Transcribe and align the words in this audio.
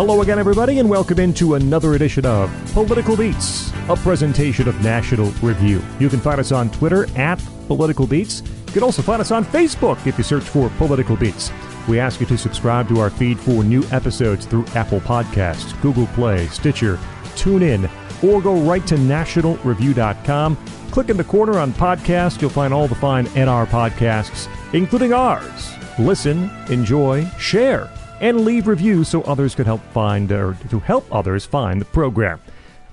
Hello 0.00 0.22
again, 0.22 0.38
everybody, 0.38 0.78
and 0.78 0.88
welcome 0.88 1.18
into 1.18 1.56
another 1.56 1.92
edition 1.92 2.24
of 2.24 2.50
Political 2.72 3.18
Beats, 3.18 3.70
a 3.90 3.96
presentation 3.96 4.66
of 4.66 4.82
National 4.82 5.30
Review. 5.42 5.82
You 5.98 6.08
can 6.08 6.20
find 6.20 6.40
us 6.40 6.52
on 6.52 6.70
Twitter 6.70 7.06
at 7.18 7.38
Political 7.66 8.06
Beats. 8.06 8.42
You 8.68 8.72
can 8.72 8.82
also 8.82 9.02
find 9.02 9.20
us 9.20 9.30
on 9.30 9.44
Facebook 9.44 10.06
if 10.06 10.16
you 10.16 10.24
search 10.24 10.44
for 10.44 10.70
Political 10.78 11.16
Beats. 11.16 11.52
We 11.86 12.00
ask 12.00 12.18
you 12.18 12.24
to 12.28 12.38
subscribe 12.38 12.88
to 12.88 12.98
our 12.98 13.10
feed 13.10 13.38
for 13.38 13.62
new 13.62 13.84
episodes 13.92 14.46
through 14.46 14.64
Apple 14.74 15.00
Podcasts, 15.00 15.78
Google 15.82 16.06
Play, 16.14 16.46
Stitcher, 16.46 16.96
TuneIn, 17.34 17.90
or 18.24 18.40
go 18.40 18.58
right 18.62 18.86
to 18.86 18.94
nationalreview.com. 18.94 20.56
Click 20.92 21.10
in 21.10 21.18
the 21.18 21.24
corner 21.24 21.58
on 21.58 21.74
podcast. 21.74 22.40
You'll 22.40 22.48
find 22.48 22.72
all 22.72 22.88
the 22.88 22.94
fine 22.94 23.26
NR 23.26 23.66
podcasts, 23.66 24.48
including 24.72 25.12
ours. 25.12 25.74
Listen, 25.98 26.50
enjoy, 26.70 27.26
share, 27.38 27.90
and 28.20 28.44
leave 28.44 28.66
reviews 28.66 29.08
so 29.08 29.22
others 29.22 29.54
could 29.54 29.66
help 29.66 29.82
find 29.92 30.30
or 30.30 30.56
to 30.68 30.78
help 30.78 31.06
others 31.12 31.44
find 31.44 31.80
the 31.80 31.86
program. 31.86 32.40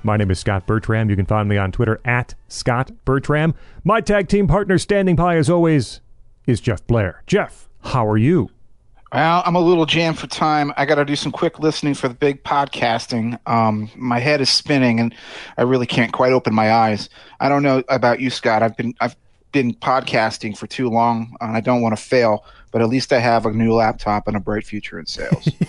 My 0.03 0.16
name 0.16 0.31
is 0.31 0.40
Scott 0.40 0.66
Bertram. 0.66 1.09
You 1.09 1.16
can 1.16 1.26
find 1.26 1.50
me 1.50 1.58
on 1.58 1.72
Twitter 1.72 2.00
at 2.05 2.34
Scott 2.48 2.91
Bertram. 3.03 3.53
My 3.84 4.00
tag 4.00 4.30
team 4.30 4.48
partner 4.48 4.77
standing 4.77 5.16
by 5.16 5.38
as 5.38 5.50
always 5.50 6.02
is 6.45 6.62
Jeff 6.62 6.86
Blair. 6.88 7.23
Jeff, 7.27 7.67
how 7.81 8.08
are 8.08 8.17
you? 8.17 8.50
Well, 9.13 9.41
I'm 9.45 9.55
a 9.55 9.62
little 9.62 9.86
jammed 9.86 10.20
for 10.20 10.27
time. 10.27 10.73
I 10.76 10.86
got 10.86 10.95
to 10.95 11.05
do 11.05 11.16
some 11.16 11.31
quick 11.31 11.59
listening 11.59 11.94
for 11.94 12.09
the 12.09 12.14
big 12.14 12.44
podcasting. 12.44 13.39
Um, 13.48 13.89
my 13.95 14.20
head 14.20 14.41
is 14.41 14.50
spinning, 14.50 15.00
and 15.00 15.16
I 15.58 15.62
really 15.62 15.86
can't 15.86 16.12
quite 16.12 16.34
open 16.34 16.53
my 16.53 16.72
eyes. 16.72 17.09
I 17.39 17.48
don't 17.48 17.64
know 17.64 17.84
about 17.88 18.20
you, 18.20 18.30
Scott. 18.30 18.64
I've 18.64 18.75
been 18.75 18.94
I've 19.00 19.16
been 19.53 19.73
podcasting 19.73 20.58
for 20.58 20.67
too 20.67 20.89
long, 20.89 21.36
and 21.39 21.55
I 21.55 21.62
don't 21.62 21.81
want 21.81 21.98
to 21.98 22.02
fail. 22.02 22.44
But 22.72 22.82
at 22.82 22.90
least 22.90 23.14
I 23.14 23.20
have 23.20 23.46
a 23.46 23.52
new 23.52 23.74
laptop 23.74 24.28
and 24.28 24.36
a 24.36 24.40
bright 24.40 24.66
future 24.66 25.00
in 25.00 25.06
sales. 25.06 25.50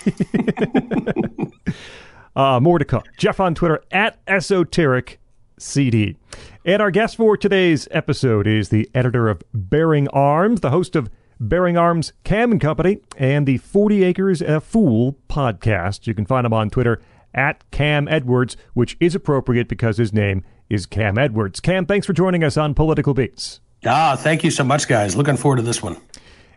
uh, 2.36 2.60
more 2.60 2.78
to 2.78 2.84
come. 2.84 3.02
Jeff 3.18 3.40
on 3.40 3.54
Twitter 3.54 3.82
at 3.90 4.18
esoteric 4.26 5.20
CD. 5.58 6.16
And 6.64 6.82
our 6.82 6.90
guest 6.90 7.16
for 7.16 7.36
today's 7.36 7.88
episode 7.90 8.46
is 8.46 8.68
the 8.68 8.88
editor 8.94 9.28
of 9.28 9.42
Bearing 9.54 10.08
Arms, 10.08 10.60
the 10.60 10.70
host 10.70 10.96
of 10.96 11.10
Bearing 11.40 11.76
Arms 11.76 12.12
Cam 12.24 12.52
and 12.52 12.60
Company, 12.60 12.98
and 13.16 13.46
the 13.46 13.58
40 13.58 14.04
Acres 14.04 14.42
a 14.42 14.60
Fool 14.60 15.16
podcast. 15.28 16.06
You 16.06 16.14
can 16.14 16.26
find 16.26 16.44
him 16.44 16.52
on 16.52 16.68
Twitter 16.68 17.00
at 17.32 17.68
Cam 17.70 18.08
Edwards, 18.08 18.56
which 18.74 18.96
is 19.00 19.14
appropriate 19.14 19.68
because 19.68 19.98
his 19.98 20.12
name 20.12 20.44
is 20.68 20.86
Cam 20.86 21.16
Edwards. 21.16 21.60
Cam, 21.60 21.86
thanks 21.86 22.06
for 22.06 22.12
joining 22.12 22.42
us 22.42 22.56
on 22.56 22.74
Political 22.74 23.14
Beats. 23.14 23.60
Ah, 23.86 24.16
thank 24.18 24.42
you 24.42 24.50
so 24.50 24.64
much, 24.64 24.88
guys. 24.88 25.16
Looking 25.16 25.36
forward 25.36 25.56
to 25.56 25.62
this 25.62 25.82
one. 25.82 25.96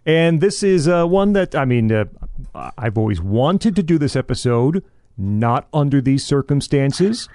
And 0.06 0.42
this 0.42 0.64
is 0.64 0.88
uh, 0.88 1.06
one 1.06 1.34
that, 1.34 1.56
I 1.56 1.66
mean, 1.66 1.92
uh, 1.92 2.06
I've 2.56 2.98
always 2.98 3.22
wanted 3.22 3.76
to 3.76 3.84
do 3.84 3.98
this 3.98 4.16
episode, 4.16 4.84
not 5.18 5.68
under 5.74 6.02
these 6.02 6.26
circumstances. 6.26 7.30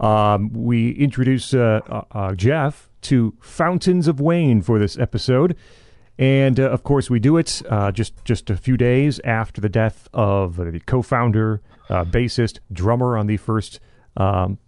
Um, 0.00 0.52
we 0.52 0.90
introduce 0.92 1.54
uh, 1.54 1.80
uh, 1.88 2.02
uh 2.10 2.34
Jeff 2.34 2.88
to 3.02 3.34
Fountains 3.40 4.08
of 4.08 4.20
Wayne 4.20 4.62
for 4.62 4.78
this 4.78 4.98
episode. 4.98 5.56
And 6.18 6.58
uh, 6.58 6.64
of 6.70 6.82
course, 6.82 7.08
we 7.08 7.20
do 7.20 7.36
it 7.36 7.62
just 7.92 8.24
just 8.24 8.50
a 8.50 8.56
few 8.56 8.76
days 8.76 9.20
after 9.22 9.60
the 9.60 9.68
death 9.68 10.08
of 10.12 10.56
the 10.56 10.80
co-founder, 10.84 11.60
uh, 11.88 12.04
bassist, 12.04 12.58
drummer 12.72 13.16
on 13.16 13.28
the 13.28 13.36
first 13.36 13.78
um, 14.16 14.58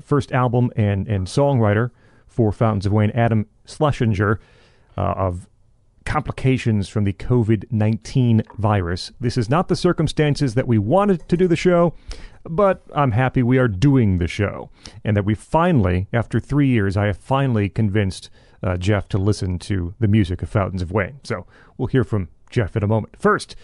first 0.00 0.30
album 0.30 0.70
and 0.76 1.08
and 1.08 1.26
songwriter 1.26 1.90
for 2.28 2.52
Fountains 2.52 2.86
of 2.86 2.92
Wayne, 2.92 3.10
Adam 3.10 3.46
Schlesinger, 3.66 4.38
uh, 4.96 5.00
of 5.00 5.48
complications 6.04 6.88
from 6.88 7.04
the 7.04 7.12
COVID 7.12 7.64
nineteen 7.70 8.42
virus. 8.58 9.12
This 9.20 9.36
is 9.36 9.48
not 9.48 9.68
the 9.68 9.76
circumstances 9.76 10.54
that 10.54 10.66
we 10.66 10.78
wanted 10.78 11.28
to 11.28 11.36
do 11.36 11.48
the 11.48 11.56
show, 11.56 11.94
but 12.44 12.82
I'm 12.94 13.12
happy 13.12 13.42
we 13.42 13.58
are 13.58 13.68
doing 13.68 14.18
the 14.18 14.28
show, 14.28 14.70
and 15.04 15.16
that 15.16 15.24
we 15.24 15.34
finally, 15.34 16.08
after 16.12 16.40
three 16.40 16.68
years, 16.68 16.96
I 16.96 17.06
have 17.06 17.18
finally 17.18 17.68
convinced 17.68 18.30
uh, 18.62 18.76
Jeff 18.76 19.08
to 19.08 19.18
listen 19.18 19.58
to 19.60 19.94
the 19.98 20.08
music 20.08 20.42
of 20.42 20.48
Fountains 20.48 20.82
of 20.82 20.92
Wayne. 20.92 21.20
So 21.24 21.46
we'll 21.76 21.88
hear 21.88 22.04
from 22.04 22.28
Jeff 22.50 22.76
in 22.76 22.82
a 22.82 22.86
moment. 22.86 23.16
First, 23.18 23.56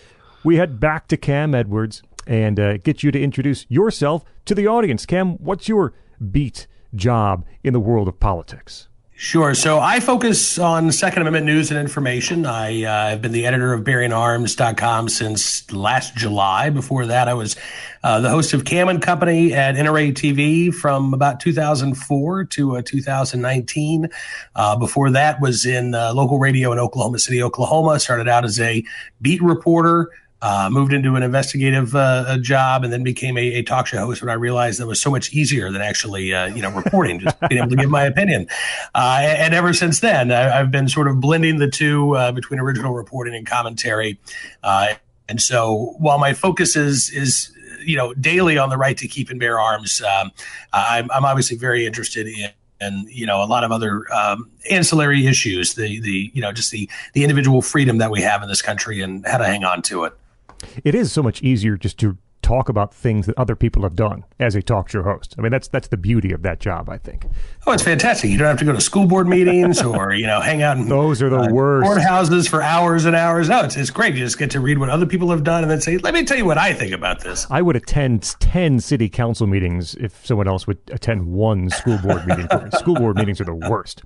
we 0.45 0.57
head 0.57 0.81
back 0.81 1.09
to 1.09 1.17
Cam 1.17 1.55
Edwards 1.55 2.03
and 2.27 2.59
uh, 2.59 2.79
get 2.79 3.03
you 3.03 3.11
to 3.11 3.21
introduce 3.21 3.65
yourself 3.69 4.25
to 4.45 4.55
the 4.55 4.67
audience. 4.67 5.07
Cam, 5.07 5.37
what's 5.39 5.69
your 5.69 5.95
beat 6.31 6.67
job 6.95 7.45
in 7.63 7.73
the 7.73 7.81
world 7.81 8.09
of 8.09 8.19
politics? 8.19 8.88
Sure. 9.21 9.53
So 9.53 9.81
I 9.81 9.99
focus 9.99 10.61
on 10.61 10.93
Second 10.93 11.23
Amendment 11.23 11.45
news 11.45 11.73
and 11.73 11.81
information. 11.81 12.47
I 12.47 12.85
uh, 12.85 13.09
have 13.09 13.21
been 13.21 13.33
the 13.33 13.47
editor 13.47 13.73
of 13.73 13.83
BearingArms.com 13.83 15.09
since 15.09 15.73
last 15.73 16.15
July. 16.15 16.71
Before 16.71 17.05
that, 17.05 17.27
I 17.27 17.35
was 17.35 17.57
uh, 18.05 18.21
the 18.21 18.29
host 18.29 18.55
of 18.55 18.65
Cam 18.65 18.89
and 18.89 19.03
Company 19.03 19.53
at 19.53 19.75
NRA 19.75 20.13
TV 20.13 20.73
from 20.73 21.13
about 21.15 21.41
2004 21.41 22.45
to 22.45 22.77
uh, 22.77 22.83
2019. 22.83 24.09
Uh, 24.55 24.77
before 24.77 25.11
that, 25.11 25.41
was 25.41 25.67
in 25.67 25.97
uh, 25.97 26.13
local 26.15 26.39
radio 26.39 26.71
in 26.71 26.79
Oklahoma 26.79 27.19
City, 27.19 27.43
Oklahoma. 27.43 27.99
Started 27.99 28.29
out 28.29 28.45
as 28.45 28.61
a 28.61 28.85
beat 29.21 29.43
reporter. 29.43 30.11
Uh, 30.41 30.69
moved 30.71 30.93
into 30.93 31.17
an 31.17 31.25
investigative 31.25 31.97
uh, 31.97 32.39
job 32.39 32.85
and 32.85 32.93
then 32.93 33.03
became 33.03 33.37
a, 33.37 33.55
a, 33.55 33.63
talk 33.63 33.89
show 33.89 33.99
host 33.99 34.23
when 34.23 34.31
I 34.31 34.35
realized 34.35 34.79
that 34.79 34.87
was 34.87 35.03
so 35.03 35.11
much 35.11 35.33
easier 35.33 35.73
than 35.73 35.83
actually, 35.83 36.33
uh, 36.33 36.47
you 36.47 36.63
know, 36.63 36.71
reporting, 36.71 37.19
just 37.19 37.41
being 37.49 37.61
able 37.61 37.71
to 37.71 37.77
give 37.77 37.91
my 37.91 38.05
opinion. 38.05 38.47
Uh, 38.95 39.19
and, 39.21 39.53
ever 39.53 39.75
since 39.75 39.99
then, 39.99 40.31
I, 40.31 40.43
have 40.43 40.71
been 40.71 40.89
sort 40.89 41.09
of 41.09 41.21
blending 41.21 41.59
the 41.59 41.67
two 41.67 42.15
uh, 42.15 42.31
between 42.31 42.61
original 42.61 42.95
reporting 42.95 43.35
and 43.35 43.49
commentary. 43.49 44.21
Uh, 44.63 44.95
and 45.29 45.43
so 45.43 45.97
while 45.99 46.19
my 46.19 46.35
focus 46.35 46.77
is, 46.77 47.11
is, 47.11 47.53
you 47.85 47.97
know, 47.97 48.15
daily 48.15 48.59
on 48.59 48.69
the 48.69 48.77
right 48.77 48.97
to 48.97 49.09
keep 49.09 49.31
and 49.31 49.41
bear 49.41 49.59
arms, 49.59 50.01
um, 50.03 50.31
I'm, 50.73 51.11
I'm 51.11 51.25
obviously 51.25 51.57
very 51.57 51.85
interested 51.85 52.29
in 52.29 52.53
you 53.09 53.27
know 53.27 53.43
a 53.43 53.47
lot 53.47 53.65
of 53.65 53.73
other 53.73 54.05
um, 54.15 54.49
ancillary 54.71 55.27
issues 55.27 55.75
the 55.75 56.01
the 56.01 56.31
you 56.33 56.41
know 56.41 56.53
just 56.53 56.71
the 56.71 56.89
the 57.13 57.25
individual 57.25 57.61
freedom 57.61 57.99
that 57.99 58.13
we 58.13 58.21
have 58.21 58.41
in 58.41 58.49
this 58.49 58.63
country 58.63 59.01
and 59.01 59.27
how 59.27 59.39
to 59.39 59.45
hang 59.45 59.65
on 59.65 59.83
to 59.83 60.05
it 60.05 60.15
it 60.85 60.95
is 60.95 61.13
so 61.13 61.23
much 61.23 61.43
easier 61.43 61.77
just 61.77 61.99
to 61.99 62.19
talk 62.43 62.69
about 62.69 62.95
things 62.95 63.27
that 63.27 63.37
other 63.39 63.57
people 63.57 63.83
have 63.83 63.95
done 63.95 64.25
as 64.39 64.55
a 64.55 64.63
talk 64.63 64.89
show 64.89 65.03
host. 65.03 65.35
I 65.39 65.43
mean, 65.43 65.51
that's 65.51 65.69
that's 65.69 65.89
the 65.89 65.97
beauty 65.97 66.33
of 66.33 66.43
that 66.43 66.61
job, 66.61 66.89
I 66.89 66.99
think. 66.99 67.27
Oh, 67.67 67.73
it's 67.73 67.83
fantastic. 67.83 68.31
You 68.31 68.39
don't 68.39 68.49
have 68.49 68.59
to 68.59 68.65
go 68.65 68.73
to 68.73 68.81
school 68.81 69.07
board 69.07 69.29
meetings 69.29 69.83
or 69.83 70.13
you 70.13 70.27
know 70.27 70.41
hang 70.41 70.63
out 70.63 70.77
in 70.77 70.89
those 70.89 71.21
are 71.23 71.29
the 71.29 71.41
uh, 71.41 71.49
worst 71.51 71.89
courthouses 71.89 72.49
for 72.49 72.63
hours 72.63 73.05
and 73.05 73.15
hours. 73.15 73.49
No, 73.49 73.61
it's 73.61 73.77
it's 73.77 73.91
great. 73.91 74.15
You 74.15 74.25
just 74.25 74.39
get 74.39 74.51
to 74.53 74.61
read 74.61 74.79
what 74.79 74.89
other 74.89 75.07
people 75.07 75.31
have 75.31 75.45
done 75.45 75.63
and 75.63 75.71
then 75.71 75.81
say, 75.81 75.99
"Let 75.99 76.15
me 76.15 76.25
tell 76.25 76.37
you 76.37 76.45
what 76.45 76.59
I 76.59 76.73
think 76.73 76.93
about 76.93 77.21
this." 77.21 77.47
I 77.51 77.63
would 77.63 77.77
attend 77.77 78.37
ten 78.41 78.81
city 78.81 79.09
council 79.09 79.47
meetings 79.47 79.95
if 79.97 80.25
someone 80.25 80.49
else 80.49 80.67
would 80.67 80.79
attend 80.91 81.27
one 81.27 81.71
school 81.71 81.99
board 81.99 82.27
meeting. 82.27 82.49
school 82.79 82.95
board 82.95 83.17
meetings 83.17 83.41
are 83.41 83.45
the 83.45 83.55
worst. 83.55 84.03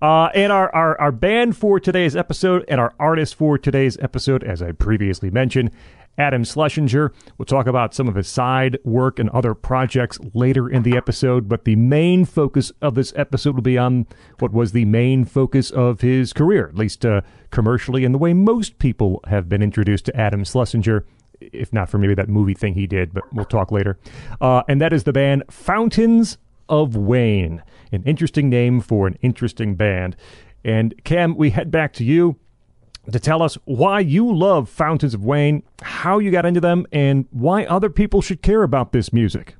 Uh, 0.00 0.26
and 0.34 0.52
our, 0.52 0.74
our 0.74 1.00
our 1.00 1.12
band 1.12 1.56
for 1.56 1.80
today's 1.80 2.16
episode 2.16 2.64
and 2.68 2.80
our 2.80 2.94
artist 2.98 3.34
for 3.34 3.58
today's 3.58 3.98
episode, 3.98 4.44
as 4.44 4.62
I 4.62 4.72
previously 4.72 5.30
mentioned 5.30 5.70
Adam 6.18 6.44
Schlesinger. 6.44 7.12
We'll 7.38 7.46
talk 7.46 7.66
about 7.66 7.94
some 7.94 8.08
of 8.08 8.14
his 8.14 8.28
side 8.28 8.78
work 8.84 9.18
and 9.18 9.30
other 9.30 9.54
projects 9.54 10.18
later 10.32 10.68
in 10.68 10.82
the 10.82 10.96
episode, 10.96 11.48
but 11.48 11.64
the 11.64 11.76
main 11.76 12.24
focus 12.24 12.72
of 12.80 12.94
this 12.94 13.12
episode 13.16 13.54
will 13.54 13.62
be 13.62 13.78
on 13.78 14.06
what 14.38 14.52
was 14.52 14.72
the 14.72 14.84
main 14.84 15.24
focus 15.24 15.70
of 15.70 16.00
his 16.00 16.32
career, 16.32 16.68
at 16.68 16.76
least 16.76 17.04
uh, 17.04 17.20
commercially, 17.50 18.04
and 18.04 18.14
the 18.14 18.18
way 18.18 18.32
most 18.32 18.78
people 18.78 19.20
have 19.26 19.48
been 19.48 19.62
introduced 19.62 20.06
to 20.06 20.16
Adam 20.16 20.44
Schlesinger. 20.44 21.04
If 21.40 21.72
not 21.72 21.90
for 21.90 21.98
maybe 21.98 22.14
that 22.14 22.28
movie 22.28 22.54
thing 22.54 22.74
he 22.74 22.86
did, 22.86 23.12
but 23.12 23.24
we'll 23.32 23.44
talk 23.44 23.70
later. 23.70 23.98
Uh, 24.40 24.62
and 24.68 24.80
that 24.80 24.92
is 24.92 25.04
the 25.04 25.12
band 25.12 25.42
Fountains 25.50 26.38
of 26.68 26.96
Wayne, 26.96 27.62
an 27.92 28.02
interesting 28.04 28.48
name 28.48 28.80
for 28.80 29.06
an 29.06 29.18
interesting 29.20 29.74
band. 29.74 30.16
And 30.64 30.94
Cam, 31.04 31.36
we 31.36 31.50
head 31.50 31.70
back 31.70 31.92
to 31.94 32.04
you 32.04 32.36
to 33.12 33.20
tell 33.20 33.42
us 33.42 33.56
why 33.64 34.00
you 34.00 34.34
love 34.34 34.68
Fountains 34.68 35.14
of 35.14 35.24
Wayne, 35.24 35.62
how 35.82 36.18
you 36.18 36.30
got 36.30 36.46
into 36.46 36.60
them, 36.60 36.86
and 36.92 37.26
why 37.30 37.64
other 37.64 37.90
people 37.90 38.22
should 38.22 38.42
care 38.42 38.62
about 38.62 38.92
this 38.92 39.12
music. 39.12 39.56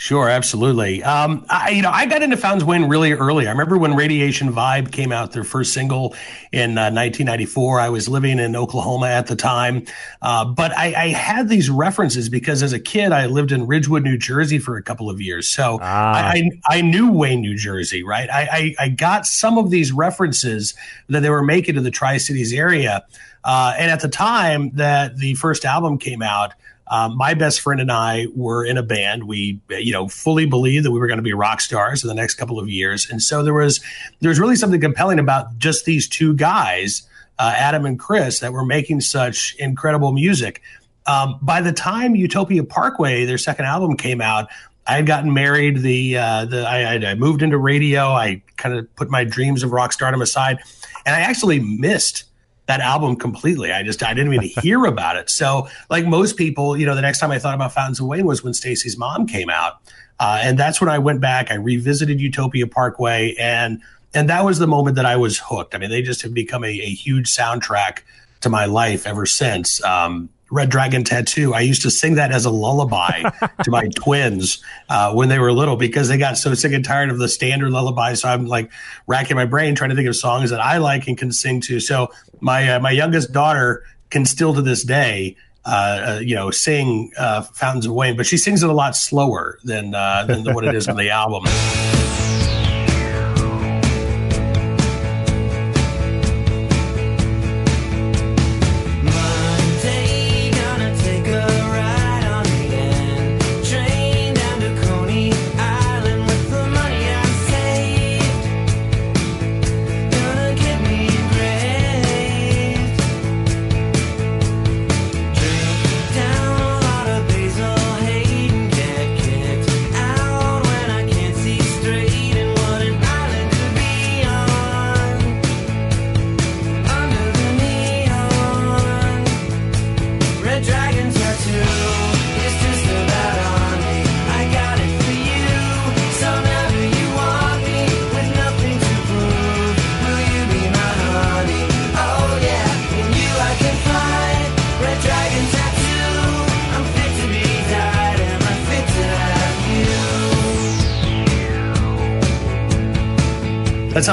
Sure, 0.00 0.30
absolutely. 0.30 1.02
Um, 1.02 1.44
I, 1.50 1.70
you 1.70 1.82
know, 1.82 1.90
I 1.90 2.06
got 2.06 2.22
into 2.22 2.38
Fountains 2.38 2.64
Wayne 2.64 2.84
really 2.84 3.12
early. 3.12 3.46
I 3.46 3.50
remember 3.50 3.76
when 3.76 3.94
Radiation 3.94 4.50
Vibe 4.50 4.92
came 4.92 5.12
out, 5.12 5.32
their 5.32 5.44
first 5.44 5.74
single 5.74 6.14
in 6.52 6.78
uh, 6.78 6.88
1994. 6.88 7.80
I 7.80 7.90
was 7.90 8.08
living 8.08 8.38
in 8.38 8.56
Oklahoma 8.56 9.08
at 9.08 9.26
the 9.26 9.36
time, 9.36 9.84
uh, 10.22 10.46
but 10.46 10.74
I, 10.74 10.94
I, 10.94 11.08
had 11.08 11.50
these 11.50 11.68
references 11.68 12.30
because 12.30 12.62
as 12.62 12.72
a 12.72 12.80
kid, 12.80 13.12
I 13.12 13.26
lived 13.26 13.52
in 13.52 13.66
Ridgewood, 13.66 14.02
New 14.02 14.16
Jersey 14.16 14.58
for 14.58 14.78
a 14.78 14.82
couple 14.82 15.10
of 15.10 15.20
years. 15.20 15.50
So 15.50 15.78
ah. 15.82 16.30
I, 16.30 16.50
I, 16.66 16.80
knew 16.80 17.12
Wayne, 17.12 17.42
New 17.42 17.54
Jersey, 17.54 18.02
right? 18.02 18.30
I, 18.32 18.74
I, 18.78 18.88
got 18.88 19.26
some 19.26 19.58
of 19.58 19.68
these 19.70 19.92
references 19.92 20.72
that 21.10 21.20
they 21.20 21.30
were 21.30 21.44
making 21.44 21.74
to 21.74 21.82
the 21.82 21.90
Tri 21.90 22.16
Cities 22.16 22.54
area. 22.54 23.04
Uh, 23.44 23.74
and 23.78 23.90
at 23.90 24.00
the 24.00 24.08
time 24.08 24.70
that 24.70 25.18
the 25.18 25.34
first 25.34 25.66
album 25.66 25.98
came 25.98 26.22
out, 26.22 26.52
um, 26.90 27.16
my 27.16 27.34
best 27.34 27.60
friend 27.60 27.80
and 27.80 27.90
I 27.90 28.26
were 28.34 28.64
in 28.64 28.76
a 28.76 28.82
band. 28.82 29.24
We, 29.24 29.60
you 29.70 29.92
know, 29.92 30.08
fully 30.08 30.44
believed 30.44 30.84
that 30.84 30.90
we 30.90 30.98
were 30.98 31.06
going 31.06 31.18
to 31.18 31.22
be 31.22 31.32
rock 31.32 31.60
stars 31.60 32.02
in 32.02 32.08
the 32.08 32.14
next 32.14 32.34
couple 32.34 32.58
of 32.58 32.68
years, 32.68 33.08
and 33.08 33.22
so 33.22 33.42
there 33.42 33.54
was 33.54 33.80
there 34.20 34.28
was 34.28 34.40
really 34.40 34.56
something 34.56 34.80
compelling 34.80 35.20
about 35.20 35.56
just 35.56 35.84
these 35.84 36.08
two 36.08 36.34
guys, 36.34 37.02
uh, 37.38 37.52
Adam 37.56 37.86
and 37.86 37.98
Chris, 37.98 38.40
that 38.40 38.52
were 38.52 38.64
making 38.64 39.00
such 39.00 39.54
incredible 39.58 40.12
music. 40.12 40.60
um, 41.06 41.38
by 41.40 41.60
the 41.62 41.72
time 41.72 42.14
Utopia 42.14 42.64
Parkway, 42.64 43.24
their 43.24 43.38
second 43.38 43.64
album 43.64 43.96
came 43.96 44.20
out, 44.20 44.48
I 44.86 44.96
had 44.96 45.06
gotten 45.06 45.32
married. 45.32 45.78
The 45.78 46.18
uh, 46.18 46.44
the 46.46 46.68
I, 46.68 46.94
I, 46.96 47.14
moved 47.14 47.42
into 47.42 47.56
radio. 47.56 48.08
I 48.08 48.42
kind 48.56 48.74
of 48.76 48.94
put 48.96 49.08
my 49.08 49.22
dreams 49.22 49.62
of 49.62 49.70
rock 49.70 49.92
stardom 49.92 50.20
aside, 50.20 50.58
and 51.06 51.14
I 51.14 51.20
actually 51.20 51.60
missed 51.60 52.24
that 52.70 52.80
album 52.80 53.16
completely. 53.16 53.72
I 53.72 53.82
just 53.82 54.00
I 54.02 54.14
didn't 54.14 54.32
even 54.32 54.48
hear 54.62 54.84
about 54.84 55.16
it. 55.16 55.28
So, 55.28 55.68
like 55.90 56.06
most 56.06 56.36
people, 56.36 56.76
you 56.76 56.86
know, 56.86 56.94
the 56.94 57.02
next 57.02 57.18
time 57.18 57.32
I 57.32 57.38
thought 57.38 57.54
about 57.54 57.72
Fountains 57.72 57.98
of 57.98 58.06
Wayne 58.06 58.26
was 58.26 58.44
when 58.44 58.54
Stacy's 58.54 58.96
mom 58.96 59.26
came 59.26 59.50
out, 59.50 59.80
uh, 60.20 60.38
and 60.40 60.58
that's 60.58 60.80
when 60.80 60.88
I 60.88 60.98
went 60.98 61.20
back. 61.20 61.50
I 61.50 61.54
revisited 61.54 62.20
Utopia 62.20 62.68
Parkway, 62.68 63.34
and 63.38 63.82
and 64.14 64.28
that 64.30 64.44
was 64.44 64.60
the 64.60 64.68
moment 64.68 64.96
that 64.96 65.06
I 65.06 65.16
was 65.16 65.38
hooked. 65.38 65.74
I 65.74 65.78
mean, 65.78 65.90
they 65.90 66.02
just 66.02 66.22
have 66.22 66.32
become 66.32 66.62
a, 66.62 66.68
a 66.68 66.90
huge 66.90 67.28
soundtrack 67.28 68.02
to 68.40 68.48
my 68.48 68.66
life 68.66 69.06
ever 69.06 69.26
since. 69.26 69.82
Um, 69.84 70.30
Red 70.50 70.70
Dragon 70.70 71.04
Tattoo. 71.04 71.54
I 71.54 71.60
used 71.60 71.82
to 71.82 71.90
sing 71.90 72.14
that 72.16 72.32
as 72.32 72.44
a 72.44 72.50
lullaby 72.50 73.22
to 73.62 73.70
my 73.70 73.88
twins 73.94 74.62
uh, 74.88 75.12
when 75.12 75.28
they 75.28 75.38
were 75.38 75.52
little 75.52 75.76
because 75.76 76.08
they 76.08 76.18
got 76.18 76.36
so 76.38 76.54
sick 76.54 76.72
and 76.72 76.84
tired 76.84 77.10
of 77.10 77.18
the 77.18 77.28
standard 77.28 77.70
lullaby. 77.70 78.14
So 78.14 78.28
I'm 78.28 78.46
like 78.46 78.70
racking 79.06 79.36
my 79.36 79.44
brain 79.44 79.74
trying 79.74 79.90
to 79.90 79.96
think 79.96 80.08
of 80.08 80.16
songs 80.16 80.50
that 80.50 80.60
I 80.60 80.78
like 80.78 81.06
and 81.08 81.16
can 81.16 81.32
sing 81.32 81.60
to. 81.62 81.80
So 81.80 82.12
my 82.40 82.74
uh, 82.74 82.80
my 82.80 82.90
youngest 82.90 83.32
daughter 83.32 83.84
can 84.10 84.24
still 84.24 84.54
to 84.54 84.62
this 84.62 84.84
day. 84.84 85.36
Uh, 85.62 86.16
uh 86.16 86.20
you 86.20 86.34
know, 86.34 86.50
sing 86.50 87.12
uh, 87.18 87.42
"Fountains 87.42 87.84
of 87.84 87.92
Wayne," 87.92 88.16
but 88.16 88.26
she 88.26 88.38
sings 88.38 88.62
it 88.62 88.70
a 88.70 88.72
lot 88.72 88.96
slower 88.96 89.58
than 89.62 89.94
uh, 89.94 90.24
than 90.24 90.42
what 90.54 90.64
it 90.64 90.74
is 90.74 90.88
on 90.88 90.96
the 90.96 91.10
album. 91.10 91.44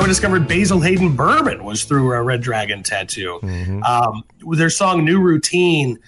I 0.07 0.09
discovered 0.09 0.47
Basil 0.47 0.79
Hayden 0.79 1.17
Bourbon 1.17 1.65
was 1.65 1.83
through 1.83 2.13
a 2.13 2.23
Red 2.23 2.39
Dragon 2.39 2.81
tattoo. 2.81 3.41
Mm-hmm. 3.43 3.83
Um, 3.83 4.23
their 4.55 4.69
song 4.69 5.03
"New 5.03 5.19
Routine," 5.19 5.99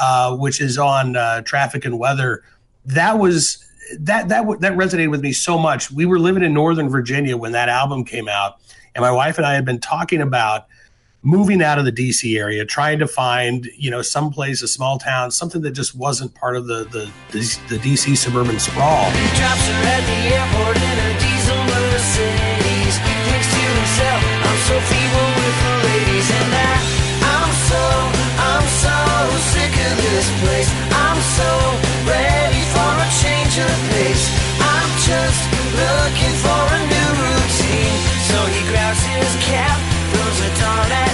uh, 0.00 0.36
which 0.36 0.60
is 0.60 0.78
on 0.78 1.16
uh, 1.16 1.40
Traffic 1.40 1.84
and 1.84 1.98
Weather, 1.98 2.44
that 2.84 3.18
was 3.18 3.68
that 3.98 4.28
that 4.28 4.46
that 4.60 4.74
resonated 4.74 5.10
with 5.10 5.22
me 5.22 5.32
so 5.32 5.58
much. 5.58 5.90
We 5.90 6.06
were 6.06 6.20
living 6.20 6.44
in 6.44 6.54
Northern 6.54 6.88
Virginia 6.88 7.36
when 7.36 7.50
that 7.50 7.68
album 7.68 8.04
came 8.04 8.28
out, 8.28 8.60
and 8.94 9.02
my 9.02 9.10
wife 9.10 9.38
and 9.38 9.46
I 9.46 9.54
had 9.54 9.64
been 9.64 9.80
talking 9.80 10.22
about 10.22 10.68
moving 11.22 11.60
out 11.60 11.80
of 11.80 11.84
the 11.84 11.90
DC 11.90 12.38
area, 12.38 12.64
trying 12.64 13.00
to 13.00 13.08
find 13.08 13.68
you 13.76 13.90
know 13.90 14.02
some 14.02 14.30
place, 14.30 14.62
a 14.62 14.68
small 14.68 14.98
town, 15.00 15.32
something 15.32 15.62
that 15.62 15.72
just 15.72 15.96
wasn't 15.96 16.32
part 16.36 16.56
of 16.56 16.68
the 16.68 16.84
the 16.84 17.10
the, 17.32 17.40
the 17.70 17.78
DC 17.78 18.16
suburban 18.16 18.60
sprawl. 18.60 19.10
So 24.68 24.78
feeble 24.80 25.30
with 25.40 25.56
the 25.64 25.74
ladies 25.88 26.28
and 26.28 26.52
I. 26.52 26.76
I'm 27.24 27.52
so, 27.72 27.84
I'm 28.52 28.66
so 28.84 28.98
sick 29.56 29.72
of 29.88 29.94
this 29.96 30.28
place. 30.44 30.70
I'm 30.92 31.20
so 31.40 31.50
ready 32.04 32.62
for 32.74 32.90
a 33.00 33.08
change 33.24 33.54
of 33.64 33.74
pace. 33.96 34.28
I'm 34.60 34.90
just 35.08 35.42
looking 35.72 36.34
for 36.44 36.62
a 36.76 36.80
new 36.84 37.10
routine. 37.24 37.96
So 38.28 38.38
he 38.52 38.60
grabs 38.68 39.00
his 39.16 39.32
cap, 39.48 39.78
throws 40.12 40.38
a 40.44 40.50
dart 40.60 40.92
at 40.92 41.07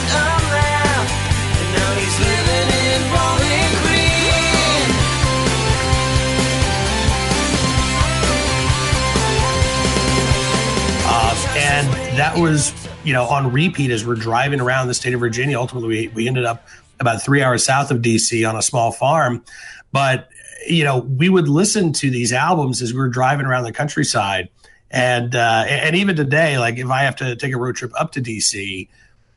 that 12.17 12.39
was 12.39 12.73
you 13.05 13.13
know, 13.13 13.25
on 13.25 13.53
repeat 13.53 13.91
as 13.91 14.05
we're 14.05 14.15
driving 14.15 14.61
around 14.61 14.89
the 14.89 14.95
state 14.95 15.15
of 15.15 15.21
Virginia. 15.21 15.59
Ultimately, 15.59 15.89
we, 15.89 16.09
we 16.09 16.27
ended 16.27 16.45
up 16.45 16.67
about 16.99 17.23
three 17.23 17.43
hours 17.43 17.65
south 17.65 17.91
of 17.91 17.99
DC 17.99 18.49
on 18.49 18.57
a 18.57 18.63
small 18.63 18.91
farm. 18.91 19.45
But, 19.93 20.29
you 20.67 20.85
know, 20.85 20.99
we 20.99 21.29
would 21.29 21.49
listen 21.49 21.93
to 21.95 22.11
these 22.11 22.33
albums 22.33 22.83
as 22.83 22.93
we 22.93 22.99
were 22.99 23.09
driving 23.09 23.47
around 23.47 23.65
the 23.65 23.73
countryside. 23.73 24.49
And, 24.91 25.35
uh, 25.35 25.65
and 25.69 25.97
even 25.97 26.17
today, 26.17 26.59
like 26.59 26.79
if 26.79 26.89
I 26.89 27.03
have 27.03 27.17
to 27.17 27.37
take 27.37 27.53
a 27.53 27.59
road 27.59 27.77
trip 27.77 27.93
up 27.99 28.13
to 28.13 28.23
DC, 28.23 28.89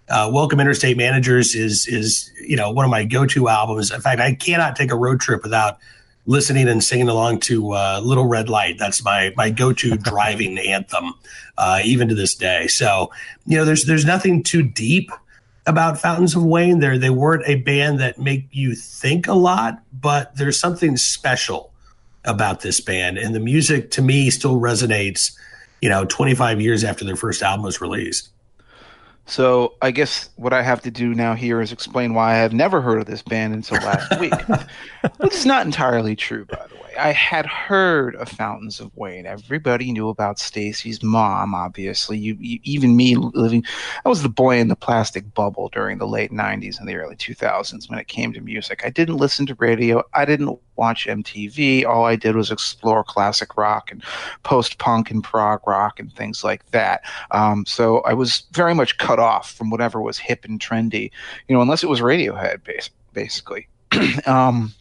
uh, 0.09 0.29
Welcome 0.31 0.61
Interstate 0.61 0.95
Managers 0.95 1.53
is 1.53 1.85
is 1.85 2.31
you 2.39 2.55
know 2.55 2.71
one 2.71 2.85
of 2.85 2.91
my 2.91 3.03
go 3.03 3.25
to 3.25 3.49
albums. 3.49 3.91
In 3.91 3.99
fact, 3.99 4.21
I 4.21 4.35
cannot 4.35 4.77
take 4.77 4.89
a 4.89 4.95
road 4.95 5.19
trip 5.19 5.43
without 5.43 5.79
listening 6.27 6.67
and 6.67 6.83
singing 6.83 7.07
along 7.07 7.39
to 7.39 7.73
uh, 7.73 8.01
Little 8.03 8.25
Red 8.25 8.49
Light. 8.49 8.77
That's 8.77 9.03
my 9.03 9.33
my 9.35 9.49
go 9.49 9.73
to 9.73 9.97
driving 9.97 10.59
anthem, 10.59 11.15
uh, 11.57 11.81
even 11.83 12.07
to 12.09 12.15
this 12.15 12.35
day. 12.35 12.67
So 12.67 13.11
you 13.47 13.57
know, 13.57 13.65
there's 13.65 13.85
there's 13.85 14.05
nothing 14.05 14.43
too 14.43 14.61
deep 14.61 15.09
about 15.65 15.99
Fountains 15.99 16.35
of 16.35 16.43
Wayne. 16.43 16.79
There 16.79 16.99
they 16.99 17.09
weren't 17.09 17.43
a 17.47 17.55
band 17.55 17.99
that 17.99 18.19
make 18.19 18.47
you 18.51 18.75
think 18.75 19.27
a 19.27 19.33
lot, 19.33 19.81
but 19.91 20.35
there's 20.35 20.59
something 20.59 20.97
special 20.97 21.71
about 22.25 22.61
this 22.61 22.79
band, 22.79 23.17
and 23.17 23.33
the 23.33 23.39
music 23.39 23.89
to 23.91 24.01
me 24.03 24.29
still 24.29 24.59
resonates. 24.59 25.35
You 25.81 25.89
know, 25.89 26.05
25 26.05 26.59
years 26.59 26.83
after 26.83 27.05
their 27.05 27.15
first 27.15 27.43
album 27.43 27.63
was 27.63 27.81
released. 27.81 28.29
So 29.27 29.73
I 29.81 29.91
guess 29.91 30.29
what 30.37 30.53
I 30.53 30.61
have 30.61 30.81
to 30.83 30.91
do 30.91 31.13
now 31.13 31.33
here 31.33 31.61
is 31.61 31.73
explain 31.73 32.13
why 32.13 32.31
I 32.31 32.37
have 32.37 32.53
never 32.53 32.81
heard 32.81 32.99
of 32.99 33.05
this 33.05 33.21
band 33.21 33.53
until 33.53 33.77
last 33.77 34.19
week. 34.19 34.33
Which 35.17 35.33
is 35.33 35.45
not 35.45 35.65
entirely 35.65 36.15
true, 36.15 36.45
by 36.45 36.65
the 36.69 36.75
way. 36.75 36.76
I 36.97 37.11
had 37.11 37.45
heard 37.45 38.15
of 38.15 38.29
Fountains 38.29 38.79
of 38.79 38.95
Wayne. 38.95 39.25
Everybody 39.25 39.91
knew 39.91 40.09
about 40.09 40.39
Stacy's 40.39 41.03
mom, 41.03 41.53
obviously. 41.53 42.17
You, 42.17 42.37
you, 42.39 42.59
even 42.63 42.95
me 42.95 43.15
living, 43.15 43.63
I 44.05 44.09
was 44.09 44.23
the 44.23 44.29
boy 44.29 44.57
in 44.59 44.67
the 44.67 44.75
plastic 44.75 45.33
bubble 45.33 45.69
during 45.69 45.97
the 45.97 46.07
late 46.07 46.31
90s 46.31 46.79
and 46.79 46.87
the 46.87 46.95
early 46.95 47.15
2000s 47.15 47.89
when 47.89 47.99
it 47.99 48.07
came 48.07 48.33
to 48.33 48.41
music. 48.41 48.81
I 48.83 48.89
didn't 48.89 49.17
listen 49.17 49.45
to 49.47 49.55
radio. 49.55 50.03
I 50.13 50.25
didn't 50.25 50.59
watch 50.75 51.07
MTV. 51.07 51.85
All 51.85 52.05
I 52.05 52.15
did 52.15 52.35
was 52.35 52.51
explore 52.51 53.03
classic 53.03 53.57
rock 53.57 53.91
and 53.91 54.03
post 54.43 54.77
punk 54.77 55.11
and 55.11 55.23
prog 55.23 55.61
rock 55.67 55.99
and 55.99 56.11
things 56.13 56.43
like 56.43 56.65
that. 56.71 57.01
Um, 57.31 57.65
so 57.65 57.99
I 58.01 58.13
was 58.13 58.43
very 58.51 58.73
much 58.73 58.97
cut 58.97 59.19
off 59.19 59.51
from 59.51 59.69
whatever 59.69 60.01
was 60.01 60.17
hip 60.17 60.45
and 60.45 60.59
trendy, 60.59 61.11
you 61.47 61.55
know, 61.55 61.61
unless 61.61 61.83
it 61.83 61.89
was 61.89 62.01
Radiohead, 62.01 62.61
basically. 63.13 63.67
um, 64.25 64.73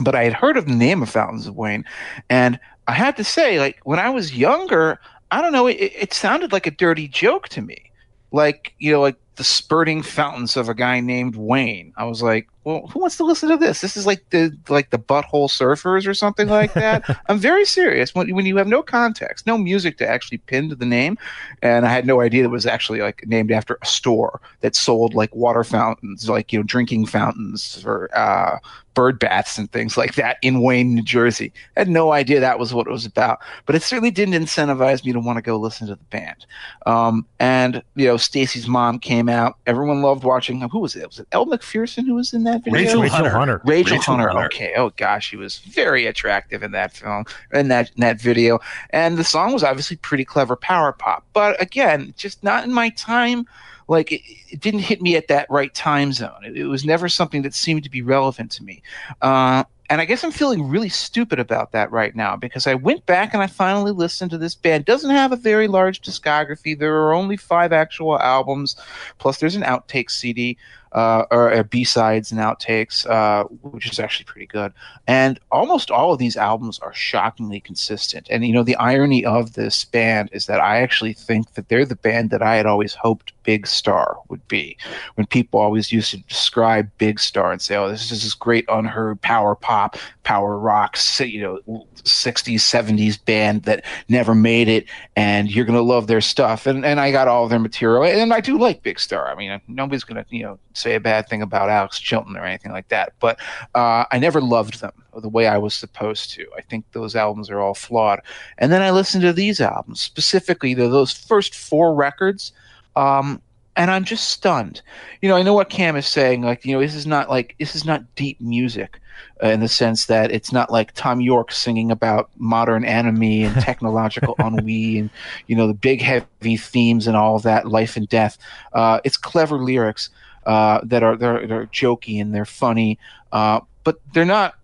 but 0.00 0.14
I 0.14 0.24
had 0.24 0.32
heard 0.32 0.56
of 0.56 0.66
the 0.66 0.74
name 0.74 1.02
of 1.02 1.10
Fountains 1.10 1.46
of 1.46 1.56
Wayne, 1.56 1.84
and 2.28 2.58
I 2.88 2.92
had 2.92 3.16
to 3.16 3.24
say, 3.24 3.58
like 3.58 3.80
when 3.84 3.98
I 3.98 4.10
was 4.10 4.36
younger, 4.36 5.00
I 5.30 5.42
don't 5.42 5.52
know, 5.52 5.66
it, 5.66 5.74
it 5.74 6.14
sounded 6.14 6.52
like 6.52 6.66
a 6.66 6.70
dirty 6.70 7.08
joke 7.08 7.48
to 7.50 7.62
me, 7.62 7.90
like 8.32 8.74
you 8.78 8.92
know, 8.92 9.00
like 9.00 9.16
the 9.36 9.44
spurting 9.44 10.02
fountains 10.02 10.56
of 10.56 10.68
a 10.68 10.74
guy 10.74 11.00
named 11.00 11.36
Wayne. 11.36 11.92
I 11.96 12.04
was 12.04 12.22
like, 12.22 12.48
well, 12.66 12.88
who 12.88 12.98
wants 12.98 13.16
to 13.18 13.24
listen 13.24 13.48
to 13.48 13.56
this? 13.56 13.80
This 13.80 13.96
is 13.96 14.06
like 14.06 14.28
the 14.30 14.52
like 14.68 14.90
the 14.90 14.98
butthole 14.98 15.48
surfers 15.48 16.04
or 16.04 16.14
something 16.14 16.48
like 16.48 16.74
that. 16.74 17.04
I'm 17.28 17.38
very 17.38 17.64
serious. 17.64 18.12
When 18.12 18.34
when 18.34 18.44
you 18.44 18.56
have 18.56 18.66
no 18.66 18.82
context, 18.82 19.46
no 19.46 19.56
music 19.56 19.98
to 19.98 20.08
actually 20.08 20.38
pin 20.38 20.68
to 20.70 20.74
the 20.74 20.84
name, 20.84 21.16
and 21.62 21.86
I 21.86 21.92
had 21.92 22.06
no 22.06 22.20
idea 22.20 22.42
it 22.42 22.48
was 22.48 22.66
actually 22.66 23.02
like 23.02 23.24
named 23.24 23.52
after 23.52 23.78
a 23.82 23.86
store 23.86 24.40
that 24.62 24.74
sold 24.74 25.14
like 25.14 25.32
water 25.32 25.62
fountains, 25.62 26.28
like 26.28 26.52
you 26.52 26.58
know 26.58 26.64
drinking 26.64 27.06
fountains 27.06 27.84
or 27.86 28.10
uh, 28.18 28.58
bird 28.96 29.18
baths 29.18 29.58
and 29.58 29.70
things 29.70 29.96
like 29.96 30.14
that 30.14 30.38
in 30.42 30.62
Wayne, 30.62 30.94
New 30.94 31.02
Jersey. 31.02 31.52
I 31.76 31.80
had 31.80 31.88
no 31.88 32.12
idea 32.12 32.40
that 32.40 32.58
was 32.58 32.74
what 32.74 32.88
it 32.88 32.90
was 32.90 33.04
about, 33.04 33.38
but 33.66 33.76
it 33.76 33.82
certainly 33.82 34.10
didn't 34.10 34.34
incentivize 34.34 35.04
me 35.04 35.12
to 35.12 35.20
want 35.20 35.36
to 35.36 35.42
go 35.42 35.56
listen 35.56 35.86
to 35.86 35.94
the 35.94 36.04
band. 36.04 36.46
Um, 36.86 37.26
and 37.38 37.82
you 37.94 38.06
know, 38.06 38.16
Stacy's 38.16 38.66
mom 38.66 38.98
came 38.98 39.28
out. 39.28 39.58
Everyone 39.66 40.02
loved 40.02 40.24
watching. 40.24 40.62
Who 40.62 40.80
was 40.80 40.96
it? 40.96 41.06
Was 41.06 41.20
it 41.20 41.28
Elle 41.30 41.46
Macpherson 41.46 42.06
who 42.06 42.14
was 42.14 42.32
in 42.32 42.42
that? 42.44 42.55
That 42.64 42.70
video? 42.70 42.80
Rachel, 42.80 43.02
Rachel 43.02 43.16
Hunter. 43.16 43.30
Hunter. 43.30 43.60
Rachel, 43.64 43.96
Rachel 43.96 44.16
Hunter. 44.16 44.28
Hunter. 44.28 44.46
Okay. 44.46 44.74
Oh 44.76 44.90
gosh, 44.96 45.28
she 45.28 45.36
was 45.36 45.58
very 45.58 46.06
attractive 46.06 46.62
in 46.62 46.72
that 46.72 46.92
film, 46.92 47.24
in 47.52 47.68
that 47.68 47.90
in 47.96 48.00
that 48.00 48.20
video, 48.20 48.58
and 48.90 49.16
the 49.16 49.24
song 49.24 49.52
was 49.52 49.62
obviously 49.62 49.96
pretty 49.96 50.24
clever 50.24 50.56
power 50.56 50.92
pop. 50.92 51.24
But 51.32 51.60
again, 51.60 52.14
just 52.16 52.42
not 52.42 52.64
in 52.64 52.72
my 52.72 52.90
time. 52.90 53.46
Like 53.88 54.10
it, 54.10 54.22
it 54.48 54.60
didn't 54.60 54.80
hit 54.80 55.00
me 55.00 55.16
at 55.16 55.28
that 55.28 55.46
right 55.48 55.72
time 55.72 56.12
zone. 56.12 56.44
It, 56.44 56.56
it 56.56 56.66
was 56.66 56.84
never 56.84 57.08
something 57.08 57.42
that 57.42 57.54
seemed 57.54 57.84
to 57.84 57.90
be 57.90 58.02
relevant 58.02 58.50
to 58.52 58.64
me. 58.64 58.82
Uh, 59.22 59.62
and 59.88 60.00
I 60.00 60.04
guess 60.04 60.24
I'm 60.24 60.32
feeling 60.32 60.68
really 60.68 60.88
stupid 60.88 61.38
about 61.38 61.72
that 61.72 61.90
right 61.92 62.14
now 62.14 62.36
because 62.36 62.66
I 62.66 62.74
went 62.74 63.06
back 63.06 63.32
and 63.32 63.42
I 63.42 63.46
finally 63.46 63.92
listened 63.92 64.30
to 64.32 64.38
this 64.38 64.54
band. 64.54 64.84
Doesn't 64.84 65.10
have 65.10 65.32
a 65.32 65.36
very 65.36 65.68
large 65.68 66.00
discography. 66.00 66.76
There 66.76 66.96
are 66.96 67.14
only 67.14 67.36
five 67.36 67.72
actual 67.72 68.18
albums, 68.18 68.76
plus 69.18 69.38
there's 69.38 69.56
an 69.56 69.62
outtake 69.62 70.10
CD 70.10 70.58
uh, 70.96 71.26
or 71.30 71.52
uh, 71.52 71.62
B 71.62 71.84
sides 71.84 72.32
and 72.32 72.40
outtakes, 72.40 73.06
uh, 73.08 73.44
which 73.44 73.86
is 73.88 74.00
actually 74.00 74.24
pretty 74.24 74.46
good. 74.46 74.72
And 75.06 75.38
almost 75.52 75.90
all 75.90 76.12
of 76.12 76.18
these 76.18 76.38
albums 76.38 76.78
are 76.78 76.94
shockingly 76.94 77.60
consistent. 77.60 78.26
And 78.30 78.46
you 78.46 78.54
know, 78.54 78.62
the 78.62 78.76
irony 78.76 79.22
of 79.24 79.52
this 79.52 79.84
band 79.84 80.30
is 80.32 80.46
that 80.46 80.58
I 80.58 80.80
actually 80.80 81.12
think 81.12 81.52
that 81.52 81.68
they're 81.68 81.84
the 81.84 81.96
band 81.96 82.30
that 82.30 82.42
I 82.42 82.56
had 82.56 82.64
always 82.64 82.94
hoped 82.94 83.32
Big 83.46 83.66
Star 83.66 84.18
would 84.28 84.46
be. 84.48 84.76
When 85.14 85.24
people 85.24 85.60
always 85.60 85.92
used 85.92 86.10
to 86.10 86.18
describe 86.18 86.90
Big 86.98 87.20
Star 87.20 87.52
and 87.52 87.62
say, 87.62 87.76
"Oh, 87.76 87.88
this 87.88 88.10
is 88.10 88.24
this 88.24 88.34
great 88.34 88.64
unheard 88.68 89.22
power 89.22 89.54
pop, 89.54 89.96
power 90.24 90.58
rock, 90.58 90.98
you 91.20 91.40
know, 91.40 91.86
60s, 92.02 92.60
70s 92.60 93.16
band 93.16 93.62
that 93.62 93.84
never 94.08 94.34
made 94.34 94.68
it, 94.68 94.86
and 95.14 95.48
you're 95.48 95.64
gonna 95.64 95.80
love 95.80 96.08
their 96.08 96.20
stuff." 96.20 96.66
And 96.66 96.84
and 96.84 96.98
I 96.98 97.12
got 97.12 97.28
all 97.28 97.46
their 97.48 97.60
material, 97.60 98.02
and 98.02 98.34
I 98.34 98.40
do 98.40 98.58
like 98.58 98.82
Big 98.82 98.98
Star. 98.98 99.30
I 99.30 99.36
mean, 99.36 99.60
nobody's 99.68 100.04
gonna 100.04 100.26
you 100.28 100.42
know 100.42 100.58
say 100.74 100.96
a 100.96 101.00
bad 101.00 101.28
thing 101.28 101.40
about 101.40 101.70
Alex 101.70 102.00
Chilton 102.00 102.36
or 102.36 102.44
anything 102.44 102.72
like 102.72 102.88
that, 102.88 103.12
but 103.20 103.38
uh, 103.76 104.04
I 104.10 104.18
never 104.18 104.40
loved 104.40 104.80
them 104.80 104.92
the 105.20 105.28
way 105.28 105.46
I 105.46 105.58
was 105.58 105.74
supposed 105.74 106.32
to. 106.32 106.46
I 106.56 106.62
think 106.62 106.84
those 106.92 107.16
albums 107.16 107.50
are 107.50 107.60
all 107.60 107.74
flawed. 107.74 108.20
And 108.58 108.72
then 108.72 108.82
I 108.82 108.90
listened 108.90 109.22
to 109.22 109.32
these 109.32 109.60
albums, 109.60 110.00
specifically 110.00 110.74
those 110.74 111.12
first 111.12 111.54
four 111.54 111.94
records. 111.94 112.52
Um, 112.96 113.40
and 113.76 113.90
I'm 113.90 114.04
just 114.04 114.30
stunned. 114.30 114.80
You 115.20 115.28
know, 115.28 115.36
I 115.36 115.42
know 115.42 115.52
what 115.52 115.68
Cam 115.68 115.96
is 115.96 116.06
saying. 116.06 116.42
Like, 116.42 116.64
you 116.64 116.74
know, 116.74 116.80
this 116.80 116.94
is 116.94 117.06
not 117.06 117.28
like 117.28 117.54
this 117.58 117.76
is 117.76 117.84
not 117.84 118.02
deep 118.14 118.40
music, 118.40 119.00
uh, 119.42 119.48
in 119.48 119.60
the 119.60 119.68
sense 119.68 120.06
that 120.06 120.32
it's 120.32 120.50
not 120.50 120.72
like 120.72 120.94
Thom 120.94 121.20
Yorke 121.20 121.52
singing 121.52 121.90
about 121.90 122.30
modern 122.38 122.84
anime 122.84 123.22
and 123.22 123.54
technological 123.60 124.34
ennui 124.38 124.98
and 124.98 125.10
you 125.46 125.56
know 125.56 125.66
the 125.66 125.74
big 125.74 126.00
heavy 126.00 126.56
themes 126.56 127.06
and 127.06 127.16
all 127.16 127.36
of 127.36 127.42
that, 127.42 127.68
life 127.68 127.96
and 127.96 128.08
death. 128.08 128.38
Uh, 128.72 129.00
it's 129.04 129.16
clever 129.16 129.58
lyrics 129.58 130.10
uh, 130.46 130.80
that 130.82 131.02
are 131.02 131.16
they're, 131.16 131.46
they're 131.46 131.66
jokey 131.66 132.20
and 132.20 132.34
they're 132.34 132.44
funny, 132.46 132.98
uh, 133.32 133.60
but 133.84 134.00
they're 134.14 134.24
not 134.24 134.54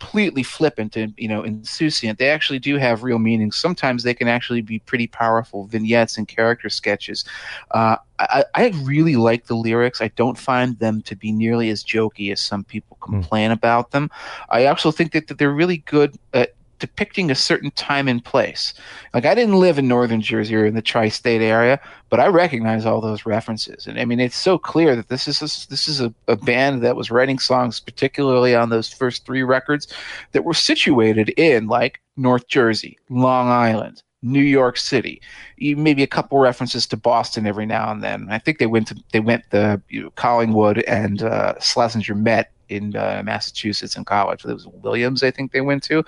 completely 0.00 0.42
flippant 0.42 0.96
and 0.96 1.14
you 1.16 1.28
know 1.28 1.42
insouciant. 1.42 2.18
They 2.18 2.30
actually 2.30 2.58
do 2.58 2.76
have 2.76 3.02
real 3.02 3.18
meanings. 3.18 3.56
Sometimes 3.56 4.02
they 4.02 4.14
can 4.14 4.28
actually 4.28 4.62
be 4.62 4.78
pretty 4.80 5.06
powerful 5.06 5.66
vignettes 5.66 6.16
and 6.16 6.26
character 6.26 6.68
sketches. 6.68 7.24
Uh, 7.70 7.96
I, 8.18 8.44
I 8.54 8.68
really 8.82 9.16
like 9.16 9.46
the 9.46 9.56
lyrics. 9.56 10.00
I 10.00 10.08
don't 10.08 10.38
find 10.38 10.78
them 10.78 11.02
to 11.02 11.16
be 11.16 11.32
nearly 11.32 11.70
as 11.70 11.84
jokey 11.84 12.32
as 12.32 12.40
some 12.40 12.64
people 12.64 12.96
complain 13.00 13.50
about 13.50 13.90
them. 13.90 14.10
I 14.48 14.66
also 14.66 14.90
think 14.90 15.12
that, 15.12 15.28
that 15.28 15.38
they're 15.38 15.52
really 15.52 15.78
good 15.78 16.16
at 16.32 16.54
depicting 16.80 17.30
a 17.30 17.34
certain 17.34 17.70
time 17.72 18.08
and 18.08 18.24
place. 18.24 18.74
Like 19.14 19.24
I 19.24 19.34
didn't 19.34 19.60
live 19.60 19.78
in 19.78 19.86
northern 19.86 20.20
Jersey 20.20 20.56
or 20.56 20.66
in 20.66 20.74
the 20.74 20.82
tri-state 20.82 21.42
area, 21.42 21.78
but 22.08 22.18
I 22.18 22.26
recognize 22.26 22.84
all 22.84 23.00
those 23.00 23.26
references. 23.26 23.86
And 23.86 24.00
I 24.00 24.04
mean, 24.04 24.18
it's 24.18 24.36
so 24.36 24.58
clear 24.58 24.96
that 24.96 25.08
this 25.08 25.28
is 25.28 25.38
a, 25.38 25.68
this 25.68 25.86
is 25.86 26.00
a, 26.00 26.12
a 26.26 26.36
band 26.36 26.82
that 26.82 26.96
was 26.96 27.10
writing 27.10 27.38
songs, 27.38 27.78
particularly 27.78 28.54
on 28.54 28.70
those 28.70 28.92
first 28.92 29.24
three 29.24 29.42
records, 29.42 29.86
that 30.32 30.44
were 30.44 30.54
situated 30.54 31.28
in 31.30 31.68
like 31.68 32.00
North 32.16 32.48
Jersey, 32.48 32.98
Long 33.08 33.48
Island. 33.48 34.02
New 34.22 34.42
York 34.42 34.76
City, 34.76 35.22
maybe 35.58 36.02
a 36.02 36.06
couple 36.06 36.36
references 36.38 36.86
to 36.86 36.94
Boston 36.94 37.46
every 37.46 37.64
now 37.64 37.90
and 37.90 38.02
then. 38.02 38.26
I 38.28 38.38
think 38.38 38.58
they 38.58 38.66
went 38.66 38.88
to 38.88 38.96
they 39.12 39.20
went 39.20 39.48
the 39.48 39.80
you 39.88 40.02
know, 40.02 40.10
Collingwood 40.10 40.80
and 40.80 41.22
uh, 41.22 41.58
Schlesinger 41.58 42.14
met 42.14 42.52
in 42.70 42.96
uh, 42.96 43.22
Massachusetts 43.24 43.96
in 43.96 44.04
college. 44.04 44.44
It 44.44 44.52
was 44.52 44.66
Williams, 44.66 45.22
I 45.22 45.30
think 45.30 45.52
they 45.52 45.60
went 45.60 45.82
to. 45.84 46.04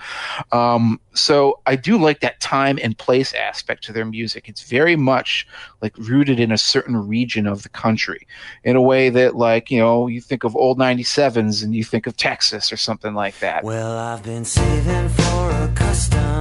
Um, 0.51 0.99
so 1.13 1.59
I 1.65 1.75
do 1.75 1.97
like 1.97 2.21
that 2.21 2.39
time 2.39 2.79
and 2.81 2.97
place 2.97 3.33
aspect 3.33 3.83
to 3.85 3.93
their 3.93 4.05
music. 4.05 4.49
It's 4.49 4.63
very 4.63 4.95
much 4.95 5.47
like 5.81 5.97
rooted 5.97 6.39
in 6.39 6.51
a 6.51 6.57
certain 6.57 6.95
region 6.95 7.47
of 7.47 7.63
the 7.63 7.69
country 7.69 8.27
in 8.63 8.75
a 8.75 8.81
way 8.81 9.09
that, 9.09 9.35
like, 9.35 9.69
you 9.69 9.79
know, 9.79 10.07
you 10.07 10.21
think 10.21 10.43
of 10.43 10.55
old 10.55 10.79
97s 10.79 11.63
and 11.63 11.75
you 11.75 11.83
think 11.83 12.07
of 12.07 12.17
Texas 12.17 12.71
or 12.71 12.77
something 12.77 13.13
like 13.13 13.37
that. 13.39 13.63
Well, 13.63 13.97
I've 13.97 14.23
been 14.23 14.45
saving 14.45 15.09
for 15.09 15.49
a 15.51 15.71
custom 15.75 16.32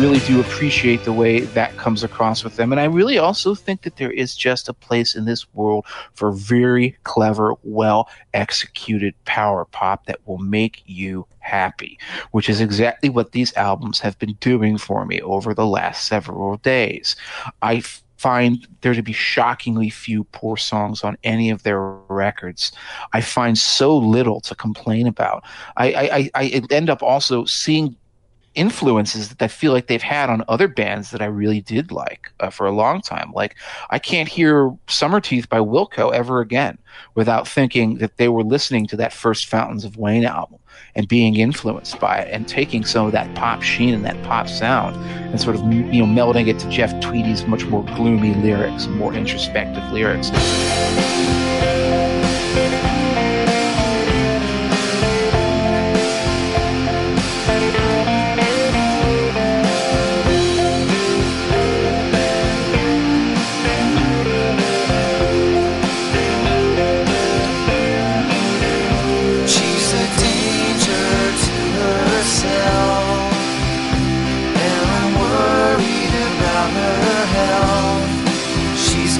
really 0.00 0.20
do 0.20 0.40
appreciate 0.40 1.04
the 1.04 1.12
way 1.12 1.40
that 1.40 1.76
comes 1.76 2.02
across 2.02 2.42
with 2.42 2.56
them. 2.56 2.72
And 2.72 2.80
I 2.80 2.84
really 2.84 3.18
also 3.18 3.54
think 3.54 3.82
that 3.82 3.96
there 3.96 4.10
is 4.10 4.34
just 4.34 4.66
a 4.66 4.72
place 4.72 5.14
in 5.14 5.26
this 5.26 5.52
world 5.52 5.84
for 6.14 6.32
very 6.32 6.96
clever, 7.02 7.54
well 7.64 8.08
executed 8.32 9.14
power 9.26 9.66
pop 9.66 10.06
that 10.06 10.26
will 10.26 10.38
make 10.38 10.82
you 10.86 11.26
happy, 11.40 11.98
which 12.30 12.48
is 12.48 12.62
exactly 12.62 13.10
what 13.10 13.32
these 13.32 13.54
albums 13.56 14.00
have 14.00 14.18
been 14.18 14.32
doing 14.40 14.78
for 14.78 15.04
me 15.04 15.20
over 15.20 15.52
the 15.52 15.66
last 15.66 16.06
several 16.08 16.56
days. 16.56 17.14
I 17.60 17.76
f- 17.76 18.02
find 18.16 18.66
there 18.80 18.94
to 18.94 19.02
be 19.02 19.12
shockingly 19.12 19.90
few 19.90 20.24
poor 20.24 20.56
songs 20.56 21.04
on 21.04 21.18
any 21.24 21.50
of 21.50 21.62
their 21.62 21.82
records. 22.08 22.72
I 23.12 23.20
find 23.20 23.58
so 23.58 23.98
little 23.98 24.40
to 24.42 24.54
complain 24.54 25.06
about. 25.06 25.44
I, 25.76 25.92
I, 25.92 26.02
I, 26.02 26.30
I 26.34 26.66
end 26.70 26.88
up 26.88 27.02
also 27.02 27.44
seeing 27.44 27.96
influences 28.60 29.30
that 29.30 29.42
I 29.42 29.48
feel 29.48 29.72
like 29.72 29.86
they've 29.86 30.02
had 30.02 30.28
on 30.28 30.44
other 30.46 30.68
bands 30.68 31.10
that 31.12 31.22
I 31.22 31.24
really 31.24 31.62
did 31.62 31.90
like 31.90 32.30
uh, 32.40 32.50
for 32.50 32.66
a 32.66 32.72
long 32.72 33.00
time. 33.00 33.32
Like 33.32 33.56
I 33.88 33.98
can't 33.98 34.28
hear 34.28 34.68
Summerteeth 34.86 35.48
by 35.48 35.60
Wilco 35.60 36.12
ever 36.12 36.40
again 36.40 36.76
without 37.14 37.48
thinking 37.48 37.96
that 37.96 38.18
they 38.18 38.28
were 38.28 38.44
listening 38.44 38.86
to 38.88 38.96
that 38.96 39.14
first 39.14 39.46
Fountains 39.46 39.86
of 39.86 39.96
Wayne 39.96 40.26
album 40.26 40.58
and 40.94 41.08
being 41.08 41.36
influenced 41.36 41.98
by 41.98 42.18
it 42.18 42.28
and 42.30 42.46
taking 42.46 42.84
some 42.84 43.06
of 43.06 43.12
that 43.12 43.34
pop 43.34 43.62
sheen 43.62 43.94
and 43.94 44.04
that 44.04 44.22
pop 44.24 44.46
sound 44.46 44.94
and 45.30 45.40
sort 45.40 45.56
of 45.56 45.62
you 45.72 46.04
know 46.04 46.22
melding 46.22 46.46
it 46.46 46.58
to 46.58 46.68
Jeff 46.68 46.92
Tweedy's 47.00 47.46
much 47.46 47.64
more 47.64 47.84
gloomy 47.96 48.34
lyrics, 48.34 48.88
more 48.88 49.14
introspective 49.14 49.90
lyrics. 49.90 50.30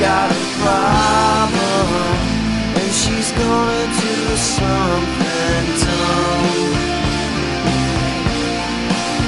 Got 0.01 0.31
a 0.33 0.43
problem, 0.63 1.89
and 2.81 2.91
she's 2.91 3.33
gonna 3.33 3.85
do 4.01 4.37
something 4.37 5.65
dumb. 5.85 6.73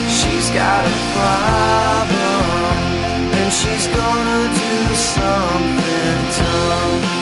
She's 0.09 0.49
got 0.51 0.83
a 0.87 0.99
problem, 1.17 2.13
And 3.39 3.53
she's 3.53 3.87
gonna 3.87 4.43
do 4.63 4.95
something 4.95 6.19
dumb. 6.39 7.22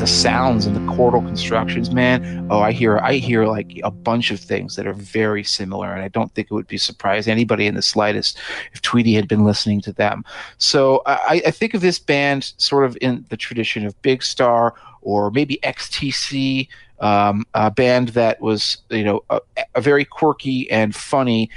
The 0.00 0.06
sounds 0.06 0.64
and 0.64 0.74
the 0.74 0.80
chordal 0.94 1.22
constructions, 1.26 1.90
man, 1.90 2.46
oh, 2.50 2.60
I 2.60 2.72
hear 2.72 2.96
I 3.00 3.16
hear 3.16 3.44
like 3.44 3.78
a 3.84 3.90
bunch 3.90 4.30
of 4.30 4.40
things 4.40 4.74
that 4.76 4.86
are 4.86 4.94
very 4.94 5.44
similar, 5.44 5.92
and 5.92 6.02
I 6.02 6.08
don't 6.08 6.34
think 6.34 6.48
it 6.50 6.54
would 6.54 6.66
be 6.66 6.78
surprised 6.78 7.28
anybody 7.28 7.66
in 7.66 7.74
the 7.74 7.82
slightest 7.82 8.38
if 8.72 8.80
Tweedy 8.80 9.12
had 9.12 9.28
been 9.28 9.44
listening 9.44 9.82
to 9.82 9.92
them. 9.92 10.24
So 10.56 11.02
I, 11.04 11.42
I 11.46 11.50
think 11.50 11.74
of 11.74 11.82
this 11.82 11.98
band 11.98 12.54
sort 12.56 12.86
of 12.86 12.96
in 13.02 13.26
the 13.28 13.36
tradition 13.36 13.84
of 13.84 14.00
Big 14.00 14.22
Star 14.22 14.74
or 15.02 15.30
maybe 15.30 15.58
XTC. 15.62 16.68
Um, 17.00 17.46
a 17.54 17.70
band 17.70 18.10
that 18.10 18.40
was, 18.40 18.78
you 18.88 19.04
know, 19.04 19.22
a, 19.28 19.40
a 19.74 19.80
very 19.82 20.06
quirky 20.06 20.70
and 20.70 20.94
funny, 20.94 21.50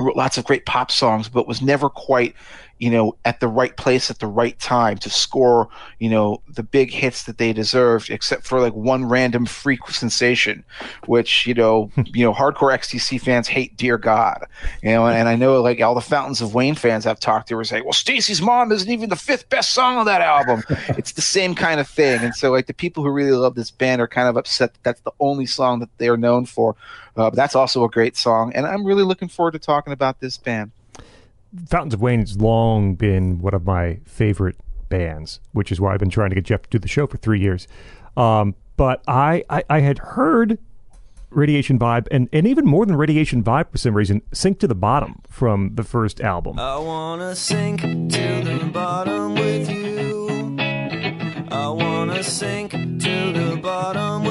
wrote 0.00 0.16
lots 0.16 0.36
of 0.36 0.44
great 0.44 0.66
pop 0.66 0.90
songs, 0.90 1.28
but 1.28 1.46
was 1.46 1.62
never 1.62 1.88
quite, 1.88 2.34
you 2.82 2.90
know, 2.90 3.16
at 3.24 3.38
the 3.38 3.46
right 3.46 3.76
place 3.76 4.10
at 4.10 4.18
the 4.18 4.26
right 4.26 4.58
time 4.58 4.98
to 4.98 5.08
score, 5.08 5.68
you 6.00 6.10
know, 6.10 6.42
the 6.48 6.64
big 6.64 6.90
hits 6.90 7.22
that 7.22 7.38
they 7.38 7.52
deserved, 7.52 8.10
except 8.10 8.44
for 8.44 8.60
like 8.60 8.72
one 8.72 9.04
random 9.04 9.46
freak 9.46 9.86
sensation, 9.86 10.64
which 11.06 11.46
you 11.46 11.54
know, 11.54 11.92
you 12.06 12.24
know, 12.24 12.34
hardcore 12.34 12.76
XTC 12.76 13.20
fans 13.20 13.46
hate, 13.46 13.76
dear 13.76 13.98
God, 13.98 14.44
you 14.82 14.90
know, 14.90 15.06
and, 15.06 15.28
I 15.28 15.36
know 15.36 15.62
like 15.62 15.80
all 15.80 15.94
the 15.94 16.00
Fountains 16.00 16.40
of 16.40 16.54
Wayne 16.56 16.74
fans 16.74 17.06
I've 17.06 17.20
talked 17.20 17.46
to 17.48 17.54
were 17.54 17.62
saying, 17.62 17.84
well, 17.84 17.92
Stacy's 17.92 18.42
Mom 18.42 18.72
isn't 18.72 18.90
even 18.90 19.10
the 19.10 19.16
fifth 19.16 19.48
best 19.48 19.72
song 19.72 19.96
on 19.96 20.06
that 20.06 20.20
album. 20.20 20.64
it's 20.98 21.12
the 21.12 21.22
same 21.22 21.54
kind 21.54 21.78
of 21.78 21.86
thing, 21.86 22.20
and 22.20 22.34
so 22.34 22.50
like 22.50 22.66
the 22.66 22.74
people 22.74 23.04
who 23.04 23.10
really 23.10 23.30
love 23.30 23.54
this 23.54 23.70
band 23.70 24.02
are 24.02 24.08
kind 24.08 24.28
of 24.28 24.36
upset 24.36 24.74
that 24.74 24.82
that's 24.82 25.00
the 25.02 25.12
only 25.20 25.46
song 25.46 25.78
that 25.78 25.88
they're 25.98 26.16
known 26.16 26.46
for. 26.46 26.74
Uh, 27.16 27.30
but 27.30 27.36
that's 27.36 27.54
also 27.54 27.84
a 27.84 27.88
great 27.88 28.16
song, 28.16 28.52
and 28.56 28.66
I'm 28.66 28.84
really 28.84 29.04
looking 29.04 29.28
forward 29.28 29.52
to 29.52 29.60
talking 29.60 29.92
about 29.92 30.18
this 30.18 30.36
band. 30.36 30.72
Fountains 31.68 31.94
of 31.94 32.00
Wayne 32.00 32.20
has 32.20 32.40
long 32.40 32.94
been 32.94 33.38
one 33.40 33.54
of 33.54 33.64
my 33.66 33.98
favorite 34.04 34.56
bands, 34.88 35.40
which 35.52 35.70
is 35.70 35.80
why 35.80 35.92
I've 35.92 36.00
been 36.00 36.10
trying 36.10 36.30
to 36.30 36.34
get 36.34 36.44
Jeff 36.44 36.62
to 36.62 36.70
do 36.70 36.78
the 36.78 36.88
show 36.88 37.06
for 37.06 37.18
three 37.18 37.40
years. 37.40 37.68
Um, 38.16 38.54
but 38.76 39.02
I, 39.06 39.44
I, 39.50 39.64
I 39.68 39.80
had 39.80 39.98
heard 39.98 40.58
Radiation 41.30 41.78
Vibe, 41.78 42.08
and, 42.10 42.28
and 42.32 42.46
even 42.46 42.66
more 42.66 42.86
than 42.86 42.96
Radiation 42.96 43.42
Vibe 43.42 43.70
for 43.70 43.78
some 43.78 43.94
reason, 43.94 44.22
Sink 44.32 44.58
to 44.60 44.66
the 44.66 44.74
Bottom 44.74 45.20
from 45.28 45.74
the 45.74 45.82
first 45.82 46.20
album. 46.20 46.58
I 46.58 46.78
wanna 46.78 47.34
sink 47.34 47.80
to 47.80 48.08
the 48.44 48.70
bottom 48.72 49.34
with 49.34 49.70
you. 49.70 50.56
I 51.50 51.68
wanna 51.68 52.22
sink 52.22 52.72
to 52.72 53.32
the 53.32 53.58
bottom 53.62 54.24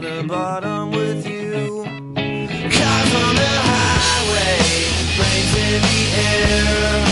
the 0.00 0.22
bottom 0.22 0.90
with 0.92 1.26
you. 1.26 1.84
Cars 2.14 3.14
on 3.14 3.34
the 3.34 3.54
highway, 3.70 4.58
planes 5.16 5.54
in 5.56 5.82
the 5.82 6.00
air. 6.22 7.07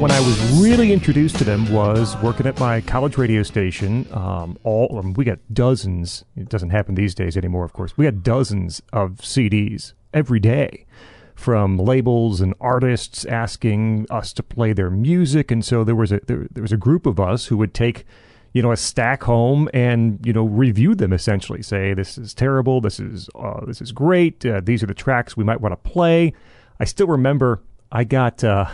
When 0.00 0.10
I 0.10 0.20
was 0.20 0.62
really 0.62 0.94
introduced 0.94 1.36
to 1.36 1.44
them 1.44 1.70
was 1.70 2.16
working 2.22 2.46
at 2.46 2.58
my 2.58 2.80
college 2.80 3.18
radio 3.18 3.42
station. 3.42 4.08
Um, 4.12 4.58
all 4.62 4.98
um, 4.98 5.12
we 5.12 5.26
got 5.26 5.40
dozens. 5.52 6.24
It 6.36 6.48
doesn't 6.48 6.70
happen 6.70 6.94
these 6.94 7.14
days 7.14 7.36
anymore, 7.36 7.66
of 7.66 7.74
course. 7.74 7.98
We 7.98 8.06
got 8.06 8.22
dozens 8.22 8.80
of 8.94 9.18
CDs 9.18 9.92
every 10.14 10.40
day 10.40 10.86
from 11.34 11.76
labels 11.76 12.40
and 12.40 12.54
artists 12.62 13.26
asking 13.26 14.06
us 14.08 14.32
to 14.32 14.42
play 14.42 14.72
their 14.72 14.88
music, 14.88 15.50
and 15.50 15.62
so 15.62 15.84
there 15.84 15.94
was 15.94 16.12
a 16.12 16.20
there, 16.26 16.46
there 16.50 16.62
was 16.62 16.72
a 16.72 16.78
group 16.78 17.04
of 17.04 17.20
us 17.20 17.46
who 17.46 17.56
would 17.58 17.74
take. 17.74 18.06
You 18.52 18.62
know, 18.62 18.72
a 18.72 18.76
stack 18.76 19.22
home 19.22 19.68
and 19.72 20.18
you 20.26 20.32
know 20.32 20.42
review 20.42 20.96
them 20.96 21.12
essentially. 21.12 21.62
Say 21.62 21.94
this 21.94 22.18
is 22.18 22.34
terrible. 22.34 22.80
This 22.80 22.98
is 22.98 23.28
uh, 23.36 23.64
this 23.64 23.80
is 23.80 23.92
great. 23.92 24.44
Uh, 24.44 24.60
these 24.60 24.82
are 24.82 24.86
the 24.86 24.94
tracks 24.94 25.36
we 25.36 25.44
might 25.44 25.60
want 25.60 25.72
to 25.72 25.88
play. 25.88 26.32
I 26.80 26.84
still 26.84 27.06
remember 27.06 27.62
I 27.92 28.02
got 28.02 28.42
uh, 28.42 28.66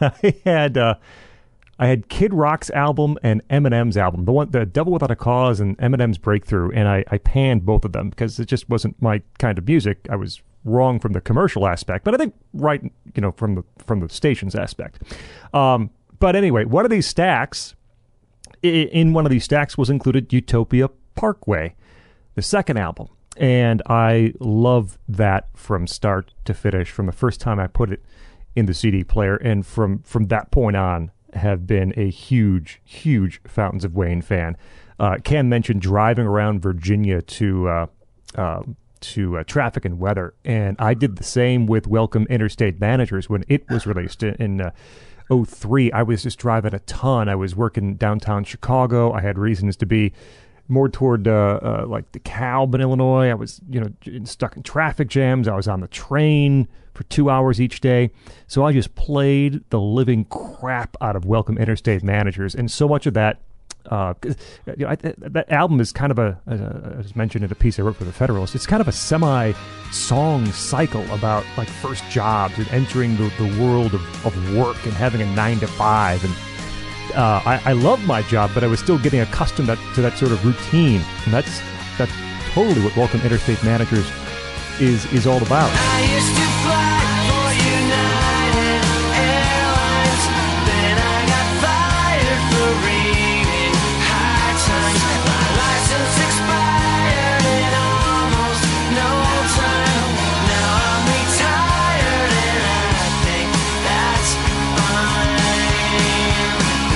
I 0.00 0.34
had 0.44 0.78
uh, 0.78 0.94
I 1.78 1.86
had 1.88 2.08
Kid 2.08 2.32
Rock's 2.32 2.70
album 2.70 3.18
and 3.22 3.46
Eminem's 3.48 3.96
album, 3.96 4.24
the 4.24 4.32
one 4.32 4.50
the 4.50 4.64
Devil 4.64 4.92
Without 4.92 5.10
a 5.10 5.16
Cause 5.16 5.60
and 5.60 5.76
Eminem's 5.78 6.18
Breakthrough, 6.18 6.70
and 6.70 6.88
I, 6.88 7.04
I 7.10 7.18
panned 7.18 7.66
both 7.66 7.84
of 7.84 7.92
them 7.92 8.10
because 8.10 8.38
it 8.38 8.46
just 8.46 8.68
wasn't 8.68 9.00
my 9.02 9.22
kind 9.38 9.58
of 9.58 9.66
music. 9.66 10.06
I 10.10 10.16
was 10.16 10.42
wrong 10.64 10.98
from 10.98 11.12
the 11.12 11.20
commercial 11.20 11.66
aspect, 11.66 12.04
but 12.04 12.14
I 12.14 12.16
think 12.16 12.34
right 12.52 12.82
you 12.82 13.20
know 13.20 13.32
from 13.32 13.56
the 13.56 13.64
from 13.78 14.00
the 14.00 14.08
station's 14.08 14.54
aspect. 14.54 15.02
Um, 15.52 15.90
but 16.18 16.36
anyway, 16.36 16.64
one 16.64 16.84
of 16.84 16.90
these 16.90 17.06
stacks 17.06 17.74
in 18.62 19.12
one 19.12 19.26
of 19.26 19.30
these 19.30 19.44
stacks 19.44 19.76
was 19.76 19.90
included 19.90 20.32
Utopia 20.32 20.88
Parkway, 21.14 21.74
the 22.34 22.42
second 22.42 22.78
album. 22.78 23.08
And 23.36 23.82
I 23.86 24.32
love 24.38 24.96
that 25.08 25.48
from 25.54 25.86
start 25.86 26.32
to 26.44 26.54
finish, 26.54 26.90
from 26.90 27.06
the 27.06 27.12
first 27.12 27.40
time 27.40 27.58
I 27.58 27.66
put 27.66 27.90
it 27.90 28.02
in 28.56 28.66
the 28.66 28.74
CD 28.74 29.04
player, 29.04 29.36
and 29.36 29.66
from 29.66 30.00
from 30.00 30.26
that 30.26 30.50
point 30.50 30.76
on, 30.76 31.10
have 31.34 31.66
been 31.66 31.92
a 31.96 32.10
huge, 32.10 32.80
huge 32.84 33.40
Fountains 33.46 33.84
of 33.84 33.94
Wayne 33.94 34.22
fan. 34.22 34.56
Uh, 34.98 35.16
Cam 35.22 35.48
mentioned 35.48 35.80
driving 35.80 36.26
around 36.26 36.60
Virginia 36.60 37.20
to 37.22 37.68
uh, 37.68 37.86
uh, 38.36 38.62
to 39.00 39.42
traffic 39.44 39.84
and 39.84 39.98
weather, 39.98 40.34
and 40.44 40.76
I 40.78 40.94
did 40.94 41.16
the 41.16 41.24
same 41.24 41.66
with 41.66 41.86
Welcome 41.86 42.26
Interstate 42.30 42.80
Managers 42.80 43.28
when 43.28 43.44
it 43.48 43.68
was 43.68 43.86
released 43.86 44.22
in. 44.22 44.34
in 44.34 44.60
uh, 44.60 44.70
03 45.30 45.90
i 45.92 46.02
was 46.02 46.22
just 46.22 46.38
driving 46.38 46.74
a 46.74 46.78
ton 46.80 47.30
i 47.30 47.34
was 47.34 47.56
working 47.56 47.94
downtown 47.94 48.44
chicago 48.44 49.10
i 49.10 49.22
had 49.22 49.38
reasons 49.38 49.74
to 49.74 49.86
be 49.86 50.12
more 50.68 50.88
toward 50.88 51.28
uh, 51.28 51.60
uh, 51.62 51.84
like 51.86 52.10
DeKalb 52.12 52.74
in 52.74 52.80
Illinois. 52.80 53.28
I 53.28 53.34
was, 53.34 53.60
you 53.68 53.80
know, 53.80 54.24
stuck 54.24 54.56
in 54.56 54.62
traffic 54.62 55.08
jams. 55.08 55.48
I 55.48 55.54
was 55.54 55.68
on 55.68 55.80
the 55.80 55.88
train 55.88 56.68
for 56.94 57.04
two 57.04 57.28
hours 57.28 57.60
each 57.60 57.80
day. 57.80 58.10
So 58.46 58.64
I 58.64 58.72
just 58.72 58.94
played 58.94 59.62
the 59.70 59.80
living 59.80 60.24
crap 60.26 60.96
out 61.00 61.16
of 61.16 61.24
Welcome 61.24 61.58
Interstate 61.58 62.02
Managers, 62.02 62.54
and 62.54 62.70
so 62.70 62.88
much 62.88 63.06
of 63.06 63.14
that. 63.14 63.40
Uh, 63.90 64.14
you 64.22 64.34
know, 64.78 64.88
I, 64.88 64.96
th- 64.96 65.16
that 65.18 65.52
album 65.52 65.78
is 65.78 65.92
kind 65.92 66.10
of 66.10 66.18
a, 66.18 66.40
uh, 66.48 67.00
as 67.00 67.14
mentioned 67.14 67.44
in 67.44 67.52
a 67.52 67.54
piece 67.54 67.78
I 67.78 67.82
wrote 67.82 67.96
for 67.96 68.04
the 68.04 68.12
Federalist. 68.12 68.54
It's 68.54 68.66
kind 68.66 68.80
of 68.80 68.88
a 68.88 68.92
semi-song 68.92 70.46
cycle 70.46 71.04
about 71.12 71.44
like 71.58 71.68
first 71.68 72.02
jobs 72.08 72.56
and 72.56 72.66
entering 72.68 73.18
the, 73.18 73.30
the 73.36 73.62
world 73.62 73.92
of, 73.92 74.26
of 74.26 74.56
work 74.56 74.82
and 74.86 74.94
having 74.94 75.20
a 75.20 75.26
nine 75.34 75.60
to 75.60 75.66
five 75.66 76.24
and 76.24 76.34
uh, 77.14 77.42
I, 77.44 77.60
I 77.66 77.72
love 77.72 78.04
my 78.06 78.22
job, 78.22 78.50
but 78.54 78.64
I 78.64 78.66
was 78.66 78.80
still 78.80 78.98
getting 78.98 79.20
accustomed 79.20 79.68
that, 79.68 79.78
to 79.94 80.02
that 80.02 80.16
sort 80.18 80.32
of 80.32 80.44
routine, 80.44 81.02
and 81.24 81.32
that's 81.32 81.60
that's 81.98 82.12
totally 82.52 82.82
what 82.82 82.96
Welcome 82.96 83.20
Interstate 83.20 83.62
Managers 83.62 84.10
is 84.80 85.06
is 85.12 85.26
all 85.26 85.42
about. 85.42 85.70
I 85.70 86.00
used 86.16 86.34
to 86.34 86.46
fly 86.66 86.98
for 87.28 87.46
United 87.78 88.82
Airlines. 89.14 90.24
Then 90.66 90.96
I 90.98 91.18
got 91.30 91.46
fired 91.62 92.42
for 92.50 92.68
reading 92.82 93.74
high 94.10 94.54
times. 94.66 95.02
My 95.30 95.44
license 95.62 96.16
expired 96.26 97.44
in 97.54 97.72
almost 97.86 98.64
no 98.98 99.10
time. 99.62 100.10
Now 100.50 100.70
I'm 100.90 101.02
retired 101.14 102.32
and 102.50 102.94
I 102.98 103.08
think 103.24 103.48
that's 103.86 104.30
fine. 104.74 105.38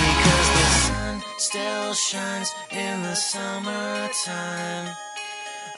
Because 0.03 0.49
the 0.59 0.69
sun 0.83 1.15
still 1.39 1.91
shines 1.95 2.51
in 2.73 3.03
the 3.03 3.15
summertime. 3.15 5.08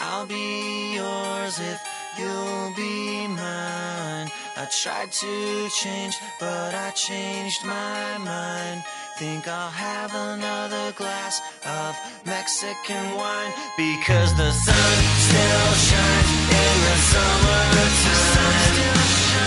I'll 0.00 0.26
be 0.26 0.94
yours 0.94 1.58
if 1.60 1.80
you'll 2.18 2.72
be 2.74 3.26
mine. 3.28 4.30
I 4.56 4.66
tried 4.82 5.12
to 5.12 5.68
change, 5.70 6.16
but 6.38 6.74
I 6.74 6.90
changed 6.90 7.64
my 7.64 8.18
mind. 8.18 8.82
Think 9.18 9.46
I'll 9.48 9.70
have 9.70 10.14
another 10.14 10.92
glass 10.92 11.40
of 11.66 11.94
Mexican 12.24 13.14
wine 13.16 13.52
because 13.76 14.34
the 14.36 14.50
sun 14.50 14.96
still 15.28 15.72
shines 15.88 16.30
in 16.48 16.76
the 16.86 16.96
summertime. 17.12 19.00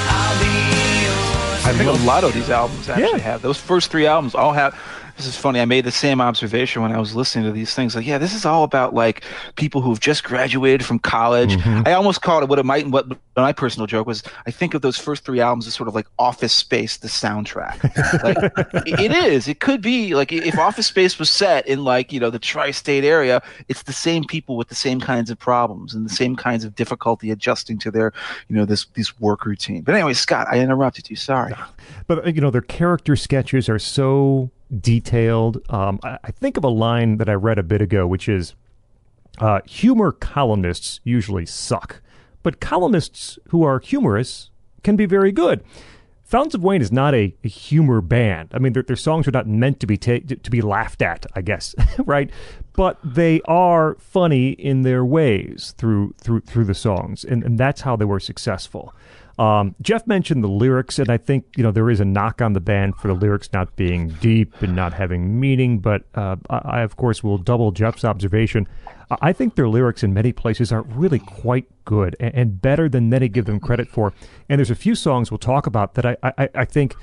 I'll 0.09 0.39
be 0.39 0.55
yours. 1.05 1.65
I 1.65 1.73
think 1.77 1.89
a 1.89 2.05
lot 2.05 2.23
of 2.23 2.33
these 2.33 2.49
albums 2.49 2.89
actually 2.89 3.19
Yeah. 3.19 3.31
have 3.31 3.41
those 3.41 3.57
first 3.57 3.89
three 3.89 4.05
albums 4.05 4.35
all 4.35 4.53
have 4.53 4.77
This 5.17 5.27
is 5.27 5.37
funny. 5.37 5.59
I 5.59 5.65
made 5.65 5.85
the 5.85 5.91
same 5.91 6.19
observation 6.19 6.81
when 6.81 6.91
I 6.91 6.99
was 6.99 7.15
listening 7.15 7.45
to 7.45 7.51
these 7.51 7.73
things. 7.73 7.95
Like, 7.95 8.05
yeah, 8.05 8.17
this 8.17 8.33
is 8.33 8.45
all 8.45 8.63
about 8.63 8.93
like 8.93 9.23
people 9.55 9.81
who've 9.81 9.99
just 9.99 10.23
graduated 10.23 10.85
from 10.85 10.99
college. 10.99 11.55
Mm-hmm. 11.55 11.87
I 11.87 11.93
almost 11.93 12.21
called 12.21 12.43
it 12.43 12.49
what 12.49 12.59
it 12.59 12.65
might. 12.65 12.87
What 12.87 13.07
my 13.35 13.53
personal 13.53 13.87
joke 13.87 14.07
was. 14.07 14.23
I 14.45 14.51
think 14.51 14.73
of 14.73 14.81
those 14.81 14.97
first 14.97 15.23
three 15.23 15.39
albums 15.39 15.67
as 15.67 15.75
sort 15.75 15.87
of 15.87 15.95
like 15.95 16.07
Office 16.19 16.53
Space, 16.53 16.97
the 16.97 17.07
soundtrack. 17.07 17.83
like, 18.23 18.87
it- 18.87 19.13
is. 19.13 19.47
It 19.47 19.59
could 19.59 19.81
be 19.81 20.15
like 20.15 20.31
if 20.31 20.57
Office 20.57 20.87
Space 20.87 21.19
was 21.19 21.29
set 21.29 21.67
in 21.67 21.83
like 21.83 22.11
you 22.11 22.19
know 22.19 22.29
the 22.29 22.39
tri-state 22.39 23.03
area, 23.03 23.41
it's 23.67 23.83
the 23.83 23.93
same 23.93 24.23
people 24.23 24.57
with 24.57 24.69
the 24.69 24.75
same 24.75 24.99
kinds 24.99 25.29
of 25.29 25.37
problems 25.37 25.93
and 25.93 26.05
the 26.05 26.13
same 26.13 26.35
kinds 26.35 26.63
of 26.63 26.75
difficulty 26.75 27.31
adjusting 27.31 27.77
to 27.79 27.91
their 27.91 28.13
you 28.47 28.55
know 28.55 28.65
this 28.65 28.85
this 28.93 29.19
work 29.19 29.45
routine. 29.45 29.81
But 29.81 29.95
anyway, 29.95 30.13
Scott, 30.13 30.47
I 30.49 30.59
interrupted 30.59 31.09
you. 31.09 31.15
Sorry. 31.15 31.53
But 32.07 32.33
you 32.35 32.41
know, 32.41 32.51
their 32.51 32.61
character 32.61 33.15
sketches 33.15 33.69
are 33.69 33.79
so 33.79 34.49
detailed. 34.79 35.63
Um, 35.69 35.99
I, 36.03 36.17
I 36.23 36.31
think 36.31 36.57
of 36.57 36.63
a 36.63 36.69
line 36.69 37.17
that 37.17 37.29
I 37.29 37.33
read 37.33 37.59
a 37.59 37.63
bit 37.63 37.81
ago, 37.81 38.07
which 38.07 38.27
is, 38.29 38.55
uh, 39.39 39.61
"Humor 39.65 40.11
columnists 40.11 40.99
usually 41.03 41.45
suck, 41.45 42.01
but 42.41 42.59
columnists 42.59 43.39
who 43.49 43.63
are 43.63 43.79
humorous 43.79 44.49
can 44.83 44.95
be 44.95 45.05
very 45.05 45.31
good." 45.31 45.63
Fountains 46.23 46.55
of 46.55 46.63
Wayne 46.63 46.81
is 46.81 46.91
not 46.91 47.13
a, 47.13 47.35
a 47.43 47.47
humor 47.47 48.01
band. 48.01 48.49
I 48.53 48.57
mean, 48.57 48.73
their, 48.73 48.81
their 48.81 48.95
songs 48.95 49.27
are 49.27 49.31
not 49.31 49.45
meant 49.45 49.79
to 49.81 49.85
be 49.85 49.97
ta- 49.97 50.19
to 50.41 50.49
be 50.49 50.61
laughed 50.61 51.01
at, 51.01 51.25
I 51.35 51.41
guess, 51.41 51.75
right? 52.05 52.31
But 52.73 52.97
they 53.03 53.39
are 53.45 53.95
funny 53.99 54.49
in 54.51 54.81
their 54.81 55.05
ways 55.05 55.75
through 55.77 56.15
through 56.17 56.41
through 56.41 56.65
the 56.65 56.73
songs, 56.73 57.23
and, 57.23 57.43
and 57.43 57.59
that's 57.59 57.81
how 57.81 57.95
they 57.95 58.05
were 58.05 58.19
successful. 58.19 58.95
Um, 59.43 59.75
Jeff 59.81 60.07
mentioned 60.07 60.41
the 60.41 60.47
lyrics, 60.47 60.99
and 60.99 61.09
I 61.09 61.17
think 61.17 61.45
you 61.57 61.63
know 61.63 61.71
there 61.71 61.89
is 61.89 61.99
a 61.99 62.05
knock 62.05 62.41
on 62.41 62.53
the 62.53 62.61
band 62.61 62.95
for 62.95 63.09
the 63.09 63.13
lyrics 63.13 63.49
not 63.51 63.75
being 63.75 64.07
deep 64.21 64.61
and 64.61 64.73
not 64.73 64.93
having 64.93 65.37
meaning. 65.37 65.79
But 65.79 66.03
uh, 66.15 66.37
I, 66.49 66.81
of 66.81 66.95
course, 66.95 67.23
will 67.23 67.37
double 67.37 67.71
Jeff's 67.71 68.05
observation. 68.05 68.67
I 69.11 69.17
I 69.21 69.33
think 69.33 69.55
their 69.55 69.67
lyrics 69.67 70.01
in 70.01 70.13
many 70.13 70.31
places 70.31 70.71
are 70.71 70.83
really 70.83 71.19
quite 71.19 71.65
good 71.83 72.15
and, 72.21 72.33
and 72.33 72.61
better 72.61 72.87
than 72.87 73.09
many 73.09 73.27
give 73.27 73.45
them 73.45 73.59
credit 73.59 73.89
for. 73.89 74.13
And 74.47 74.59
there's 74.59 74.71
a 74.71 74.75
few 74.75 74.95
songs 74.95 75.29
we'll 75.29 75.39
talk 75.39 75.67
about 75.67 75.95
that 75.95 76.05
I, 76.05 76.15
I, 76.23 76.49
I 76.55 76.65
think 76.65 76.95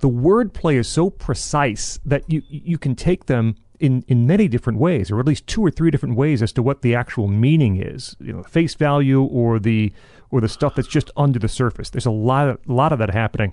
the 0.00 0.08
wordplay 0.08 0.76
is 0.76 0.88
so 0.88 1.10
precise 1.10 2.00
that 2.04 2.24
you 2.28 2.42
you 2.48 2.78
can 2.78 2.96
take 2.96 3.26
them 3.26 3.54
in, 3.80 4.04
in 4.08 4.26
many 4.26 4.48
different 4.48 4.78
ways, 4.78 5.10
or 5.10 5.20
at 5.20 5.26
least 5.26 5.46
two 5.46 5.64
or 5.64 5.70
three 5.70 5.90
different 5.90 6.16
ways 6.16 6.42
as 6.42 6.52
to 6.52 6.62
what 6.62 6.82
the 6.82 6.94
actual 6.94 7.28
meaning 7.28 7.80
is. 7.82 8.16
You 8.20 8.32
know, 8.32 8.42
face 8.42 8.74
value 8.74 9.22
or 9.22 9.58
the 9.58 9.92
or 10.30 10.40
the 10.40 10.48
stuff 10.48 10.74
that's 10.74 10.88
just 10.88 11.10
under 11.16 11.38
the 11.38 11.48
surface. 11.48 11.90
There's 11.90 12.06
a 12.06 12.10
lot 12.10 12.48
of 12.48 12.58
lot 12.68 12.92
of 12.92 12.98
that 12.98 13.10
happening 13.10 13.52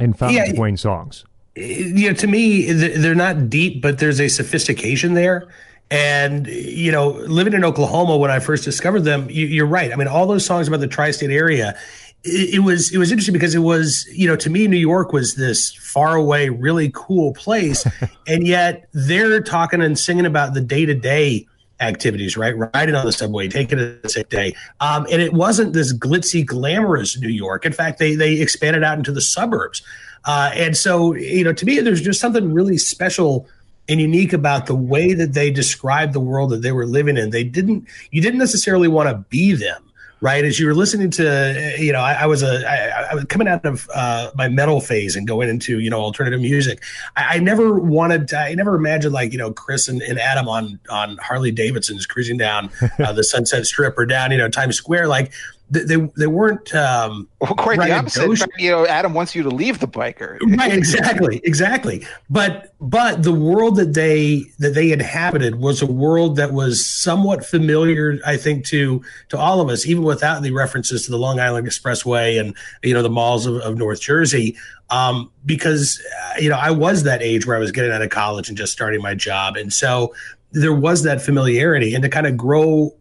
in 0.00 0.12
Fountains 0.12 0.46
Yeah. 0.46 0.52
of 0.52 0.58
Wayne 0.58 0.76
songs. 0.76 1.24
you 1.56 2.08
know, 2.08 2.14
to 2.14 2.26
me, 2.28 2.70
they're 2.72 3.14
not 3.16 3.50
deep, 3.50 3.82
but 3.82 3.98
there's 3.98 4.20
a 4.20 4.28
sophistication 4.28 5.14
there. 5.14 5.48
And 5.90 6.46
you 6.46 6.92
know, 6.92 7.08
living 7.08 7.52
in 7.54 7.64
Oklahoma 7.64 8.16
when 8.16 8.30
I 8.30 8.38
first 8.40 8.64
discovered 8.64 9.00
them, 9.00 9.28
you, 9.30 9.46
you're 9.46 9.66
right. 9.66 9.92
I 9.92 9.96
mean, 9.96 10.06
all 10.08 10.26
those 10.26 10.44
songs 10.44 10.68
about 10.68 10.80
the 10.80 10.86
tri-state 10.86 11.30
area, 11.30 11.76
it, 12.24 12.54
it 12.54 12.58
was 12.60 12.92
it 12.92 12.98
was 12.98 13.10
interesting 13.10 13.32
because 13.32 13.54
it 13.54 13.60
was 13.60 14.06
you 14.12 14.26
know 14.26 14.36
to 14.36 14.50
me 14.50 14.66
New 14.66 14.76
York 14.76 15.12
was 15.12 15.34
this 15.34 15.74
far 15.74 16.14
away, 16.14 16.48
really 16.48 16.90
cool 16.94 17.32
place, 17.34 17.86
and 18.26 18.46
yet 18.46 18.88
they're 18.92 19.40
talking 19.40 19.82
and 19.82 19.98
singing 19.98 20.26
about 20.26 20.54
the 20.54 20.60
day 20.60 20.86
to 20.86 20.94
day 20.94 21.46
activities, 21.80 22.36
right? 22.36 22.54
Riding 22.74 22.94
on 22.94 23.06
the 23.06 23.12
subway, 23.12 23.48
taking 23.48 23.78
a 23.78 24.08
sick 24.08 24.28
day. 24.30 24.54
Um, 24.80 25.06
and 25.12 25.22
it 25.22 25.32
wasn't 25.32 25.72
this 25.74 25.92
glitzy, 25.92 26.44
glamorous 26.44 27.18
New 27.18 27.28
York. 27.28 27.64
In 27.64 27.72
fact, 27.72 27.98
they 27.98 28.14
they 28.14 28.40
expanded 28.40 28.82
out 28.82 28.98
into 28.98 29.12
the 29.12 29.20
suburbs. 29.20 29.82
Uh, 30.24 30.50
and 30.54 30.76
so, 30.76 31.14
you 31.14 31.44
know, 31.44 31.52
to 31.52 31.64
me, 31.64 31.78
there's 31.80 32.02
just 32.02 32.20
something 32.20 32.52
really 32.52 32.76
special 32.76 33.46
and 33.88 34.00
unique 34.00 34.32
about 34.32 34.66
the 34.66 34.74
way 34.74 35.14
that 35.14 35.32
they 35.32 35.50
described 35.50 36.12
the 36.12 36.20
world 36.20 36.50
that 36.50 36.60
they 36.60 36.72
were 36.72 36.86
living 36.86 37.16
in. 37.16 37.30
They 37.30 37.44
didn't, 37.44 37.88
you 38.10 38.20
didn't 38.20 38.38
necessarily 38.38 38.88
want 38.88 39.08
to 39.08 39.16
be 39.30 39.52
them. 39.54 39.87
Right 40.20 40.44
as 40.44 40.58
you 40.58 40.66
were 40.66 40.74
listening 40.74 41.12
to, 41.12 41.76
you 41.78 41.92
know, 41.92 42.00
I, 42.00 42.14
I 42.14 42.26
was 42.26 42.42
a, 42.42 42.68
I, 42.68 43.10
I 43.12 43.14
was 43.14 43.24
coming 43.26 43.46
out 43.46 43.64
of 43.64 43.88
uh, 43.94 44.32
my 44.34 44.48
metal 44.48 44.80
phase 44.80 45.14
and 45.14 45.28
going 45.28 45.48
into, 45.48 45.78
you 45.78 45.90
know, 45.90 46.00
alternative 46.00 46.40
music. 46.40 46.82
I, 47.16 47.36
I 47.36 47.38
never 47.38 47.78
wanted, 47.78 48.26
to, 48.28 48.38
I 48.38 48.54
never 48.54 48.74
imagined 48.74 49.14
like, 49.14 49.30
you 49.30 49.38
know, 49.38 49.52
Chris 49.52 49.86
and, 49.86 50.02
and 50.02 50.18
Adam 50.18 50.48
on 50.48 50.80
on 50.90 51.18
Harley 51.18 51.52
Davidsons 51.52 52.04
cruising 52.04 52.36
down 52.36 52.70
uh, 52.98 53.12
the 53.12 53.22
Sunset 53.22 53.64
Strip 53.64 53.96
or 53.96 54.06
down, 54.06 54.32
you 54.32 54.38
know, 54.38 54.48
Times 54.48 54.76
Square. 54.76 55.06
Like 55.06 55.30
they 55.70 55.84
they, 55.84 56.10
they 56.16 56.26
weren't. 56.26 56.74
Um, 56.74 57.28
Well, 57.40 57.54
quite 57.54 57.78
the 57.78 57.92
opposite. 57.92 58.38
Fact, 58.38 58.52
you 58.58 58.70
know, 58.70 58.86
Adam 58.86 59.14
wants 59.14 59.34
you 59.34 59.42
to 59.42 59.50
leave 59.50 59.80
the 59.80 59.88
biker. 59.88 60.38
right 60.58 60.72
exactly 60.72 61.40
exactly 61.44 62.06
but 62.30 62.74
but 62.80 63.22
the 63.22 63.32
world 63.32 63.76
that 63.76 63.94
they 63.94 64.44
that 64.58 64.74
they 64.74 64.92
inhabited 64.92 65.56
was 65.56 65.82
a 65.82 65.86
world 65.86 66.36
that 66.36 66.52
was 66.52 66.84
somewhat 66.84 67.44
familiar 67.44 68.18
i 68.26 68.36
think 68.36 68.64
to 68.64 69.02
to 69.28 69.38
all 69.38 69.60
of 69.60 69.68
us 69.68 69.86
even 69.86 70.02
without 70.02 70.42
the 70.42 70.50
references 70.50 71.04
to 71.04 71.10
the 71.10 71.18
long 71.18 71.40
island 71.40 71.66
expressway 71.66 72.40
and 72.40 72.56
you 72.82 72.94
know 72.94 73.02
the 73.02 73.10
malls 73.10 73.46
of, 73.46 73.56
of 73.56 73.76
north 73.76 74.00
jersey 74.00 74.56
um, 74.90 75.30
because 75.44 76.00
uh, 76.22 76.34
you 76.38 76.48
know 76.48 76.58
i 76.58 76.70
was 76.70 77.02
that 77.02 77.22
age 77.22 77.46
where 77.46 77.56
i 77.56 77.60
was 77.60 77.72
getting 77.72 77.92
out 77.92 78.02
of 78.02 78.10
college 78.10 78.48
and 78.48 78.56
just 78.56 78.72
starting 78.72 79.02
my 79.02 79.14
job 79.14 79.56
and 79.56 79.72
so 79.72 80.14
there 80.52 80.74
was 80.74 81.02
that 81.02 81.20
familiarity 81.20 81.94
and 81.94 82.02
to 82.02 82.08
kind 82.08 82.26
of 82.26 82.36
grow 82.36 82.94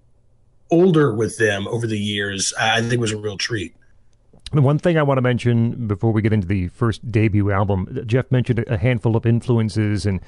older 0.69 1.13
with 1.13 1.37
them 1.37 1.67
over 1.67 1.87
the 1.87 1.99
years 1.99 2.53
i 2.59 2.81
think 2.81 2.99
was 2.99 3.11
a 3.11 3.17
real 3.17 3.37
treat 3.37 3.73
The 4.53 4.61
one 4.61 4.79
thing 4.79 4.97
I 4.97 5.03
want 5.03 5.17
to 5.17 5.21
mention 5.21 5.87
before 5.87 6.13
we 6.13 6.21
get 6.21 6.31
into 6.31 6.47
the 6.47 6.69
first 6.69 7.11
debut 7.11 7.51
album, 7.51 8.01
Jeff 8.05 8.31
mentioned 8.31 8.63
a 8.67 8.77
handful 8.77 9.17
of 9.17 9.25
influences, 9.25 10.05
and 10.05 10.21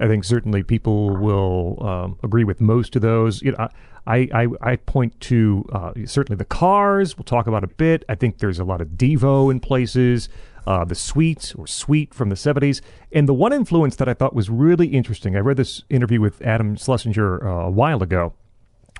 I 0.00 0.06
think 0.08 0.24
certainly 0.24 0.62
people 0.62 1.14
will 1.18 1.76
um, 1.86 2.18
agree 2.22 2.44
with 2.44 2.62
most 2.62 2.96
of 2.96 3.02
those. 3.02 3.42
You 3.42 3.52
know, 3.52 3.68
I 4.06 4.28
I, 4.32 4.46
I 4.62 4.76
point 4.76 5.20
to 5.28 5.66
uh, 5.70 5.92
certainly 6.06 6.38
the 6.38 6.46
Cars. 6.46 7.18
We'll 7.18 7.24
talk 7.24 7.46
about 7.46 7.62
a 7.62 7.68
bit. 7.68 8.04
I 8.08 8.14
think 8.14 8.38
there's 8.38 8.58
a 8.58 8.64
lot 8.64 8.80
of 8.80 8.88
Devo 8.96 9.50
in 9.50 9.60
places. 9.60 10.30
Uh, 10.66 10.84
the 10.84 10.94
Sweet 10.94 11.54
or 11.56 11.66
Sweet 11.66 12.12
from 12.14 12.28
the 12.28 12.36
70s. 12.36 12.82
And 13.12 13.26
the 13.26 13.34
one 13.34 13.54
influence 13.54 13.96
that 13.96 14.08
I 14.08 14.12
thought 14.14 14.34
was 14.34 14.50
really 14.50 14.88
interesting, 14.88 15.34
I 15.34 15.40
read 15.40 15.56
this 15.56 15.82
interview 15.88 16.20
with 16.20 16.42
Adam 16.42 16.76
Schlesinger 16.76 17.46
uh, 17.46 17.66
a 17.66 17.70
while 17.70 18.02
ago 18.02 18.34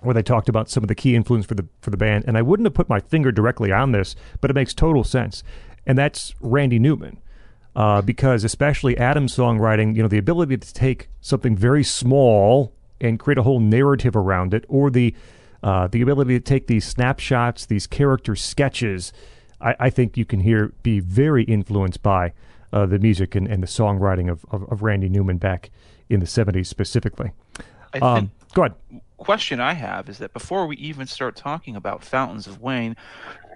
where 0.02 0.14
they 0.14 0.22
talked 0.22 0.48
about 0.48 0.68
some 0.70 0.82
of 0.84 0.88
the 0.88 0.94
key 0.94 1.14
influence 1.14 1.46
for 1.46 1.54
the 1.54 1.66
for 1.80 1.90
the 1.90 1.96
band, 1.96 2.24
and 2.26 2.36
I 2.38 2.42
wouldn't 2.42 2.66
have 2.66 2.74
put 2.74 2.88
my 2.88 3.00
finger 3.00 3.32
directly 3.32 3.72
on 3.72 3.92
this, 3.92 4.14
but 4.40 4.50
it 4.50 4.54
makes 4.54 4.74
total 4.74 5.04
sense, 5.04 5.42
and 5.86 5.96
that's 5.98 6.34
Randy 6.40 6.78
Newman, 6.78 7.18
uh, 7.76 8.02
because 8.02 8.44
especially 8.44 8.96
Adam's 8.98 9.36
songwriting, 9.36 9.96
you 9.96 10.02
know, 10.02 10.08
the 10.08 10.18
ability 10.18 10.56
to 10.58 10.74
take 10.74 11.08
something 11.20 11.56
very 11.56 11.84
small 11.84 12.72
and 13.00 13.18
create 13.18 13.38
a 13.38 13.42
whole 13.42 13.60
narrative 13.60 14.16
around 14.16 14.54
it, 14.54 14.64
or 14.68 14.90
the 14.90 15.14
uh, 15.62 15.88
the 15.88 16.00
ability 16.02 16.38
to 16.38 16.44
take 16.44 16.66
these 16.68 16.84
snapshots, 16.84 17.66
these 17.66 17.86
character 17.86 18.36
sketches, 18.36 19.12
I, 19.60 19.74
I 19.80 19.90
think 19.90 20.16
you 20.16 20.24
can 20.24 20.40
hear 20.40 20.72
be 20.82 21.00
very 21.00 21.42
influenced 21.44 22.02
by 22.02 22.32
uh, 22.72 22.86
the 22.86 22.98
music 22.98 23.34
and, 23.34 23.48
and 23.48 23.62
the 23.62 23.66
songwriting 23.66 24.30
of, 24.30 24.44
of, 24.50 24.62
of 24.70 24.82
Randy 24.82 25.08
Newman 25.08 25.38
back 25.38 25.70
in 26.08 26.20
the 26.20 26.26
'70s 26.26 26.66
specifically. 26.66 27.32
I 27.92 27.98
Um, 27.98 28.16
think 28.16 28.54
go 28.54 28.62
ahead. 28.62 28.74
Question 29.18 29.60
I 29.60 29.74
have 29.74 30.08
is 30.08 30.18
that 30.18 30.32
before 30.32 30.66
we 30.66 30.76
even 30.76 31.06
start 31.06 31.36
talking 31.36 31.76
about 31.76 32.02
Fountains 32.02 32.46
of 32.46 32.60
Wayne, 32.60 32.96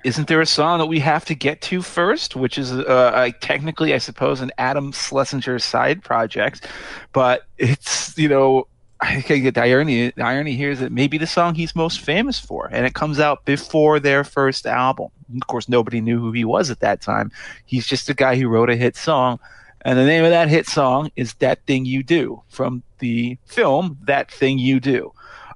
isn't 0.05 0.29
there 0.29 0.41
a 0.41 0.47
song 0.47 0.79
that 0.81 0.87
we 0.87 0.99
have 0.99 1.25
to 1.27 1.35
get 1.35 1.61
to 1.63 1.81
first, 1.81 2.35
which 2.37 2.59
is 2.59 2.73
uh, 2.73 3.13
I, 3.15 3.31
technically, 3.31 3.95
I 3.95 3.99
suppose, 3.99 4.41
an 4.41 4.51
Adam 4.59 4.93
Schlesinger 4.93 5.59
side 5.59 6.03
project, 6.03 6.67
but 7.13 7.47
it's 7.59 8.17
you 8.19 8.29
know. 8.29 8.67
I 9.05 9.21
think 9.21 9.53
the 9.53 9.61
irony, 9.61 10.13
the 10.15 10.25
irony 10.25 10.55
here 10.55 10.71
is 10.71 10.79
that 10.79 10.93
maybe 10.93 11.19
the 11.19 11.27
song 11.27 11.57
he's 11.57 11.75
most 11.75 12.01
famous 12.01 12.39
for, 12.39 12.69
and 12.71 12.87
it 12.87 12.95
comes 12.95 13.19
out 13.19 13.45
before 13.45 13.99
their 13.99 14.23
first 14.23 14.65
album. 14.65 15.09
Of 15.35 15.49
course, 15.49 15.69
nobody 15.69 16.01
knew 16.01 16.21
who 16.21 16.31
he 16.31 16.45
was 16.45 16.71
at 16.71 16.79
that 16.81 17.01
time. 17.01 17.33
He's 17.67 17.85
just 17.85 18.09
a 18.09 18.15
guy 18.15 18.37
who 18.37 18.47
wrote 18.47 18.71
a 18.71 18.77
hit 18.77 18.95
song, 18.95 19.41
and 19.81 19.99
the 19.99 20.05
name 20.05 20.23
of 20.23 20.31
that 20.31 20.49
hit 20.49 20.69
song 20.69 21.11
is 21.17 21.35
"That 21.35 21.67
Thing 21.67 21.85
You 21.85 22.05
Do" 22.05 22.43
from 22.49 22.85
the 23.01 23.39
film 23.47 23.99
"That 24.05 24.31
Thing 24.31 24.61
You 24.61 24.79
Do." 24.79 25.13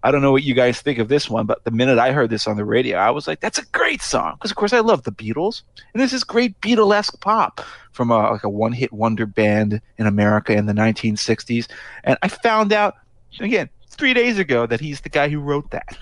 I 0.06 0.12
don't 0.12 0.22
know 0.22 0.30
what 0.30 0.44
you 0.44 0.54
guys 0.54 0.80
think 0.80 1.00
of 1.00 1.08
this 1.08 1.28
one, 1.28 1.46
but 1.46 1.64
the 1.64 1.72
minute 1.72 1.98
I 1.98 2.12
heard 2.12 2.30
this 2.30 2.46
on 2.46 2.56
the 2.56 2.64
radio, 2.64 2.96
I 2.96 3.10
was 3.10 3.26
like, 3.26 3.40
"That's 3.40 3.58
a 3.58 3.64
great 3.72 4.00
song!" 4.00 4.34
Because 4.34 4.52
of 4.52 4.56
course 4.56 4.72
I 4.72 4.78
love 4.78 5.02
the 5.02 5.10
Beatles, 5.10 5.62
and 5.92 6.00
this 6.00 6.12
is 6.12 6.22
great 6.22 6.60
Beatlesque 6.60 7.20
pop 7.20 7.60
from 7.90 8.12
a, 8.12 8.30
like 8.30 8.44
a 8.44 8.48
one-hit 8.48 8.92
wonder 8.92 9.26
band 9.26 9.80
in 9.98 10.06
America 10.06 10.52
in 10.52 10.66
the 10.66 10.72
1960s. 10.72 11.66
And 12.04 12.16
I 12.22 12.28
found 12.28 12.72
out 12.72 12.94
again 13.40 13.68
three 13.88 14.14
days 14.14 14.38
ago 14.38 14.64
that 14.66 14.78
he's 14.78 15.00
the 15.00 15.08
guy 15.08 15.28
who 15.28 15.40
wrote 15.40 15.72
that. 15.72 15.98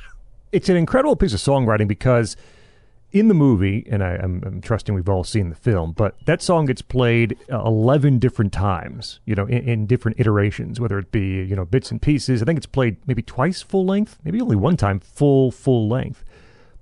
it's 0.53 0.69
an 0.69 0.77
incredible 0.77 1.17
piece 1.17 1.33
of 1.33 1.41
songwriting 1.41 1.89
because 1.89 2.37
in 3.15 3.29
the 3.29 3.35
movie, 3.35 3.87
and 3.89 4.03
I, 4.03 4.17
I'm, 4.17 4.43
I'm 4.45 4.61
trusting 4.61 4.93
we've 4.93 5.09
all 5.09 5.23
seen 5.23 5.49
the 5.49 5.55
film, 5.55 5.93
but 5.93 6.17
that 6.27 6.43
song 6.43 6.67
gets 6.67 6.83
played 6.83 7.39
uh, 7.51 7.65
11 7.65 8.19
different 8.19 8.53
times, 8.53 9.21
you 9.25 9.37
know, 9.37 9.47
in, 9.47 9.69
in 9.69 9.87
different 9.87 10.19
iterations, 10.19 10.81
whether 10.81 10.99
it 10.99 11.13
be, 11.13 11.45
you 11.45 11.55
know, 11.55 11.65
bits 11.65 11.93
and 11.93 12.03
pieces. 12.03 12.43
I 12.43 12.45
think 12.45 12.57
it's 12.57 12.67
played 12.67 12.97
maybe 13.07 13.23
twice 13.23 13.63
full 13.63 13.87
length, 13.87 14.19
maybe 14.25 14.41
only 14.41 14.57
one 14.57 14.77
time 14.77 14.99
full, 14.99 15.53
full 15.53 15.89
length. 15.89 16.25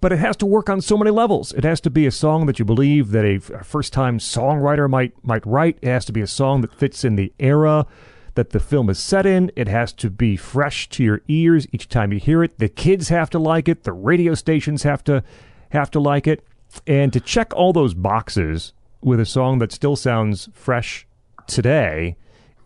But 0.01 0.11
it 0.11 0.19
has 0.21 0.37
to 0.39 0.47
work 0.47 0.71
on 0.71 0.81
so 0.81 0.97
many 0.97 1.11
levels. 1.11 1.53
It 1.53 1.65
has 1.65 1.83
to 1.83 1.91
be 1.91 2.07
a 2.07 2.11
song 2.11 2.47
that 2.47 2.59
you 2.59 2.65
believe 2.65 3.11
that 3.11 3.27
a 3.27 3.39
first-time 3.39 4.19
songwriter 4.19 4.89
might 4.91 5.13
might 5.23 5.47
write. 5.47 5.79
It 5.83 5.89
has 5.89 6.07
to 6.07 6.13
be 6.13 6.23
a 6.23 6.27
song 6.27 6.63
that 6.63 6.75
fits 6.75 7.05
in 7.05 7.15
the 7.17 7.33
era. 7.39 7.87
that 8.35 8.51
the 8.51 8.61
film 8.61 8.89
is 8.89 8.99
set 8.99 9.27
in. 9.27 9.53
It 9.55 9.69
has 9.69 9.93
to 9.93 10.09
be 10.09 10.37
fresh 10.37 10.89
to 10.89 11.05
your 11.05 11.21
ears 11.29 11.67
each 11.71 11.89
time 11.89 12.15
you 12.15 12.19
hear 12.19 12.43
it. 12.43 12.59
The 12.59 12.71
kids 12.71 13.11
have 13.11 13.29
to 13.31 13.39
like 13.39 13.69
it. 13.69 13.85
The 13.85 13.93
radio 13.93 14.33
stations 14.35 14.85
have 14.85 15.05
to 15.05 15.23
have 15.73 15.91
to 15.91 16.01
like 16.01 16.27
it. 16.27 16.45
And 16.87 17.13
to 17.13 17.21
check 17.21 17.53
all 17.55 17.73
those 17.73 17.95
boxes 17.95 18.73
with 19.03 19.21
a 19.21 19.27
song 19.27 19.59
that 19.59 19.73
still 19.73 19.97
sounds 19.97 20.49
fresh 20.55 21.07
today 21.47 22.17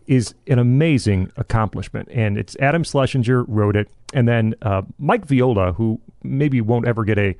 is 0.05 0.35
an 0.47 0.59
amazing 0.59 1.31
accomplishment. 1.35 2.07
And 2.11 2.37
it's 2.37 2.55
Adam 2.59 2.83
Schlesinger 2.83 3.43
wrote 3.43 3.75
it, 3.75 3.89
and 4.13 4.27
then 4.27 4.55
uh, 4.61 4.83
Mike 4.99 5.25
Viola, 5.25 5.73
who 5.73 5.99
maybe 6.23 6.61
won't 6.61 6.87
ever 6.87 7.03
get 7.03 7.17
a 7.17 7.35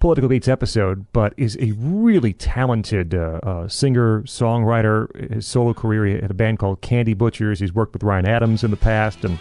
Political 0.00 0.28
Beats 0.28 0.48
episode, 0.48 1.06
but 1.12 1.32
is 1.38 1.56
a 1.60 1.72
really 1.78 2.34
talented 2.34 3.14
uh, 3.14 3.40
uh, 3.42 3.68
singer, 3.68 4.22
songwriter. 4.22 5.32
His 5.32 5.46
solo 5.46 5.72
career, 5.72 6.04
he 6.04 6.12
had 6.12 6.30
a 6.30 6.34
band 6.34 6.58
called 6.58 6.82
Candy 6.82 7.14
Butchers. 7.14 7.58
He's 7.58 7.72
worked 7.72 7.94
with 7.94 8.02
Ryan 8.02 8.26
Adams 8.26 8.64
in 8.64 8.70
the 8.70 8.76
past 8.76 9.24
and 9.24 9.38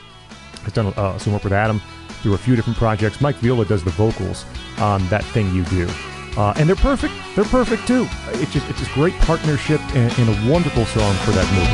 has 0.61 0.71
done 0.71 0.93
uh, 0.95 1.17
some 1.17 1.33
work 1.33 1.43
with 1.43 1.51
Adam 1.51 1.81
through 2.23 2.33
a 2.33 2.37
few 2.37 2.55
different 2.55 2.77
projects. 2.77 3.21
Mike 3.21 3.35
Viola 3.35 3.65
does 3.65 3.83
the 3.83 3.91
vocals 3.91 4.45
on 4.79 5.07
That 5.09 5.23
Thing 5.25 5.53
You 5.53 5.63
Do. 5.65 5.87
Uh, 6.35 6.53
and 6.55 6.67
they're 6.67 6.75
perfect. 6.75 7.13
They're 7.35 7.45
perfect 7.45 7.85
too. 7.85 8.07
It's 8.41 8.51
just 8.51 8.67
it's 8.69 8.79
this 8.79 8.91
great 8.93 9.13
partnership 9.19 9.79
and, 9.93 10.11
and 10.17 10.29
a 10.29 10.51
wonderful 10.51 10.85
song 10.85 11.13
for 11.17 11.31
that 11.31 11.45
movie. 11.53 11.69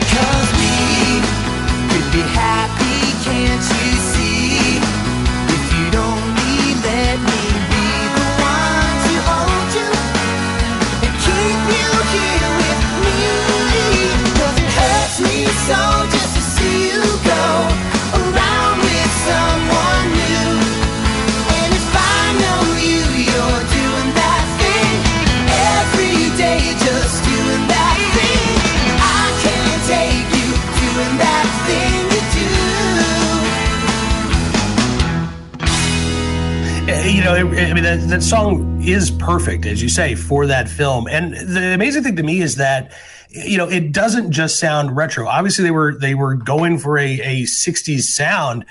Know, 37.29 37.51
I 37.51 37.69
I 37.69 37.73
mean, 37.73 37.83
that, 37.83 38.07
that 38.09 38.23
song 38.23 38.81
is 38.81 39.11
perfect, 39.11 39.65
as 39.65 39.81
you 39.81 39.89
say, 39.89 40.15
for 40.15 40.45
that 40.47 40.69
film. 40.69 41.07
And 41.07 41.33
the 41.35 41.73
amazing 41.73 42.03
thing 42.03 42.15
to 42.15 42.23
me 42.23 42.41
is 42.41 42.55
that, 42.55 42.91
you 43.29 43.57
know, 43.57 43.69
it 43.69 43.91
doesn't 43.91 44.31
just 44.31 44.59
sound 44.59 44.95
retro. 44.95 45.27
Obviously, 45.27 45.63
they 45.63 45.71
were 45.71 45.95
they 45.95 46.15
were 46.15 46.35
going 46.35 46.79
for 46.79 46.97
a, 46.97 47.19
a 47.21 47.43
'60s 47.43 48.01
sound, 48.01 48.65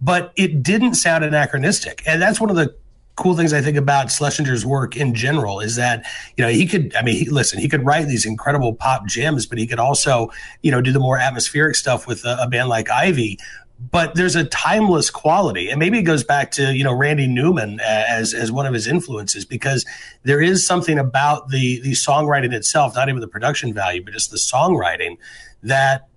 but 0.00 0.32
it 0.36 0.62
didn't 0.62 0.94
sound 0.94 1.24
anachronistic. 1.24 2.02
And 2.06 2.22
that's 2.22 2.40
one 2.40 2.50
of 2.50 2.56
the 2.56 2.74
cool 3.16 3.36
things 3.36 3.52
I 3.52 3.60
think 3.60 3.76
about 3.76 4.08
Schlesinger's 4.08 4.66
work 4.66 4.96
in 4.96 5.14
general 5.14 5.60
is 5.60 5.76
that 5.76 6.04
you 6.36 6.44
know 6.44 6.50
he 6.50 6.66
could 6.66 6.94
I 6.96 7.02
mean 7.02 7.14
he, 7.16 7.30
listen 7.30 7.60
he 7.60 7.68
could 7.68 7.86
write 7.86 8.08
these 8.08 8.26
incredible 8.26 8.74
pop 8.74 9.06
gems 9.06 9.46
but 9.46 9.56
he 9.56 9.68
could 9.68 9.78
also 9.78 10.32
you 10.62 10.72
know 10.72 10.80
do 10.80 10.90
the 10.90 10.98
more 10.98 11.16
atmospheric 11.16 11.76
stuff 11.76 12.08
with 12.08 12.24
a, 12.24 12.38
a 12.40 12.48
band 12.48 12.68
like 12.68 12.90
Ivy 12.90 13.38
but 13.90 14.14
there's 14.14 14.36
a 14.36 14.44
timeless 14.44 15.10
quality. 15.10 15.70
And 15.70 15.78
maybe 15.78 15.98
it 15.98 16.02
goes 16.02 16.24
back 16.24 16.50
to 16.52 16.74
you 16.74 16.84
know 16.84 16.94
Randy 16.94 17.26
Newman 17.26 17.80
uh, 17.80 18.04
as 18.08 18.34
as 18.34 18.50
one 18.52 18.66
of 18.66 18.74
his 18.74 18.86
influences 18.86 19.44
because 19.44 19.84
there 20.22 20.40
is 20.40 20.66
something 20.66 20.98
about 20.98 21.48
the 21.48 21.80
the 21.80 21.92
songwriting 21.92 22.52
itself 22.52 22.94
not 22.94 23.08
even 23.08 23.20
the 23.20 23.28
production 23.28 23.72
value 23.74 24.02
but 24.02 24.12
just 24.12 24.30
the 24.30 24.36
songwriting 24.36 25.18
that 25.62 26.08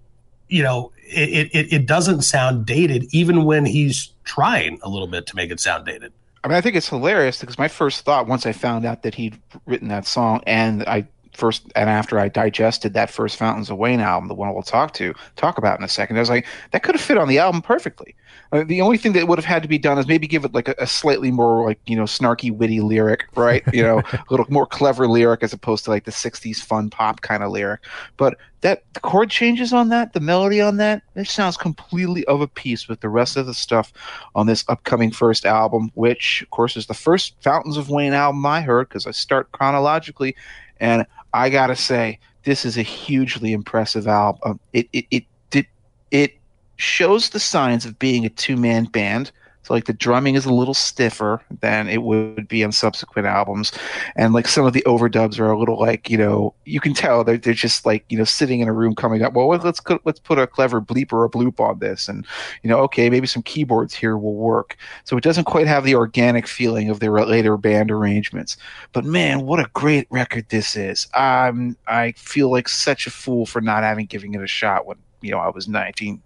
you 0.48 0.64
know 0.64 0.92
it 1.04 1.50
it, 1.54 1.74
it 1.74 1.86
doesn't 1.86 2.22
sound 2.22 2.66
dated 2.66 3.06
even 3.12 3.44
when 3.44 3.66
he's 3.66 4.14
trying 4.24 4.80
a 4.84 4.90
little 4.90 5.08
bit 5.08 5.26
to 5.28 5.36
make 5.36 5.52
it 5.52 5.60
sound 5.60 5.86
dated. 5.86 6.14
I 6.44 6.50
mean, 6.50 6.58
I 6.58 6.62
think 6.62 6.76
it's 6.76 6.90
hilarious 6.90 7.40
because 7.40 7.58
my 7.58 7.68
first 7.68 8.06
thought 8.06 8.28
once 8.28 8.46
I 8.46 8.54
found 8.54 8.86
out 8.86 9.04
that 9.04 9.16
he'd 9.16 9.42
written 9.66 9.90
that 9.90 10.06
song, 10.06 10.42
and 10.46 10.84
I 10.84 11.08
first 11.38 11.72
and 11.76 11.90
after 11.90 12.20
I 12.20 12.30
digested 12.30 12.94
that 12.94 13.10
first 13.10 13.38
Fountains 13.38 13.70
of 13.70 13.78
Wayne 13.78 14.00
album, 14.00 14.28
the 14.28 14.34
one 14.34 14.54
we'll 14.54 14.64
talk 14.64 14.94
to 14.94 15.14
talk 15.36 15.58
about 15.58 15.78
in 15.78 15.86
a 15.86 15.88
second, 15.88 16.18
I 16.18 16.20
was 16.20 16.30
like, 16.30 16.48
that 16.72 16.84
could 16.84 16.96
have 16.96 17.02
fit 17.02 17.18
on 17.18 17.28
the 17.28 17.38
album 17.38 17.62
perfectly. 17.62 18.16
Uh, 18.52 18.64
the 18.64 18.82
only 18.82 18.98
thing 18.98 19.14
that 19.14 19.28
would 19.28 19.38
have 19.38 19.46
had 19.46 19.62
to 19.62 19.68
be 19.68 19.78
done 19.78 19.98
is 20.00 20.08
maybe 20.08 20.26
give 20.26 20.46
it 20.46 20.54
like 20.54 20.68
a, 20.70 20.76
a 20.80 20.88
slightly 20.88 21.32
more 21.32 21.66
like 21.66 21.80
you 21.86 21.96
know 21.96 22.04
snarky, 22.04 22.52
witty 22.52 22.80
lyric, 22.80 23.26
right? 23.36 23.64
You 23.72 23.84
know, 23.84 24.00
a 24.14 24.24
little 24.30 24.46
more 24.50 24.66
clever 24.66 25.08
lyric 25.08 25.44
as 25.44 25.54
opposed 25.54 25.86
to 25.86 25.92
like 25.92 26.06
the 26.06 26.12
'60s 26.12 26.58
fun 26.58 26.90
pop 26.90 27.22
kind 27.22 27.44
of 27.44 27.52
lyric. 27.52 27.82
But 28.16 28.38
that 28.62 28.84
the 28.94 29.00
chord 29.00 29.30
changes 29.30 29.74
on 29.74 29.90
that, 29.90 30.14
the 30.14 30.20
melody 30.20 30.62
on 30.62 30.78
that, 30.78 31.04
it 31.16 31.28
sounds 31.28 31.58
completely 31.58 32.26
of 32.26 32.42
a 32.42 32.48
piece 32.48 32.88
with 32.88 33.02
the 33.02 33.10
rest 33.10 33.38
of 33.38 33.46
the 33.46 33.54
stuff 33.54 33.94
on 34.34 34.48
this 34.48 34.66
upcoming 34.68 35.12
first 35.12 35.46
album, 35.46 35.92
which 35.94 36.42
of 36.42 36.50
course 36.50 36.76
is 36.76 36.88
the 36.88 36.94
first 36.94 37.36
Fountains 37.42 37.78
of 37.78 37.90
Wayne 37.90 38.14
album 38.14 38.46
I 38.46 38.62
heard 38.62 38.90
because 38.90 39.06
I 39.06 39.12
start 39.12 39.52
chronologically, 39.52 40.36
and 40.80 41.06
I 41.34 41.50
gotta 41.50 41.76
say 41.76 42.20
this 42.44 42.66
is 42.66 42.78
a 42.78 42.84
hugely 42.84 43.52
impressive 43.54 44.08
album. 44.08 44.60
It 44.74 44.88
it 44.94 45.06
it 45.12 45.24
did 45.50 45.68
it 46.12 46.38
shows 46.78 47.30
the 47.30 47.40
signs 47.40 47.86
of 47.86 48.00
being 48.00 48.26
a 48.26 48.30
two 48.30 48.58
man 48.58 48.86
band. 48.86 49.32
So 49.68 49.74
like 49.74 49.86
the 49.86 49.92
drumming 49.92 50.36
is 50.36 50.46
a 50.46 50.54
little 50.54 50.74
stiffer 50.74 51.42
than 51.60 51.90
it 51.90 52.02
would 52.02 52.48
be 52.48 52.64
on 52.64 52.72
subsequent 52.72 53.28
albums, 53.28 53.74
and 54.16 54.34
like 54.34 54.48
some 54.48 54.66
of 54.66 54.72
the 54.72 54.82
overdubs 54.84 55.40
are 55.40 55.52
a 55.52 55.60
little 55.60 55.78
like 55.78 56.10
you 56.10 56.18
know 56.18 56.54
you 56.64 56.80
can 56.80 56.94
tell 56.94 57.26
they're 57.26 57.38
they're 57.38 57.54
just 57.54 57.86
like 57.86 58.06
you 58.08 58.18
know 58.18 58.24
sitting 58.24 58.62
in 58.62 58.70
a 58.70 58.74
room 58.74 58.96
coming 58.96 59.24
up. 59.24 59.34
Well, 59.34 59.50
let's 59.50 59.82
let's 60.06 60.22
put 60.22 60.40
a 60.40 60.48
clever 60.48 60.80
bleep 60.80 61.12
or 61.12 61.26
a 61.26 61.30
bloop 61.30 61.60
on 61.60 61.80
this, 61.80 62.08
and 62.08 62.26
you 62.64 62.70
know 62.70 62.80
okay 62.80 63.10
maybe 63.10 63.28
some 63.28 63.44
keyboards 63.44 63.94
here 63.94 64.18
will 64.18 64.36
work. 64.36 64.78
So 65.04 65.18
it 65.18 65.24
doesn't 65.24 65.44
quite 65.44 65.68
have 65.68 65.84
the 65.84 65.96
organic 65.96 66.48
feeling 66.48 66.90
of 66.90 67.02
their 67.02 67.12
later 67.12 67.58
band 67.58 67.92
arrangements. 67.92 68.56
But 68.94 69.04
man, 69.04 69.46
what 69.46 69.60
a 69.60 69.70
great 69.74 70.08
record 70.10 70.48
this 70.48 70.78
is! 70.78 71.08
Um, 71.14 71.76
I 71.88 72.14
feel 72.14 72.50
like 72.50 72.70
such 72.70 73.06
a 73.06 73.12
fool 73.12 73.46
for 73.46 73.60
not 73.60 73.84
having 73.84 74.06
given 74.06 74.34
it 74.34 74.42
a 74.42 74.48
shot 74.48 74.86
when 74.86 74.98
you 75.20 75.32
know 75.32 75.40
I 75.40 75.50
was 75.50 75.68
19, 75.68 76.22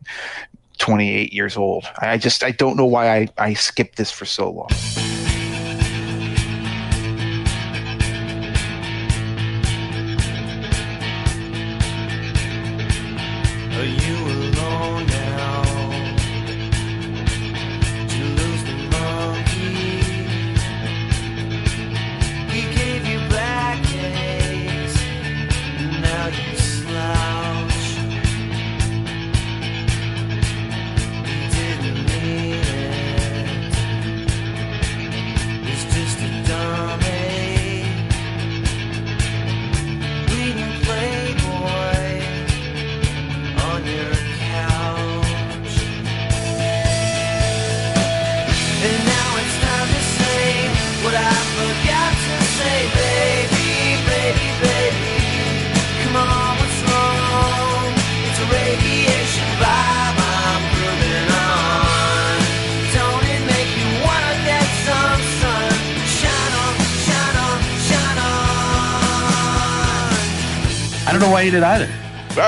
28 0.82 1.32
years 1.32 1.58
old. 1.58 1.86
I 2.00 2.17
just 2.17 2.44
I 2.44 2.50
don't 2.50 2.76
know 2.76 2.88
why 2.88 3.15
I 3.15 3.28
I 3.38 3.54
skipped 3.54 3.98
this 3.98 4.12
for 4.12 4.26
so 4.26 4.50
long. 4.50 5.21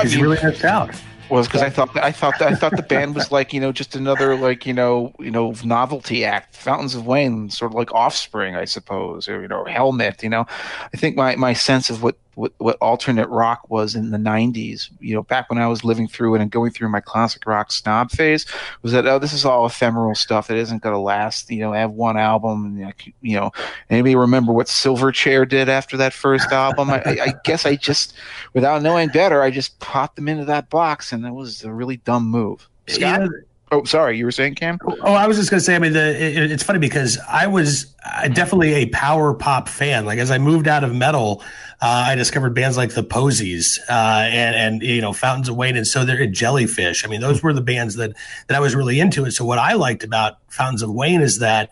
You 0.02 0.22
really 0.22 0.42
missed 0.42 0.64
out. 0.64 0.94
Was 1.34 1.46
because 1.46 1.62
I 1.62 1.70
thought 1.70 1.96
I 1.96 2.12
thought 2.12 2.40
I 2.40 2.54
thought 2.54 2.76
the 2.76 2.82
band 2.82 3.14
was 3.14 3.30
like 3.32 3.52
you 3.52 3.60
know 3.60 3.72
just 3.72 3.94
another 3.94 4.36
like 4.36 4.66
you 4.66 4.72
know 4.72 5.12
you 5.18 5.30
know 5.30 5.54
novelty 5.64 6.24
act. 6.24 6.56
Fountains 6.56 6.94
of 6.94 7.06
Wayne, 7.06 7.50
sort 7.50 7.72
of 7.72 7.76
like 7.76 7.92
Offspring, 7.92 8.56
I 8.56 8.64
suppose, 8.64 9.28
or 9.28 9.42
you 9.42 9.48
know 9.48 9.64
Helmet. 9.64 10.22
You 10.22 10.30
know, 10.30 10.46
I 10.92 10.96
think 10.96 11.16
my 11.16 11.36
my 11.36 11.52
sense 11.52 11.90
of 11.90 12.02
what 12.02 12.16
what, 12.34 12.52
what 12.58 12.76
alternate 12.80 13.28
rock 13.28 13.68
was 13.70 13.94
in 13.94 14.10
the 14.10 14.18
90s 14.18 14.90
you 15.00 15.14
know 15.14 15.22
back 15.22 15.48
when 15.48 15.58
i 15.58 15.66
was 15.66 15.84
living 15.84 16.08
through 16.08 16.34
it 16.34 16.40
and 16.40 16.50
going 16.50 16.70
through 16.70 16.88
my 16.88 17.00
classic 17.00 17.46
rock 17.46 17.70
snob 17.70 18.10
phase 18.10 18.46
was 18.82 18.92
that 18.92 19.06
oh 19.06 19.18
this 19.18 19.32
is 19.32 19.44
all 19.44 19.66
ephemeral 19.66 20.14
stuff 20.14 20.48
that 20.48 20.56
isn't 20.56 20.82
going 20.82 20.94
to 20.94 20.98
last 20.98 21.50
you 21.50 21.60
know 21.60 21.72
i 21.72 21.78
have 21.78 21.92
one 21.92 22.16
album 22.16 22.80
and, 22.80 22.94
you 23.22 23.36
know 23.36 23.50
anybody 23.90 24.14
remember 24.14 24.52
what 24.52 24.66
silverchair 24.66 25.48
did 25.48 25.68
after 25.68 25.96
that 25.96 26.12
first 26.12 26.50
album 26.52 26.90
I, 26.90 27.02
I, 27.04 27.18
I 27.22 27.34
guess 27.44 27.66
i 27.66 27.76
just 27.76 28.14
without 28.52 28.82
knowing 28.82 29.08
better 29.08 29.42
i 29.42 29.50
just 29.50 29.78
popped 29.80 30.16
them 30.16 30.28
into 30.28 30.44
that 30.46 30.70
box 30.70 31.12
and 31.12 31.23
that 31.24 31.34
was 31.34 31.64
a 31.64 31.72
really 31.72 31.96
dumb 31.98 32.28
move 32.28 32.68
Scott? 32.86 33.20
Yeah. 33.22 33.28
oh 33.72 33.84
sorry 33.84 34.16
you 34.18 34.24
were 34.24 34.32
saying 34.32 34.54
cam 34.54 34.78
Oh, 34.86 35.12
I 35.12 35.26
was 35.26 35.36
just 35.36 35.50
going 35.50 35.58
to 35.58 35.64
say. 35.64 35.74
I 35.74 35.78
mean, 35.78 35.92
the, 35.92 36.22
it, 36.22 36.50
it's 36.50 36.62
funny 36.62 36.78
because 36.78 37.18
I 37.28 37.46
was 37.46 37.94
uh, 38.04 38.28
definitely 38.28 38.74
a 38.74 38.86
power 38.86 39.34
pop 39.34 39.68
fan. 39.68 40.06
Like 40.06 40.18
as 40.18 40.30
I 40.30 40.38
moved 40.38 40.66
out 40.66 40.82
of 40.84 40.94
metal, 40.94 41.42
uh, 41.82 42.04
I 42.08 42.14
discovered 42.14 42.54
bands 42.54 42.76
like 42.76 42.94
the 42.94 43.02
Posies 43.02 43.78
uh, 43.88 44.28
and 44.30 44.56
and 44.56 44.82
you 44.82 45.00
know 45.00 45.12
Fountains 45.12 45.48
of 45.48 45.56
Wayne 45.56 45.76
and 45.76 45.86
so 45.86 46.04
there 46.04 46.26
Jellyfish. 46.26 47.04
I 47.04 47.08
mean, 47.08 47.20
those 47.20 47.42
were 47.42 47.52
the 47.52 47.60
bands 47.60 47.96
that 47.96 48.14
that 48.46 48.56
I 48.56 48.60
was 48.60 48.74
really 48.74 49.00
into. 49.00 49.24
And 49.24 49.32
so 49.32 49.44
what 49.44 49.58
I 49.58 49.74
liked 49.74 50.04
about 50.04 50.38
Fountains 50.48 50.82
of 50.82 50.90
Wayne 50.90 51.20
is 51.20 51.40
that 51.40 51.70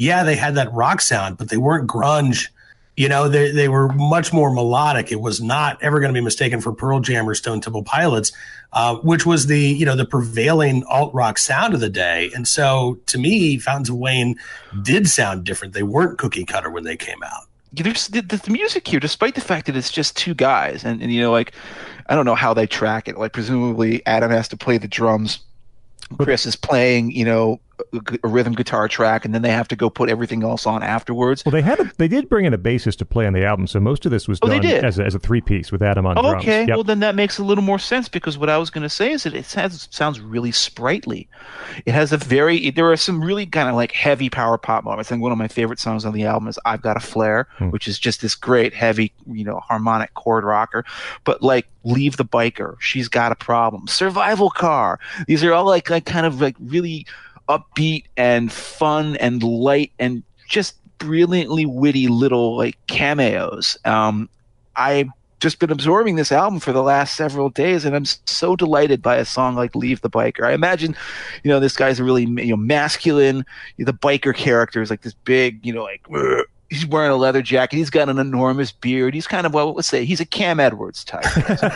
yeah, 0.00 0.22
they 0.22 0.36
had 0.36 0.54
that 0.54 0.72
rock 0.72 1.02
sound, 1.02 1.36
but 1.36 1.50
they 1.50 1.58
weren't 1.58 1.86
grunge. 1.86 2.48
You 3.00 3.08
know, 3.08 3.30
they 3.30 3.50
they 3.50 3.70
were 3.70 3.88
much 3.94 4.30
more 4.30 4.52
melodic. 4.52 5.10
It 5.10 5.22
was 5.22 5.40
not 5.40 5.82
ever 5.82 6.00
going 6.00 6.12
to 6.12 6.18
be 6.18 6.22
mistaken 6.22 6.60
for 6.60 6.70
Pearl 6.70 7.00
Jam 7.00 7.26
or 7.26 7.34
Stone 7.34 7.62
Temple 7.62 7.82
Pilots, 7.82 8.30
uh, 8.74 8.96
which 8.96 9.24
was 9.24 9.46
the 9.46 9.58
you 9.58 9.86
know 9.86 9.96
the 9.96 10.04
prevailing 10.04 10.84
alt 10.84 11.14
rock 11.14 11.38
sound 11.38 11.72
of 11.72 11.80
the 11.80 11.88
day. 11.88 12.30
And 12.34 12.46
so, 12.46 12.98
to 13.06 13.16
me, 13.16 13.56
Fountains 13.56 13.88
of 13.88 13.96
Wayne 13.96 14.36
did 14.82 15.08
sound 15.08 15.44
different. 15.44 15.72
They 15.72 15.82
weren't 15.82 16.18
cookie 16.18 16.44
cutter 16.44 16.68
when 16.68 16.84
they 16.84 16.98
came 16.98 17.22
out. 17.22 17.44
there's 17.72 18.08
the, 18.08 18.20
the 18.20 18.50
music 18.50 18.86
here, 18.86 19.00
despite 19.00 19.34
the 19.34 19.40
fact 19.40 19.64
that 19.64 19.76
it's 19.76 19.90
just 19.90 20.14
two 20.14 20.34
guys, 20.34 20.84
and, 20.84 21.00
and 21.00 21.10
you 21.10 21.22
know, 21.22 21.32
like 21.32 21.52
I 22.10 22.14
don't 22.14 22.26
know 22.26 22.34
how 22.34 22.52
they 22.52 22.66
track 22.66 23.08
it. 23.08 23.16
Like 23.16 23.32
presumably 23.32 24.04
Adam 24.04 24.30
has 24.30 24.46
to 24.48 24.58
play 24.58 24.76
the 24.76 24.88
drums, 24.88 25.38
Chris 26.18 26.46
is 26.46 26.56
playing, 26.56 27.12
you 27.12 27.24
know, 27.24 27.60
a, 28.22 28.28
rhythm 28.28 28.54
guitar 28.54 28.88
track, 28.88 29.24
and 29.24 29.34
then 29.34 29.42
they 29.42 29.50
have 29.50 29.68
to 29.68 29.76
go 29.76 29.90
put 29.90 30.08
everything 30.08 30.42
else 30.42 30.66
on 30.66 30.82
afterwards. 30.82 31.44
Well, 31.44 31.52
they 31.52 31.62
had 31.62 31.80
a, 31.80 31.90
they 31.98 32.08
did 32.08 32.28
bring 32.28 32.44
in 32.44 32.54
a 32.54 32.58
bassist 32.58 32.96
to 32.98 33.04
play 33.04 33.26
on 33.26 33.32
the 33.32 33.44
album, 33.44 33.66
so 33.66 33.80
most 33.80 34.04
of 34.06 34.12
this 34.12 34.28
was 34.28 34.38
Oh, 34.42 34.48
done 34.48 34.64
as 34.64 34.98
a, 34.98 35.04
as 35.04 35.14
a 35.14 35.18
three 35.18 35.40
piece 35.40 35.70
with 35.72 35.82
Adam 35.82 36.06
on 36.06 36.18
Oh, 36.18 36.22
drums. 36.22 36.42
okay. 36.42 36.60
Yep. 36.66 36.76
Well, 36.76 36.84
then 36.84 37.00
that 37.00 37.14
makes 37.14 37.38
a 37.38 37.44
little 37.44 37.64
more 37.64 37.78
sense 37.78 38.08
because 38.08 38.38
what 38.38 38.48
I 38.48 38.58
was 38.58 38.70
going 38.70 38.82
to 38.82 38.88
say 38.88 39.12
is 39.12 39.24
that 39.24 39.34
it 39.34 39.44
sounds, 39.44 39.88
sounds 39.90 40.20
really 40.20 40.52
sprightly. 40.52 41.28
It 41.86 41.92
has 41.92 42.12
a 42.12 42.16
very, 42.16 42.70
there 42.70 42.90
are 42.90 42.96
some 42.96 43.22
really 43.22 43.46
kind 43.46 43.68
of 43.68 43.74
like 43.74 43.92
heavy 43.92 44.30
power 44.30 44.58
pop 44.58 44.84
moments. 44.84 45.08
I 45.08 45.10
think 45.10 45.22
one 45.22 45.32
of 45.32 45.38
my 45.38 45.48
favorite 45.48 45.78
songs 45.78 46.04
on 46.04 46.12
the 46.12 46.24
album 46.24 46.48
is 46.48 46.58
I've 46.64 46.82
Got 46.82 46.96
a 46.96 47.00
Flare, 47.00 47.48
hmm. 47.58 47.70
which 47.70 47.88
is 47.88 47.98
just 47.98 48.20
this 48.22 48.34
great 48.34 48.74
heavy, 48.74 49.12
you 49.26 49.44
know, 49.44 49.60
harmonic 49.60 50.14
chord 50.14 50.44
rocker. 50.44 50.84
But 51.24 51.42
like 51.42 51.66
Leave 51.84 52.16
the 52.16 52.24
Biker, 52.24 52.76
She's 52.80 53.08
Got 53.08 53.32
a 53.32 53.36
Problem, 53.36 53.86
Survival 53.88 54.50
Car. 54.50 54.98
These 55.26 55.42
are 55.44 55.52
all 55.52 55.64
like, 55.64 55.88
like 55.90 56.04
kind 56.04 56.26
of 56.26 56.40
like 56.40 56.56
really 56.60 57.06
upbeat 57.50 58.04
and 58.16 58.52
fun 58.52 59.16
and 59.16 59.42
light 59.42 59.92
and 59.98 60.22
just 60.48 60.76
brilliantly 60.98 61.66
witty 61.66 62.06
little 62.06 62.56
like 62.56 62.76
cameos. 62.86 63.76
Um, 63.84 64.28
I've 64.76 65.08
just 65.40 65.58
been 65.58 65.70
absorbing 65.70 66.16
this 66.16 66.30
album 66.30 66.60
for 66.60 66.72
the 66.72 66.82
last 66.82 67.16
several 67.16 67.48
days, 67.48 67.84
and 67.84 67.96
I'm 67.96 68.04
so 68.04 68.54
delighted 68.54 69.02
by 69.02 69.16
a 69.16 69.24
song 69.24 69.56
like 69.56 69.74
"Leave 69.74 70.00
the 70.02 70.10
Biker." 70.10 70.44
I 70.46 70.52
imagine, 70.52 70.94
you 71.42 71.48
know, 71.48 71.58
this 71.58 71.76
guy's 71.76 72.00
really 72.00 72.24
you 72.24 72.50
know 72.50 72.56
masculine. 72.56 73.44
The 73.78 73.92
biker 73.92 74.34
character 74.34 74.80
is 74.80 74.90
like 74.90 75.02
this 75.02 75.14
big, 75.14 75.64
you 75.66 75.72
know, 75.72 75.82
like. 75.82 76.06
He's 76.70 76.86
wearing 76.86 77.10
a 77.10 77.16
leather 77.16 77.42
jacket. 77.42 77.76
He's 77.76 77.90
got 77.90 78.08
an 78.08 78.18
enormous 78.18 78.72
beard. 78.72 79.12
He's 79.12 79.26
kind 79.26 79.44
of 79.44 79.52
well, 79.52 79.74
let's 79.74 79.88
say 79.88 80.04
he's 80.04 80.20
a 80.20 80.24
Cam 80.24 80.60
Edwards 80.60 81.04
type, 81.04 81.24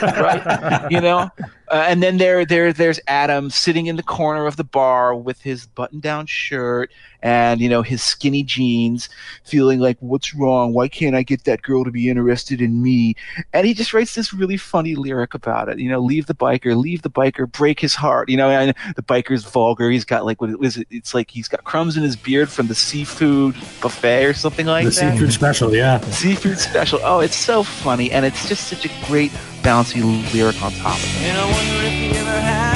right? 0.00 0.86
you 0.90 1.00
know. 1.00 1.30
Uh, 1.68 1.84
and 1.88 2.02
then 2.02 2.18
there, 2.18 2.44
there, 2.44 2.72
there's 2.72 3.00
Adam 3.08 3.50
sitting 3.50 3.86
in 3.86 3.96
the 3.96 4.02
corner 4.02 4.46
of 4.46 4.56
the 4.56 4.64
bar 4.64 5.14
with 5.14 5.40
his 5.40 5.66
button-down 5.66 6.26
shirt 6.26 6.92
and 7.24 7.60
you 7.60 7.68
know 7.68 7.82
his 7.82 8.02
skinny 8.02 8.44
jeans, 8.44 9.08
feeling 9.42 9.80
like, 9.80 9.96
"What's 10.00 10.34
wrong? 10.34 10.74
Why 10.74 10.86
can't 10.86 11.16
I 11.16 11.22
get 11.22 11.44
that 11.44 11.62
girl 11.62 11.82
to 11.82 11.90
be 11.90 12.08
interested 12.08 12.60
in 12.60 12.82
me?" 12.82 13.16
And 13.52 13.66
he 13.66 13.74
just 13.74 13.92
writes 13.92 14.14
this 14.14 14.32
really 14.32 14.58
funny 14.58 14.94
lyric 14.94 15.34
about 15.34 15.68
it. 15.68 15.78
You 15.80 15.90
know, 15.90 15.98
leave 15.98 16.26
the 16.26 16.34
biker, 16.34 16.76
leave 16.76 17.02
the 17.02 17.10
biker, 17.10 17.50
break 17.50 17.80
his 17.80 17.94
heart. 17.94 18.28
You 18.28 18.36
know, 18.36 18.50
and 18.50 18.74
the 18.94 19.02
biker's 19.02 19.44
vulgar. 19.44 19.90
He's 19.90 20.04
got 20.04 20.24
like 20.24 20.40
what 20.40 20.50
is 20.62 20.76
it? 20.76 20.86
It's 20.90 21.14
like 21.14 21.30
he's 21.30 21.48
got 21.48 21.64
crumbs 21.64 21.96
in 21.96 22.02
his 22.02 22.14
beard 22.14 22.50
from 22.50 22.68
the 22.68 22.74
seafood 22.74 23.54
buffet 23.80 24.26
or 24.26 24.34
something 24.34 24.66
like 24.66 24.84
The 24.84 24.90
that 24.90 24.96
The 25.06 25.12
seafood 25.12 25.32
special, 25.32 25.74
yeah. 25.74 26.00
seafood 26.00 26.58
special. 26.58 27.00
Oh, 27.02 27.20
it's 27.20 27.36
so 27.36 27.62
funny, 27.62 28.12
and 28.12 28.26
it's 28.26 28.46
just 28.46 28.68
such 28.68 28.84
a 28.84 28.90
great 29.06 29.30
bouncy 29.62 30.02
lyric 30.34 30.62
on 30.62 30.72
top 30.72 30.96
of 30.98 31.04
it. 31.04 32.73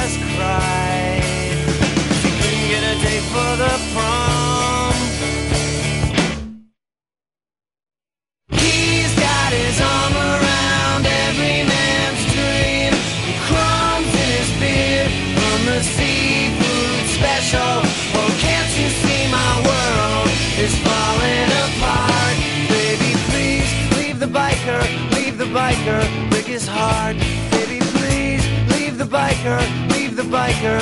Baby, 27.51 27.79
please 27.97 28.43
leave 28.73 28.97
the 28.97 29.05
biker, 29.05 29.59
leave 29.91 30.15
the 30.15 30.23
biker. 30.23 30.79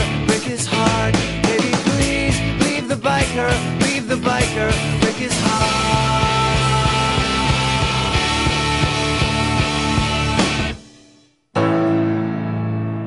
Baby, 1.43 1.71
please 1.89 2.39
leave 2.63 2.87
the 2.87 2.95
biker, 2.95 3.51
leave 3.81 4.07
the 4.07 4.15
biker. 4.15 4.97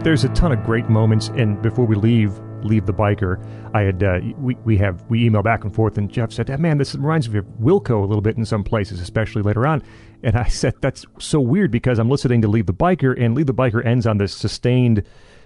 There's 0.02 0.24
a 0.24 0.30
ton 0.30 0.50
of 0.50 0.64
great 0.64 0.88
moments, 0.88 1.28
and 1.28 1.60
before 1.60 1.84
we 1.84 1.94
leave, 1.94 2.40
leave 2.62 2.86
the 2.86 2.92
biker. 2.92 3.38
I 3.74 3.82
had 3.82 4.02
uh, 4.02 4.20
we 4.38 4.56
we 4.64 4.78
have 4.78 5.04
we 5.10 5.26
email 5.26 5.42
back 5.42 5.62
and 5.62 5.74
forth, 5.74 5.98
and 5.98 6.10
Jeff 6.10 6.32
said, 6.32 6.50
"Ah, 6.50 6.56
"Man, 6.56 6.78
this 6.78 6.94
reminds 6.94 7.28
me 7.28 7.38
of 7.38 7.44
Wilco 7.60 8.02
a 8.02 8.06
little 8.06 8.22
bit 8.22 8.38
in 8.38 8.46
some 8.46 8.64
places, 8.64 8.98
especially 8.98 9.42
later 9.42 9.66
on." 9.66 9.82
And 10.22 10.36
I 10.36 10.44
said, 10.48 10.74
"That's 10.80 11.06
so 11.18 11.40
weird 11.40 11.70
because 11.70 11.98
I'm 11.98 12.10
listening 12.10 12.42
to 12.42 12.48
Leave 12.48 12.66
the 12.66 12.74
Biker, 12.74 13.14
and 13.18 13.34
Leave 13.34 13.46
the 13.46 13.54
Biker 13.54 13.84
ends 13.84 14.06
on 14.06 14.18
this 14.18 14.34
sustained 14.34 15.02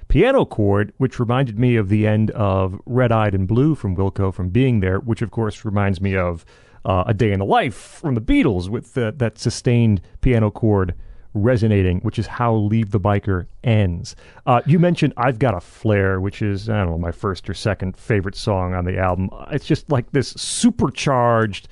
piano 0.08 0.44
chord, 0.44 0.92
which 0.98 1.18
reminded 1.18 1.58
me 1.58 1.76
of 1.76 1.88
the 1.88 2.06
end 2.06 2.30
of 2.32 2.80
Red 2.84 3.12
Eyed 3.12 3.34
and 3.34 3.48
Blue 3.48 3.74
from 3.74 3.96
Wilco 3.96 4.32
from 4.32 4.50
Being 4.50 4.80
There, 4.80 4.98
which 4.98 5.22
of 5.22 5.30
course 5.30 5.64
reminds 5.64 6.00
me 6.00 6.16
of 6.16 6.44
uh, 6.84 7.04
A 7.06 7.14
Day 7.14 7.32
in 7.32 7.38
the 7.38 7.46
Life 7.46 7.74
from 7.74 8.14
the 8.14 8.20
Beatles 8.20 8.68
with 8.68 8.96
uh, 8.98 9.12
that 9.16 9.38
sustained 9.38 10.00
piano 10.20 10.50
chord." 10.50 10.94
resonating, 11.34 11.98
which 12.00 12.18
is 12.18 12.26
how 12.26 12.54
Leave 12.54 12.92
the 12.92 13.00
Biker 13.00 13.46
ends. 13.64 14.14
Uh, 14.46 14.60
you 14.66 14.78
mentioned 14.78 15.12
I've 15.16 15.38
Got 15.38 15.54
a 15.54 15.60
Flare, 15.60 16.20
which 16.20 16.40
is, 16.40 16.68
I 16.68 16.78
don't 16.78 16.92
know, 16.92 16.98
my 16.98 17.12
first 17.12 17.50
or 17.50 17.54
second 17.54 17.96
favorite 17.96 18.36
song 18.36 18.72
on 18.72 18.84
the 18.84 18.98
album. 18.98 19.28
It's 19.50 19.66
just 19.66 19.90
like 19.90 20.12
this 20.12 20.28
supercharged 20.30 21.68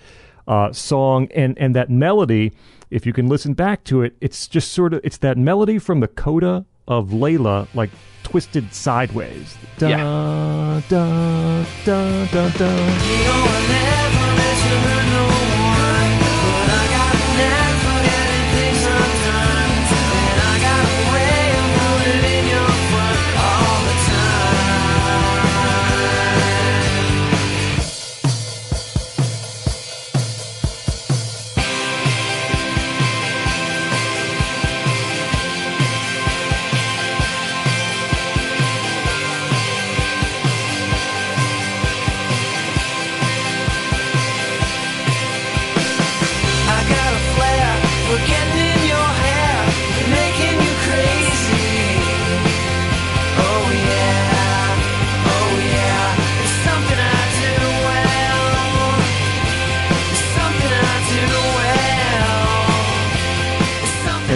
uh, 0.49 0.73
song, 0.73 1.29
and, 1.35 1.57
and 1.59 1.77
that 1.77 1.89
melody, 1.89 2.53
if 2.93 3.07
you 3.07 3.13
can 3.13 3.27
listen 3.27 3.55
back 3.55 3.85
to 3.85 4.03
it, 4.03 4.15
it's 4.21 4.47
just 4.47 4.73
sort 4.73 4.93
of, 4.95 5.01
it's 5.03 5.17
that 5.19 5.39
melody 5.39 5.79
from 5.79 6.01
the 6.01 6.09
coda 6.09 6.67
of 6.87 7.09
Layla, 7.09 7.67
like 7.75 7.91
twisted 8.23 8.73
sideways. 8.75 9.57
Da, 9.79 9.89
Yeah. 9.89 10.81
da, 10.89 11.65
da, 11.85 12.27
da, 12.27 12.49
da. 12.51 12.71
You 13.09 13.25
know 13.25 15.02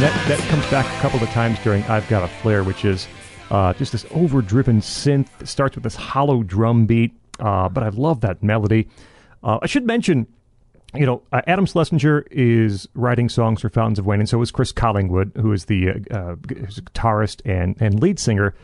that 0.03 0.28
that 0.28 0.38
comes 0.51 0.68
back 0.70 0.84
a 0.84 1.01
couple 1.01 1.22
of 1.22 1.28
times 1.30 1.59
during 1.61 1.82
I've 1.84 2.07
Got 2.09 2.22
a 2.22 2.28
Flare, 2.28 2.62
which 2.62 2.84
is 2.84 3.09
uh, 3.51 3.72
just 3.74 3.92
this 3.92 4.05
overdriven 4.11 4.80
synth. 4.80 5.28
It 5.40 5.49
starts 5.49 5.74
with 5.74 5.84
this 5.84 5.94
hollow 5.94 6.42
drum 6.42 6.86
beat, 6.86 7.14
uh, 7.40 7.68
but 7.68 7.82
I 7.82 7.88
love 7.88 8.20
that 8.20 8.42
melody. 8.42 8.88
Uh, 9.42 9.59
I 9.62 9.66
should 9.66 9.86
mention, 9.86 10.26
you 10.94 11.07
know, 11.07 11.22
uh, 11.32 11.40
Adam 11.47 11.64
Schlesinger 11.64 12.26
is 12.30 12.88
writing 12.94 13.28
songs 13.28 13.62
for 13.62 13.70
Fountains 13.70 13.99
of 13.99 14.05
Wayne, 14.05 14.20
and 14.20 14.28
so 14.28 14.42
is 14.42 14.51
Chris 14.51 14.72
Collingwood, 14.72 15.32
who 15.36 15.53
is 15.53 15.64
the 15.64 15.88
uh, 15.88 15.92
uh, 16.11 16.34
guitarist 16.36 17.40
and, 17.44 17.80
and 17.80 17.99
lead 18.03 18.18
singer. 18.18 18.55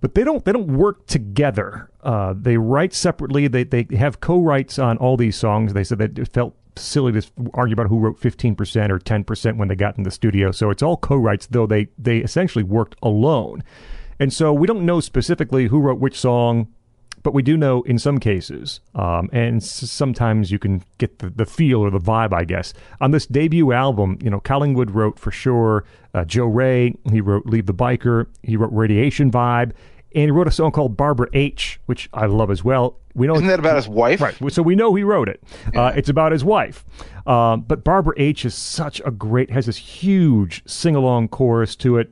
But 0.00 0.16
they 0.16 0.24
don't 0.24 0.44
they 0.44 0.50
don't 0.50 0.76
work 0.76 1.06
together. 1.06 1.90
They 2.34 2.56
write 2.56 2.92
separately. 2.92 3.46
They 3.46 3.62
they 3.62 3.86
have 3.96 4.20
co-writes 4.20 4.80
on 4.80 4.96
all 4.98 5.16
these 5.16 5.36
songs. 5.36 5.74
They 5.74 5.84
said 5.84 5.98
that 5.98 6.18
it 6.18 6.26
felt 6.26 6.56
silly 6.76 7.12
to 7.12 7.26
argue 7.54 7.74
about 7.74 7.88
who 7.88 7.98
wrote 7.98 8.20
15% 8.20 8.90
or 8.90 8.98
10% 8.98 9.56
when 9.56 9.68
they 9.68 9.74
got 9.76 9.96
in 9.98 10.04
the 10.04 10.10
studio. 10.10 10.50
So 10.52 10.70
it's 10.70 10.82
all 10.82 10.96
co-writes, 10.96 11.46
though 11.50 11.66
they 11.66 11.88
they 11.98 12.18
essentially 12.18 12.64
worked 12.64 12.96
alone. 13.02 13.62
And 14.18 14.32
so 14.32 14.52
we 14.52 14.66
don't 14.66 14.86
know 14.86 15.00
specifically 15.00 15.66
who 15.66 15.80
wrote 15.80 15.98
which 15.98 16.18
song, 16.18 16.68
but 17.22 17.34
we 17.34 17.42
do 17.42 17.56
know 17.56 17.82
in 17.82 17.98
some 17.98 18.18
cases, 18.18 18.80
um, 18.94 19.28
and 19.32 19.56
s- 19.62 19.90
sometimes 19.90 20.50
you 20.50 20.58
can 20.58 20.82
get 20.98 21.18
the, 21.20 21.30
the 21.30 21.46
feel 21.46 21.80
or 21.80 21.90
the 21.90 21.98
vibe, 22.00 22.32
I 22.32 22.44
guess. 22.44 22.72
On 23.00 23.10
this 23.10 23.26
debut 23.26 23.72
album, 23.72 24.18
you 24.22 24.30
know, 24.30 24.40
Collingwood 24.40 24.90
wrote 24.90 25.18
for 25.18 25.30
sure 25.30 25.84
uh, 26.14 26.24
Joe 26.24 26.46
Rey, 26.46 26.94
he 27.10 27.20
wrote 27.20 27.46
Leave 27.46 27.66
the 27.66 27.74
Biker, 27.74 28.26
he 28.42 28.56
wrote 28.56 28.72
Radiation 28.72 29.30
Vibe, 29.30 29.72
and 30.14 30.24
he 30.24 30.30
wrote 30.30 30.48
a 30.48 30.52
song 30.52 30.72
called 30.72 30.96
Barbara 30.96 31.28
H, 31.32 31.80
which 31.86 32.08
I 32.12 32.26
love 32.26 32.50
as 32.50 32.62
well. 32.64 32.98
We 33.14 33.26
know 33.26 33.34
Isn't 33.34 33.46
that 33.48 33.58
about 33.58 33.76
his 33.76 33.88
wife? 33.88 34.20
Right. 34.20 34.34
So 34.52 34.62
we 34.62 34.74
know 34.74 34.94
he 34.94 35.02
wrote 35.04 35.28
it. 35.28 35.42
Uh, 35.74 35.92
it's 35.94 36.08
about 36.08 36.32
his 36.32 36.44
wife. 36.44 36.84
Um, 37.26 37.60
but 37.62 37.84
Barbara 37.84 38.14
H 38.16 38.44
is 38.44 38.54
such 38.54 39.00
a 39.04 39.10
great, 39.10 39.50
has 39.50 39.66
this 39.66 39.76
huge 39.76 40.62
sing 40.66 40.96
along 40.96 41.28
chorus 41.28 41.76
to 41.76 41.98
it. 41.98 42.10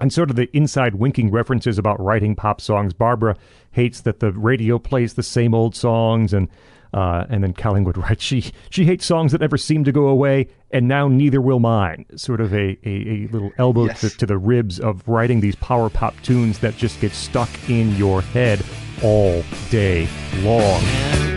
And 0.00 0.12
sort 0.12 0.30
of 0.30 0.36
the 0.36 0.48
inside 0.56 0.96
winking 0.96 1.30
references 1.30 1.78
about 1.78 2.00
writing 2.00 2.34
pop 2.34 2.60
songs. 2.60 2.92
Barbara 2.92 3.36
hates 3.70 4.00
that 4.00 4.18
the 4.18 4.32
radio 4.32 4.78
plays 4.80 5.14
the 5.14 5.22
same 5.22 5.54
old 5.54 5.76
songs, 5.76 6.32
and 6.34 6.48
uh, 6.92 7.24
and 7.30 7.44
then 7.44 7.52
Collingwood 7.52 7.96
writes 7.96 8.24
she 8.24 8.50
she 8.68 8.84
hates 8.84 9.06
songs 9.06 9.30
that 9.30 9.40
never 9.40 9.56
seem 9.56 9.84
to 9.84 9.92
go 9.92 10.08
away, 10.08 10.48
and 10.72 10.88
now 10.88 11.06
neither 11.06 11.40
will 11.40 11.60
mine. 11.60 12.04
Sort 12.16 12.40
of 12.40 12.52
a 12.52 12.76
a, 12.84 12.90
a 12.90 13.28
little 13.28 13.52
elbow 13.58 13.84
Yes. 13.84 14.00
to, 14.00 14.10
to 14.10 14.26
the 14.26 14.38
ribs 14.38 14.80
of 14.80 15.06
writing 15.06 15.40
these 15.40 15.54
power 15.54 15.88
pop 15.88 16.20
tunes 16.22 16.58
that 16.58 16.76
just 16.76 17.00
get 17.00 17.12
stuck 17.12 17.48
in 17.70 17.94
your 17.94 18.22
head 18.22 18.60
all 19.02 19.44
day 19.70 20.08
long. 20.42 21.31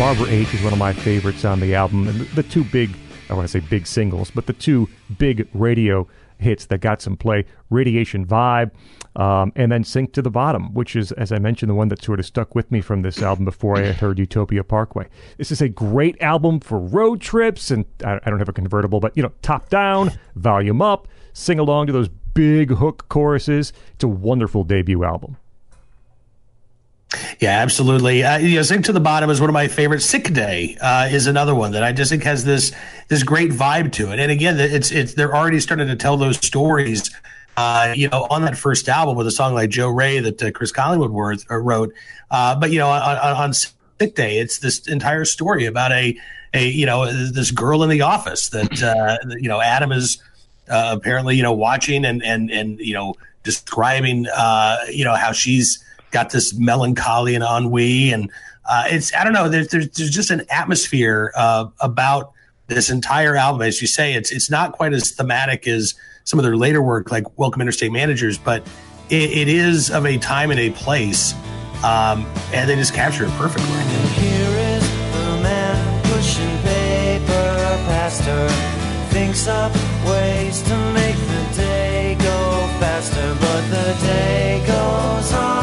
Barbara 0.00 0.30
H 0.30 0.54
is 0.54 0.62
one 0.62 0.72
of 0.72 0.78
my 0.78 0.94
favorites 0.94 1.44
on 1.44 1.60
the 1.60 1.74
album. 1.74 2.08
And 2.08 2.20
the, 2.20 2.42
two 2.42 2.64
big, 2.64 2.88
I 3.28 3.34
want 3.34 3.46
to 3.46 3.52
say 3.52 3.60
big 3.60 3.86
singles, 3.86 4.30
but 4.30 4.46
the 4.46 4.54
two 4.54 4.88
big 5.18 5.46
radio 5.52 6.08
hits 6.38 6.64
that 6.66 6.78
got 6.78 7.02
some 7.02 7.18
play 7.18 7.44
Radiation 7.68 8.24
Vibe 8.24 8.70
um, 9.16 9.52
and 9.56 9.70
then 9.70 9.84
Sink 9.84 10.14
to 10.14 10.22
the 10.22 10.30
Bottom, 10.30 10.72
which 10.72 10.96
is, 10.96 11.12
as 11.12 11.32
I 11.32 11.38
mentioned, 11.38 11.68
the 11.68 11.74
one 11.74 11.88
that 11.88 12.02
sort 12.02 12.18
of 12.18 12.24
stuck 12.24 12.54
with 12.54 12.72
me 12.72 12.80
from 12.80 13.02
this 13.02 13.20
album 13.20 13.44
before 13.44 13.76
I 13.76 13.92
heard 13.92 14.18
Utopia 14.18 14.64
Parkway. 14.64 15.06
This 15.36 15.52
is 15.52 15.60
a 15.60 15.68
great 15.68 16.18
album 16.22 16.60
for 16.60 16.78
road 16.78 17.20
trips, 17.20 17.70
and 17.70 17.84
I, 18.02 18.20
I 18.24 18.30
don't 18.30 18.38
have 18.38 18.48
a 18.48 18.54
convertible, 18.54 19.00
but 19.00 19.14
you 19.18 19.22
know, 19.22 19.32
top 19.42 19.68
down, 19.68 20.12
volume 20.34 20.80
up, 20.80 21.08
sing 21.34 21.58
along 21.58 21.88
to 21.88 21.92
those 21.92 22.08
big 22.32 22.70
hook 22.70 23.04
choruses. 23.10 23.74
It's 23.96 24.04
a 24.04 24.08
wonderful 24.08 24.64
debut 24.64 25.04
album. 25.04 25.36
Yeah, 27.40 27.58
absolutely. 27.58 28.22
Uh, 28.22 28.38
you 28.38 28.56
know, 28.56 28.62
Sink 28.62 28.84
to 28.84 28.92
the 28.92 29.00
Bottom 29.00 29.30
is 29.30 29.40
one 29.40 29.50
of 29.50 29.54
my 29.54 29.66
favorites. 29.66 30.04
Sick 30.04 30.32
Day 30.32 30.76
uh, 30.80 31.08
is 31.10 31.26
another 31.26 31.54
one 31.54 31.72
that 31.72 31.82
I 31.82 31.92
just 31.92 32.10
think 32.10 32.22
has 32.22 32.44
this 32.44 32.72
this 33.08 33.22
great 33.24 33.50
vibe 33.50 33.92
to 33.92 34.12
it. 34.12 34.20
And 34.20 34.30
again, 34.30 34.60
it's 34.60 34.92
it's 34.92 35.14
they're 35.14 35.34
already 35.34 35.58
starting 35.58 35.88
to 35.88 35.96
tell 35.96 36.16
those 36.16 36.36
stories. 36.36 37.10
Uh, 37.56 37.92
you 37.96 38.08
know, 38.08 38.26
on 38.30 38.42
that 38.42 38.56
first 38.56 38.88
album 38.88 39.16
with 39.16 39.26
a 39.26 39.30
song 39.30 39.54
like 39.54 39.70
Joe 39.70 39.90
Rey 39.90 40.20
that 40.20 40.42
uh, 40.42 40.50
Chris 40.52 40.70
Collingwood 40.70 41.10
worth, 41.10 41.50
uh, 41.50 41.56
wrote. 41.56 41.92
Uh, 42.30 42.54
but 42.54 42.70
you 42.70 42.78
know, 42.78 42.88
on, 42.88 43.02
on, 43.18 43.36
on 43.36 43.52
Sick 43.52 44.14
Day, 44.14 44.38
it's 44.38 44.60
this 44.60 44.86
entire 44.86 45.24
story 45.24 45.66
about 45.66 45.90
a 45.90 46.16
a 46.54 46.68
you 46.68 46.86
know 46.86 47.10
this 47.12 47.50
girl 47.50 47.82
in 47.82 47.90
the 47.90 48.02
office 48.02 48.48
that 48.50 48.82
uh, 48.82 49.18
you 49.38 49.48
know 49.48 49.60
Adam 49.60 49.90
is 49.90 50.22
apparently 50.68 51.36
you 51.36 51.42
know 51.42 51.52
watching 51.52 52.04
and 52.04 52.22
and 52.22 52.50
and 52.50 52.78
you 52.78 52.94
know 52.94 53.14
describing 53.42 54.26
uh, 54.28 54.76
you 54.90 55.04
know 55.04 55.14
how 55.14 55.32
she's 55.32 55.84
got 56.10 56.30
this 56.30 56.54
melancholy 56.54 57.34
and 57.34 57.44
ennui 57.44 58.12
and 58.12 58.30
uh, 58.68 58.84
it's 58.86 59.14
I 59.14 59.24
don't 59.24 59.32
know 59.32 59.48
there's, 59.48 59.68
there's 59.68 59.88
there's 59.90 60.10
just 60.10 60.30
an 60.30 60.42
atmosphere 60.50 61.32
uh, 61.36 61.66
about 61.80 62.32
this 62.68 62.90
entire 62.90 63.36
album 63.36 63.62
as 63.62 63.80
you 63.80 63.88
say 63.88 64.14
it's 64.14 64.30
it's 64.30 64.50
not 64.50 64.72
quite 64.72 64.92
as 64.92 65.10
thematic 65.12 65.66
as 65.66 65.94
some 66.24 66.38
of 66.38 66.44
their 66.44 66.56
later 66.56 66.82
work 66.82 67.10
like 67.10 67.38
Welcome 67.38 67.60
Interstate 67.62 67.92
Managers 67.92 68.38
but 68.38 68.66
it, 69.08 69.30
it 69.30 69.48
is 69.48 69.90
of 69.90 70.06
a 70.06 70.18
time 70.18 70.50
and 70.50 70.60
a 70.60 70.70
place 70.70 71.34
um, 71.82 72.26
and 72.52 72.68
they 72.68 72.76
just 72.76 72.94
capture 72.94 73.24
it 73.24 73.30
perfectly. 73.32 73.66
Thinks 79.10 79.48
up 79.48 79.72
ways 80.06 80.62
to 80.62 80.76
make 80.92 81.16
the 81.16 81.56
day 81.56 82.16
go 82.20 82.68
faster, 82.78 83.34
but 83.40 83.60
the 83.70 84.06
day 84.06 84.62
goes 84.66 85.32
on 85.32 85.59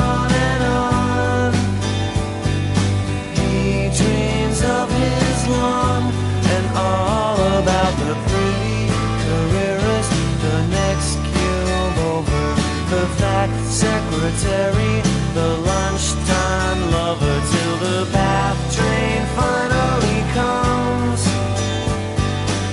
secretary, 14.27 15.01
the 15.33 15.57
lunchtime 15.65 16.91
lover, 16.91 17.41
till 17.51 17.77
the 17.77 18.11
bath 18.11 18.59
train 18.75 19.25
finally 19.39 20.19
comes. 20.33 21.23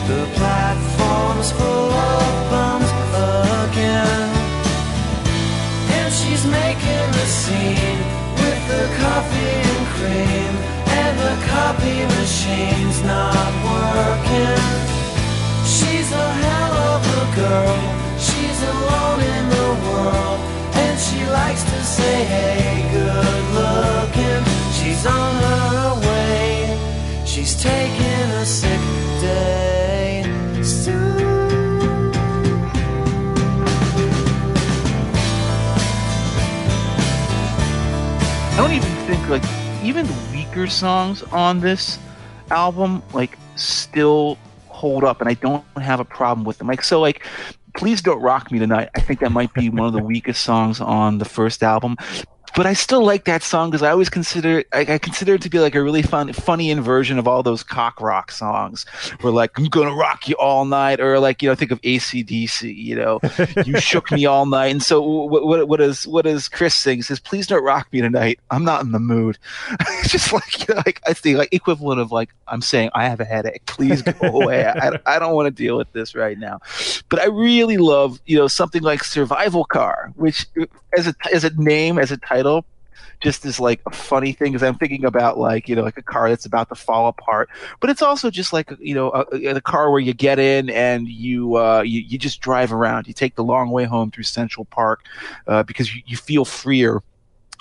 The 0.09 0.27
platform's 0.35 1.53
full 1.53 1.91
of 1.93 2.51
bums 2.51 2.91
again. 3.71 4.31
And 5.97 6.13
she's 6.13 6.45
making 6.45 7.07
the 7.19 7.27
scene 7.27 8.01
with 8.41 8.61
the 8.73 8.85
coffee 8.99 9.57
and 9.71 9.87
cream. 9.95 10.55
And 11.01 11.15
the 11.19 11.35
copy 11.47 11.99
machine's 12.19 13.03
not 13.05 13.51
working. 13.71 14.63
She's 15.65 16.11
a 16.11 16.29
hell 16.43 16.75
of 16.95 17.01
a 17.21 17.25
girl. 17.41 17.79
She's 18.19 18.61
alone 18.63 19.21
in 19.21 19.49
the 19.51 19.69
world. 19.87 20.34
Likes 21.35 21.65
to 21.65 21.83
say, 21.83 22.25
hey, 22.25 22.89
good 22.93 23.45
looking. 23.59 24.45
She's 24.73 25.05
on 25.05 25.35
her 25.35 26.01
way. 26.07 26.79
She's 27.27 27.61
taking 27.61 28.31
a 28.41 28.47
sick 28.47 28.81
day. 29.21 30.23
soon. 30.63 31.25
I 38.53 38.57
don't 38.57 38.73
even 38.73 38.91
think 39.07 39.29
like 39.29 39.43
even 39.83 40.07
the 40.07 40.15
weaker 40.33 40.69
songs 40.69 41.25
on 41.25 41.59
this 41.59 41.99
album 42.51 43.03
like 43.13 43.37
still 43.57 44.39
hold 44.69 45.03
up, 45.03 45.21
and 45.21 45.29
I 45.29 45.35
don't 45.35 45.65
have 45.77 45.99
a 45.99 46.05
problem 46.05 46.45
with 46.45 46.59
them. 46.59 46.69
Like 46.69 46.85
so, 46.85 47.01
like 47.01 47.27
please 47.77 48.03
don't 48.03 48.21
rock 48.23 48.51
me 48.51 48.59
tonight. 48.59 48.91
I 48.95 49.01
think 49.01 49.21
that 49.21 49.33
might 49.33 49.53
be 49.53 49.69
one 49.69 49.87
of 49.87 49.93
the 49.93 50.03
weakest 50.03 50.43
songs 50.43 50.81
on 50.81 51.19
the 51.19 51.25
first 51.25 51.63
album. 51.63 51.97
But 52.55 52.67
I 52.67 52.73
still 52.73 53.05
like 53.05 53.25
that 53.25 53.43
song 53.43 53.71
because 53.71 53.83
I 53.83 53.91
always 53.91 54.09
consider 54.09 54.61
it, 54.61 54.69
I, 54.73 54.81
I 54.81 54.99
consider 54.99 55.35
it 55.35 55.43
to 55.43 55.51
be 55.51 55.59
like 55.59 55.75
a 55.75 55.83
really 55.83 56.03
fun, 56.03 56.33
funny 56.33 56.71
inversion 56.71 57.19
of 57.19 57.27
all 57.27 57.43
those 57.43 57.63
cock 57.63 58.01
rock 58.01 58.31
songs, 58.31 58.85
where 59.21 59.33
like 59.33 59.59
I'm 59.59 59.65
gonna 59.65 59.95
rock 59.95 60.29
you 60.29 60.37
all 60.37 60.65
night, 60.65 61.01
or 61.01 61.19
like 61.19 61.43
you 61.43 61.49
know 61.49 61.55
think 61.55 61.73
of 61.73 61.81
ACDC, 61.83 62.75
you 62.75 62.95
know, 62.95 63.21
you 63.65 63.81
shook 63.81 64.11
me 64.13 64.25
all 64.27 64.47
night, 64.47 64.69
and 64.69 64.83
so 64.83 65.01
what 65.03 65.47
what 65.47 65.69
what 65.69 65.81
is 65.81 66.07
what 66.07 66.25
does 66.25 66.49
Chris 66.49 66.75
sing? 66.75 66.99
He 66.99 67.03
says, 67.03 67.19
please 67.19 67.47
don't 67.47 67.65
rock 67.65 67.89
me 67.93 68.01
tonight, 68.01 68.39
I'm 68.51 68.65
not 68.65 68.83
in 68.83 68.93
the 68.93 69.01
mood. 69.01 69.37
it's 69.81 70.09
just 70.13 70.33
like 70.33 70.69
you 70.69 70.75
know, 70.75 70.83
like 70.87 71.01
I 71.07 71.13
think 71.13 71.39
like 71.39 71.53
equivalent 71.53 72.01
of 72.01 72.13
like 72.13 72.33
I'm 72.47 72.63
saying 72.63 72.91
I 72.95 73.09
have 73.09 73.21
a 73.21 73.25
headache, 73.25 73.67
please 73.67 74.03
go 74.03 74.13
away, 74.43 74.65
I, 74.65 74.99
I 75.07 75.19
don't 75.19 75.35
want 75.35 75.47
to 75.47 75.51
deal 75.51 75.77
with 75.77 75.93
this 75.93 76.15
right 76.15 76.39
now. 76.39 76.61
But 77.09 77.21
I 77.21 77.27
really 77.27 77.79
love 77.79 78.21
you 78.27 78.39
know 78.39 78.47
something 78.47 78.83
like 78.83 79.03
Survival 79.03 79.65
Car, 79.65 80.13
which 80.15 80.47
as 80.97 81.09
a 81.09 81.15
as 81.33 81.43
a 81.43 81.51
name 81.57 81.99
as 81.99 82.13
a 82.13 82.17
title 82.17 82.44
just 83.21 83.45
as 83.47 83.59
like 83.59 83.81
a 83.87 83.91
funny 83.91 84.33
thing 84.33 84.53
because 84.53 84.63
I'm 84.63 84.77
thinking 84.77 85.05
about 85.05 85.39
like 85.39 85.69
you 85.69 85.75
know 85.75 85.83
like 85.83 85.97
a 85.97 86.03
car 86.03 86.29
that's 86.29 86.47
about 86.47 86.69
to 86.69 86.75
fall 86.75 87.09
apart, 87.09 87.49
but 87.81 87.91
it's 87.91 88.03
also 88.03 88.31
just 88.31 88.53
like 88.53 88.71
you 88.79 88.95
know 88.95 89.11
a, 89.11 89.57
a 89.57 89.61
car 89.61 89.91
where 89.91 90.01
you 90.01 90.13
get 90.13 90.39
in 90.39 90.71
and 90.71 91.09
you 91.09 91.57
uh, 91.57 91.83
you 91.83 92.01
you 92.01 92.19
just 92.19 92.41
drive 92.41 92.73
around. 92.73 93.07
You 93.07 93.15
take 93.15 93.35
the 93.35 93.45
long 93.45 93.71
way 93.71 93.85
home 93.85 94.11
through 94.11 94.25
Central 94.25 94.65
Park 94.67 95.05
uh, 95.47 95.63
because 95.63 95.95
you, 95.95 96.03
you 96.07 96.17
feel 96.17 96.45
freer 96.45 97.03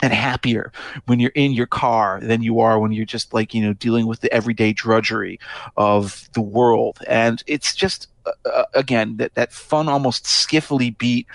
and 0.02 0.12
happier 0.12 0.72
when 1.06 1.20
you're 1.20 1.32
in 1.36 1.54
your 1.54 1.68
car 1.68 2.20
than 2.22 2.42
you 2.42 2.60
are 2.60 2.78
when 2.80 2.92
you're 2.92 3.06
just 3.06 3.34
like 3.34 3.54
you 3.54 3.62
know 3.62 3.74
dealing 3.74 4.06
with 4.06 4.20
the 4.20 4.34
everyday 4.34 4.74
drudgery 4.74 5.40
of 5.78 6.28
the 6.34 6.42
world. 6.42 7.00
And 7.08 7.42
it's 7.48 7.74
just 7.74 8.10
uh, 8.26 8.32
uh, 8.50 8.66
again 8.74 9.18
that 9.18 9.36
that 9.36 9.54
fun 9.54 9.88
almost 9.88 10.26
skiffily 10.26 10.98
beat 10.98 11.28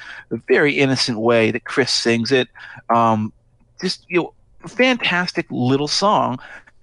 very 0.49 0.75
innocent 0.75 1.19
way 1.19 1.51
that 1.51 1.65
chris 1.65 1.91
sings 1.91 2.31
it. 2.31 2.49
Um 2.91 3.33
just 3.81 4.05
you 4.09 4.19
know 4.19 4.33
fantastic 4.67 5.47
little 5.51 5.89
song 5.89 6.39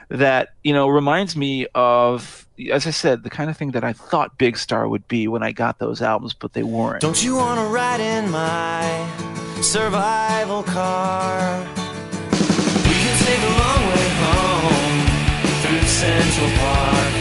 that 0.09 0.49
you 0.63 0.73
know 0.73 0.87
reminds 0.87 1.35
me 1.35 1.67
of 1.75 2.47
as 2.71 2.87
i 2.87 2.89
said 2.91 3.23
the 3.23 3.29
kind 3.29 3.49
of 3.49 3.57
thing 3.57 3.71
that 3.71 3.83
i 3.83 3.91
thought 3.91 4.37
big 4.37 4.55
star 4.57 4.87
would 4.87 5.05
be 5.07 5.27
when 5.27 5.43
i 5.43 5.51
got 5.51 5.79
those 5.79 6.01
albums 6.01 6.33
but 6.33 6.53
they 6.53 6.63
weren't 6.63 7.01
Don't 7.01 7.23
you 7.23 7.35
want 7.35 7.59
to 7.59 7.65
ride 7.67 7.99
in 7.99 8.29
my 8.31 8.81
survival 9.61 10.63
car? 10.63 11.59
We 12.85 12.95
can 13.03 13.17
take 13.25 13.41
a 13.41 13.53
long 13.63 13.81
way 13.89 14.07
home 14.21 14.97
through 15.61 15.87
Central 15.87 16.49
Park. 16.61 17.13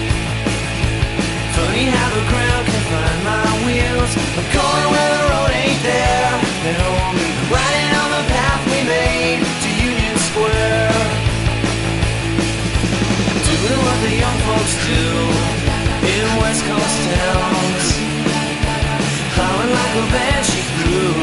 Funny 1.56 1.84
how 1.86 2.08
the 2.10 2.24
ground 2.30 2.66
can 2.66 2.84
find 2.92 3.18
my 3.24 3.48
wheels. 3.64 4.12
Going 4.52 4.88
where 4.92 5.10
the 5.16 5.22
road 5.30 5.52
ain't 5.52 5.82
there. 5.82 7.23
Folks 14.64 14.86
do 14.86 15.04
in 16.08 16.24
West 16.40 16.64
Coast 16.64 16.98
towns. 17.12 17.86
Howling 19.36 19.72
like 19.80 19.94
a 19.94 20.06
banshee 20.12 20.64
through 20.76 21.14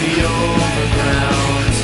the 0.00 0.12
overground. 0.26 1.74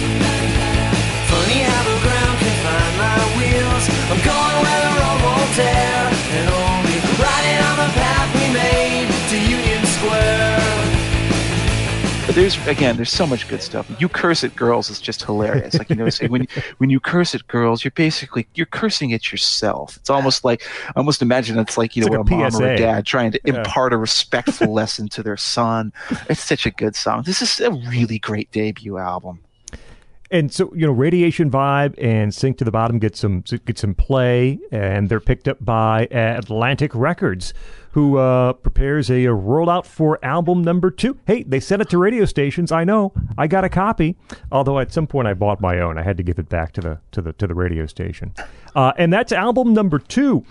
Funny 1.30 1.58
how 1.68 1.82
the 1.90 1.98
ground 2.02 2.36
can 2.42 2.56
find 2.66 2.94
my 2.98 3.18
wheels. 3.36 3.84
I'm 4.10 4.20
going 4.30 4.56
where 4.62 4.80
the 4.86 4.92
road 4.98 5.18
won't 5.26 5.50
tear, 5.54 6.15
there's 12.36 12.66
again, 12.68 12.96
there's 12.96 13.10
so 13.10 13.26
much 13.26 13.48
good 13.48 13.62
stuff. 13.62 13.90
You 13.98 14.10
curse 14.10 14.44
at 14.44 14.54
girls 14.54 14.90
is 14.90 15.00
just 15.00 15.24
hilarious. 15.24 15.74
Like 15.78 15.88
you 15.88 15.96
know, 15.96 16.08
say 16.10 16.28
when 16.28 16.46
when 16.76 16.90
you 16.90 17.00
curse 17.00 17.34
at 17.34 17.46
girls, 17.48 17.82
you're 17.82 17.92
basically 17.92 18.46
you're 18.54 18.66
cursing 18.66 19.14
at 19.14 19.32
yourself. 19.32 19.96
It's 19.96 20.10
almost 20.10 20.44
like 20.44 20.62
I 20.88 20.92
almost 20.96 21.22
imagine 21.22 21.58
it's 21.58 21.78
like 21.78 21.96
you 21.96 22.02
It's 22.02 22.10
know 22.12 22.20
like 22.20 22.30
a 22.30 22.34
a, 22.34 22.50
mom 22.50 22.62
or 22.62 22.66
a 22.68 22.76
dad 22.76 23.06
trying 23.06 23.32
to 23.32 23.40
Yeah. 23.44 23.54
impart 23.54 23.94
a 23.94 23.96
respectful 23.96 24.72
lesson 24.80 25.08
to 25.08 25.22
their 25.22 25.38
son. 25.38 25.94
It's 26.28 26.44
such 26.44 26.66
a 26.66 26.70
good 26.70 26.94
song. 26.94 27.22
This 27.24 27.40
is 27.40 27.58
a 27.60 27.70
really 27.72 28.18
great 28.18 28.52
debut 28.52 28.98
album. 28.98 29.40
And 30.30 30.52
so, 30.52 30.72
you 30.74 30.86
know, 30.86 30.92
Radiation 30.92 31.50
Vibe 31.50 31.94
and 32.02 32.34
Sink 32.34 32.58
to 32.58 32.64
the 32.64 32.70
Bottom 32.70 32.98
get 32.98 33.16
some 33.16 33.42
get 33.64 33.78
some 33.78 33.94
play, 33.94 34.58
and 34.72 35.08
they're 35.08 35.20
picked 35.20 35.46
up 35.46 35.64
by 35.64 36.08
Atlantic 36.10 36.92
Records, 36.94 37.54
who 37.92 38.18
uh, 38.18 38.54
prepares 38.54 39.08
a, 39.08 39.24
a 39.24 39.30
rollout 39.30 39.86
for 39.86 40.18
album 40.24 40.62
number 40.62 40.90
two. 40.90 41.16
Hey, 41.26 41.44
they 41.44 41.60
sent 41.60 41.80
it 41.80 41.88
to 41.90 41.98
radio 41.98 42.24
stations. 42.24 42.72
I 42.72 42.84
know. 42.84 43.12
I 43.38 43.46
got 43.46 43.64
a 43.64 43.68
copy, 43.68 44.16
although 44.50 44.80
at 44.80 44.92
some 44.92 45.06
point 45.06 45.28
I 45.28 45.34
bought 45.34 45.60
my 45.60 45.78
own. 45.78 45.96
I 45.96 46.02
had 46.02 46.16
to 46.16 46.22
give 46.22 46.38
it 46.38 46.48
back 46.48 46.72
to 46.72 46.80
the 46.80 46.98
to 47.12 47.22
the 47.22 47.32
to 47.34 47.46
the 47.46 47.54
radio 47.54 47.86
station, 47.86 48.34
uh, 48.74 48.92
and 48.98 49.12
that's 49.12 49.30
album 49.30 49.74
number 49.74 49.98
two, 49.98 50.44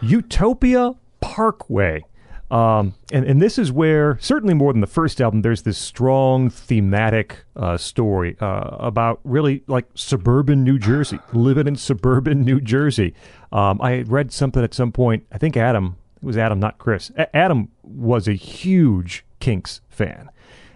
Utopia 0.00 0.94
Parkway. 1.20 2.04
Um, 2.52 2.94
and, 3.10 3.24
and 3.24 3.40
this 3.40 3.58
is 3.58 3.72
where, 3.72 4.18
certainly 4.20 4.52
more 4.52 4.74
than 4.74 4.82
the 4.82 4.86
first 4.86 5.22
album, 5.22 5.40
there's 5.40 5.62
this 5.62 5.78
strong 5.78 6.50
thematic 6.50 7.44
uh, 7.56 7.78
story 7.78 8.36
uh, 8.40 8.76
about 8.78 9.20
really 9.24 9.62
like 9.68 9.86
suburban 9.94 10.62
New 10.62 10.78
Jersey, 10.78 11.18
living 11.32 11.66
in 11.66 11.76
suburban 11.76 12.42
New 12.42 12.60
Jersey. 12.60 13.14
Um, 13.52 13.80
I 13.80 14.02
read 14.02 14.32
something 14.32 14.62
at 14.62 14.74
some 14.74 14.92
point, 14.92 15.26
I 15.32 15.38
think 15.38 15.56
Adam, 15.56 15.96
it 16.20 16.26
was 16.26 16.36
Adam, 16.36 16.60
not 16.60 16.76
Chris. 16.76 17.10
A- 17.16 17.34
Adam 17.34 17.70
was 17.82 18.28
a 18.28 18.34
huge 18.34 19.24
Kinks 19.40 19.80
fan 19.88 20.28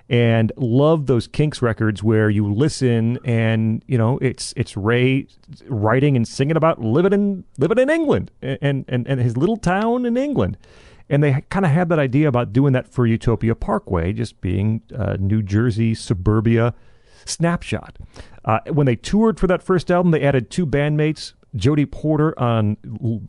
and 0.09 0.53
loved 0.57 1.09
those 1.09 1.27
Kinks 1.27 1.61
records 1.61 2.03
where 2.03 2.31
you 2.31 2.53
listen 2.53 3.19
and 3.25 3.83
you 3.87 3.99
know 3.99 4.19
it's 4.19 4.55
it's 4.57 4.77
Ray 4.77 5.27
writing 5.67 6.17
and 6.17 6.27
singing 6.27 6.57
about 6.57 6.81
living 6.81 7.13
in 7.13 7.45
living 7.59 7.79
in 7.79 7.91
England 7.91 8.31
and 8.41 8.85
and 8.89 9.07
and 9.07 9.21
his 9.21 9.37
little 9.37 9.57
town 9.57 10.07
in 10.07 10.17
England. 10.17 10.57
And 11.09 11.23
they 11.23 11.45
kind 11.51 11.65
of 11.65 11.71
had 11.71 11.89
that 11.91 11.99
idea 11.99 12.27
about 12.29 12.53
doing 12.53 12.73
that 12.73 12.89
for 12.89 13.07
Utopia 13.07 13.55
Parkway, 13.55 14.13
just 14.13 14.41
being 14.41 14.83
uh, 14.97 15.17
New 15.21 15.43
Jersey 15.43 15.95
suburbia 15.95 16.75
snapshot. 17.25 17.97
Uh, 18.45 18.61
when 18.73 18.87
they 18.87 18.97
toured 18.97 19.39
for 19.39 19.47
that 19.47 19.63
first 19.63 19.91
album, 19.91 20.11
they 20.13 20.23
added 20.23 20.51
two 20.51 20.67
bandmates, 20.67 21.35
Jody 21.55 21.87
Porter 21.87 22.39
on 22.39 22.77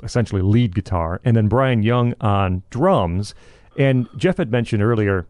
essentially 0.03 0.41
lead 0.41 0.75
guitar, 0.75 1.21
and 1.23 1.35
then 1.35 1.47
Brian 1.47 1.83
Young 1.83 2.13
on 2.19 2.63
drums. 2.69 3.35
And 3.77 4.07
Jeff 4.17 4.37
had 4.37 4.51
mentioned 4.51 4.81
earlier, 4.83 5.27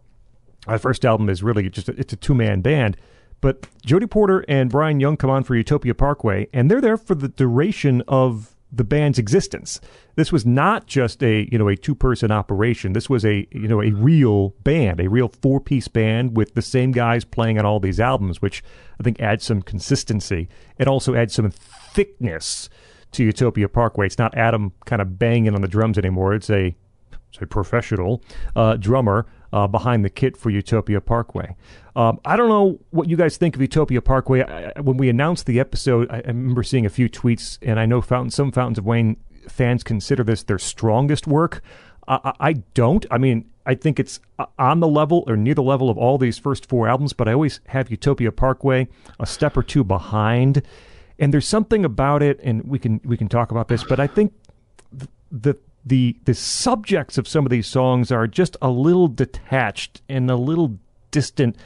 our 0.67 0.79
first 0.79 1.05
album 1.05 1.29
is 1.29 1.43
really 1.43 1.69
just 1.69 1.89
a, 1.89 1.99
it's 1.99 2.13
a 2.13 2.17
two 2.17 2.33
man 2.33 2.61
band. 2.61 2.97
But 3.39 3.67
Jody 3.85 4.07
Porter 4.07 4.43
and 4.47 4.69
Brian 4.69 4.99
Young 4.99 5.15
come 5.15 5.29
on 5.29 5.43
for 5.43 5.55
Utopia 5.55 5.93
Parkway, 5.93 6.47
and 6.53 6.71
they're 6.71 6.81
there 6.81 6.97
for 6.97 7.13
the 7.13 7.27
duration 7.27 8.01
of 8.07 8.56
the 8.77 8.83
band's 8.83 9.19
existence. 9.19 9.81
This 10.15 10.31
was 10.31 10.45
not 10.45 10.87
just 10.87 11.23
a 11.23 11.47
you 11.51 11.57
know 11.57 11.67
a 11.67 11.75
two 11.75 11.95
person 11.95 12.31
operation. 12.31 12.93
This 12.93 13.09
was 13.09 13.25
a 13.25 13.47
you 13.51 13.67
know 13.67 13.81
a 13.81 13.91
real 13.91 14.49
band, 14.63 14.99
a 14.99 15.09
real 15.09 15.27
four 15.27 15.59
piece 15.59 15.87
band 15.87 16.37
with 16.37 16.53
the 16.53 16.61
same 16.61 16.91
guys 16.91 17.25
playing 17.25 17.59
on 17.59 17.65
all 17.65 17.79
these 17.79 17.99
albums, 17.99 18.41
which 18.41 18.63
I 18.99 19.03
think 19.03 19.19
adds 19.19 19.43
some 19.43 19.61
consistency. 19.61 20.47
It 20.77 20.87
also 20.87 21.15
adds 21.15 21.33
some 21.33 21.51
thickness 21.51 22.69
to 23.13 23.23
Utopia 23.23 23.67
Parkway. 23.67 24.05
It's 24.05 24.17
not 24.17 24.37
Adam 24.37 24.73
kind 24.85 25.01
of 25.01 25.17
banging 25.19 25.55
on 25.55 25.61
the 25.61 25.67
drums 25.67 25.97
anymore. 25.97 26.33
It's 26.33 26.49
a 26.49 26.75
it's 27.29 27.41
a 27.41 27.47
professional 27.47 28.23
uh, 28.55 28.77
drummer 28.77 29.25
uh, 29.51 29.67
behind 29.67 30.05
the 30.05 30.09
kit 30.09 30.37
for 30.37 30.49
Utopia 30.49 31.01
Parkway. 31.01 31.55
Um, 31.97 32.19
I 32.23 32.37
don't 32.37 32.47
know 32.47 32.79
what 32.91 33.09
you 33.09 33.17
guys 33.17 33.37
think 33.37 33.55
of 33.55 33.61
Utopia 33.61 34.03
Parkway. 34.03 34.43
I, 34.43 34.79
when 34.81 34.97
we 34.97 35.09
announced 35.09 35.47
the 35.47 35.59
episode, 35.59 36.07
I, 36.11 36.19
remember 36.27 36.61
seeing 36.61 36.85
a 36.85 36.91
few 36.91 37.09
tweets, 37.09 37.57
and 37.63 37.79
I 37.79 37.87
know 37.87 38.01
fountain, 38.01 38.29
some 38.29 38.51
Fountains 38.51 38.77
of 38.77 38.85
Wayne 38.85 39.17
fans 39.49 39.81
consider 39.83 40.23
this 40.23 40.43
their 40.43 40.59
strongest 40.59 41.25
work. 41.25 41.63
I 42.07 42.53
don't. 42.73 43.05
I 43.11 43.17
mean, 43.17 43.49
I 43.65 43.75
think 43.75 43.99
it's 43.99 44.21
uh, 44.39 44.45
on 44.57 44.79
the 44.79 44.87
level 44.87 45.25
or 45.27 45.35
near 45.35 45.55
the 45.55 45.63
level 45.63 45.89
of 45.89 45.97
all 45.97 46.17
these 46.17 46.37
first 46.37 46.65
four 46.67 46.87
albums, 46.87 47.11
but 47.11 47.27
I 47.27 47.33
always 47.33 47.59
have 47.65 47.91
Utopia 47.91 48.31
Parkway 48.31 48.87
a 49.19 49.25
step 49.25 49.57
or 49.57 49.63
two 49.63 49.83
behind. 49.83 50.61
And 51.19 51.33
there's 51.33 51.47
something 51.47 51.83
about 51.83 52.23
it, 52.23 52.39
and 52.43 52.63
we 52.63 52.79
can 52.79 53.01
we 53.03 53.17
can 53.17 53.27
talk 53.27 53.51
about 53.51 53.67
this, 53.67 53.83
but 53.83 53.99
I 53.99 54.07
think 54.07 54.33
the 55.31 55.57
the 55.85 56.15
the 56.23 56.33
subjects 56.33 57.17
of 57.17 57.27
some 57.27 57.45
of 57.45 57.49
these 57.49 57.67
songs 57.67 58.11
are 58.11 58.27
just 58.27 58.55
a 58.61 58.69
little 58.69 59.07
detached 59.07 60.01
and 60.07 60.29
a 60.29 60.35
little 60.35 60.77
distant. 61.11 61.57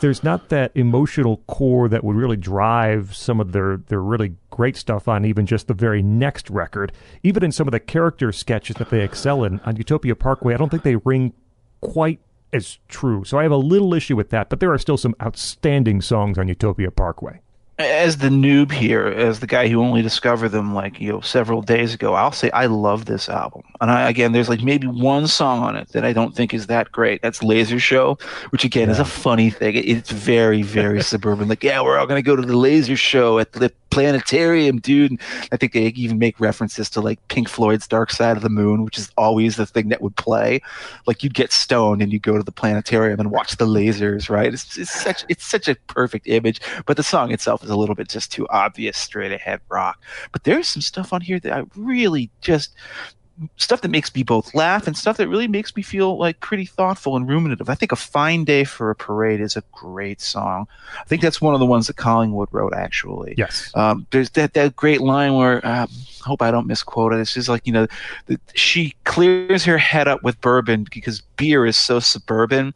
There's 0.00 0.22
not 0.22 0.48
that 0.48 0.72
emotional 0.74 1.38
core 1.46 1.88
that 1.88 2.04
would 2.04 2.16
really 2.16 2.36
drive 2.36 3.14
some 3.14 3.40
of 3.40 3.52
their 3.52 3.78
their 3.88 4.00
really 4.00 4.34
great 4.50 4.76
stuff 4.76 5.08
on 5.08 5.24
even 5.24 5.46
just 5.46 5.68
the 5.68 5.74
very 5.74 6.02
next 6.02 6.50
record. 6.50 6.92
Even 7.22 7.44
in 7.44 7.52
some 7.52 7.68
of 7.68 7.72
the 7.72 7.80
character 7.80 8.32
sketches 8.32 8.76
that 8.76 8.90
they 8.90 9.02
excel 9.02 9.44
in 9.44 9.60
on 9.60 9.76
Utopia 9.76 10.14
Parkway, 10.14 10.54
I 10.54 10.56
don't 10.56 10.70
think 10.70 10.82
they 10.82 10.96
ring 10.96 11.32
quite 11.80 12.20
as 12.52 12.78
true. 12.88 13.24
So 13.24 13.38
I 13.38 13.42
have 13.42 13.52
a 13.52 13.56
little 13.56 13.92
issue 13.94 14.16
with 14.16 14.30
that, 14.30 14.48
but 14.48 14.60
there 14.60 14.72
are 14.72 14.78
still 14.78 14.96
some 14.96 15.14
outstanding 15.22 16.00
songs 16.00 16.38
on 16.38 16.48
Utopia 16.48 16.90
Parkway. 16.90 17.40
As 17.78 18.18
the 18.18 18.28
noob 18.28 18.70
here, 18.70 19.06
as 19.06 19.40
the 19.40 19.46
guy 19.46 19.68
who 19.68 19.80
only 19.82 20.00
discovered 20.00 20.50
them 20.50 20.74
like 20.74 21.00
you 21.00 21.10
know 21.12 21.20
several 21.20 21.60
days 21.60 21.92
ago, 21.94 22.14
I'll 22.14 22.32
say 22.32 22.50
I 22.50 22.66
love 22.66 23.06
this 23.06 23.28
album. 23.28 23.62
And 23.80 23.90
I, 23.90 24.08
again, 24.08 24.32
there's 24.32 24.48
like 24.48 24.62
maybe 24.62 24.86
one 24.86 25.26
song 25.26 25.62
on 25.62 25.74
it 25.76 25.88
that 25.88 26.04
I 26.04 26.12
don't 26.12 26.34
think 26.36 26.54
is 26.54 26.68
that 26.68 26.92
great. 26.92 27.20
That's 27.22 27.42
Laser 27.42 27.78
Show, 27.80 28.16
which 28.50 28.64
again 28.64 28.90
is 28.90 28.98
a 29.00 29.04
funny 29.04 29.50
thing. 29.50 29.74
It- 29.74 29.88
It's 29.88 30.10
very, 30.10 30.62
very 30.62 31.02
suburban. 31.12 31.48
Like, 31.48 31.64
yeah, 31.64 31.80
we're 31.82 31.98
all 31.98 32.06
gonna 32.06 32.22
go 32.22 32.36
to 32.36 32.42
the 32.42 32.56
Laser 32.56 32.96
Show 32.96 33.38
at 33.38 33.52
the 33.52 33.72
planetarium, 33.94 34.80
dude. 34.80 35.12
And 35.12 35.20
I 35.52 35.56
think 35.56 35.72
they 35.72 35.86
even 35.86 36.18
make 36.18 36.40
references 36.40 36.90
to 36.90 37.00
like 37.00 37.26
Pink 37.28 37.48
Floyd's 37.48 37.86
Dark 37.86 38.10
Side 38.10 38.36
of 38.36 38.42
the 38.42 38.48
Moon, 38.48 38.84
which 38.84 38.98
is 38.98 39.10
always 39.16 39.56
the 39.56 39.66
thing 39.66 39.88
that 39.88 40.02
would 40.02 40.16
play. 40.16 40.60
Like 41.06 41.22
you'd 41.22 41.34
get 41.34 41.52
stoned 41.52 42.02
and 42.02 42.12
you 42.12 42.18
go 42.18 42.36
to 42.36 42.42
the 42.42 42.52
planetarium 42.52 43.20
and 43.20 43.30
watch 43.30 43.56
the 43.56 43.66
lasers, 43.66 44.28
right? 44.28 44.52
It's, 44.52 44.76
it's 44.76 44.92
such 44.92 45.24
it's 45.28 45.44
such 45.44 45.68
a 45.68 45.76
perfect 45.86 46.26
image. 46.26 46.60
But 46.86 46.96
the 46.96 47.02
song 47.02 47.32
itself 47.32 47.62
is 47.62 47.70
a 47.70 47.76
little 47.76 47.94
bit 47.94 48.08
just 48.08 48.32
too 48.32 48.46
obvious, 48.48 48.98
straight 48.98 49.32
ahead 49.32 49.60
rock. 49.68 50.02
But 50.32 50.44
there's 50.44 50.68
some 50.68 50.82
stuff 50.82 51.12
on 51.12 51.20
here 51.20 51.38
that 51.40 51.52
I 51.52 51.62
really 51.76 52.30
just 52.40 52.74
stuff 53.56 53.80
that 53.80 53.90
makes 53.90 54.14
me 54.14 54.22
both 54.22 54.54
laugh 54.54 54.86
and 54.86 54.96
stuff 54.96 55.16
that 55.16 55.28
really 55.28 55.48
makes 55.48 55.74
me 55.74 55.82
feel 55.82 56.16
like 56.18 56.40
pretty 56.40 56.64
thoughtful 56.64 57.16
and 57.16 57.28
ruminative. 57.28 57.68
I 57.68 57.74
think 57.74 57.92
A 57.92 57.96
Fine 57.96 58.44
Day 58.44 58.64
for 58.64 58.90
a 58.90 58.94
Parade 58.94 59.40
is 59.40 59.56
a 59.56 59.62
great 59.72 60.20
song. 60.20 60.68
I 61.00 61.04
think 61.04 61.20
that's 61.20 61.40
one 61.40 61.54
of 61.54 61.60
the 61.60 61.66
ones 61.66 61.88
that 61.88 61.96
Collingwood 61.96 62.48
wrote 62.52 62.74
actually. 62.74 63.34
Yes. 63.36 63.70
Um, 63.74 64.06
there's 64.10 64.30
that, 64.30 64.54
that 64.54 64.76
great 64.76 65.00
line 65.00 65.34
where 65.34 65.66
um, 65.66 65.88
hope 66.22 66.42
I 66.42 66.50
don't 66.50 66.66
misquote 66.66 67.12
it. 67.12 67.20
It's 67.20 67.34
just 67.34 67.48
like 67.48 67.66
you 67.66 67.72
know, 67.72 67.86
the, 68.26 68.38
she 68.54 68.94
clears 69.04 69.64
her 69.64 69.78
head 69.78 70.08
up 70.08 70.22
with 70.22 70.40
bourbon 70.40 70.86
because 70.92 71.20
beer 71.36 71.66
is 71.66 71.76
so 71.76 72.00
suburban, 72.00 72.74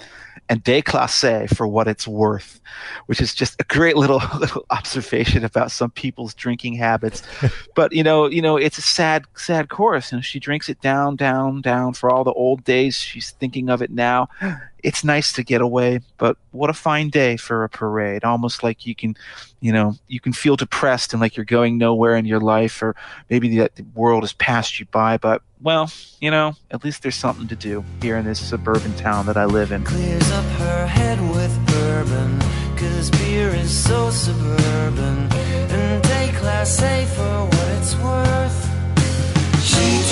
and 0.48 0.64
déclassé 0.64 1.54
for 1.54 1.66
what 1.66 1.88
it's 1.88 2.08
worth, 2.08 2.60
which 3.06 3.20
is 3.20 3.34
just 3.34 3.60
a 3.60 3.64
great 3.64 3.96
little 3.96 4.22
little 4.38 4.64
observation 4.70 5.44
about 5.44 5.70
some 5.70 5.90
people's 5.90 6.34
drinking 6.34 6.74
habits. 6.74 7.22
but 7.74 7.92
you 7.92 8.02
know, 8.02 8.26
you 8.26 8.42
know, 8.42 8.56
it's 8.56 8.78
a 8.78 8.82
sad 8.82 9.24
sad 9.36 9.68
chorus. 9.68 10.10
You 10.10 10.18
know, 10.18 10.22
she 10.22 10.40
drinks 10.48 10.70
it 10.70 10.80
down, 10.80 11.14
down, 11.14 11.60
down 11.60 11.92
for 11.92 12.08
all 12.08 12.24
the 12.24 12.32
old 12.32 12.64
days. 12.64 12.96
She's 12.96 13.32
thinking 13.32 13.68
of 13.68 13.82
it 13.82 13.90
now. 13.90 14.28
It's 14.80 15.02
nice 15.02 15.32
to 15.32 15.42
get 15.42 15.60
away, 15.60 16.02
but 16.18 16.36
what 16.52 16.70
a 16.70 16.72
fine 16.72 17.10
day 17.10 17.36
for 17.36 17.64
a 17.64 17.68
parade. 17.68 18.22
Almost 18.22 18.62
like 18.62 18.86
you 18.86 18.94
can, 18.94 19.16
you 19.58 19.72
know, 19.72 19.96
you 20.06 20.20
can 20.20 20.32
feel 20.32 20.54
depressed 20.54 21.12
and 21.12 21.20
like 21.20 21.36
you're 21.36 21.44
going 21.44 21.78
nowhere 21.78 22.14
in 22.14 22.24
your 22.24 22.38
life, 22.38 22.80
or 22.80 22.94
maybe 23.28 23.48
the, 23.48 23.68
the 23.74 23.84
world 23.96 24.22
has 24.22 24.34
passed 24.34 24.78
you 24.78 24.86
by. 24.86 25.16
But 25.16 25.42
well, 25.60 25.90
you 26.20 26.30
know, 26.30 26.54
at 26.70 26.84
least 26.84 27.02
there's 27.02 27.16
something 27.16 27.48
to 27.48 27.56
do 27.56 27.84
here 28.00 28.16
in 28.16 28.24
this 28.24 28.38
suburban 28.38 28.94
town 28.94 29.26
that 29.26 29.36
I 29.36 29.46
live 29.46 29.72
in. 29.72 29.82
clears 29.82 30.30
up 30.30 30.44
her 30.44 30.86
head 30.86 31.18
with 31.34 31.52
bourbon 31.66 32.38
Cause 32.76 33.10
beer 33.10 33.48
is 33.48 33.76
so 33.76 34.10
suburban 34.10 35.28
And 35.74 36.04
déclassé 36.04 37.04
for 37.16 37.46
what 37.50 37.68
it's 37.78 37.96
worth 37.96 38.67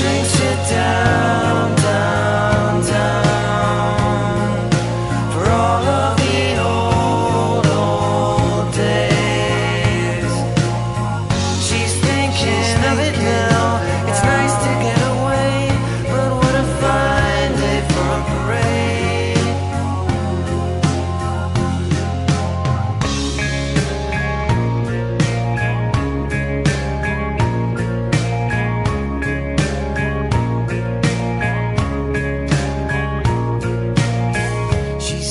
drinks 0.07 0.41
it 0.41 0.71
down, 0.71 1.75
down, 1.75 1.76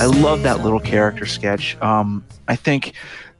I 0.06 0.08
love 0.08 0.44
that 0.44 0.60
little 0.62 0.80
character 0.80 1.26
sketch. 1.26 1.76
Um, 1.82 2.24
I 2.48 2.56
think 2.56 2.94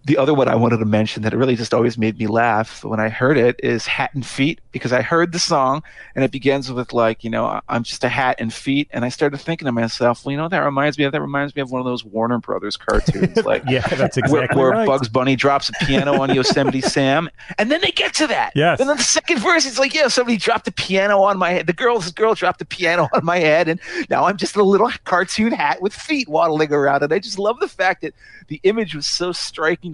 the 0.06 0.18
other 0.18 0.34
one 0.34 0.48
I 0.48 0.56
wanted 0.56 0.78
to 0.78 0.86
mention 0.86 1.24
that 1.24 1.34
really 1.36 1.56
just 1.56 1.74
always 1.74 1.98
made 1.98 2.18
me 2.18 2.28
laugh 2.28 2.84
when 2.84 3.00
I 3.00 3.10
heard 3.10 3.38
it 3.38 3.60
is 3.64 3.86
Hat 3.86 4.14
and 4.14 4.26
Feet 4.26 4.62
because 4.72 4.94
I 4.94 5.02
heard 5.02 5.32
the 5.32 5.40
song 5.40 5.84
and 6.16 6.24
it 6.24 6.32
begins 6.32 6.72
with 6.72 6.94
like 6.94 7.24
you 7.24 7.30
know 7.30 7.60
I'm 7.68 7.84
just 7.84 8.04
a 8.04 8.10
hat 8.10 8.38
and 8.40 8.54
feet 8.54 8.88
and 8.92 9.04
I 9.04 9.10
started 9.10 9.38
thinking 9.38 9.66
to 9.66 9.72
myself 9.72 10.24
well 10.24 10.32
you 10.32 10.38
know 10.38 10.48
that 10.48 10.60
reminds 10.60 10.98
me 10.98 11.04
of 11.06 11.12
that 11.12 11.22
reminds 11.22 11.56
me 11.56 11.62
of 11.62 11.72
one 11.72 11.82
of 11.82 11.86
those 11.86 12.06
Warner 12.06 12.38
Brothers 12.38 12.78
cartoons 12.78 13.44
like 13.46 13.64
Yeah, 13.76 13.82
that's 13.88 14.18
where, 14.18 14.44
exactly 14.44 14.62
where 14.62 14.72
right. 14.72 14.88
Bugs 14.88 15.10
Bunny 15.10 15.36
drops 15.36 15.70
a 15.70 15.86
piano 15.86 16.22
on 16.22 16.34
Yosemite 16.34 16.82
Sam, 16.96 17.30
and 17.58 17.72
then 17.72 17.82
they 17.82 17.92
get 17.92 18.14
to 18.16 18.28
that. 18.28 18.52
Yes. 18.56 18.80
And 18.80 18.90
then 18.90 18.98
the 18.98 19.04
second 19.04 19.40
verse, 19.40 19.66
it's 19.66 19.80
like, 19.80 19.94
yeah, 19.94 20.08
somebody 20.08 20.38
dropped 20.38 20.68
a 20.68 20.72
piano 20.72 21.22
on 21.22 21.38
my 21.38 21.52
head. 21.52 21.68
The 21.68 21.74
girl, 21.74 22.00
this 22.00 22.12
girl 22.12 22.36
dropped 22.36 22.62
a 22.62 22.66
piano 22.66 23.08
on 23.14 23.26
my 23.26 23.38
head, 23.40 23.68
and 23.68 23.80
now 24.10 24.26
I'm 24.26 24.38
just 24.38 24.56
a 24.56 24.64
little 24.64 24.90
cartoon 25.04 25.52
hat 25.52 25.82
with 25.82 25.94
feet 25.94 26.28
waddling 26.30 26.72
around. 26.72 27.04
And 27.04 27.14
I 27.14 27.20
just 27.20 27.40
love 27.40 27.60
the 27.60 27.68
fact 27.68 28.02
that 28.02 28.14
the 28.48 28.60
image 28.64 28.96
was 28.96 29.08
so 29.08 29.32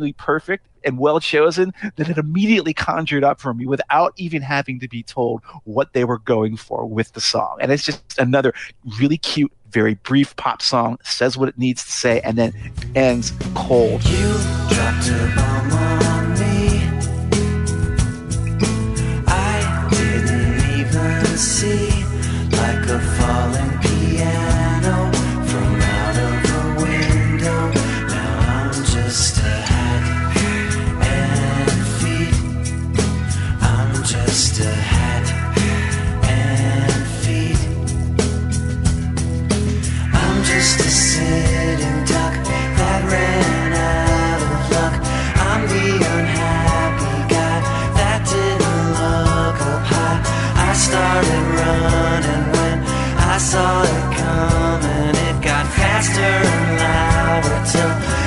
strikingly 0.02 0.14
perfect 0.14 0.66
and 0.84 0.97
well 0.97 1.20
chosen 1.20 1.72
that 1.95 2.10
it 2.10 2.18
immediately 2.18 2.74
conjured 2.74 3.24
up 3.24 3.39
for 3.39 3.54
me 3.54 3.68
without 3.68 4.14
even 4.18 4.41
having 4.41 4.80
to 4.80 4.88
be 4.88 5.04
told 5.04 5.41
what 5.64 5.93
they 5.93 6.04
were 6.04 6.18
going 6.18 6.58
for 6.58 6.86
with 6.88 7.14
the 7.14 7.22
song. 7.22 7.58
And 7.62 7.72
it's 7.72 7.84
just 7.84 8.18
another 8.18 8.52
really 8.99 9.18
cute, 9.18 9.52
very 9.70 9.93
brief 9.95 10.36
pop 10.38 10.62
song, 10.62 10.97
says 11.04 11.38
what 11.38 11.49
it 11.49 11.58
needs 11.58 11.86
to 11.86 11.91
say, 11.91 12.20
and 12.22 12.38
then 12.38 12.54
ends 12.95 13.32
cold. 13.54 14.02
See 21.38 21.89
like 22.52 22.88
a 22.89 22.99
saw 53.42 53.82
it 53.82 54.18
coming. 54.22 55.16
It 55.28 55.42
got 55.42 55.66
faster 55.74 56.22
and 56.22 56.78
louder 56.78 57.58
till 57.72 58.20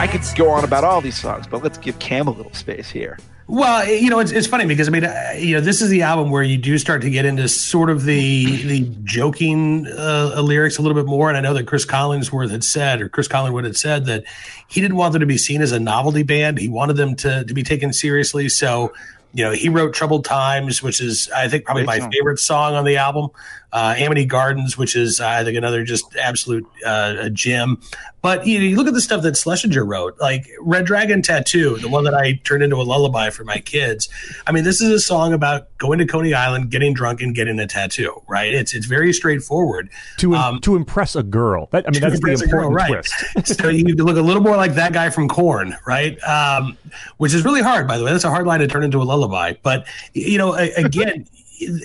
I 0.00 0.06
could 0.06 0.22
go 0.34 0.48
on 0.48 0.64
about 0.64 0.82
all 0.82 1.02
these 1.02 1.20
songs, 1.20 1.46
but 1.46 1.62
let's 1.62 1.76
give 1.76 1.98
Cam 1.98 2.26
a 2.26 2.30
little 2.30 2.54
space 2.54 2.88
here. 2.88 3.18
Well, 3.48 3.86
you 3.86 4.08
know, 4.08 4.18
it's, 4.18 4.32
it's 4.32 4.46
funny 4.46 4.64
because 4.64 4.88
I 4.88 4.92
mean, 4.92 5.04
uh, 5.04 5.34
you 5.36 5.56
know, 5.56 5.60
this 5.60 5.82
is 5.82 5.90
the 5.90 6.00
album 6.00 6.30
where 6.30 6.42
you 6.42 6.56
do 6.56 6.78
start 6.78 7.02
to 7.02 7.10
get 7.10 7.26
into 7.26 7.46
sort 7.50 7.90
of 7.90 8.04
the 8.04 8.62
the 8.62 8.90
joking 9.04 9.86
uh, 9.88 10.40
lyrics 10.40 10.78
a 10.78 10.82
little 10.82 10.94
bit 10.94 11.04
more. 11.04 11.28
And 11.28 11.36
I 11.36 11.42
know 11.42 11.52
that 11.52 11.66
Chris 11.66 11.84
Collinsworth 11.84 12.50
had 12.50 12.64
said, 12.64 13.02
or 13.02 13.10
Chris 13.10 13.28
Collingwood 13.28 13.64
had 13.64 13.76
said, 13.76 14.06
that 14.06 14.24
he 14.68 14.80
didn't 14.80 14.96
want 14.96 15.12
them 15.12 15.20
to 15.20 15.26
be 15.26 15.36
seen 15.36 15.60
as 15.60 15.70
a 15.70 15.78
novelty 15.78 16.22
band. 16.22 16.56
He 16.56 16.68
wanted 16.68 16.96
them 16.96 17.14
to 17.16 17.44
to 17.44 17.52
be 17.52 17.62
taken 17.62 17.92
seriously. 17.92 18.48
So, 18.48 18.94
you 19.34 19.44
know, 19.44 19.50
he 19.50 19.68
wrote 19.68 19.92
"Troubled 19.92 20.24
Times," 20.24 20.82
which 20.82 21.02
is 21.02 21.28
I 21.36 21.46
think 21.48 21.66
probably 21.66 21.84
Great 21.84 21.98
my 21.98 21.98
song. 21.98 22.12
favorite 22.12 22.38
song 22.38 22.74
on 22.74 22.86
the 22.86 22.96
album. 22.96 23.28
Uh, 23.72 23.94
Amity 23.96 24.24
Gardens, 24.24 24.76
which 24.76 24.96
is 24.96 25.20
uh, 25.20 25.26
I 25.28 25.44
think 25.44 25.56
another 25.56 25.84
just 25.84 26.16
absolute 26.16 26.66
uh, 26.84 27.16
a 27.18 27.30
gem. 27.30 27.80
But 28.22 28.46
you, 28.46 28.58
know, 28.58 28.64
you 28.64 28.76
look 28.76 28.86
at 28.86 28.94
the 28.94 29.00
stuff 29.00 29.22
that 29.22 29.36
Schlesinger 29.36 29.84
wrote, 29.84 30.18
like 30.20 30.46
Red 30.60 30.84
Dragon 30.84 31.22
Tattoo, 31.22 31.78
the 31.78 31.88
one 31.88 32.04
that 32.04 32.14
I 32.14 32.34
turned 32.44 32.62
into 32.62 32.76
a 32.76 32.82
lullaby 32.82 33.30
for 33.30 33.44
my 33.44 33.58
kids. 33.58 34.10
I 34.46 34.52
mean, 34.52 34.64
this 34.64 34.82
is 34.82 34.90
a 34.90 35.00
song 35.00 35.32
about 35.32 35.68
going 35.78 35.98
to 36.00 36.06
Coney 36.06 36.34
Island, 36.34 36.70
getting 36.70 36.92
drunk, 36.92 37.22
and 37.22 37.34
getting 37.34 37.58
a 37.58 37.66
tattoo. 37.66 38.20
Right? 38.28 38.52
It's 38.52 38.74
it's 38.74 38.86
very 38.86 39.12
straightforward. 39.12 39.88
to 40.18 40.34
Um, 40.34 40.60
to 40.60 40.76
impress 40.76 41.16
a 41.16 41.22
girl. 41.22 41.68
That, 41.72 41.86
I 41.86 41.90
mean, 41.90 42.00
that's 42.00 42.20
the 42.20 42.26
a 42.26 42.48
girl, 42.48 42.66
important 42.66 42.74
right. 42.74 43.04
twist. 43.32 43.56
so 43.58 43.68
you 43.68 43.84
need 43.84 43.96
to 43.96 44.04
look 44.04 44.18
a 44.18 44.22
little 44.22 44.42
more 44.42 44.56
like 44.56 44.74
that 44.74 44.92
guy 44.92 45.08
from 45.08 45.28
Korn, 45.28 45.76
right? 45.86 46.22
Um, 46.22 46.76
which 47.16 47.32
is 47.32 47.44
really 47.44 47.62
hard, 47.62 47.88
by 47.88 47.96
the 47.96 48.04
way. 48.04 48.12
That's 48.12 48.24
a 48.24 48.30
hard 48.30 48.46
line 48.46 48.60
to 48.60 48.66
turn 48.66 48.84
into 48.84 49.00
a 49.00 49.04
lullaby. 49.04 49.54
But 49.62 49.86
you 50.12 50.36
know, 50.36 50.54
again, 50.54 51.26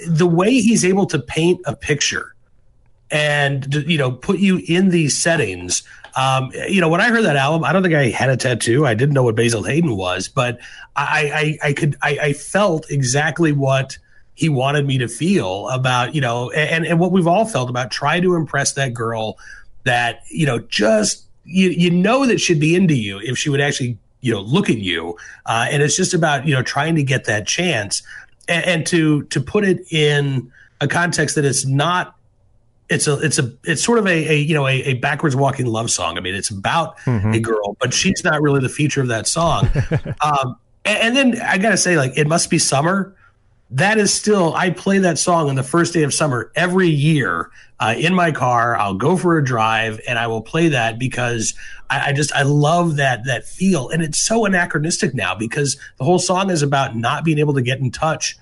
the 0.08 0.28
way 0.28 0.52
he's 0.52 0.86
able 0.86 1.06
to 1.08 1.20
paint 1.20 1.62
a 1.66 1.76
picture 1.76 2.34
and 3.12 3.74
you 3.88 3.98
know 3.98 4.12
put 4.12 4.40
you 4.40 4.62
in 4.68 4.90
these 4.90 5.18
settings. 5.18 5.84
Um, 6.16 6.52
you 6.70 6.80
know, 6.80 6.88
when 6.88 7.02
I 7.02 7.10
heard 7.10 7.26
that 7.26 7.36
album, 7.36 7.66
I 7.66 7.74
don't 7.74 7.84
think 7.84 7.94
I 7.94 8.08
had 8.08 8.30
a 8.30 8.38
tattoo. 8.38 8.86
I 8.86 8.94
didn't 8.94 9.14
know 9.14 9.24
what 9.24 9.36
Basil 9.36 9.64
Hayden 9.64 9.98
was, 9.98 10.30
but 10.30 10.60
I, 10.96 11.58
I, 11.62 11.68
I 11.70 11.74
could, 11.74 11.98
I, 12.02 12.18
I 12.22 12.34
felt 12.34 12.90
exactly 12.90 13.52
what 13.52 13.98
he 14.36 14.48
wanted 14.48 14.86
me 14.86 14.98
to 15.00 15.10
feel 15.10 15.68
about, 15.68 16.16
you 16.16 16.22
know, 16.22 16.52
and, 16.52 16.86
and 16.86 17.02
what 17.02 17.12
we've 17.12 17.28
all 17.28 17.46
felt 17.46 17.70
about 17.70 17.92
trying 17.92 18.22
to 18.22 18.36
impress 18.36 18.74
that 18.74 18.94
girl 18.94 19.38
that, 19.84 20.22
you 20.30 20.46
know, 20.46 20.60
just, 20.60 21.26
you, 21.44 21.70
you 21.70 21.92
know, 21.92 22.26
that 22.26 22.40
she'd 22.40 22.62
be 22.62 22.76
into 22.76 22.96
you 22.96 23.20
if 23.20 23.38
she 23.38 23.50
would 23.50 23.60
actually, 23.60 23.98
you 24.22 24.32
know, 24.32 24.40
look 24.40 24.70
at 24.70 24.78
you. 24.78 25.18
Uh, 25.46 25.68
and 25.70 25.84
it's 25.84 25.98
just 25.98 26.14
about, 26.14 26.48
you 26.48 26.54
know, 26.54 26.64
trying 26.64 26.96
to 26.96 27.04
get 27.04 27.26
that 27.26 27.46
chance 27.46 28.02
and, 28.48 28.66
and 28.66 28.88
to, 28.88 29.24
to 29.24 29.42
put 29.42 29.66
it 29.66 29.92
in 29.92 30.52
a 30.82 30.88
context 30.88 31.36
that 31.36 31.46
it's 31.46 31.66
not 31.66 32.16
it's 32.90 33.08
a 33.08 33.18
it's 33.20 33.40
a 33.40 33.52
it's 33.64 33.84
sort 33.84 33.98
of 33.98 34.06
a, 34.06 34.32
a 34.32 34.38
you 34.38 34.54
know 34.54 34.68
a, 34.68 34.74
a, 34.84 34.94
backwards 34.96 35.36
walking 35.36 35.66
love 35.66 35.90
song. 35.90 36.18
I 36.18 36.22
mean, 36.22 36.36
it's 36.36 36.52
about 36.52 36.98
mm-hmm. 37.00 37.32
a 37.32 37.40
girl, 37.40 37.76
but 37.80 37.94
she's 37.94 38.24
not 38.24 38.42
really 38.42 38.60
the 38.60 38.70
feature 38.70 39.02
of 39.02 39.08
that 39.08 39.28
song. 39.28 39.70
um, 40.22 40.56
and, 40.86 41.00
and, 41.00 41.16
then 41.16 41.42
I 41.42 41.58
gotta 41.58 41.78
say, 41.78 41.98
like, 41.98 42.16
it 42.16 42.28
must 42.28 42.50
be 42.50 42.60
summer. 42.60 43.16
That 43.72 43.98
is 43.98 44.14
still 44.14 44.54
I 44.54 44.70
play 44.70 45.00
that 45.00 45.18
song 45.18 45.50
on 45.50 45.56
the 45.56 45.64
first 45.64 45.94
day 45.94 46.04
of 46.04 46.14
summer 46.14 46.52
every 46.56 46.88
year 46.88 47.50
uh, 47.80 47.96
in 47.98 48.14
my 48.14 48.32
car. 48.32 48.78
I'll 48.78 48.94
go 48.94 49.18
for 49.18 49.38
a 49.38 49.44
drive 49.44 50.00
and 50.08 50.20
I 50.20 50.28
will 50.28 50.42
play 50.42 50.70
that 50.70 51.00
because 51.00 51.56
I, 51.90 52.10
I 52.10 52.14
just 52.14 52.34
I 52.34 52.44
love 52.44 52.98
that 52.98 53.26
that 53.26 53.46
feel, 53.46 53.90
and 53.90 54.04
it's 54.04 54.20
so 54.20 54.46
anachronistic 54.46 55.14
now 55.14 55.36
because 55.36 55.78
the 55.98 56.04
whole 56.04 56.20
song 56.20 56.50
is 56.50 56.62
about 56.62 56.96
not 56.96 57.24
being 57.24 57.40
able 57.40 57.54
to 57.56 57.62
get 57.62 57.80
in 57.80 57.92
touch 57.92 58.38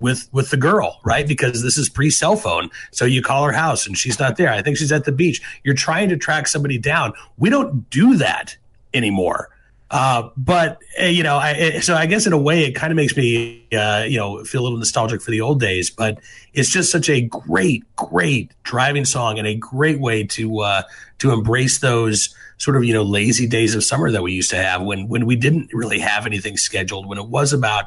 with 0.00 0.28
with 0.32 0.50
the 0.50 0.56
girl, 0.56 1.00
right? 1.04 1.26
Because 1.26 1.62
this 1.62 1.76
is 1.76 1.88
pre 1.88 2.10
cell 2.10 2.36
phone. 2.36 2.70
So 2.90 3.04
you 3.04 3.22
call 3.22 3.44
her 3.44 3.52
house 3.52 3.86
and 3.86 3.96
she's 3.96 4.18
not 4.18 4.36
there. 4.36 4.50
I 4.50 4.62
think 4.62 4.76
she's 4.76 4.92
at 4.92 5.04
the 5.04 5.12
beach. 5.12 5.40
You're 5.62 5.74
trying 5.74 6.08
to 6.08 6.16
track 6.16 6.48
somebody 6.48 6.78
down. 6.78 7.12
We 7.38 7.50
don't 7.50 7.88
do 7.90 8.16
that 8.16 8.56
anymore. 8.94 9.49
Uh, 9.90 10.30
but 10.36 10.80
uh, 11.00 11.06
you 11.06 11.22
know, 11.22 11.36
I, 11.36 11.80
so 11.80 11.94
I 11.94 12.06
guess 12.06 12.26
in 12.26 12.32
a 12.32 12.38
way, 12.38 12.64
it 12.64 12.72
kind 12.72 12.92
of 12.92 12.96
makes 12.96 13.16
me, 13.16 13.66
uh, 13.72 14.04
you 14.04 14.18
know, 14.18 14.44
feel 14.44 14.60
a 14.60 14.64
little 14.64 14.78
nostalgic 14.78 15.20
for 15.20 15.32
the 15.32 15.40
old 15.40 15.58
days. 15.58 15.90
But 15.90 16.20
it's 16.54 16.70
just 16.70 16.92
such 16.92 17.08
a 17.08 17.22
great, 17.22 17.84
great 17.96 18.52
driving 18.62 19.04
song 19.04 19.38
and 19.38 19.48
a 19.48 19.54
great 19.56 19.98
way 19.98 20.24
to 20.24 20.60
uh, 20.60 20.82
to 21.18 21.32
embrace 21.32 21.78
those 21.78 22.34
sort 22.58 22.76
of 22.76 22.84
you 22.84 22.92
know 22.92 23.02
lazy 23.02 23.48
days 23.48 23.74
of 23.74 23.82
summer 23.82 24.10
that 24.12 24.22
we 24.22 24.32
used 24.32 24.50
to 24.50 24.56
have 24.56 24.82
when 24.82 25.08
when 25.08 25.26
we 25.26 25.34
didn't 25.34 25.70
really 25.72 25.98
have 25.98 26.26
anything 26.26 26.56
scheduled 26.56 27.06
when 27.06 27.18
it 27.18 27.26
was 27.26 27.52
about 27.52 27.86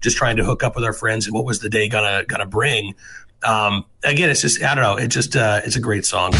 just 0.00 0.16
trying 0.16 0.36
to 0.36 0.44
hook 0.44 0.62
up 0.62 0.76
with 0.76 0.84
our 0.84 0.92
friends 0.92 1.26
and 1.26 1.34
what 1.34 1.44
was 1.44 1.58
the 1.60 1.68
day 1.68 1.88
gonna 1.88 2.24
gonna 2.26 2.46
bring. 2.46 2.94
Um, 3.42 3.84
again, 4.04 4.30
it's 4.30 4.40
just 4.40 4.62
I 4.62 4.74
don't 4.74 4.84
know. 4.84 4.96
It 4.96 5.08
just 5.08 5.34
uh, 5.34 5.62
it's 5.64 5.74
a 5.76 5.80
great 5.80 6.06
song. 6.06 6.32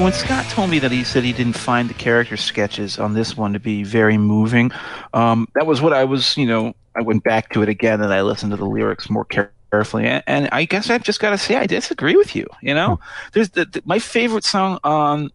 So 0.00 0.04
when 0.04 0.12
Scott 0.14 0.46
told 0.46 0.70
me 0.70 0.78
that 0.78 0.90
he 0.90 1.04
said 1.04 1.24
he 1.24 1.34
didn't 1.34 1.58
find 1.58 1.90
the 1.90 1.92
character 1.92 2.38
sketches 2.38 2.98
on 2.98 3.12
this 3.12 3.36
one 3.36 3.52
to 3.52 3.60
be 3.60 3.84
very 3.84 4.16
moving, 4.16 4.72
um, 5.12 5.46
that 5.54 5.66
was 5.66 5.82
what 5.82 5.92
I 5.92 6.04
was, 6.04 6.38
you 6.38 6.46
know, 6.46 6.74
I 6.96 7.02
went 7.02 7.22
back 7.22 7.52
to 7.52 7.60
it 7.60 7.68
again 7.68 8.00
and 8.00 8.10
I 8.10 8.22
listened 8.22 8.50
to 8.52 8.56
the 8.56 8.64
lyrics 8.64 9.10
more 9.10 9.26
carefully. 9.26 10.06
And, 10.06 10.24
and 10.26 10.48
I 10.52 10.64
guess 10.64 10.88
I've 10.88 11.02
just 11.02 11.20
got 11.20 11.30
to 11.30 11.38
say 11.38 11.56
I 11.56 11.66
disagree 11.66 12.16
with 12.16 12.34
you. 12.34 12.46
You 12.62 12.72
know, 12.72 12.96
hmm. 12.96 13.02
there's 13.34 13.50
the, 13.50 13.66
the, 13.66 13.82
my 13.84 13.98
favorite 13.98 14.44
song 14.44 14.78
on, 14.84 15.28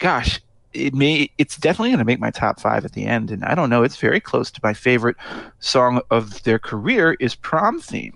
gosh, 0.00 0.40
it 0.72 0.94
may 0.94 1.30
it's 1.38 1.56
definitely 1.56 1.90
going 1.90 1.98
to 1.98 2.04
make 2.04 2.18
my 2.18 2.32
top 2.32 2.58
five 2.60 2.84
at 2.84 2.92
the 2.92 3.06
end 3.06 3.30
and 3.30 3.42
i 3.42 3.54
don't 3.54 3.70
know 3.70 3.82
it's 3.82 3.96
very 3.96 4.20
close 4.20 4.50
to 4.50 4.60
my 4.62 4.74
favorite 4.74 5.16
song 5.60 5.98
of 6.10 6.42
their 6.42 6.58
career 6.58 7.16
is 7.20 7.34
prom 7.34 7.80
theme 7.80 8.14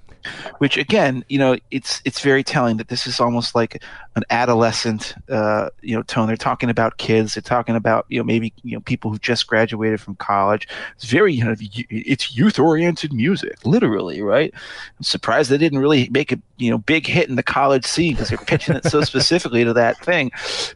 which 0.58 0.76
again, 0.76 1.24
you 1.28 1.38
know, 1.38 1.56
it's 1.70 2.00
it's 2.04 2.20
very 2.20 2.42
telling 2.42 2.76
that 2.76 2.88
this 2.88 3.06
is 3.06 3.20
almost 3.20 3.54
like 3.54 3.82
an 4.16 4.24
adolescent, 4.30 5.14
uh, 5.30 5.70
you 5.80 5.96
know, 5.96 6.02
tone. 6.02 6.26
They're 6.26 6.36
talking 6.36 6.70
about 6.70 6.98
kids. 6.98 7.34
They're 7.34 7.42
talking 7.42 7.76
about 7.76 8.06
you 8.08 8.18
know 8.18 8.24
maybe 8.24 8.52
you 8.62 8.76
know 8.76 8.80
people 8.80 9.10
who 9.10 9.18
just 9.18 9.46
graduated 9.46 10.00
from 10.00 10.16
college. 10.16 10.68
It's 10.96 11.06
very 11.06 11.32
you 11.32 11.44
know 11.44 11.54
it's 11.58 12.36
youth 12.36 12.58
oriented 12.58 13.12
music, 13.12 13.64
literally, 13.64 14.22
right? 14.22 14.52
I'm 14.98 15.04
surprised 15.04 15.50
they 15.50 15.58
didn't 15.58 15.78
really 15.78 16.08
make 16.10 16.32
a 16.32 16.38
you 16.58 16.70
know 16.70 16.78
big 16.78 17.06
hit 17.06 17.28
in 17.28 17.36
the 17.36 17.42
college 17.42 17.84
scene 17.84 18.14
because 18.14 18.28
they're 18.28 18.38
pitching 18.38 18.76
it 18.76 18.84
so 18.84 19.00
specifically 19.02 19.64
to 19.64 19.72
that 19.72 19.98
thing, 20.04 20.30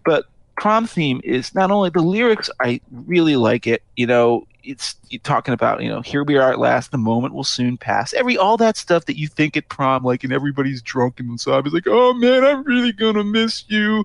but 0.04 0.26
prom 0.56 0.86
theme 0.86 1.20
is 1.24 1.54
not 1.54 1.70
only 1.70 1.90
the 1.90 2.00
lyrics 2.00 2.50
i 2.60 2.80
really 2.90 3.36
like 3.36 3.66
it 3.66 3.82
you 3.96 4.06
know 4.06 4.46
it's 4.66 4.96
talking 5.22 5.54
about 5.54 5.82
you 5.82 5.88
know 5.88 6.00
here 6.00 6.24
we 6.24 6.36
are 6.36 6.52
at 6.52 6.58
last 6.58 6.90
the 6.90 6.98
moment 6.98 7.34
will 7.34 7.44
soon 7.44 7.76
pass. 7.76 8.12
Every 8.12 8.36
all 8.36 8.56
that 8.56 8.76
stuff 8.76 9.06
that 9.06 9.18
you 9.18 9.28
think 9.28 9.56
at 9.56 9.68
prom 9.68 10.04
like 10.04 10.24
and 10.24 10.32
everybody's 10.32 10.82
drunk 10.82 11.20
and 11.20 11.40
so 11.40 11.52
i 11.52 11.60
was 11.60 11.72
like 11.72 11.86
oh 11.86 12.12
man 12.14 12.44
i'm 12.44 12.62
really 12.64 12.92
gonna 12.92 13.24
miss 13.24 13.64
you 13.68 14.04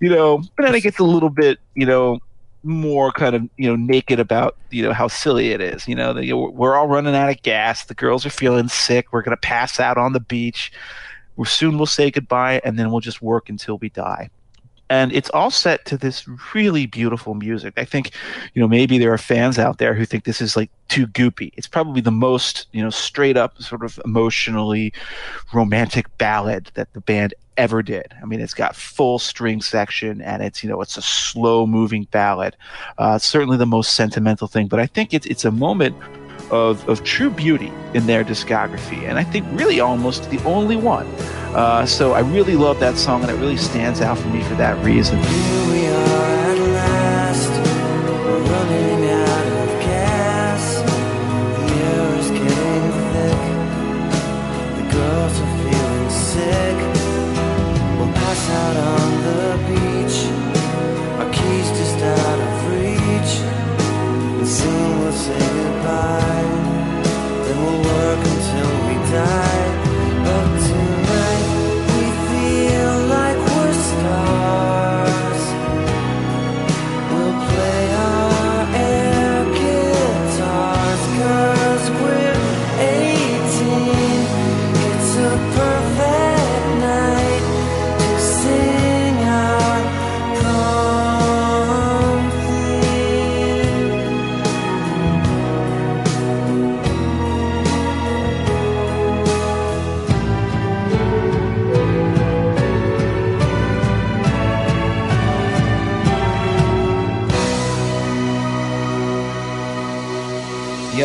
you 0.00 0.10
know? 0.10 0.42
But 0.56 0.64
then 0.64 0.74
it 0.74 0.82
gets 0.82 0.98
a 0.98 1.04
little 1.04 1.30
bit 1.30 1.58
you 1.74 1.86
know 1.86 2.18
more 2.62 3.12
kind 3.12 3.36
of 3.36 3.48
you 3.56 3.68
know 3.68 3.76
naked 3.76 4.18
about 4.18 4.56
you 4.70 4.82
know 4.82 4.92
how 4.92 5.08
silly 5.08 5.50
it 5.50 5.60
is 5.60 5.86
you 5.86 5.94
know? 5.94 6.12
The, 6.12 6.32
we're 6.32 6.76
all 6.76 6.88
running 6.88 7.14
out 7.14 7.30
of 7.30 7.40
gas 7.42 7.84
the 7.84 7.94
girls 7.94 8.26
are 8.26 8.30
feeling 8.30 8.68
sick 8.68 9.12
we're 9.12 9.22
gonna 9.22 9.36
pass 9.36 9.78
out 9.78 9.98
on 9.98 10.12
the 10.12 10.20
beach 10.20 10.72
we 11.36 11.46
soon 11.46 11.76
we'll 11.76 11.86
say 11.86 12.10
goodbye 12.10 12.60
and 12.64 12.78
then 12.78 12.90
we'll 12.90 13.00
just 13.00 13.22
work 13.22 13.48
until 13.48 13.78
we 13.78 13.90
die 13.90 14.30
and 14.90 15.12
it's 15.12 15.30
all 15.30 15.50
set 15.50 15.84
to 15.86 15.96
this 15.96 16.26
really 16.54 16.86
beautiful 16.86 17.34
music. 17.34 17.74
I 17.76 17.84
think, 17.84 18.10
you 18.52 18.60
know, 18.60 18.68
maybe 18.68 18.98
there 18.98 19.12
are 19.12 19.18
fans 19.18 19.58
out 19.58 19.78
there 19.78 19.94
who 19.94 20.04
think 20.04 20.24
this 20.24 20.40
is 20.40 20.56
like 20.56 20.70
too 20.88 21.06
goopy. 21.06 21.52
It's 21.56 21.66
probably 21.66 22.00
the 22.00 22.10
most, 22.10 22.66
you 22.72 22.82
know, 22.82 22.90
straight 22.90 23.36
up 23.36 23.60
sort 23.62 23.82
of 23.82 23.98
emotionally 24.04 24.92
romantic 25.52 26.16
ballad 26.18 26.70
that 26.74 26.92
the 26.92 27.00
band 27.00 27.34
ever 27.56 27.82
did. 27.82 28.14
I 28.20 28.26
mean, 28.26 28.40
it's 28.40 28.54
got 28.54 28.76
full 28.76 29.18
string 29.18 29.62
section 29.62 30.20
and 30.20 30.42
it's, 30.42 30.62
you 30.62 30.68
know, 30.68 30.80
it's 30.82 30.96
a 30.96 31.02
slow 31.02 31.66
moving 31.66 32.06
ballad. 32.10 32.56
Uh, 32.98 33.18
certainly 33.18 33.56
the 33.56 33.66
most 33.66 33.94
sentimental 33.94 34.48
thing, 34.48 34.66
but 34.66 34.80
I 34.80 34.86
think 34.86 35.14
it's, 35.14 35.26
it's 35.26 35.44
a 35.44 35.50
moment 35.50 35.96
of, 36.50 36.86
of 36.88 37.04
true 37.04 37.30
beauty 37.30 37.72
in 37.94 38.06
their 38.06 38.24
discography, 38.24 39.08
and 39.08 39.18
I 39.18 39.24
think 39.24 39.46
really 39.52 39.80
almost 39.80 40.30
the 40.30 40.42
only 40.44 40.76
one. 40.76 41.06
Uh, 41.54 41.86
so 41.86 42.12
I 42.12 42.20
really 42.20 42.56
love 42.56 42.80
that 42.80 42.96
song, 42.96 43.22
and 43.22 43.30
it 43.30 43.34
really 43.34 43.56
stands 43.56 44.00
out 44.00 44.18
for 44.18 44.28
me 44.28 44.42
for 44.42 44.54
that 44.56 44.82
reason. 44.84 45.20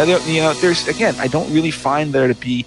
There, 0.06 0.20
you 0.22 0.40
know, 0.40 0.54
there's 0.54 0.88
again, 0.88 1.14
I 1.18 1.28
don't 1.28 1.52
really 1.54 1.72
find 1.72 2.14
there 2.14 2.30
to 2.30 2.36
be, 2.36 2.66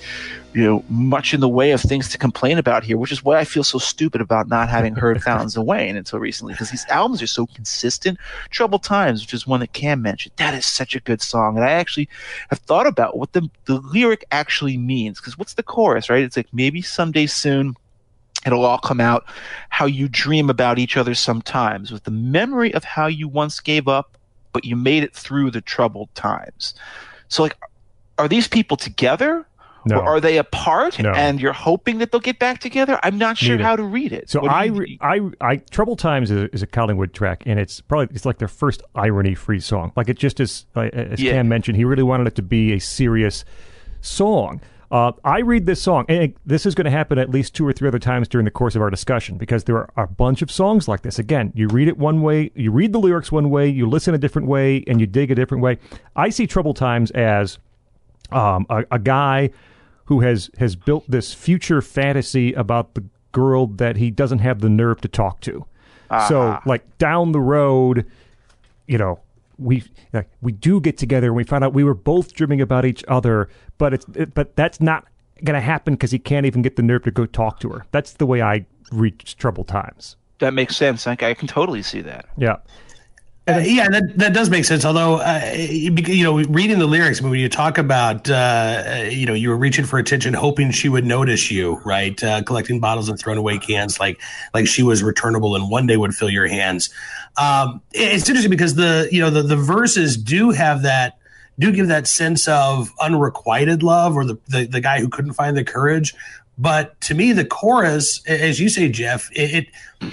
you 0.53 0.65
know, 0.65 0.85
much 0.91 1.33
in 1.33 1.41
the 1.41 1.49
way 1.49 1.71
of 1.71 1.81
things 1.81 2.11
to 2.11 2.19
complain 2.19 2.59
about 2.59 2.85
here, 2.85 2.99
which 2.99 3.11
is 3.11 3.25
why 3.25 3.39
I 3.39 3.45
feel 3.45 3.65
so 3.65 3.79
stupid 3.79 4.21
about 4.21 4.49
not 4.49 4.69
having 4.69 4.95
heard 4.95 5.23
Fountains 5.25 5.57
of 5.57 5.65
Wayne 5.65 5.97
until 5.97 6.19
recently, 6.19 6.53
because 6.53 6.71
these 6.71 6.85
albums 6.91 7.23
are 7.23 7.27
so 7.27 7.47
consistent. 7.47 8.19
Troubled 8.51 8.83
Times, 8.83 9.23
which 9.23 9.33
is 9.33 9.47
one 9.47 9.61
that 9.61 9.73
Cam 9.73 10.03
mentioned, 10.03 10.35
that 10.37 10.53
is 10.53 10.67
such 10.67 10.95
a 10.95 11.01
good 11.01 11.23
song, 11.23 11.57
and 11.57 11.65
I 11.65 11.71
actually 11.71 12.07
have 12.51 12.59
thought 12.59 12.87
about 12.87 13.17
what 13.17 13.33
the 13.33 13.49
the 13.65 13.81
lyric 13.81 14.27
actually 14.31 14.77
means, 14.77 15.19
because 15.19 15.39
what's 15.39 15.55
the 15.55 15.63
chorus, 15.63 16.11
right? 16.11 16.23
It's 16.23 16.37
like 16.37 16.53
maybe 16.53 16.83
someday 16.83 17.25
soon 17.25 17.77
it'll 18.45 18.65
all 18.65 18.79
come 18.79 19.01
out 19.01 19.25
how 19.71 19.87
you 19.87 20.07
dream 20.09 20.51
about 20.51 20.79
each 20.79 20.97
other 20.97 21.15
sometimes 21.15 21.93
with 21.93 22.05
the 22.05 22.11
memory 22.11 22.75
of 22.75 22.85
how 22.85 23.07
you 23.07 23.29
once 23.29 23.61
gave 23.61 23.89
up 23.89 24.19
but 24.53 24.65
you 24.65 24.77
made 24.77 25.03
it 25.03 25.15
through 25.15 25.51
the 25.51 25.61
troubled 25.61 26.13
times 26.15 26.75
so 27.33 27.43
like 27.43 27.57
are 28.19 28.29
these 28.29 28.47
people 28.49 28.77
together 28.77 29.47
No. 29.87 29.97
or 29.99 30.03
are 30.17 30.21
they 30.21 30.39
apart 30.39 30.99
No. 31.01 31.11
and 31.11 31.41
you're 31.41 31.53
hoping 31.53 31.99
that 31.99 32.13
they'll 32.13 32.21
get 32.21 32.39
back 32.39 32.61
together 32.61 33.01
i'm 33.03 33.19
not 33.19 33.37
sure 33.39 33.57
Neither. 33.57 33.65
how 33.69 33.77
to 33.77 33.83
read 33.83 34.13
it 34.13 34.31
So 34.31 34.47
I, 34.47 34.67
re- 34.67 34.99
I, 35.01 35.21
I, 35.41 35.57
Troubled 35.57 35.99
Times 35.99 36.31
is, 36.31 36.49
is 36.53 36.63
a 36.63 36.67
Collingwood 36.67 37.13
track, 37.15 37.43
and 37.47 37.59
it's 37.59 37.81
probably 37.81 38.15
it's 38.15 38.25
like 38.27 38.39
their 38.39 38.49
first 38.63 38.83
irony-free 38.95 39.61
song. 39.61 39.93
Like 39.97 40.09
it 40.09 40.19
just 40.19 40.39
is, 40.41 40.67
uh, 40.77 40.83
as 40.93 41.21
Yeah. 41.21 41.33
Cam 41.33 41.49
mentioned, 41.49 41.77
he 41.77 41.85
really 41.85 42.03
wanted 42.05 42.27
it 42.29 42.35
to 42.37 42.43
be 42.43 42.73
a 42.75 42.79
serious 42.79 43.45
song. 44.01 44.61
Uh, 44.93 45.11
I 45.25 45.39
read 45.39 45.65
this 45.65 45.81
song, 45.81 46.05
and 46.11 46.35
this 46.45 46.67
is 46.67 46.75
going 46.75 46.85
to 46.85 46.91
happen 46.91 47.19
at 47.19 47.31
least 47.31 47.55
two 47.55 47.67
or 47.67 47.73
three 47.73 47.89
other 47.89 47.99
times 47.99 48.29
during 48.29 48.45
the 48.45 48.51
course 48.51 48.77
of 48.77 48.83
our 48.83 48.91
discussion 48.91 49.39
because 49.39 49.65
there 49.65 49.79
are 49.79 49.91
a 49.97 50.07
bunch 50.07 50.43
of 50.43 50.51
songs 50.51 50.87
like 50.87 51.01
this. 51.01 51.19
Again, 51.19 51.51
you 51.55 51.67
read 51.69 51.89
it 51.89 51.97
one 51.97 52.21
way, 52.21 52.51
you 52.55 52.71
read 52.71 52.93
the 52.93 52.99
lyrics 52.99 53.33
one 53.33 53.49
way, 53.49 53.67
you 53.67 53.89
listen 53.89 54.13
a 54.13 54.19
different 54.19 54.49
way, 54.49 54.85
and 54.87 55.01
you 55.01 55.07
dig 55.07 55.31
a 55.31 55.35
different 55.35 55.63
way. 55.63 55.79
I 56.15 56.29
see 56.29 56.47
Troubled 56.47 56.77
Times 56.77 57.11
as 57.13 57.59
um, 58.33 58.67
a, 58.69 58.85
a 58.91 58.99
guy 58.99 59.49
who 60.05 60.21
has 60.21 60.51
has 60.59 60.77
built 60.77 61.11
this 61.11 61.33
future 61.33 61.81
fantasy 61.81 62.53
about 62.53 62.93
the 62.93 63.03
girl 63.33 63.69
that 63.69 63.97
he 63.97 64.11
doesn't 64.11 64.41
have 64.41 64.61
the 64.61 64.69
nerve 64.69 65.01
to 65.01 65.09
talk 65.09 65.41
to. 65.41 65.65
So, 66.29 66.59
like 66.67 66.99
down 66.99 67.33
the 67.33 67.41
road, 67.41 68.05
you 68.87 68.99
know, 68.99 69.21
we 69.63 69.85
we 70.41 70.53
do 70.53 70.81
get 70.81 70.97
together 70.99 71.29
and 71.29 71.37
we 71.37 71.45
find 71.45 71.65
out 71.65 71.73
we 71.73 71.85
were 71.85 71.95
both 71.95 72.35
dreaming 72.35 72.61
about 72.61 72.85
each 72.85 73.05
other, 73.09 73.49
but 73.79 73.95
it's 73.95 74.07
it, 74.15 74.35
but 74.35 74.57
that's 74.57 74.81
not 74.81 75.07
going 75.45 75.55
to 75.55 75.61
happen 75.61 75.95
because 75.95 76.11
he 76.11 76.19
can't 76.19 76.47
even 76.47 76.63
get 76.63 76.77
the 76.77 76.83
nerve 76.83 77.03
to 77.05 77.11
go 77.11 77.27
talk 77.27 77.61
to 77.61 77.69
her. 77.71 77.85
That's 77.91 78.13
the 78.15 78.27
way 78.27 78.43
I 78.43 78.67
reach 78.93 79.37
troubled 79.37 79.69
times. 79.69 80.17
that 80.39 80.53
makes 80.53 80.77
sense 80.77 81.07
I, 81.07 81.13
I 81.13 81.35
can 81.35 81.49
totally 81.49 81.83
see 81.83 82.03
that 82.03 82.27
Yeah. 82.37 82.57
Uh, 83.49 83.61
yeah, 83.65 83.89
that 83.89 84.17
that 84.17 84.33
does 84.33 84.49
make 84.51 84.65
sense. 84.65 84.85
Although, 84.85 85.17
uh, 85.17 85.53
you 85.57 86.23
know, 86.23 86.39
reading 86.45 86.79
the 86.79 86.87
lyrics, 86.87 87.21
when 87.21 87.33
you 87.35 87.49
talk 87.49 87.77
about, 87.77 88.31
uh, 88.31 89.05
you 89.11 89.27
know, 89.27 89.35
you 89.35 89.49
were 89.49 89.57
reaching 89.57 89.85
for 89.85 89.99
attention, 89.99 90.33
hoping 90.33 90.71
she 90.71 90.89
would 90.89 91.05
notice 91.05 91.51
you, 91.51 91.81
right? 91.85 92.23
Uh, 92.23 92.45
collecting 92.45 92.79
bottles 92.79 93.09
and 93.09 93.19
throwing 93.19 93.41
away 93.41 93.59
cans, 93.59 93.99
like 93.99 94.21
like 94.55 94.69
she 94.69 94.85
was 94.85 95.03
returnable 95.03 95.57
and 95.57 95.69
one 95.71 95.89
day 95.89 95.97
would 95.97 96.15
fill 96.15 96.31
your 96.31 96.47
hands. 96.47 96.91
Um, 97.37 97.83
it's 97.91 98.29
interesting 98.29 98.51
because 98.51 98.77
the 98.77 99.09
you 99.11 99.21
know 99.21 99.31
the 99.31 99.43
the 99.43 99.57
verses 99.57 100.17
do 100.17 100.51
have 100.51 100.83
that 100.83 101.19
do 101.59 101.73
give 101.73 101.89
that 101.89 102.07
sense 102.07 102.47
of 102.47 102.93
unrequited 103.01 103.83
love 103.83 104.17
or 104.17 104.25
the, 104.25 104.39
the 104.49 104.67
the 104.67 104.81
guy 104.81 105.01
who 105.01 105.09
couldn't 105.09 105.33
find 105.33 105.57
the 105.57 105.65
courage. 105.65 106.15
But 106.63 107.01
to 107.03 107.15
me, 107.17 107.33
the 107.33 107.45
chorus, 107.45 108.25
as 108.25 108.61
you 108.61 108.69
say, 108.69 108.89
Jeff, 108.89 109.29
it, 109.33 109.55
it 109.55 109.67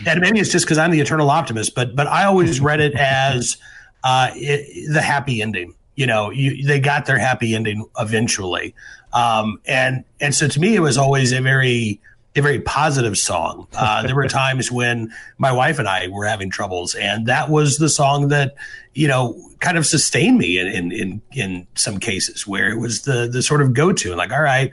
and 0.07 0.19
maybe 0.19 0.39
it's 0.39 0.51
just 0.51 0.65
because 0.65 0.79
I'm 0.79 0.89
the 0.89 0.99
eternal 0.99 1.29
optimist, 1.29 1.75
but 1.75 1.95
but 1.95 2.07
I 2.07 2.23
always 2.23 2.59
read 2.59 2.81
it 2.81 2.95
as 2.95 3.55
uh, 4.03 4.31
it, 4.33 4.91
the 4.91 5.01
happy 5.01 5.43
ending. 5.43 5.75
You 5.95 6.07
know, 6.07 6.31
you, 6.31 6.65
they 6.65 6.79
got 6.79 7.05
their 7.05 7.19
happy 7.19 7.53
ending 7.53 7.85
eventually, 7.99 8.73
um, 9.13 9.61
and 9.67 10.03
and 10.19 10.33
so 10.33 10.47
to 10.47 10.59
me, 10.59 10.75
it 10.75 10.79
was 10.79 10.97
always 10.97 11.31
a 11.33 11.39
very 11.39 12.01
a 12.35 12.41
very 12.41 12.59
positive 12.61 13.17
song. 13.17 13.67
Uh, 13.73 14.01
there 14.01 14.15
were 14.15 14.27
times 14.27 14.71
when 14.71 15.13
my 15.37 15.51
wife 15.51 15.77
and 15.77 15.87
I 15.87 16.07
were 16.07 16.25
having 16.25 16.49
troubles, 16.49 16.95
and 16.95 17.27
that 17.27 17.49
was 17.49 17.77
the 17.77 17.89
song 17.89 18.29
that 18.29 18.55
you 18.95 19.07
know 19.07 19.39
kind 19.59 19.77
of 19.77 19.85
sustained 19.85 20.39
me 20.39 20.57
in 20.57 20.67
in 20.67 20.91
in, 20.91 21.21
in 21.33 21.67
some 21.75 21.99
cases 21.99 22.47
where 22.47 22.71
it 22.71 22.79
was 22.79 23.03
the 23.03 23.29
the 23.31 23.43
sort 23.43 23.61
of 23.61 23.73
go 23.73 23.93
to 23.93 24.15
like, 24.15 24.31
all 24.31 24.41
right, 24.41 24.71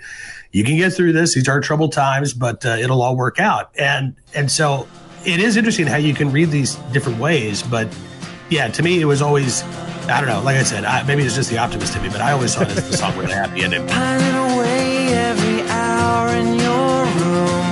you 0.57 0.65
can 0.65 0.79
get 0.79 0.95
through 0.95 1.13
this. 1.13 1.35
These 1.35 1.49
are 1.49 1.61
troubled 1.61 1.93
times, 1.93 2.33
but 2.33 2.65
uh, 2.65 2.71
it'll 2.81 3.03
all 3.03 3.15
work 3.15 3.39
out. 3.39 3.71
And 3.79 4.17
and 4.35 4.51
so 4.51 4.89
it 5.27 5.39
is 5.39 5.59
interesting 5.59 5.87
how 5.87 5.99
you 5.99 6.15
can 6.15 6.33
read 6.33 6.51
these 6.51 6.77
different 6.95 7.19
ways, 7.19 7.63
but 7.63 7.95
yeah, 8.49 8.69
to 8.69 8.83
me, 8.83 9.01
it 9.01 9.05
was 9.05 9.21
always. 9.21 9.63
I 10.09 10.21
don't 10.21 10.31
know. 10.31 10.41
Like 10.41 10.57
I 10.57 10.63
said, 10.63 10.85
I, 10.85 11.03
maybe 11.03 11.25
it's 11.25 11.35
just 11.35 11.51
the 11.51 11.59
optimist 11.59 11.95
in 11.97 12.03
me, 12.05 12.09
but 12.09 12.23
I 12.23 12.31
always 12.33 12.55
saw 12.55 12.63
it 12.63 12.69
as 12.69 12.89
the 12.89 12.97
song 12.97 13.17
with 13.19 13.29
a 13.29 13.35
happy 13.35 13.65
ending. 13.65 13.87
Pining 13.89 14.37
away 14.55 15.09
every 15.13 15.63
hour 15.69 16.29
in 16.29 16.55
your 16.55 17.05
room, 17.21 17.67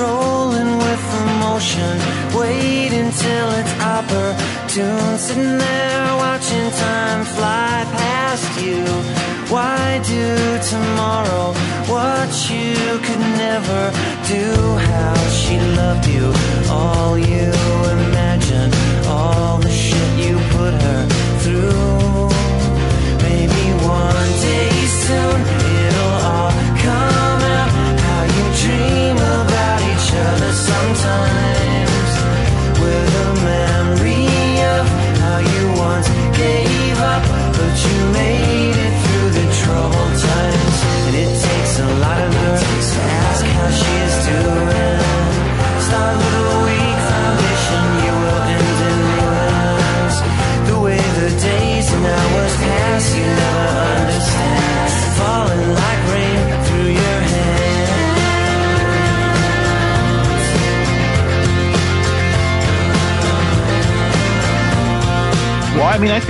rolling 0.00 0.78
with 0.78 1.04
emotion, 1.26 1.98
waiting 2.38 3.10
till 3.10 3.50
it's 3.58 3.74
opportune, 3.82 5.18
sitting 5.18 5.58
there 5.58 6.16
watching 6.16 6.70
time 6.70 7.24
fly 7.24 7.84
past 7.98 8.62
you. 8.62 9.39
Why 9.50 10.00
do 10.06 10.58
tomorrow 10.62 11.52
what 11.90 12.30
you 12.48 13.00
could 13.02 13.18
never 13.18 13.90
do? 14.28 14.46
How 14.78 15.28
she 15.28 15.58
loved 15.58 16.06
you, 16.06 16.32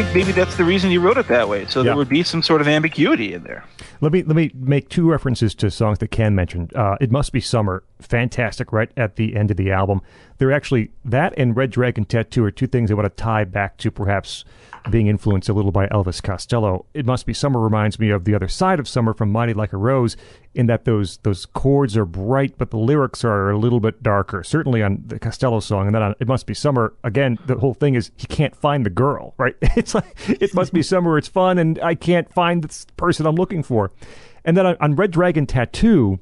think 0.03 0.15
maybe 0.15 0.33
that's 0.33 0.57
the 0.57 0.65
reason 0.65 0.91
you 0.91 1.01
wrote 1.01 1.19
it 1.19 1.29
that 1.29 1.49
way 1.49 1.67
so 1.67 1.81
Yeah. 1.81 1.85
there 1.91 1.97
would 1.97 2.09
be 2.09 2.23
some 2.23 2.43
sort 2.43 2.61
of 2.61 2.69
ambiguity 2.69 3.35
in 3.35 3.43
there 3.43 3.65
Let 4.01 4.13
me 4.13 4.23
let 4.23 4.35
me 4.35 4.51
make 4.55 4.89
two 4.89 5.11
references 5.11 5.55
to 5.57 5.71
songs 5.71 5.99
that 5.99 6.09
Ken 6.11 6.35
mentioned. 6.35 6.75
Uh, 6.75 6.97
it 7.03 7.11
must 7.11 7.33
be 7.33 7.41
summer, 7.41 7.83
fantastic, 8.01 8.73
right 8.73 8.91
at 8.97 9.17
the 9.17 9.37
end 9.37 9.51
of 9.51 9.57
the 9.57 9.71
album. 9.71 10.01
They're 10.39 10.53
actually 10.53 10.91
that 11.05 11.35
and 11.37 11.57
Red 11.57 11.71
Dragon 11.71 12.05
Tattoo 12.05 12.45
are 12.45 12.51
two 12.51 12.67
things 12.67 12.91
I 12.91 12.95
want 12.95 13.05
to 13.07 13.23
tie 13.23 13.45
back 13.45 13.77
to 13.79 13.91
perhaps 13.91 14.45
being 14.89 15.09
influenced 15.09 15.49
a 15.49 15.53
little 15.53 15.73
by 15.73 15.87
Elvis 15.89 16.23
Costello. 16.23 16.87
It 16.95 17.05
must 17.05 17.27
be 17.27 17.35
summer 17.35 17.61
reminds 17.61 17.99
me 17.99 18.11
of 18.11 18.25
the 18.25 18.35
other 18.35 18.49
side 18.49 18.81
of 18.81 18.89
summer 18.89 19.13
from 19.13 19.31
Mighty 19.31 19.53
Like 19.53 19.73
a 19.73 19.77
Rose, 19.77 20.17
in 20.55 20.67
that 20.67 20.85
those 20.85 21.19
those 21.19 21.47
chords 21.47 21.97
are 21.97 22.05
bright, 22.05 22.57
but 22.57 22.71
the 22.71 22.79
lyrics 22.79 23.25
are 23.25 23.51
a 23.51 23.59
little 23.59 23.81
bit 23.81 24.03
darker. 24.03 24.43
Certainly 24.43 24.83
on 24.83 25.03
the 25.07 25.19
Costello 25.19 25.61
song, 25.61 25.87
and 25.87 25.95
then 25.95 26.03
on 26.03 26.15
It 26.19 26.27
Must 26.27 26.47
Be 26.47 26.55
Summer. 26.55 26.95
Again, 27.05 27.39
the 27.47 27.57
whole 27.57 27.75
thing 27.75 27.95
is 27.95 28.11
he 28.17 28.27
can't 28.27 28.57
find 28.57 28.85
the 28.85 28.91
girl, 28.91 29.35
right? 29.39 29.57
It's 29.77 29.95
like 29.95 30.17
it 30.29 30.55
must 30.55 30.73
be 30.73 30.83
summer. 30.83 31.17
It's 31.17 31.29
fun, 31.29 31.59
and 31.59 31.79
I 31.81 31.95
can't 31.95 32.33
find 32.33 32.63
this 32.63 32.87
person 32.97 33.27
I'm 33.27 33.37
looking 33.37 33.63
for. 33.63 33.93
And 34.45 34.57
then 34.57 34.67
on, 34.67 34.77
on 34.81 34.97
Red 34.97 35.11
Dragon 35.11 35.47
Tattoo, 35.47 36.19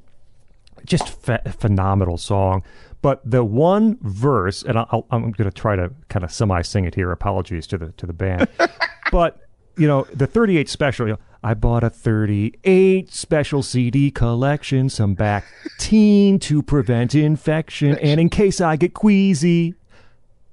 just 0.85 1.23
ph- 1.25 1.41
phenomenal 1.59 2.17
song. 2.17 2.63
But 3.01 3.21
the 3.29 3.45
one 3.45 3.99
verse, 4.01 4.63
and 4.63 4.79
I'll, 4.79 5.07
I'm 5.11 5.31
going 5.31 5.49
to 5.49 5.57
try 5.57 5.77
to 5.77 5.93
kind 6.09 6.25
of 6.25 6.33
semi 6.33 6.63
sing 6.63 6.85
it 6.85 6.95
here. 6.95 7.13
Apologies 7.13 7.67
to 7.69 7.79
the 7.79 7.93
to 7.93 8.07
the 8.07 8.13
band, 8.13 8.49
but 9.13 9.41
you 9.77 9.87
know 9.87 10.07
the 10.13 10.27
38 10.27 10.69
special. 10.69 11.07
You 11.07 11.13
know, 11.15 11.19
I 11.43 11.55
bought 11.55 11.85
a 11.85 11.91
38 11.91 13.13
special 13.13 13.63
CD 13.63 14.11
collection, 14.11 14.89
some 14.89 15.15
Bactine 15.15 16.41
to 16.43 16.63
prevent 16.63 17.15
infection, 17.15 17.97
and 17.99 18.21
in 18.21 18.29
case 18.29 18.61
I 18.61 18.75
get 18.75 18.95
queasy, 18.95 19.75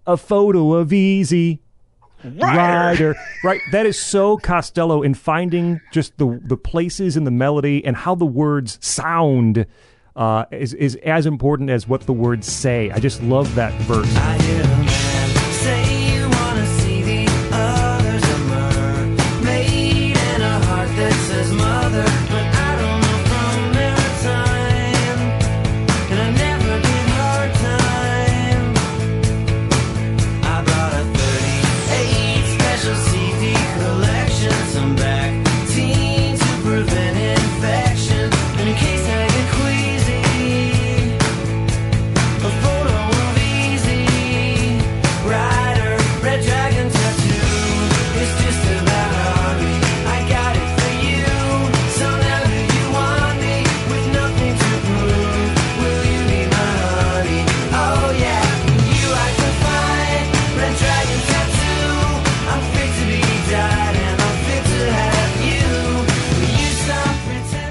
a 0.05 0.17
photo 0.17 0.73
of 0.73 0.93
Easy. 0.93 1.61
Rider. 2.23 3.15
Right. 3.43 3.61
That 3.71 3.85
is 3.85 3.99
so 3.99 4.37
Costello 4.37 5.03
in 5.03 5.13
finding 5.13 5.79
just 5.91 6.17
the 6.17 6.39
the 6.43 6.57
places 6.57 7.15
in 7.17 7.23
the 7.23 7.31
melody 7.31 7.85
and 7.85 7.95
how 7.95 8.15
the 8.15 8.25
words 8.25 8.79
sound 8.81 9.67
uh, 10.15 10.45
is 10.51 10.73
is 10.73 10.95
as 10.97 11.25
important 11.25 11.69
as 11.69 11.87
what 11.87 12.01
the 12.01 12.13
words 12.13 12.51
say. 12.51 12.91
I 12.91 12.99
just 12.99 13.21
love 13.23 13.53
that 13.55 13.73
verse. 13.81 14.84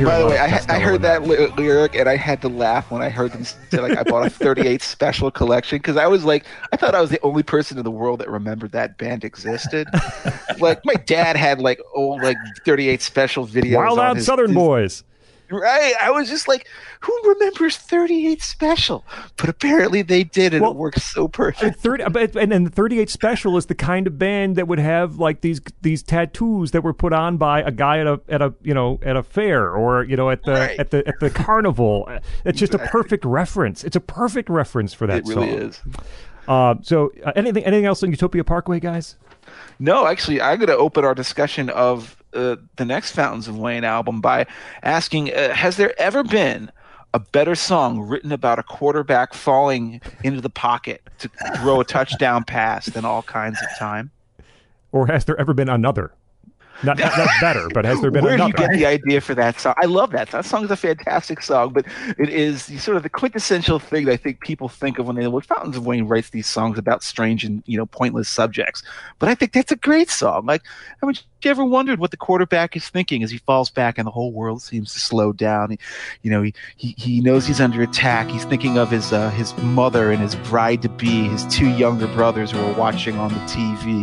By 0.02 0.18
the 0.18 0.26
way, 0.26 0.38
I, 0.38 0.60
I 0.68 0.78
heard 0.80 1.02
that 1.02 1.22
ly- 1.22 1.46
lyric 1.56 1.94
and 1.94 2.08
I 2.08 2.16
had 2.16 2.42
to 2.42 2.48
laugh 2.48 2.90
when 2.90 3.00
I 3.00 3.08
heard 3.08 3.32
them 3.32 3.44
say 3.44 3.78
like 3.80 3.96
I 3.96 4.02
bought 4.02 4.26
a 4.26 4.30
38 4.44 4.82
special 4.82 5.30
collection 5.30 5.78
because 5.78 5.96
I 5.96 6.06
was 6.08 6.24
like 6.24 6.44
I 6.72 6.76
thought 6.76 6.94
I 6.96 7.00
was 7.00 7.10
the 7.10 7.20
only 7.22 7.42
person 7.44 7.78
in 7.78 7.84
the 7.84 7.90
world 7.92 8.18
that 8.20 8.28
remembered 8.28 8.72
that 8.72 8.98
band 8.98 9.24
existed. 9.24 9.86
like 10.58 10.80
my 10.84 10.94
dad 10.94 11.36
had 11.36 11.60
like 11.60 11.80
old 11.94 12.22
like 12.22 12.36
38 12.64 13.00
special 13.02 13.46
videos. 13.46 13.76
Wild 13.76 13.98
on 14.00 14.06
Out 14.06 14.16
his- 14.16 14.26
Southern 14.26 14.48
his- 14.48 14.54
Boys. 14.56 15.04
Right. 15.54 15.94
I 16.00 16.10
was 16.10 16.28
just 16.28 16.48
like, 16.48 16.66
who 17.00 17.20
remembers 17.24 17.76
38 17.76 18.42
special? 18.42 19.04
But 19.36 19.48
apparently 19.48 20.02
they 20.02 20.24
did, 20.24 20.52
and 20.54 20.62
Well, 20.62 20.72
it 20.72 20.76
worked 20.76 21.00
so 21.00 21.28
perfect. 21.28 21.78
30, 21.80 22.04
and, 22.38 22.52
and 22.52 22.66
the 22.66 22.70
38 22.70 23.08
Special 23.10 23.56
is 23.56 23.66
the 23.66 23.74
kind 23.74 24.06
of 24.06 24.18
band 24.18 24.56
that 24.56 24.66
would 24.68 24.78
have 24.78 25.18
like 25.18 25.40
these 25.42 25.60
these 25.82 26.02
tattoos 26.02 26.70
that 26.72 26.82
were 26.82 26.92
put 26.94 27.12
on 27.12 27.36
by 27.36 27.60
a 27.62 27.70
guy 27.70 27.98
at 28.00 28.06
a 28.06 28.20
at 28.28 28.42
a 28.42 28.52
you 28.62 28.74
know 28.74 28.98
at 29.02 29.16
a 29.16 29.22
fair 29.22 29.70
or 29.70 30.04
you 30.04 30.16
know 30.16 30.30
at 30.30 30.42
the 30.44 30.52
Right. 30.52 30.78
at 30.78 30.90
the 30.90 31.06
at 31.06 31.14
the 31.20 31.30
carnival. 31.30 32.08
It's 32.44 32.58
just 32.58 32.74
a 32.74 32.78
perfect 32.78 33.24
reference. 33.24 33.84
It's 33.84 33.96
a 33.96 34.00
perfect 34.00 34.48
reference 34.48 34.92
for 34.94 35.06
that 35.06 35.18
It 35.18 35.26
really 35.26 35.50
song. 35.50 35.58
is. 35.58 35.80
Uh, 36.48 36.74
so 36.82 37.10
uh, 37.24 37.32
anything 37.36 37.64
anything 37.64 37.86
else 37.86 38.02
on 38.02 38.10
Utopia 38.10 38.44
Parkway, 38.44 38.80
guys? 38.80 39.16
No, 39.78 40.06
actually, 40.06 40.40
I'm 40.40 40.58
going 40.58 40.68
to 40.68 40.76
open 40.76 41.04
our 41.04 41.14
discussion 41.14 41.68
of 41.70 42.22
uh, 42.34 42.56
the 42.76 42.84
next 42.84 43.12
Fountains 43.12 43.48
of 43.48 43.58
Wayne 43.58 43.84
album 43.84 44.20
by 44.20 44.46
asking 44.82 45.32
uh, 45.32 45.52
Has 45.54 45.76
there 45.76 45.98
ever 46.00 46.22
been 46.24 46.70
a 47.12 47.20
better 47.20 47.54
song 47.54 48.00
written 48.00 48.32
about 48.32 48.58
a 48.58 48.62
quarterback 48.62 49.34
falling 49.34 50.00
into 50.24 50.40
the 50.40 50.50
pocket 50.50 51.00
to 51.18 51.30
throw 51.58 51.80
a 51.80 51.84
touchdown 51.84 52.44
pass 52.44 52.86
than 52.86 53.04
All 53.04 53.22
Kinds 53.22 53.58
of 53.62 53.68
Time? 53.78 54.10
Or 54.92 55.06
has 55.06 55.24
there 55.24 55.38
ever 55.40 55.54
been 55.54 55.68
another? 55.68 56.12
Not, 56.82 56.98
not, 56.98 57.16
not 57.16 57.28
better, 57.40 57.68
but 57.72 57.84
has 57.84 58.00
there 58.00 58.10
been 58.10 58.24
Where 58.24 58.36
do 58.36 58.44
another? 58.44 58.62
you 58.62 58.68
get 58.68 58.76
the 58.76 58.86
idea 58.86 59.20
for 59.20 59.34
that 59.36 59.60
song? 59.60 59.74
I 59.76 59.86
love 59.86 60.10
that. 60.10 60.30
That 60.30 60.44
song 60.44 60.64
is 60.64 60.70
a 60.72 60.76
fantastic 60.76 61.40
song, 61.40 61.72
but 61.72 61.86
it 62.18 62.28
is 62.28 62.64
sort 62.82 62.96
of 62.96 63.04
the 63.04 63.08
quintessential 63.08 63.78
thing 63.78 64.06
that 64.06 64.12
I 64.12 64.16
think 64.16 64.40
people 64.40 64.68
think 64.68 64.98
of 64.98 65.06
when 65.06 65.14
they 65.14 65.26
look. 65.28 65.44
Fountains 65.44 65.76
of 65.76 65.86
Wayne 65.86 66.06
writes 66.08 66.30
these 66.30 66.48
songs 66.48 66.76
about 66.76 67.04
strange 67.04 67.44
and 67.44 67.62
you 67.66 67.78
know 67.78 67.86
pointless 67.86 68.28
subjects, 68.28 68.82
but 69.20 69.28
I 69.28 69.36
think 69.36 69.52
that's 69.52 69.70
a 69.70 69.76
great 69.76 70.10
song. 70.10 70.46
Like, 70.46 70.62
haven't 71.00 71.22
you 71.44 71.50
ever 71.50 71.64
wondered 71.64 71.98
what 71.98 72.10
the 72.10 72.16
quarterback 72.16 72.76
is 72.76 72.88
thinking 72.88 73.22
as 73.22 73.30
he 73.30 73.38
falls 73.38 73.70
back 73.70 73.98
and 73.98 74.06
the 74.06 74.10
whole 74.10 74.32
world 74.32 74.62
seems 74.62 74.92
to 74.94 75.00
slow 75.00 75.32
down? 75.32 75.70
He, 75.70 75.78
you 76.22 76.30
know, 76.30 76.42
he, 76.42 76.54
he 76.76 76.94
he 76.96 77.20
knows 77.20 77.46
he's 77.46 77.60
under 77.60 77.82
attack. 77.82 78.28
He's 78.28 78.44
thinking 78.44 78.78
of 78.78 78.90
his 78.90 79.12
uh, 79.12 79.30
his 79.30 79.56
mother 79.58 80.10
and 80.10 80.20
his 80.20 80.36
bride 80.36 80.82
to 80.82 80.88
be, 80.88 81.28
his 81.28 81.44
two 81.46 81.68
younger 81.68 82.06
brothers 82.06 82.50
who 82.50 82.58
are 82.60 82.72
watching 82.74 83.16
on 83.16 83.32
the 83.32 83.40
TV. 83.40 84.02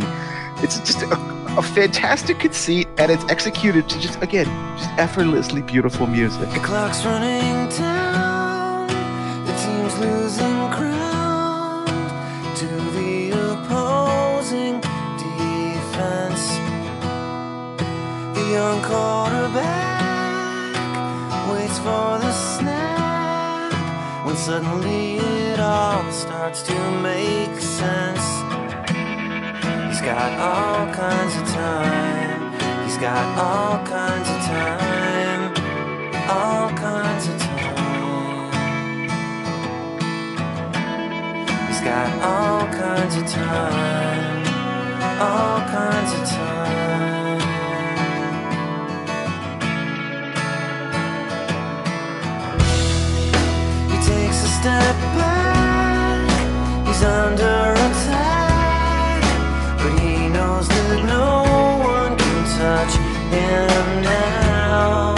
It's 0.62 0.78
just 0.80 1.02
a, 1.02 1.12
a 1.58 1.62
fantastic 1.62 2.38
conceit, 2.38 2.86
and 2.98 3.10
it's 3.10 3.24
executed 3.24 3.88
to 3.88 4.00
just 4.00 4.22
again, 4.22 4.46
just 4.76 4.90
effortlessly 4.98 5.62
beautiful 5.62 6.06
music. 6.06 6.48
The 6.50 6.60
clock's 6.60 7.04
running 7.04 7.68
down. 7.70 8.86
The 9.46 9.52
team's 9.54 9.98
losing 9.98 10.70
ground 10.70 11.21
young 18.52 18.82
quarterback 18.82 20.02
waits 21.50 21.78
for 21.78 22.18
the 22.18 22.32
snap 22.32 23.72
when 24.26 24.36
suddenly 24.36 25.16
it 25.16 25.58
all 25.58 26.04
starts 26.12 26.62
to 26.62 26.74
make 27.00 27.58
sense. 27.58 28.26
He's 29.88 30.02
got 30.02 30.30
all 30.38 30.92
kinds 30.92 31.34
of 31.40 31.48
time. 31.48 32.52
He's 32.84 32.98
got 32.98 33.24
all 33.38 33.78
kinds 33.86 34.28
of 34.28 34.38
time. 34.44 35.54
All 36.28 36.68
kinds 36.76 37.28
of 37.28 37.38
time. 37.40 38.50
He's 41.68 41.80
got 41.80 42.08
all 42.30 42.66
kinds 42.82 43.16
of 43.16 43.26
time. 43.26 44.44
All 45.22 45.60
kinds 45.78 46.12
of 46.20 46.28
time. 46.28 46.51
Step 54.62 54.96
back. 55.18 56.86
He's 56.86 57.02
under 57.02 57.74
attack. 57.86 59.22
But 59.78 59.92
he 59.98 60.28
knows 60.28 60.68
that 60.68 61.02
no 61.02 61.42
one 61.94 62.16
can 62.16 62.40
touch 62.58 62.94
him 63.34 64.02
now. 64.06 65.16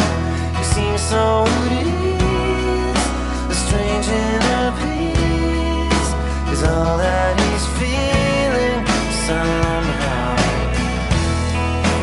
He 0.57 0.65
seems 0.65 1.03
so 1.13 1.45
at 1.45 1.73
ease. 1.77 3.05
A 3.53 3.57
strange 3.65 4.07
inner 4.09 4.69
peace 4.81 6.09
is 6.55 6.63
all 6.65 6.97
that 7.05 7.37
he's 7.45 7.67
feeling 7.77 8.81
somehow. 9.29 10.41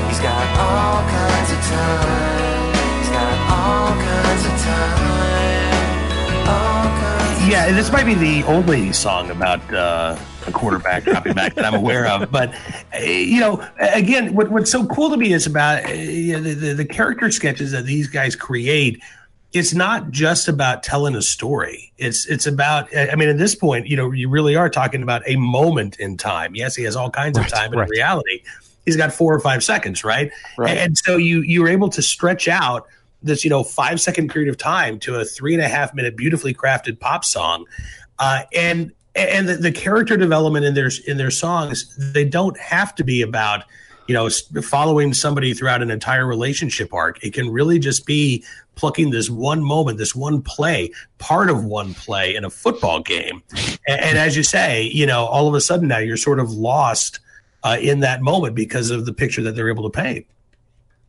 He's 0.10 0.22
got 0.30 0.46
all 0.68 1.02
kinds 1.18 1.50
of 1.56 1.62
time. 1.74 2.70
He's 3.00 3.12
got 3.18 3.34
all 3.58 3.90
kinds 3.98 4.46
of 4.46 4.56
time. 4.62 5.01
All 7.52 7.64
kinds 7.64 7.78
of 7.78 7.82
Yeah, 7.82 7.82
this 7.82 7.92
might 7.92 8.06
be 8.06 8.14
the 8.16 8.44
only 8.48 8.94
song 8.94 9.30
about 9.32 9.74
uh, 9.74 10.18
a 10.48 10.52
quarterback 10.52 11.04
dropping 11.04 11.34
back 11.34 11.56
that 11.56 11.66
I'm 11.66 11.74
aware 11.74 12.08
of. 12.08 12.32
But 12.32 12.54
you 13.02 13.40
know, 13.40 13.68
again, 13.80 14.34
what, 14.36 14.52
what's 14.52 14.72
so 14.72 14.86
cool 14.88 15.10
to 15.12 15.18
me 15.18 15.34
is 15.34 15.48
about 15.48 15.86
uh, 15.86 15.94
you 15.94 16.34
know, 16.34 16.42
the, 16.42 16.54
the 16.54 16.74
the 16.76 16.86
character 16.86 17.32
sketches 17.32 17.72
that 17.72 17.86
these 17.86 18.08
guys 18.08 18.36
create. 18.36 19.02
It's 19.54 19.74
not 19.74 20.12
just 20.12 20.48
about 20.48 20.84
telling 20.84 21.16
a 21.16 21.22
story. 21.22 21.92
It's 21.98 22.26
it's 22.28 22.48
about. 22.48 22.96
I 22.96 23.16
mean, 23.16 23.30
at 23.30 23.38
this 23.38 23.56
point, 23.56 23.88
you 23.88 23.98
know, 23.98 24.12
you 24.12 24.30
really 24.30 24.56
are 24.56 24.70
talking 24.70 25.04
about 25.04 25.24
a 25.28 25.36
moment 25.36 26.00
in 26.00 26.18
time. 26.18 26.56
Yes, 26.56 26.76
he 26.76 26.84
has 26.86 26.96
all 26.96 27.10
kinds 27.10 27.38
Right, 27.38 27.48
of 27.48 27.54
time, 27.54 27.72
but 27.72 27.80
right. 27.80 27.86
in 27.88 27.92
reality, 27.92 28.44
he's 28.86 28.98
got 28.98 29.12
four 29.12 29.34
or 29.34 29.40
five 29.42 29.64
seconds, 29.64 30.04
right? 30.06 30.32
Right. 30.58 30.78
And 30.78 30.98
so 30.98 31.18
you 31.18 31.42
you're 31.42 31.70
able 31.70 31.90
to 31.90 32.02
stretch 32.02 32.48
out 32.48 32.88
this 33.24 33.44
you 33.44 33.50
know 33.50 33.64
five 33.64 34.00
second 34.00 34.30
period 34.30 34.50
of 34.50 34.58
time 34.58 35.00
to 35.00 35.16
a 35.16 35.26
three 35.26 35.54
and 35.54 35.64
a 35.64 35.68
half 35.68 35.94
minute 35.94 36.16
beautifully 36.16 36.54
crafted 36.54 37.00
pop 37.00 37.24
song, 37.26 37.66
uh, 38.20 38.44
and 38.54 38.92
and 39.16 39.50
the, 39.50 39.56
the 39.56 39.72
character 39.72 40.18
development 40.18 40.66
in 40.66 40.74
their 40.74 40.92
in 41.08 41.18
their 41.18 41.32
songs 41.32 41.96
they 42.14 42.26
don't 42.26 42.58
have 42.60 42.96
to 42.96 43.04
be 43.04 43.22
about 43.22 43.64
you 44.08 44.14
know 44.14 44.30
following 44.62 45.14
somebody 45.14 45.54
throughout 45.54 45.82
an 45.82 45.92
entire 45.92 46.26
relationship 46.26 46.94
arc. 46.94 47.24
It 47.24 47.34
can 47.34 47.50
really 47.50 47.80
just 47.80 48.06
be 48.06 48.44
plucking 48.76 49.12
this 49.12 49.30
one 49.30 49.64
moment, 49.64 49.98
this 49.98 50.16
one 50.16 50.42
play, 50.42 50.92
part 51.18 51.50
of 51.50 51.66
one 51.66 51.94
play 51.94 52.36
in 52.36 52.46
a 52.46 52.50
football 52.50 53.02
game, 53.02 53.44
and, 53.88 54.02
and 54.02 54.18
as 54.18 54.36
you 54.36 54.44
say, 54.44 54.84
you 54.84 55.06
know, 55.06 55.26
all 55.26 55.48
of 55.48 55.54
a 55.54 55.62
sudden 55.62 55.88
now 55.88 56.00
you're 56.00 56.18
sort 56.18 56.40
of 56.40 56.52
lost 56.52 57.20
uh, 57.64 57.78
in 57.80 58.00
that 58.00 58.22
moment 58.22 58.56
because 58.56 58.90
of 58.90 59.06
the 59.06 59.14
picture 59.14 59.42
that 59.44 59.56
they're 59.56 59.70
able 59.70 59.90
to 59.90 60.02
paint. 60.02 60.26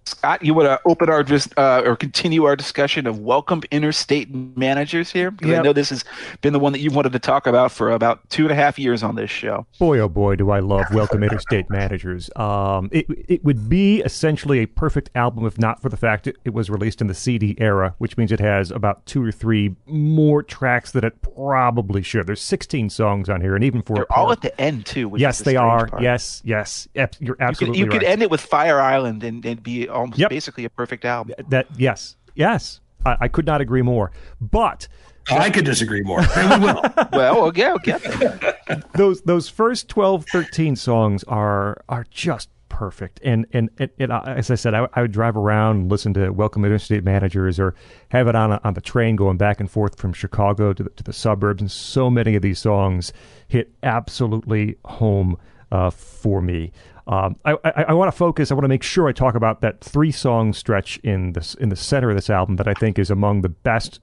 Scott, 0.04 0.44
you 0.44 0.52
want 0.52 0.66
to 0.66 0.80
open 0.84 1.08
our 1.08 1.22
just 1.22 1.56
uh, 1.56 1.82
or 1.84 1.94
continue 1.96 2.44
our 2.44 2.56
discussion 2.56 3.06
of 3.06 3.20
welcome 3.20 3.62
interstate 3.70 4.34
managers 4.56 5.10
here? 5.12 5.30
Because 5.30 5.50
Yep. 5.50 5.60
I 5.60 5.62
know 5.62 5.72
this 5.72 5.90
has 5.90 6.04
been 6.40 6.52
the 6.52 6.58
one 6.58 6.72
that 6.72 6.80
you've 6.80 6.94
wanted 6.96 7.12
to 7.12 7.18
talk 7.20 7.46
about 7.46 7.70
for 7.70 7.90
about 7.90 8.28
two 8.28 8.42
and 8.42 8.50
a 8.52 8.54
half 8.54 8.78
years 8.78 9.02
on 9.04 9.14
this 9.14 9.30
show. 9.30 9.64
Boy, 9.78 9.98
oh 10.00 10.08
boy, 10.08 10.34
do 10.36 10.50
I 10.50 10.58
love 10.58 10.86
Welcome 10.92 11.22
Interstate 11.22 11.70
Managers. 11.70 12.30
Um, 12.36 12.88
it, 12.90 13.06
it 13.28 13.44
would 13.44 13.68
be 13.68 14.00
essentially 14.00 14.58
a 14.58 14.66
perfect 14.66 15.10
album 15.14 15.46
if 15.46 15.56
not 15.58 15.80
for 15.80 15.88
the 15.88 15.96
fact 15.96 16.26
it, 16.26 16.36
it 16.44 16.52
was 16.52 16.68
released 16.68 17.00
in 17.00 17.06
the 17.06 17.14
CD 17.14 17.54
era, 17.58 17.94
which 17.98 18.16
means 18.16 18.32
it 18.32 18.40
has 18.40 18.70
about 18.72 19.06
two 19.06 19.24
or 19.24 19.30
three 19.30 19.76
more 19.86 20.42
tracks 20.42 20.90
than 20.90 21.04
it 21.04 21.22
probably 21.22 22.02
should. 22.02 22.26
There's 22.26 22.40
16 22.42 22.90
songs 22.90 23.28
on 23.28 23.40
here, 23.40 23.54
and 23.54 23.62
even 23.64 23.82
for 23.82 23.94
They're 23.94 24.12
all 24.12 24.32
at 24.32 24.40
the 24.40 24.58
end 24.60 24.84
too. 24.86 25.08
Which 25.08 25.20
yes, 25.22 25.38
is 25.38 25.44
the 25.44 25.50
they 25.52 25.56
are. 25.56 25.86
part. 25.86 26.02
Yes, 26.02 26.42
yes, 26.44 26.88
you're 26.94 27.06
You 27.20 27.34
could, 27.34 27.40
absolutely 27.40 27.78
you 27.78 27.86
right. 27.86 27.92
could 28.00 28.04
end 28.04 28.22
it 28.22 28.30
with 28.30 28.40
Fire 28.40 28.80
Island 28.80 29.22
and, 29.22 29.44
and 29.46 29.62
be 29.62 29.88
almost 29.92 30.18
Yep. 30.18 30.30
basically 30.30 30.64
a 30.64 30.70
perfect 30.70 31.04
album. 31.04 31.34
that 31.48 31.66
yes, 31.76 32.16
yes, 32.34 32.80
I, 33.06 33.16
I 33.22 33.28
could 33.28 33.46
not 33.46 33.60
agree 33.60 33.82
more. 33.82 34.10
But 34.40 34.88
I 35.30 35.50
could 35.50 35.64
disagree 35.64 36.02
more. 36.02 36.20
And 36.36 36.62
we 36.62 36.72
will. 36.72 36.82
well, 37.12 37.44
okay, 37.46 37.66
I'll 37.66 37.78
get 37.78 38.02
there. 38.02 38.82
those 38.94 39.22
those 39.22 39.48
first 39.48 39.88
12 39.88 40.26
13 40.26 40.74
songs 40.76 41.22
are 41.24 41.82
are 41.88 42.04
just 42.10 42.48
perfect 42.68 43.20
and 43.22 43.44
and, 43.52 43.68
and, 43.78 43.90
and 43.98 44.10
I- 44.10 44.34
as 44.36 44.50
i 44.50 44.54
said 44.54 44.72
I, 44.74 44.88
I 44.94 45.02
would 45.02 45.12
drive 45.12 45.36
around 45.36 45.76
and 45.76 45.90
listen 45.90 46.14
to 46.14 46.30
welcome 46.30 46.62
to 46.62 46.66
interstate 46.66 47.04
managers 47.04 47.60
or 47.60 47.74
have 48.08 48.28
it 48.28 48.34
on 48.34 48.50
a, 48.50 48.60
on 48.64 48.72
the 48.72 48.80
train 48.80 49.14
going 49.14 49.36
back 49.36 49.60
and 49.60 49.70
forth 49.70 49.98
from 50.00 50.14
chicago 50.14 50.72
to 50.72 50.82
the, 50.84 50.88
to 50.88 51.04
the 51.04 51.12
suburbs 51.12 51.60
and 51.60 51.70
so 51.70 52.08
many 52.08 52.34
of 52.34 52.40
these 52.40 52.58
songs 52.58 53.12
hit 53.46 53.70
absolutely 53.82 54.76
home 54.86 55.36
uh, 55.70 55.90
for 55.90 56.40
me 56.40 56.72
um, 57.06 57.36
I, 57.44 57.56
I, 57.64 57.82
I 57.88 57.92
want 57.92 58.10
to 58.10 58.16
focus. 58.16 58.50
I 58.50 58.54
want 58.54 58.64
to 58.64 58.68
make 58.68 58.82
sure 58.82 59.08
I 59.08 59.12
talk 59.12 59.34
about 59.34 59.60
that 59.60 59.80
three 59.80 60.12
song 60.12 60.52
stretch 60.52 60.98
in 60.98 61.32
this 61.32 61.54
in 61.54 61.68
the 61.68 61.76
center 61.76 62.10
of 62.10 62.16
this 62.16 62.30
album 62.30 62.56
that 62.56 62.68
I 62.68 62.74
think 62.74 62.98
is 62.98 63.10
among 63.10 63.42
the 63.42 63.48
best 63.48 64.00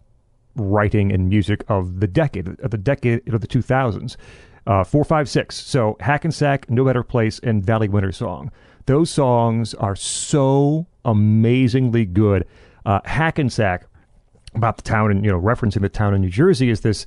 writing 0.56 1.12
and 1.12 1.30
music 1.30 1.64
of 1.70 2.00
the 2.00 2.08
decade 2.08 2.60
of 2.60 2.72
the 2.72 2.78
decade 2.78 3.34
of 3.34 3.40
the 3.40 3.48
2000s 3.48 4.18
uh, 4.68 4.84
four 4.84 5.04
five 5.04 5.30
six. 5.30 5.56
So 5.56 5.96
hackensack 6.00 6.70
no 6.70 6.84
better 6.86 7.04
place 7.04 7.40
and 7.40 7.66
valley 7.66 7.88
winter 7.88 8.12
song. 8.12 8.52
Those 8.86 9.10
songs 9.10 9.74
are 9.76 9.96
so 9.96 10.88
amazingly 11.06 12.06
good. 12.06 12.46
Uh, 12.86 13.00
Hackensack 13.06 13.86
about 14.56 14.78
the 14.78 14.84
town 14.84 15.12
and 15.12 15.24
you 15.24 15.32
know 15.32 15.40
referencing 15.40 15.82
the 15.82 15.90
town 15.90 16.14
in 16.14 16.22
New 16.22 16.30
Jersey 16.30 16.70
is 16.70 16.82
this 16.82 17.06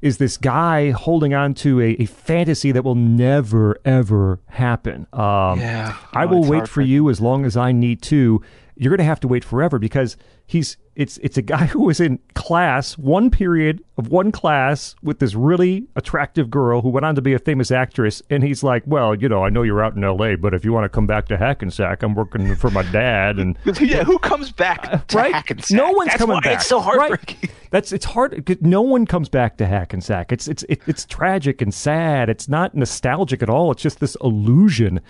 is 0.00 0.18
this 0.18 0.36
guy 0.36 0.90
holding 0.90 1.34
on 1.34 1.54
to 1.54 1.80
a, 1.80 1.90
a 2.00 2.04
fantasy 2.06 2.70
that 2.72 2.82
will 2.84 2.94
never 2.94 3.76
ever 3.84 4.38
happen. 4.46 5.06
Um, 5.12 5.58
Yeah. 5.60 5.96
I 6.12 6.24
Oh, 6.24 6.28
will 6.28 6.44
wait 6.44 6.68
for 6.68 6.82
you 6.82 7.10
as 7.10 7.20
long 7.20 7.44
as 7.44 7.56
I 7.56 7.72
need 7.72 8.02
to. 8.02 8.40
You're 8.76 8.90
going 8.90 8.98
to 8.98 9.04
have 9.04 9.20
to 9.20 9.28
wait 9.28 9.44
forever 9.44 9.78
because 9.78 10.16
he's 10.48 10.76
it's 10.96 11.16
it's 11.18 11.36
a 11.36 11.42
guy 11.42 11.66
who 11.72 11.82
was 11.84 12.00
in 12.00 12.18
class 12.34 12.98
one 12.98 13.30
period 13.30 13.84
of 13.98 14.08
one 14.08 14.32
class 14.32 14.96
with 15.02 15.20
this 15.20 15.34
really 15.36 15.86
attractive 15.94 16.50
girl 16.50 16.80
who 16.82 16.88
went 16.88 17.04
on 17.06 17.14
to 17.14 17.22
be 17.22 17.34
a 17.34 17.38
famous 17.38 17.70
actress 17.70 18.20
and 18.30 18.42
he's 18.42 18.62
like 18.64 18.82
well 18.86 19.14
you 19.14 19.28
know 19.28 19.44
i 19.44 19.48
know 19.48 19.62
you're 19.62 19.82
out 19.84 19.94
in 19.94 20.02
la 20.02 20.34
but 20.36 20.54
if 20.54 20.64
you 20.64 20.72
want 20.72 20.84
to 20.84 20.88
come 20.88 21.06
back 21.06 21.26
to 21.26 21.36
hackensack 21.36 22.02
i'm 22.02 22.14
working 22.14 22.56
for 22.56 22.70
my 22.70 22.82
dad 22.90 23.38
and 23.38 23.56
yeah, 23.80 24.02
who 24.02 24.18
comes 24.18 24.50
back 24.50 24.88
uh, 24.90 24.98
to 25.08 25.16
right? 25.16 25.34
Hackensack? 25.34 25.76
No 25.76 25.92
one's 25.92 26.08
That's 26.10 26.18
coming 26.18 26.34
why 26.34 26.40
back. 26.40 26.54
It's 26.56 26.66
so 26.66 26.78
Right. 26.78 27.10
heartbreaking. 27.10 27.50
That's 27.70 27.92
it's 27.92 28.06
hard. 28.06 28.58
No 28.62 28.80
one 28.80 29.04
comes 29.04 29.28
back 29.28 29.58
to 29.58 29.66
Hackensack. 29.66 30.32
It's 30.32 30.48
it's 30.48 30.62
it, 30.70 30.80
it's 30.86 31.04
tragic 31.04 31.60
and 31.60 31.72
sad. 31.74 32.30
It's 32.30 32.48
not 32.48 32.74
nostalgic 32.74 33.42
at 33.42 33.50
all. 33.50 33.70
It's 33.72 33.82
just 33.82 34.00
this 34.00 34.16
illusion 34.24 35.00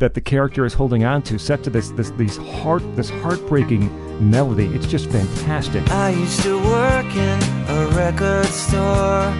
that 0.00 0.14
the 0.14 0.20
character 0.20 0.64
is 0.66 0.74
holding 0.74 1.04
on 1.04 1.22
to, 1.22 1.38
set 1.38 1.62
to 1.62 1.70
this 1.70 1.90
this 1.90 2.10
these 2.12 2.36
heart 2.36 2.82
this 2.96 3.08
heartbreaking 3.08 3.88
melody. 4.30 4.66
It's 4.74 4.86
just 4.88 5.10
fantastic. 5.10 5.86
I 5.90 6.10
used 6.10 6.42
to 6.44 6.56
work 6.58 7.14
in 7.14 7.42
a 7.68 7.86
record 7.94 8.46
store. 8.46 9.30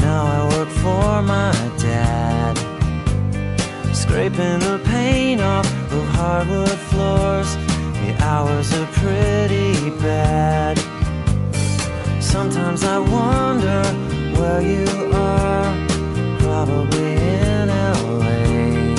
Now 0.00 0.24
I 0.26 0.48
work 0.56 0.68
for 0.68 1.22
my 1.22 1.52
dad. 1.78 2.58
Scraping 3.94 4.58
the 4.58 4.80
paint 4.84 5.40
off 5.42 5.66
of 5.92 6.04
hardwood 6.08 6.78
floors. 6.90 7.54
The 8.02 8.16
hours 8.20 8.74
are 8.74 8.86
pretty 8.86 9.90
bad. 10.00 10.76
Sometimes 12.20 12.82
I 12.82 12.98
wonder 12.98 13.84
where 14.40 14.60
you 14.60 14.88
are. 15.14 15.72
Probably 16.40 17.12
in 17.12 17.68
LA. 17.68 18.96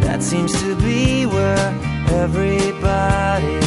That 0.00 0.20
seems 0.20 0.52
to 0.62 0.74
be 0.76 1.26
where 1.26 1.68
everybody 2.08 3.61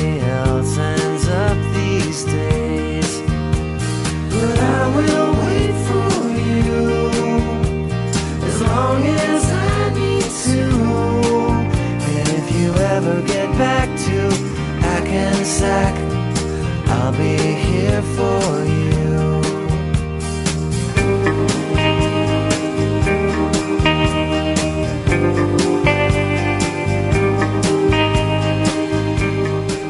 I'll 16.87 17.11
be 17.11 17.37
here 17.37 18.01
for 18.01 18.65
you. 18.65 19.41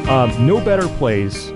Um, 0.09 0.45
no 0.45 0.59
better 0.59 0.87
place 0.87 1.54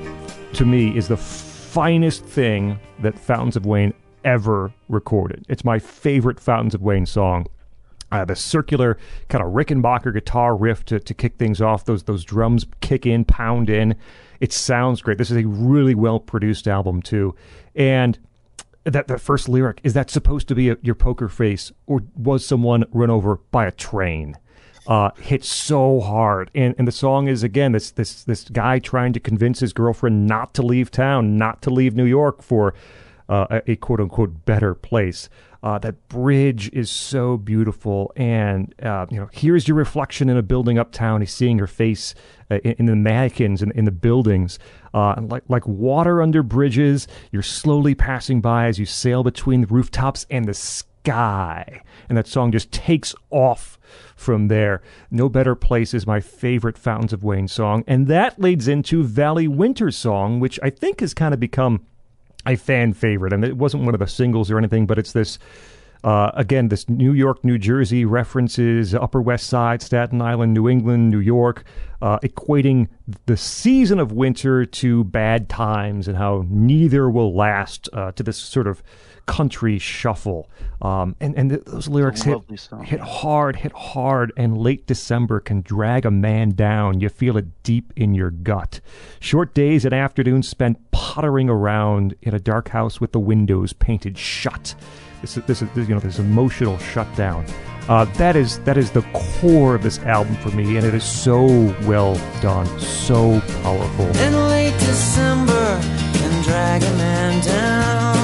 to 0.59 0.65
me 0.65 0.93
is 0.97 1.07
the 1.07 1.15
finest 1.15 2.25
thing 2.25 2.77
that 2.99 3.17
Fountains 3.17 3.55
of 3.55 3.65
Wayne 3.65 3.93
ever 4.25 4.73
recorded. 4.89 5.45
It's 5.47 5.63
my 5.63 5.79
favorite 5.79 6.37
Fountains 6.37 6.75
of 6.75 6.81
Wayne 6.81 7.05
song. 7.05 7.47
Uh, 8.11 8.25
the 8.25 8.35
circular 8.35 8.97
kind 9.29 9.41
of 9.41 9.53
Rickenbacker 9.53 10.13
guitar 10.13 10.57
riff 10.57 10.83
to, 10.83 10.99
to 10.99 11.13
kick 11.13 11.37
things 11.37 11.61
off. 11.61 11.85
Those 11.85 12.03
those 12.03 12.25
drums 12.25 12.65
kick 12.81 13.05
in, 13.05 13.23
pound 13.23 13.69
in. 13.69 13.95
It 14.41 14.51
sounds 14.51 15.01
great. 15.01 15.17
This 15.17 15.31
is 15.31 15.37
a 15.37 15.47
really 15.47 15.95
well 15.95 16.19
produced 16.19 16.67
album 16.67 17.01
too, 17.01 17.35
and 17.73 18.19
that 18.83 19.07
the 19.07 19.17
first 19.17 19.47
lyric 19.47 19.79
is 19.85 19.93
that 19.93 20.09
supposed 20.09 20.49
to 20.49 20.55
be 20.55 20.71
a, 20.71 20.77
your 20.81 20.95
poker 20.95 21.29
face, 21.29 21.71
or 21.87 22.01
was 22.17 22.45
someone 22.45 22.83
run 22.91 23.09
over 23.09 23.37
by 23.51 23.65
a 23.65 23.71
train? 23.71 24.35
Uh, 24.89 25.11
hits 25.19 25.47
so 25.47 25.99
hard, 25.99 26.49
and 26.55 26.73
and 26.79 26.87
the 26.87 26.91
song 26.91 27.27
is 27.27 27.43
again 27.43 27.73
this 27.73 27.91
this 27.91 28.23
this 28.23 28.45
guy 28.45 28.79
trying 28.79 29.13
to 29.13 29.19
convince 29.19 29.59
his 29.59 29.71
girlfriend 29.71 30.25
not 30.25 30.51
to 30.55 30.63
leave 30.63 30.89
town, 30.89 31.37
not 31.37 31.61
to 31.61 31.69
leave 31.69 31.95
New 31.95 32.05
York 32.05 32.41
for 32.41 32.73
uh, 33.29 33.45
a, 33.51 33.71
a 33.73 33.75
quote 33.75 34.01
unquote 34.01 34.45
better 34.45 34.73
place. 34.73 35.29
Uh, 35.61 35.77
that 35.77 36.07
bridge 36.07 36.69
is 36.71 36.89
so 36.89 37.37
beautiful, 37.37 38.11
and 38.15 38.73
uh, 38.81 39.05
you 39.11 39.19
know, 39.19 39.29
here's 39.31 39.67
your 39.67 39.75
reflection 39.75 40.29
in 40.29 40.37
a 40.37 40.41
building 40.41 40.79
uptown. 40.79 41.21
He's 41.21 41.33
seeing 41.33 41.59
her 41.59 41.67
face 41.67 42.15
uh, 42.49 42.59
in, 42.63 42.71
in 42.79 42.85
the 42.85 42.95
mannequins 42.95 43.61
and 43.61 43.71
in, 43.73 43.83
the 43.85 43.91
buildings, 43.91 44.57
uh, 44.93 45.15
and 45.17 45.29
like 45.29 45.43
like 45.49 45.67
water 45.67 46.21
under 46.21 46.41
bridges. 46.41 47.07
You're 47.31 47.43
slowly 47.43 47.93
passing 47.93 48.41
by 48.41 48.67
as 48.67 48.79
you 48.79 48.85
sail 48.85 49.21
between 49.21 49.61
the 49.61 49.67
rooftops 49.67 50.25
and 50.31 50.45
the 50.45 50.53
sky, 50.53 51.83
and 52.07 52.17
that 52.17 52.25
song 52.25 52.51
just 52.53 52.71
takes 52.71 53.13
off 53.29 53.78
from 54.19 54.47
there. 54.47 54.81
No 55.09 55.29
Better 55.29 55.55
Place 55.55 55.93
is 55.93 56.05
my 56.05 56.19
favorite 56.19 56.77
Fountains 56.77 57.13
of 57.13 57.23
Wayne 57.23 57.47
song, 57.47 57.83
and 57.87 58.07
that 58.07 58.39
leads 58.39 58.67
into 58.67 59.03
Valley 59.03 59.47
Winter 59.47 59.91
song, 59.91 60.39
which 60.39 60.59
I 60.61 60.69
think 60.69 60.99
has 60.99 61.13
kind 61.13 61.33
of 61.33 61.39
become 61.39 61.85
a 62.45 62.55
fan 62.55 62.93
favorite. 62.93 63.33
and 63.33 63.43
it 63.43 63.57
wasn't 63.57 63.83
one 63.83 63.93
of 63.93 63.99
the 63.99 64.07
singles 64.07 64.49
or 64.51 64.57
anything, 64.57 64.85
but 64.85 64.97
it's 64.97 65.13
this. 65.13 65.39
Uh, 66.01 66.31
again, 66.35 66.69
this 66.69 66.87
New 66.87 67.11
York, 67.11 67.43
New 67.43 67.57
Jersey 67.57 68.05
references, 68.05 68.95
Upper 68.95 69.21
West 69.21 69.47
Side, 69.47 69.81
Staten 69.81 70.21
Island, 70.21 70.53
New 70.53 70.69
England, 70.69 71.09
New 71.09 71.19
York, 71.19 71.65
uh, 72.01 72.19
equating 72.19 72.87
the 73.25 73.35
season 73.35 73.99
of 73.99 74.13
winter 74.13 74.65
to 74.65 75.03
bad 75.03 75.49
times 75.49 76.07
and 76.07 76.17
how 76.17 76.45
neither 76.47 77.09
will 77.09 77.35
last 77.35 77.89
uh, 77.91 78.13
to 78.13 78.23
this 78.23 78.37
sort 78.37 78.65
of 78.65 78.81
country 79.29 79.79
shuffle. 79.79 80.49
Um, 80.81 81.15
and 81.19 81.35
and 81.37 81.49
th- 81.49 81.63
those 81.65 81.87
lyrics 81.87 82.23
hit, 82.23 82.39
song. 82.59 82.83
hit 82.83 82.99
hard, 82.99 83.57
hit 83.57 83.73
hard, 83.73 84.31
and 84.37 84.57
late 84.57 84.87
December 84.87 85.39
can 85.39 85.61
drag 85.61 86.05
a 86.05 86.11
man 86.11 86.51
down. 86.51 86.99
You 87.01 87.09
feel 87.09 87.37
it 87.37 87.63
deep 87.63 87.91
in 87.95 88.13
your 88.13 88.31
gut. 88.31 88.79
Short 89.19 89.53
days 89.53 89.85
and 89.85 89.93
afternoons 89.93 90.47
spent 90.47 90.91
pottering 90.91 91.49
around 91.49 92.15
in 92.21 92.33
a 92.33 92.39
dark 92.39 92.69
house 92.69 93.01
with 93.01 93.11
the 93.11 93.19
windows 93.19 93.73
painted 93.73 94.17
shut. 94.17 94.75
This 95.21 95.37
is 95.37 95.43
this 95.45 95.61
is 95.61 95.69
you 95.75 95.93
know 95.93 95.99
this 95.99 96.19
emotional 96.19 96.77
shutdown. 96.77 97.45
Uh, 97.89 98.05
that 98.17 98.35
is 98.35 98.59
that 98.59 98.77
is 98.77 98.91
the 98.91 99.01
core 99.13 99.75
of 99.75 99.83
this 99.83 99.99
album 99.99 100.35
for 100.35 100.49
me, 100.49 100.77
and 100.77 100.85
it 100.85 100.93
is 100.93 101.03
so 101.03 101.45
well 101.87 102.15
done, 102.41 102.67
so 102.79 103.41
powerful. 103.63 104.05
In 104.21 104.47
late 104.47 104.77
December 104.79 105.81
can 106.13 106.43
drag 106.43 106.83
a 106.83 106.93
man 106.97 107.43
down. 107.43 108.18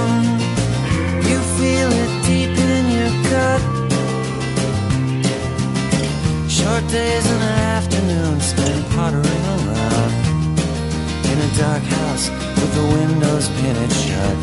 Short 6.65 6.87
days 6.87 7.25
and 7.29 7.43
afternoons 7.77 8.43
spent 8.43 8.89
pottering 8.95 9.45
around 9.55 10.13
in 11.29 11.37
a 11.37 11.49
dark 11.55 11.83
house 11.83 12.27
with 12.57 12.71
the 12.73 12.85
windows 12.97 13.49
painted 13.59 13.91
shut. 14.03 14.37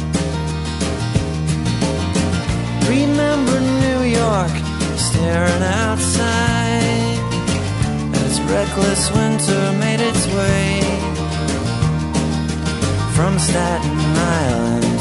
Remember 2.89 3.59
New 3.85 4.03
York 4.21 4.55
staring 4.97 5.65
outside 5.83 7.19
as 8.25 8.41
reckless 8.43 9.11
winter 9.11 9.63
made 9.83 10.01
its 10.01 10.25
way 10.29 10.81
from 13.17 13.37
Staten 13.37 13.99
Island 14.39 14.99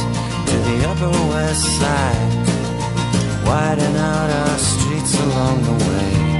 to 0.50 0.58
the 0.68 0.78
Upper 0.90 1.12
West 1.30 1.66
Side, 1.80 2.34
widen 3.46 3.96
out 3.96 4.30
our 4.42 4.58
streets 4.58 5.14
along 5.20 5.62
the 5.62 5.86
way. 5.86 6.31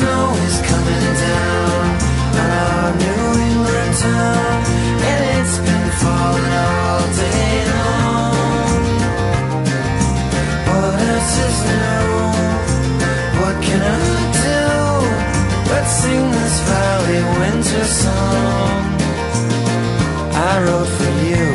And 0.00 0.08
the 0.08 0.16
snow 0.16 0.32
is 0.46 0.56
coming 0.66 1.14
down 1.14 1.84
on 2.36 2.50
our 2.50 2.90
New 2.96 3.24
England 3.40 3.94
town, 3.98 4.64
and 5.02 5.20
it's 5.40 5.56
been 5.58 5.90
falling 6.00 6.52
all 6.52 7.00
day 7.16 7.64
long. 7.70 8.34
What 10.68 11.00
else 11.00 11.36
is 11.38 11.58
new? 11.68 12.04
What 13.40 13.56
can 13.62 13.80
I 13.80 13.88
do 14.40 14.64
but 15.68 15.84
sing 15.84 16.24
this 16.30 16.56
valley 16.60 17.22
winter 17.38 17.84
song? 17.84 18.80
I 20.32 20.62
wrote 20.64 20.88
for 20.88 21.12
you. 21.28 21.46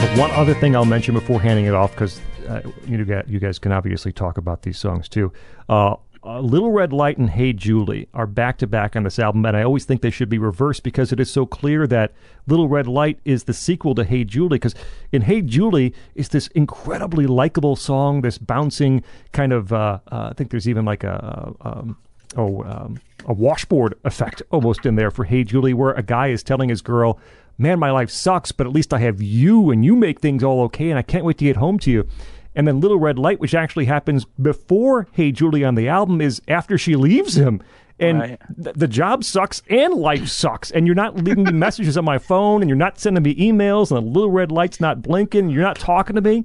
But 0.00 0.10
one 0.18 0.30
other 0.32 0.54
thing 0.54 0.74
I'll 0.74 0.84
mention 0.84 1.14
before 1.14 1.40
handing 1.40 1.66
it 1.66 1.74
off, 1.74 1.92
because 1.92 2.20
uh, 2.48 2.60
you 2.86 3.04
guys, 3.04 3.24
you 3.28 3.38
guys 3.38 3.58
can 3.58 3.72
obviously 3.72 4.12
talk 4.12 4.38
about 4.38 4.62
these 4.62 4.78
songs 4.78 5.08
too. 5.08 5.32
Uh, 5.68 5.94
uh, 6.22 6.40
Little 6.40 6.70
Red 6.70 6.92
Light 6.92 7.16
and 7.16 7.30
Hey 7.30 7.52
Julie 7.52 8.08
are 8.12 8.26
back 8.26 8.58
to 8.58 8.66
back 8.66 8.94
on 8.94 9.04
this 9.04 9.18
album, 9.18 9.44
and 9.46 9.56
I 9.56 9.62
always 9.62 9.84
think 9.84 10.02
they 10.02 10.10
should 10.10 10.28
be 10.28 10.38
reversed 10.38 10.82
because 10.82 11.12
it 11.12 11.20
is 11.20 11.30
so 11.30 11.46
clear 11.46 11.86
that 11.86 12.12
Little 12.46 12.68
Red 12.68 12.86
Light 12.86 13.18
is 13.24 13.44
the 13.44 13.54
sequel 13.54 13.94
to 13.94 14.04
Hey 14.04 14.24
Julie. 14.24 14.58
Because 14.58 14.74
in 15.12 15.22
Hey 15.22 15.40
Julie 15.40 15.94
is 16.14 16.28
this 16.28 16.48
incredibly 16.48 17.26
likable 17.26 17.74
song, 17.74 18.20
this 18.20 18.38
bouncing 18.38 19.02
kind 19.32 19.52
of. 19.52 19.72
Uh, 19.72 20.00
uh, 20.12 20.28
I 20.30 20.32
think 20.34 20.50
there's 20.50 20.68
even 20.68 20.84
like 20.84 21.04
a. 21.04 21.54
Um, 21.60 21.96
oh 22.36 22.62
um, 22.62 23.00
a 23.26 23.32
washboard 23.32 23.94
effect 24.04 24.40
almost 24.50 24.86
in 24.86 24.94
there 24.94 25.10
for 25.10 25.24
Hey 25.24 25.42
Julie, 25.42 25.74
where 25.74 25.92
a 25.92 26.02
guy 26.02 26.28
is 26.28 26.42
telling 26.42 26.68
his 26.68 26.80
girl, 26.80 27.18
"Man, 27.58 27.78
my 27.78 27.90
life 27.90 28.10
sucks, 28.10 28.52
but 28.52 28.66
at 28.66 28.72
least 28.72 28.94
I 28.94 28.98
have 28.98 29.20
you, 29.20 29.70
and 29.70 29.84
you 29.84 29.96
make 29.96 30.20
things 30.20 30.44
all 30.44 30.62
okay, 30.62 30.90
and 30.90 30.98
I 30.98 31.02
can't 31.02 31.24
wait 31.24 31.38
to 31.38 31.44
get 31.44 31.56
home 31.56 31.78
to 31.80 31.90
you." 31.90 32.06
And 32.54 32.66
then 32.66 32.80
Little 32.80 32.98
Red 32.98 33.18
Light, 33.18 33.38
which 33.40 33.54
actually 33.54 33.84
happens 33.84 34.24
before 34.40 35.06
Hey 35.12 35.30
Julie 35.32 35.64
on 35.64 35.74
the 35.76 35.88
album, 35.88 36.20
is 36.20 36.42
after 36.48 36.76
she 36.76 36.96
leaves 36.96 37.36
him. 37.36 37.62
And 37.98 38.18
Right. 38.18 38.40
th- 38.64 38.76
the 38.76 38.88
job 38.88 39.24
sucks 39.24 39.62
and 39.68 39.94
life 39.94 40.26
sucks. 40.28 40.70
And 40.70 40.86
you're 40.86 40.96
not 40.96 41.16
leaving 41.16 41.44
me 41.44 41.52
messages 41.66 41.96
on 41.98 42.04
my 42.04 42.18
phone 42.18 42.62
and 42.62 42.68
you're 42.68 42.76
not 42.76 42.98
sending 42.98 43.22
me 43.22 43.34
emails 43.36 43.90
and 43.90 43.98
the 43.98 44.10
little 44.10 44.30
red 44.30 44.50
light's 44.50 44.80
not 44.80 45.02
blinking. 45.02 45.40
And 45.46 45.52
you're 45.52 45.62
not 45.62 45.78
talking 45.78 46.16
to 46.16 46.22
me. 46.22 46.44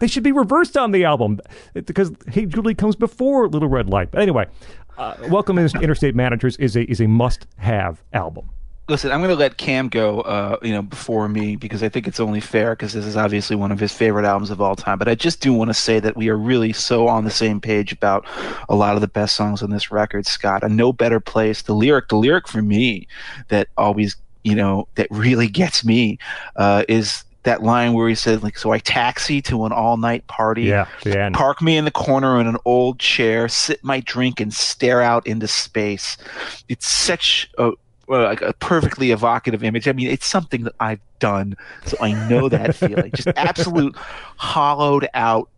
They 0.00 0.06
should 0.08 0.22
be 0.24 0.32
reversed 0.32 0.76
on 0.76 0.90
the 0.90 1.04
album 1.04 1.40
because 1.72 2.10
Hey 2.28 2.46
Julie 2.46 2.74
comes 2.74 2.96
before 2.96 3.48
Little 3.48 3.68
Red 3.68 3.88
Light. 3.88 4.10
But 4.10 4.22
anyway, 4.22 4.46
uh, 4.98 5.14
Welcome 5.28 5.56
to 5.56 5.80
Interstate 5.80 6.14
Managers 6.16 6.56
is 6.56 6.74
a 6.74 6.82
is 6.90 7.00
a 7.00 7.06
must 7.06 7.46
have 7.58 8.02
album. 8.12 8.48
Listen, 8.86 9.12
I'm 9.12 9.20
going 9.20 9.30
to 9.30 9.36
let 9.36 9.56
Cam 9.56 9.88
go, 9.88 10.20
uh, 10.20 10.58
you 10.60 10.72
know, 10.72 10.82
before 10.82 11.26
me 11.26 11.56
because 11.56 11.82
I 11.82 11.88
think 11.88 12.06
it's 12.06 12.20
only 12.20 12.40
fair 12.40 12.72
because 12.72 12.92
this 12.92 13.06
is 13.06 13.16
obviously 13.16 13.56
one 13.56 13.72
of 13.72 13.80
his 13.80 13.94
favorite 13.94 14.26
albums 14.26 14.50
of 14.50 14.60
all 14.60 14.76
time. 14.76 14.98
But 14.98 15.08
I 15.08 15.14
just 15.14 15.40
do 15.40 15.54
want 15.54 15.70
to 15.70 15.74
say 15.74 16.00
that 16.00 16.18
we 16.18 16.28
are 16.28 16.36
really 16.36 16.74
so 16.74 17.08
on 17.08 17.24
the 17.24 17.30
same 17.30 17.62
page 17.62 17.92
about 17.92 18.26
a 18.68 18.74
lot 18.74 18.94
of 18.94 19.00
the 19.00 19.08
best 19.08 19.36
songs 19.36 19.62
on 19.62 19.70
this 19.70 19.90
record, 19.90 20.26
Scott. 20.26 20.62
A 20.62 20.68
no 20.68 20.92
better 20.92 21.18
place. 21.18 21.62
The 21.62 21.74
lyric, 21.74 22.08
the 22.08 22.16
lyric 22.16 22.46
for 22.46 22.60
me 22.60 23.08
that 23.48 23.68
always, 23.78 24.16
you 24.42 24.54
know, 24.54 24.86
that 24.96 25.08
really 25.10 25.48
gets 25.48 25.82
me 25.82 26.18
uh, 26.56 26.84
is 26.86 27.24
that 27.44 27.62
line 27.62 27.94
where 27.94 28.08
he 28.08 28.14
said, 28.14 28.42
like, 28.42 28.58
so 28.58 28.72
I 28.72 28.78
taxi 28.80 29.40
to 29.42 29.64
an 29.64 29.72
all 29.72 29.96
night 29.96 30.26
party. 30.26 30.64
Yeah, 30.64 30.88
the 31.04 31.18
end. 31.18 31.34
Park 31.34 31.62
me 31.62 31.78
in 31.78 31.86
the 31.86 31.90
corner 31.90 32.38
in 32.38 32.46
an 32.46 32.58
old 32.66 32.98
chair, 32.98 33.48
sit 33.48 33.82
my 33.82 34.00
drink, 34.00 34.40
and 34.40 34.52
stare 34.52 35.00
out 35.00 35.26
into 35.26 35.46
space. 35.46 36.18
It's 36.68 36.86
such 36.86 37.50
a 37.56 37.72
like 38.08 38.42
a 38.42 38.52
perfectly 38.54 39.10
evocative 39.10 39.64
image. 39.64 39.88
I 39.88 39.92
mean, 39.92 40.08
it's 40.08 40.26
something 40.26 40.64
that 40.64 40.74
I've 40.80 41.00
done, 41.18 41.56
so 41.86 41.96
I 42.00 42.12
know 42.28 42.48
that 42.48 42.74
feeling. 42.76 43.12
Just 43.12 43.28
absolute 43.36 43.96
hollowed 44.36 45.08
out 45.14 45.48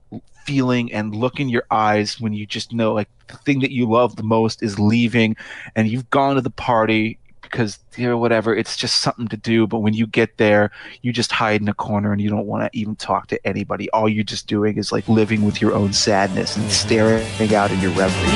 feeling 0.45 0.93
and 0.93 1.15
look 1.15 1.41
in 1.41 1.49
your 1.49 1.65
eyes 1.71 2.21
when 2.21 2.33
you 2.33 2.47
just 2.47 2.73
know 2.73 2.95
like 2.95 3.09
the 3.27 3.37
thing 3.39 3.61
that 3.61 3.73
you 3.73 3.91
love 3.91 4.17
the 4.17 4.23
most 4.23 4.63
is 4.63 4.79
leaving, 4.79 5.37
and 5.75 5.89
you've 5.89 6.09
gone 6.11 6.37
to 6.37 6.41
the 6.41 6.51
party 6.51 7.19
because 7.43 7.79
you 7.97 8.09
know 8.09 8.19
whatever 8.19 8.55
it's 8.55 8.77
just 8.77 9.01
something 9.01 9.29
to 9.29 9.37
do 9.37 9.67
but 9.67 9.79
when 9.79 9.95
you 9.95 10.07
get 10.07 10.37
there 10.37 10.71
you 11.03 11.13
just 11.13 11.31
hide 11.31 11.61
in 11.61 11.69
a 11.69 11.75
corner 11.75 12.13
and 12.13 12.21
you 12.21 12.29
don't 12.29 12.47
want 12.47 12.71
to 12.71 12.79
even 12.79 12.97
talk 12.97 13.29
to 13.29 13.47
anybody 13.47 13.89
all 13.91 14.09
you're 14.09 14.25
just 14.25 14.47
doing 14.49 14.77
is 14.77 14.91
like 14.91 15.09
living 15.09 15.43
with 15.43 15.61
your 15.61 15.73
own 15.73 15.93
sadness 15.93 16.57
and 16.57 16.71
staring 16.71 17.55
out 17.55 17.71
in 17.71 17.81
your 17.81 17.93
reverie 17.93 18.27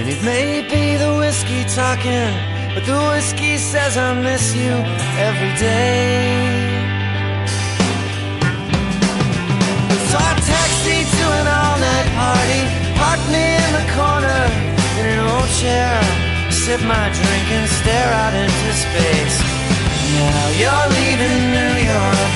And 0.00 0.08
it 0.08 0.22
may 0.24 0.62
be 0.62 0.96
the 0.96 1.12
whiskey 1.20 1.62
talking, 1.76 2.32
but 2.72 2.86
the 2.86 2.96
whiskey 3.12 3.58
says 3.58 3.98
I 3.98 4.14
miss 4.14 4.56
you 4.56 4.72
every 5.28 5.52
day. 5.60 6.64
So 10.08 10.16
I 10.16 10.32
taxi 10.40 11.04
to 11.04 11.24
an 11.40 11.46
all-night 11.52 12.08
party, 12.16 12.62
park 12.96 13.20
me 13.28 13.44
in 13.60 13.70
the 13.76 13.86
corner 13.92 14.42
in 14.96 15.04
an 15.04 15.20
old 15.36 15.50
chair, 15.60 15.92
sip 16.48 16.80
my 16.80 17.06
drink 17.12 17.46
and 17.60 17.68
stare 17.68 18.12
out 18.24 18.32
into 18.32 18.72
space. 18.72 19.36
Now 20.16 20.48
you're 20.60 20.88
leaving 20.96 21.38
New 21.56 21.74
York 21.92 22.30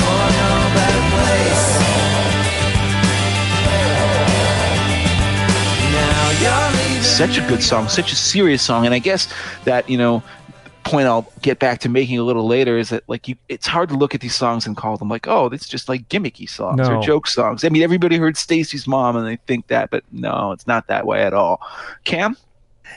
for 0.00 0.24
no 0.40 0.50
better 0.72 1.04
place. 1.12 1.79
Such 7.16 7.36
a 7.38 7.46
good 7.48 7.62
song 7.62 7.88
such 7.88 8.12
a 8.12 8.16
serious 8.16 8.62
song 8.62 8.84
and 8.86 8.94
i 8.94 8.98
guess 8.98 9.32
that 9.64 9.88
you 9.88 9.98
know 9.98 10.22
point 10.84 11.06
i'll 11.06 11.30
get 11.42 11.58
back 11.58 11.78
to 11.80 11.88
making 11.88 12.18
a 12.18 12.22
little 12.22 12.46
later 12.46 12.78
is 12.78 12.88
that 12.88 13.02
like 13.08 13.28
you 13.28 13.36
it's 13.48 13.66
hard 13.66 13.88
to 13.88 13.94
look 13.94 14.14
at 14.14 14.20
these 14.20 14.34
songs 14.34 14.66
and 14.66 14.76
call 14.76 14.96
them 14.96 15.08
like 15.08 15.28
oh 15.28 15.46
it's 15.46 15.68
just 15.68 15.88
like 15.88 16.08
gimmicky 16.08 16.48
songs 16.48 16.78
No. 16.78 16.96
or 16.98 17.02
joke 17.02 17.26
songs 17.26 17.64
i 17.64 17.68
mean 17.68 17.82
everybody 17.82 18.16
heard 18.16 18.36
stacy's 18.36 18.86
mom 18.86 19.16
and 19.16 19.26
they 19.26 19.36
think 19.46 19.66
that 19.66 19.90
but 19.90 20.04
no 20.10 20.52
it's 20.52 20.66
not 20.66 20.86
that 20.86 21.06
way 21.06 21.22
at 21.22 21.34
all 21.34 21.60
cam 22.04 22.36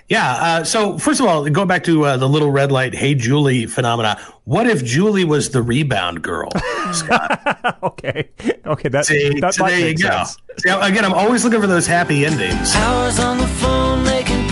Yeah. 0.10 0.32
Uh, 0.42 0.64
so 0.64 0.98
first 0.98 1.20
of 1.20 1.28
all, 1.28 1.48
going 1.50 1.68
back 1.68 1.84
to 1.84 2.04
uh, 2.04 2.18
the 2.18 2.28
little 2.28 2.50
red 2.52 2.72
light, 2.72 2.96
hey 2.96 3.14
Julie 3.14 3.68
phenomena. 3.68 4.18
What 4.46 4.66
if 4.66 4.84
Julie 4.84 5.24
was 5.24 5.52
the 5.52 5.62
rebound 5.62 6.24
girl? 6.24 6.50
okay, 7.84 8.28
okay, 8.66 8.90
that, 8.90 9.06
See, 9.06 9.40
that 9.40 9.54
so 9.54 9.66
there 9.68 9.78
you 9.80 9.86
make 9.94 10.02
go. 10.02 10.24
See, 10.58 10.70
again, 10.70 11.06
I'm 11.06 11.14
always 11.14 11.44
looking 11.46 11.62
for 11.62 11.68
those 11.68 11.86
happy 11.88 12.26
endings. 12.26 12.76
Hours 12.76 13.20
on 13.20 13.38
the 13.38 13.48
phone 13.48 14.00
making 14.00 14.03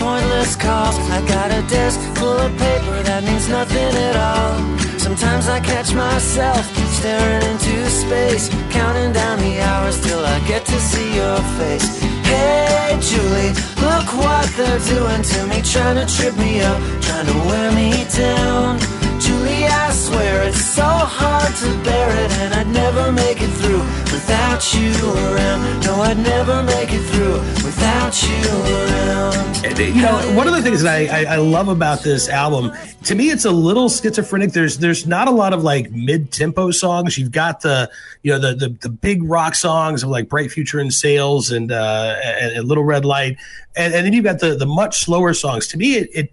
pointless 0.02 0.56
calls. 0.56 0.96
I 1.16 1.18
got 1.34 1.48
a 1.60 1.62
desk 1.70 1.98
full 2.18 2.38
of 2.46 2.50
paper 2.58 2.96
that 3.08 3.22
means 3.24 3.48
nothing 3.48 3.92
at 4.08 4.16
all. 4.30 4.52
Sometimes 4.98 5.46
I 5.48 5.58
catch 5.60 5.94
myself 5.94 6.64
staring 6.98 7.42
into 7.50 7.74
space, 8.02 8.48
counting 8.70 9.12
down 9.12 9.38
the 9.38 9.54
hours 9.68 9.96
till 10.06 10.22
I 10.34 10.38
get 10.50 10.62
to 10.66 10.78
see 10.90 11.08
your 11.20 11.38
face. 11.58 11.88
Hey 12.30 12.98
Julie, 13.08 13.54
look 13.86 14.08
what 14.22 14.46
they're 14.58 14.84
doing 14.94 15.22
to 15.32 15.38
me, 15.50 15.58
trying 15.74 15.98
to 16.00 16.06
trip 16.16 16.36
me 16.36 16.60
up, 16.60 16.78
trying 17.06 17.26
to 17.32 17.36
wear 17.48 17.68
me 17.72 17.90
down. 18.22 19.01
Julie, 19.42 19.64
I 19.64 19.90
swear 19.90 20.42
it's 20.44 20.64
so 20.64 20.84
hard 20.84 21.52
to 21.56 21.84
bear 21.84 22.24
it, 22.24 22.30
and 22.38 22.54
I'd 22.54 22.68
never 22.68 23.10
make 23.10 23.42
it 23.42 23.50
through 23.50 23.80
without 24.12 24.72
you 24.72 24.92
around. 25.10 25.84
No, 25.84 25.94
I'd 25.96 26.18
never 26.18 26.62
make 26.62 26.92
it 26.92 27.02
through 27.10 27.40
without 27.64 28.22
you 28.22 28.48
around. 28.48 29.66
And, 29.66 29.78
you 29.78 30.00
know, 30.00 30.36
one 30.36 30.46
of 30.46 30.54
the 30.54 30.62
things 30.62 30.82
that 30.82 30.94
I, 30.94 31.24
I, 31.24 31.34
I 31.34 31.36
love 31.38 31.66
about 31.66 32.02
this 32.02 32.28
album, 32.28 32.70
to 33.04 33.16
me, 33.16 33.30
it's 33.30 33.44
a 33.44 33.50
little 33.50 33.88
schizophrenic. 33.88 34.52
There's 34.52 34.78
there's 34.78 35.08
not 35.08 35.26
a 35.26 35.32
lot 35.32 35.52
of 35.52 35.64
like 35.64 35.90
mid 35.90 36.30
tempo 36.30 36.70
songs. 36.70 37.18
You've 37.18 37.32
got 37.32 37.62
the 37.62 37.90
you 38.22 38.30
know 38.30 38.38
the, 38.38 38.54
the 38.54 38.68
the 38.80 38.90
big 38.90 39.24
rock 39.24 39.56
songs 39.56 40.04
of 40.04 40.08
like 40.08 40.28
Bright 40.28 40.52
Future 40.52 40.78
and 40.78 40.94
Sales 40.94 41.50
and 41.50 41.72
uh, 41.72 42.16
and, 42.22 42.58
and 42.58 42.68
Little 42.68 42.84
Red 42.84 43.04
Light, 43.04 43.38
and, 43.74 43.92
and 43.92 44.06
then 44.06 44.12
you've 44.12 44.24
got 44.24 44.38
the 44.38 44.54
the 44.54 44.66
much 44.66 45.00
slower 45.00 45.34
songs. 45.34 45.66
To 45.68 45.78
me, 45.78 45.94
it. 45.94 46.10
it 46.14 46.32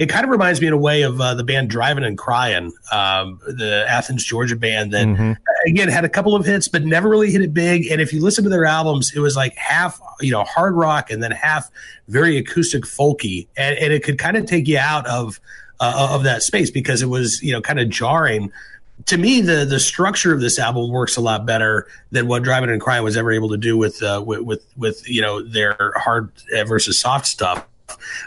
it 0.00 0.08
kind 0.08 0.24
of 0.24 0.30
reminds 0.30 0.62
me 0.62 0.66
in 0.66 0.72
a 0.72 0.78
way 0.78 1.02
of 1.02 1.20
uh, 1.20 1.34
the 1.34 1.44
band 1.44 1.70
Drivin 1.70 2.06
N 2.06 2.16
Cryin, 2.16 2.72
um, 2.90 3.38
the 3.46 3.84
Athens, 3.86 4.24
Georgia 4.24 4.56
band 4.56 4.92
that 4.94 5.04
again 5.66 5.88
had 5.88 6.06
a 6.06 6.08
couple 6.08 6.34
of 6.34 6.46
hits, 6.46 6.68
but 6.68 6.86
never 6.86 7.06
really 7.06 7.30
hit 7.30 7.42
it 7.42 7.52
big. 7.52 7.86
And 7.86 8.00
if 8.00 8.10
you 8.10 8.22
listen 8.22 8.42
to 8.44 8.48
their 8.48 8.64
albums, 8.64 9.12
it 9.14 9.20
was 9.20 9.36
like 9.36 9.54
half, 9.58 10.00
you 10.22 10.32
know, 10.32 10.42
hard 10.44 10.74
rock 10.74 11.10
and 11.10 11.22
then 11.22 11.32
half 11.32 11.70
very 12.08 12.38
acoustic 12.38 12.84
folky, 12.84 13.46
and, 13.58 13.76
and 13.76 13.92
it 13.92 14.02
could 14.02 14.18
kind 14.18 14.38
of 14.38 14.46
take 14.46 14.66
you 14.66 14.78
out 14.78 15.06
of 15.06 15.38
uh, 15.80 16.08
of 16.12 16.22
that 16.22 16.42
space 16.42 16.70
because 16.70 17.02
it 17.02 17.10
was, 17.10 17.42
you 17.42 17.52
know, 17.52 17.60
kind 17.60 17.78
of 17.78 17.90
jarring. 17.90 18.50
To 19.04 19.18
me, 19.18 19.42
the 19.42 19.66
the 19.66 19.78
structure 19.78 20.32
of 20.32 20.40
this 20.40 20.58
album 20.58 20.90
works 20.90 21.18
a 21.18 21.20
lot 21.20 21.44
better 21.44 21.86
than 22.10 22.26
what 22.26 22.42
Drivin 22.42 22.72
N 22.72 22.80
Cryin 22.80 23.04
was 23.04 23.18
ever 23.18 23.32
able 23.32 23.50
to 23.50 23.58
do 23.58 23.76
with 23.76 24.02
uh, 24.02 24.22
with, 24.24 24.40
with 24.40 24.64
with 24.78 25.06
you 25.06 25.20
know 25.20 25.42
their 25.42 25.92
hard 25.96 26.32
versus 26.66 26.98
soft 26.98 27.26
stuff. 27.26 27.66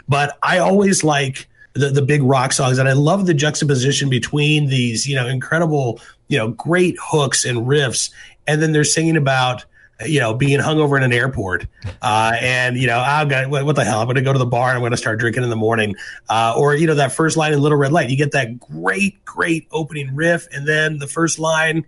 But 0.06 0.38
I 0.40 0.58
always 0.58 1.02
like 1.02 1.48
the, 1.74 1.90
the 1.90 2.02
big 2.02 2.22
rock 2.22 2.52
songs 2.52 2.78
and 2.78 2.88
i 2.88 2.92
love 2.92 3.26
the 3.26 3.34
juxtaposition 3.34 4.08
between 4.08 4.66
these 4.66 5.06
you 5.06 5.14
know 5.14 5.26
incredible 5.26 6.00
you 6.28 6.38
know 6.38 6.48
great 6.48 6.96
hooks 7.00 7.44
and 7.44 7.66
riffs 7.66 8.10
and 8.46 8.62
then 8.62 8.72
they're 8.72 8.84
singing 8.84 9.16
about 9.16 9.64
you 10.04 10.20
know, 10.20 10.34
being 10.34 10.58
hung 10.58 10.78
over 10.78 10.96
in 10.96 11.02
an 11.02 11.12
airport, 11.12 11.66
uh, 12.02 12.32
and 12.40 12.76
you 12.76 12.86
know, 12.86 12.98
I've 12.98 13.28
gonna 13.28 13.48
what, 13.48 13.64
what 13.64 13.76
the 13.76 13.84
hell? 13.84 14.00
I'm 14.00 14.06
going 14.06 14.16
to 14.16 14.22
go 14.22 14.32
to 14.32 14.38
the 14.38 14.46
bar. 14.46 14.68
and 14.68 14.76
I'm 14.76 14.82
going 14.82 14.90
to 14.90 14.96
start 14.96 15.18
drinking 15.18 15.42
in 15.42 15.50
the 15.50 15.56
morning, 15.56 15.94
uh, 16.28 16.54
or 16.56 16.74
you 16.74 16.86
know, 16.86 16.94
that 16.94 17.12
first 17.12 17.36
line 17.36 17.52
in 17.52 17.60
Little 17.60 17.78
Red 17.78 17.92
Light. 17.92 18.10
You 18.10 18.16
get 18.16 18.32
that 18.32 18.58
great, 18.58 19.24
great 19.24 19.66
opening 19.70 20.14
riff, 20.14 20.48
and 20.52 20.66
then 20.66 20.98
the 20.98 21.06
first 21.06 21.38
line. 21.38 21.84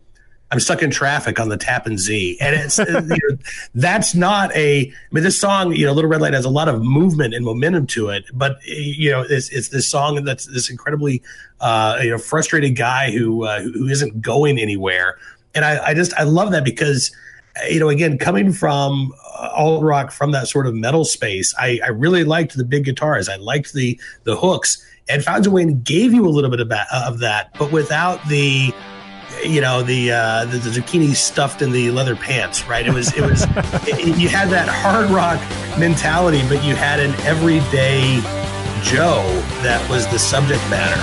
I'm 0.56 0.60
stuck 0.60 0.82
in 0.82 0.90
traffic 0.90 1.38
on 1.38 1.50
the 1.50 1.58
Tappan 1.58 1.98
Zee, 1.98 2.38
and 2.40 2.56
it's 2.56 2.78
you 2.78 2.86
know, 2.86 3.36
that's 3.74 4.14
not 4.14 4.56
a. 4.56 4.88
I 4.88 4.92
mean, 5.12 5.22
this 5.22 5.38
song, 5.38 5.76
you 5.76 5.84
know, 5.84 5.92
Little 5.92 6.08
Red 6.08 6.22
Light 6.22 6.32
has 6.32 6.46
a 6.46 6.50
lot 6.50 6.66
of 6.66 6.82
movement 6.82 7.34
and 7.34 7.44
momentum 7.44 7.86
to 7.88 8.08
it, 8.08 8.24
but 8.32 8.56
you 8.64 9.10
know, 9.10 9.20
it's, 9.20 9.50
it's 9.50 9.68
this 9.68 9.86
song 9.86 10.24
that's 10.24 10.46
this 10.46 10.70
incredibly, 10.70 11.22
uh, 11.60 11.98
you 12.02 12.08
know, 12.08 12.16
frustrated 12.16 12.74
guy 12.74 13.10
who 13.10 13.44
uh, 13.44 13.60
who 13.60 13.86
isn't 13.86 14.22
going 14.22 14.58
anywhere, 14.58 15.18
and 15.54 15.62
I, 15.62 15.88
I 15.88 15.94
just 15.94 16.14
I 16.14 16.22
love 16.22 16.52
that 16.52 16.64
because 16.64 17.14
you 17.68 17.78
know, 17.78 17.90
again, 17.90 18.16
coming 18.16 18.50
from 18.50 19.12
uh, 19.38 19.50
alt 19.52 19.82
rock 19.82 20.10
from 20.10 20.30
that 20.30 20.48
sort 20.48 20.66
of 20.66 20.74
metal 20.74 21.04
space, 21.04 21.54
I, 21.58 21.80
I 21.84 21.88
really 21.88 22.24
liked 22.24 22.56
the 22.56 22.64
big 22.64 22.86
guitars. 22.86 23.28
I 23.28 23.36
liked 23.36 23.74
the 23.74 24.00
the 24.24 24.38
hooks, 24.38 24.82
and 25.06 25.22
Fountains 25.22 25.48
of 25.48 25.52
Wayne 25.52 25.82
gave 25.82 26.14
you 26.14 26.26
a 26.26 26.30
little 26.30 26.50
bit 26.50 26.60
of, 26.60 26.72
of 26.94 27.18
that, 27.18 27.50
but 27.58 27.70
without 27.70 28.26
the 28.28 28.72
you 29.44 29.60
know 29.60 29.82
the, 29.82 30.12
uh, 30.12 30.44
the 30.46 30.58
the 30.58 30.70
zucchini 30.70 31.14
stuffed 31.14 31.62
in 31.62 31.72
the 31.72 31.90
leather 31.90 32.16
pants, 32.16 32.66
right? 32.66 32.86
It 32.86 32.92
was 32.92 33.12
it 33.14 33.22
was 33.22 33.42
it, 33.86 34.16
you 34.18 34.28
had 34.28 34.48
that 34.50 34.68
hard 34.68 35.10
rock 35.10 35.40
mentality, 35.78 36.42
but 36.48 36.64
you 36.64 36.74
had 36.74 37.00
an 37.00 37.14
everyday 37.26 38.20
Joe 38.82 39.24
that 39.62 39.82
was 39.90 40.06
the 40.08 40.18
subject 40.18 40.62
matter. 40.70 40.94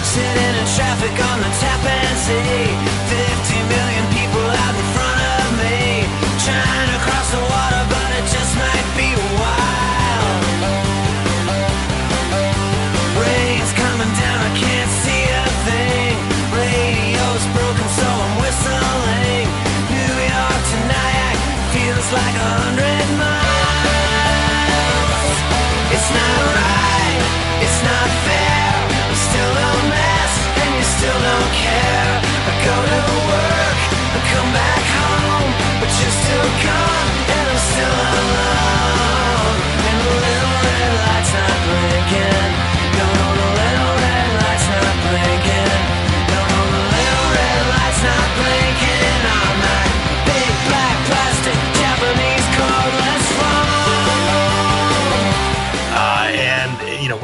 Like 22.14 22.36
a 22.36 22.40
hundred 22.40 22.93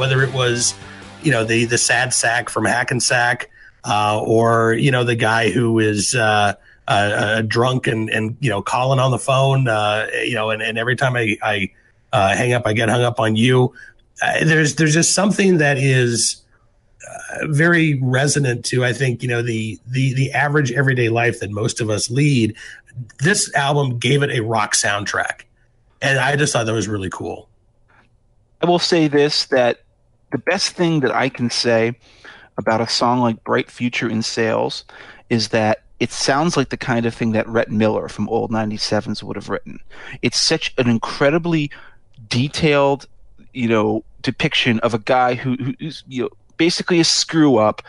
whether 0.00 0.22
it 0.22 0.32
was 0.32 0.74
you 1.22 1.30
know 1.30 1.44
the 1.44 1.66
the 1.66 1.78
sad 1.78 2.12
sack 2.12 2.48
from 2.48 2.64
Hackensack 2.64 3.50
uh, 3.84 4.20
or 4.20 4.74
you 4.74 4.90
know 4.90 5.04
the 5.04 5.14
guy 5.14 5.50
who 5.50 5.78
is 5.78 6.14
uh, 6.14 6.54
uh, 6.88 6.90
uh, 6.90 7.42
drunk 7.42 7.86
and 7.86 8.10
and 8.10 8.36
you 8.40 8.50
know 8.50 8.62
calling 8.62 8.98
on 8.98 9.10
the 9.10 9.18
phone 9.18 9.68
uh, 9.68 10.08
you 10.24 10.34
know 10.34 10.50
and, 10.50 10.62
and 10.62 10.78
every 10.78 10.96
time 10.96 11.14
I, 11.16 11.36
I 11.42 11.70
uh, 12.12 12.34
hang 12.34 12.52
up 12.52 12.66
I 12.66 12.72
get 12.72 12.88
hung 12.88 13.02
up 13.02 13.20
on 13.20 13.36
you. 13.36 13.72
There's 14.42 14.74
there's 14.74 14.92
just 14.94 15.14
something 15.14 15.58
that 15.58 15.78
is 15.78 16.42
uh, 17.08 17.46
very 17.46 18.00
resonant 18.02 18.64
to 18.66 18.84
I 18.84 18.92
think 18.92 19.22
you 19.22 19.28
know 19.28 19.42
the 19.42 19.78
the 19.86 20.14
the 20.14 20.32
average 20.32 20.72
everyday 20.72 21.08
life 21.08 21.40
that 21.40 21.50
most 21.50 21.80
of 21.80 21.90
us 21.90 22.10
lead. 22.10 22.56
This 23.20 23.54
album 23.54 23.98
gave 23.98 24.22
it 24.22 24.30
a 24.30 24.40
rock 24.40 24.74
soundtrack 24.74 25.42
and 26.02 26.18
I 26.18 26.36
just 26.36 26.52
thought 26.52 26.66
that 26.66 26.72
was 26.72 26.88
really 26.88 27.10
cool. 27.10 27.48
I 28.62 28.66
will 28.66 28.78
say 28.78 29.08
this 29.08 29.46
that 29.46 29.80
the 30.30 30.38
best 30.38 30.72
thing 30.72 31.00
that 31.00 31.14
I 31.14 31.28
can 31.28 31.50
say 31.50 31.96
about 32.56 32.80
a 32.80 32.88
song 32.88 33.20
like 33.20 33.42
Bright 33.44 33.70
Future 33.70 34.08
in 34.08 34.22
Sales 34.22 34.84
is 35.28 35.48
that 35.48 35.82
it 35.98 36.10
sounds 36.10 36.56
like 36.56 36.70
the 36.70 36.76
kind 36.76 37.04
of 37.06 37.14
thing 37.14 37.32
that 37.32 37.48
Rhett 37.48 37.70
Miller 37.70 38.08
from 38.08 38.28
Old 38.28 38.50
97s 38.50 39.22
would 39.22 39.36
have 39.36 39.48
written. 39.48 39.80
It's 40.22 40.40
such 40.40 40.74
an 40.78 40.88
incredibly 40.88 41.70
detailed, 42.28 43.06
you 43.52 43.68
know, 43.68 44.04
depiction 44.22 44.80
of 44.80 44.94
a 44.94 44.98
guy 44.98 45.34
who, 45.34 45.56
who's 45.78 46.04
you 46.08 46.22
know 46.22 46.30
basically 46.56 47.00
a 47.00 47.04
screw 47.04 47.56
up, 47.56 47.82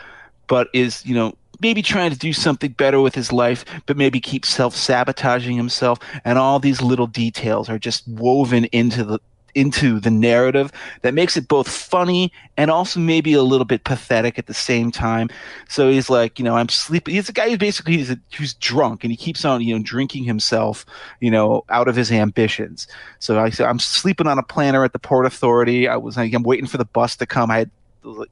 but 0.46 0.68
is 0.72 1.04
you 1.06 1.14
know 1.14 1.34
maybe 1.60 1.80
trying 1.80 2.10
to 2.10 2.18
do 2.18 2.32
something 2.32 2.72
better 2.72 3.00
with 3.00 3.14
his 3.14 3.32
life, 3.32 3.64
but 3.86 3.96
maybe 3.96 4.20
keeps 4.20 4.48
self 4.48 4.74
sabotaging 4.76 5.56
himself, 5.56 5.98
and 6.24 6.38
all 6.38 6.58
these 6.58 6.82
little 6.82 7.06
details 7.06 7.68
are 7.68 7.78
just 7.78 8.06
woven 8.08 8.64
into 8.66 9.04
the 9.04 9.18
into 9.54 10.00
the 10.00 10.10
narrative 10.10 10.72
that 11.02 11.14
makes 11.14 11.36
it 11.36 11.48
both 11.48 11.68
funny 11.68 12.32
and 12.56 12.70
also 12.70 13.00
maybe 13.00 13.32
a 13.34 13.42
little 13.42 13.64
bit 13.64 13.84
pathetic 13.84 14.38
at 14.38 14.46
the 14.46 14.54
same 14.54 14.90
time. 14.90 15.28
So 15.68 15.90
he's 15.90 16.08
like, 16.08 16.38
you 16.38 16.44
know, 16.44 16.56
I'm 16.56 16.68
sleeping. 16.68 17.14
He's 17.14 17.28
a 17.28 17.32
guy 17.32 17.50
who's 17.50 17.58
basically 17.58 17.96
he's 17.96 18.10
a, 18.10 18.18
who's 18.36 18.54
drunk 18.54 19.04
and 19.04 19.10
he 19.10 19.16
keeps 19.16 19.44
on, 19.44 19.60
you 19.60 19.76
know, 19.76 19.82
drinking 19.84 20.24
himself, 20.24 20.86
you 21.20 21.30
know, 21.30 21.64
out 21.68 21.88
of 21.88 21.96
his 21.96 22.10
ambitions. 22.10 22.86
So 23.18 23.38
I 23.38 23.50
said, 23.50 23.66
I'm 23.66 23.78
sleeping 23.78 24.26
on 24.26 24.38
a 24.38 24.42
planter 24.42 24.84
at 24.84 24.92
the 24.92 24.98
port 24.98 25.26
authority. 25.26 25.88
I 25.88 25.96
was 25.96 26.16
like, 26.16 26.32
I'm 26.32 26.42
waiting 26.42 26.66
for 26.66 26.78
the 26.78 26.84
bus 26.84 27.16
to 27.16 27.26
come. 27.26 27.50
I 27.50 27.58
had 27.58 27.70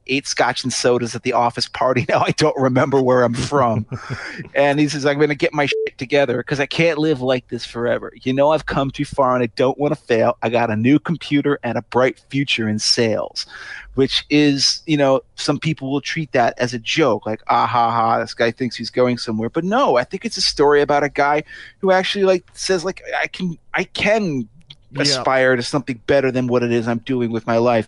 eight 0.07 0.27
scotch 0.27 0.63
and 0.63 0.73
sodas 0.73 1.15
at 1.15 1.23
the 1.23 1.33
office 1.33 1.67
party. 1.67 2.05
Now 2.11 2.23
I 2.25 2.31
don't 2.31 2.57
remember 2.57 3.01
where 3.01 3.23
I'm 3.23 3.33
from. 3.33 3.85
and 4.55 4.79
he 4.79 4.87
says, 4.89 5.05
I'm 5.05 5.17
going 5.17 5.29
to 5.29 5.35
get 5.35 5.53
my 5.53 5.65
shit 5.67 5.97
together 5.97 6.37
because 6.37 6.59
I 6.59 6.65
can't 6.65 6.97
live 6.97 7.21
like 7.21 7.47
this 7.47 7.65
forever. 7.65 8.11
You 8.23 8.33
know, 8.33 8.51
I've 8.51 8.65
come 8.65 8.91
too 8.91 9.05
far 9.05 9.33
and 9.33 9.43
I 9.43 9.47
don't 9.55 9.77
want 9.77 9.93
to 9.95 9.99
fail. 10.01 10.37
I 10.41 10.49
got 10.49 10.69
a 10.69 10.75
new 10.75 10.99
computer 10.99 11.57
and 11.63 11.77
a 11.77 11.81
bright 11.83 12.19
future 12.29 12.67
in 12.67 12.79
sales, 12.79 13.45
which 13.93 14.25
is, 14.29 14.81
you 14.87 14.97
know, 14.97 15.21
some 15.35 15.57
people 15.59 15.91
will 15.91 16.01
treat 16.01 16.31
that 16.33 16.53
as 16.59 16.73
a 16.73 16.79
joke, 16.79 17.25
like, 17.25 17.41
ah 17.47 17.65
ha 17.65 17.89
ha, 17.91 18.19
this 18.19 18.33
guy 18.33 18.51
thinks 18.51 18.75
he's 18.75 18.89
going 18.89 19.17
somewhere. 19.17 19.49
But 19.49 19.63
no, 19.63 19.95
I 19.97 20.03
think 20.03 20.25
it's 20.25 20.37
a 20.37 20.41
story 20.41 20.81
about 20.81 21.03
a 21.03 21.09
guy 21.09 21.43
who 21.79 21.91
actually 21.91 22.25
like 22.25 22.43
says, 22.53 22.83
like, 22.83 23.01
I 23.17 23.27
can, 23.27 23.57
I 23.73 23.85
can 23.85 24.49
Yeah. 24.91 25.03
aspire 25.03 25.55
to 25.55 25.63
something 25.63 26.01
better 26.07 26.31
than 26.31 26.47
what 26.47 26.63
it 26.63 26.71
is 26.73 26.87
I'm 26.87 26.99
doing 26.99 27.31
with 27.31 27.47
my 27.47 27.57
life 27.57 27.87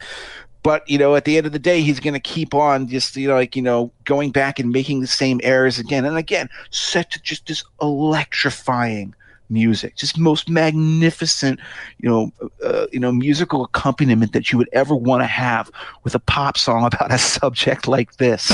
but 0.63 0.89
you 0.89 0.97
know 0.97 1.15
at 1.15 1.25
the 1.25 1.37
end 1.37 1.45
of 1.45 1.51
the 1.51 1.59
day 1.59 1.81
he's 1.81 1.99
going 1.99 2.13
to 2.13 2.19
keep 2.19 2.53
on 2.53 2.87
just 2.87 3.15
you 3.15 3.27
know 3.27 3.35
like 3.35 3.55
you 3.55 3.61
know 3.61 3.91
going 4.05 4.31
back 4.31 4.57
and 4.57 4.71
making 4.71 5.01
the 5.01 5.07
same 5.07 5.39
errors 5.43 5.77
again 5.77 6.05
and 6.05 6.17
again 6.17 6.49
set 6.71 7.11
to 7.11 7.21
just 7.21 7.45
this 7.47 7.63
electrifying 7.81 9.13
music 9.49 9.95
just 9.95 10.17
most 10.17 10.49
magnificent 10.49 11.59
you 11.99 12.09
know 12.09 12.31
uh, 12.63 12.87
you 12.91 12.99
know 12.99 13.11
musical 13.11 13.63
accompaniment 13.63 14.33
that 14.33 14.51
you 14.51 14.57
would 14.57 14.69
ever 14.73 14.95
want 14.95 15.21
to 15.21 15.27
have 15.27 15.69
with 16.03 16.15
a 16.15 16.19
pop 16.19 16.57
song 16.57 16.85
about 16.93 17.11
a 17.11 17.17
subject 17.17 17.87
like 17.87 18.15
this 18.17 18.51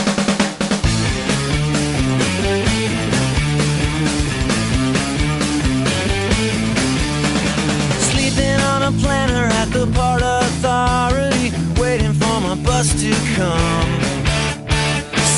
bus 12.79 13.01
to 13.01 13.11
come. 13.35 13.91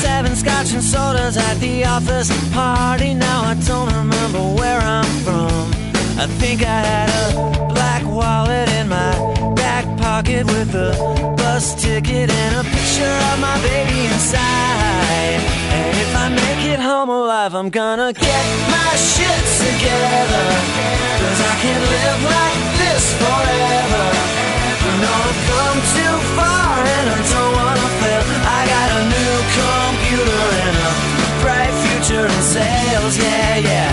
Seven 0.00 0.36
scotch 0.36 0.72
and 0.74 0.82
sodas 0.82 1.36
at 1.36 1.54
the 1.54 1.84
office 1.84 2.30
party. 2.52 3.14
Now 3.14 3.42
I 3.42 3.54
don't 3.66 3.90
remember 4.00 4.42
where 4.60 4.80
I'm 4.80 5.10
from. 5.24 5.62
I 6.22 6.26
think 6.40 6.62
I 6.62 6.78
had 6.90 7.08
a 7.18 7.68
black 7.74 8.04
wallet 8.04 8.68
in 8.78 8.86
my 8.88 9.12
back 9.56 9.84
pocket 9.98 10.46
with 10.46 10.72
a 10.74 10.92
bus 11.36 11.74
ticket 11.82 12.30
and 12.30 12.52
a 12.62 12.64
picture 12.76 13.16
of 13.30 13.36
my 13.40 13.56
baby 13.68 13.98
inside. 14.12 15.40
And 15.76 15.96
if 16.04 16.14
I 16.14 16.28
make 16.28 16.62
it 16.72 16.78
home 16.78 17.10
alive, 17.10 17.56
I'm 17.56 17.70
gonna 17.70 18.12
get 18.12 18.44
my 18.76 18.92
shit 19.10 19.42
together. 19.66 20.46
Cause 21.20 21.40
I 21.50 21.54
can't 21.62 21.84
live 21.96 22.20
like 22.36 22.60
this 22.82 23.04
forever. 23.20 24.41
Know 25.00 25.08
I've 25.08 25.40
come 25.48 25.80
too 25.96 26.16
far 26.36 26.78
and 26.84 27.06
I 27.08 27.18
don't 27.32 27.52
wanna 27.56 27.88
fail. 28.00 28.22
I 28.44 28.60
got 28.68 28.88
a 28.92 29.02
new 29.14 29.34
computer 29.56 30.42
and 30.66 30.76
a 30.76 30.92
bright 31.42 31.74
future 31.86 32.26
in 32.26 32.42
sales, 32.42 33.14
yeah, 33.18 33.56
yeah. 33.56 33.92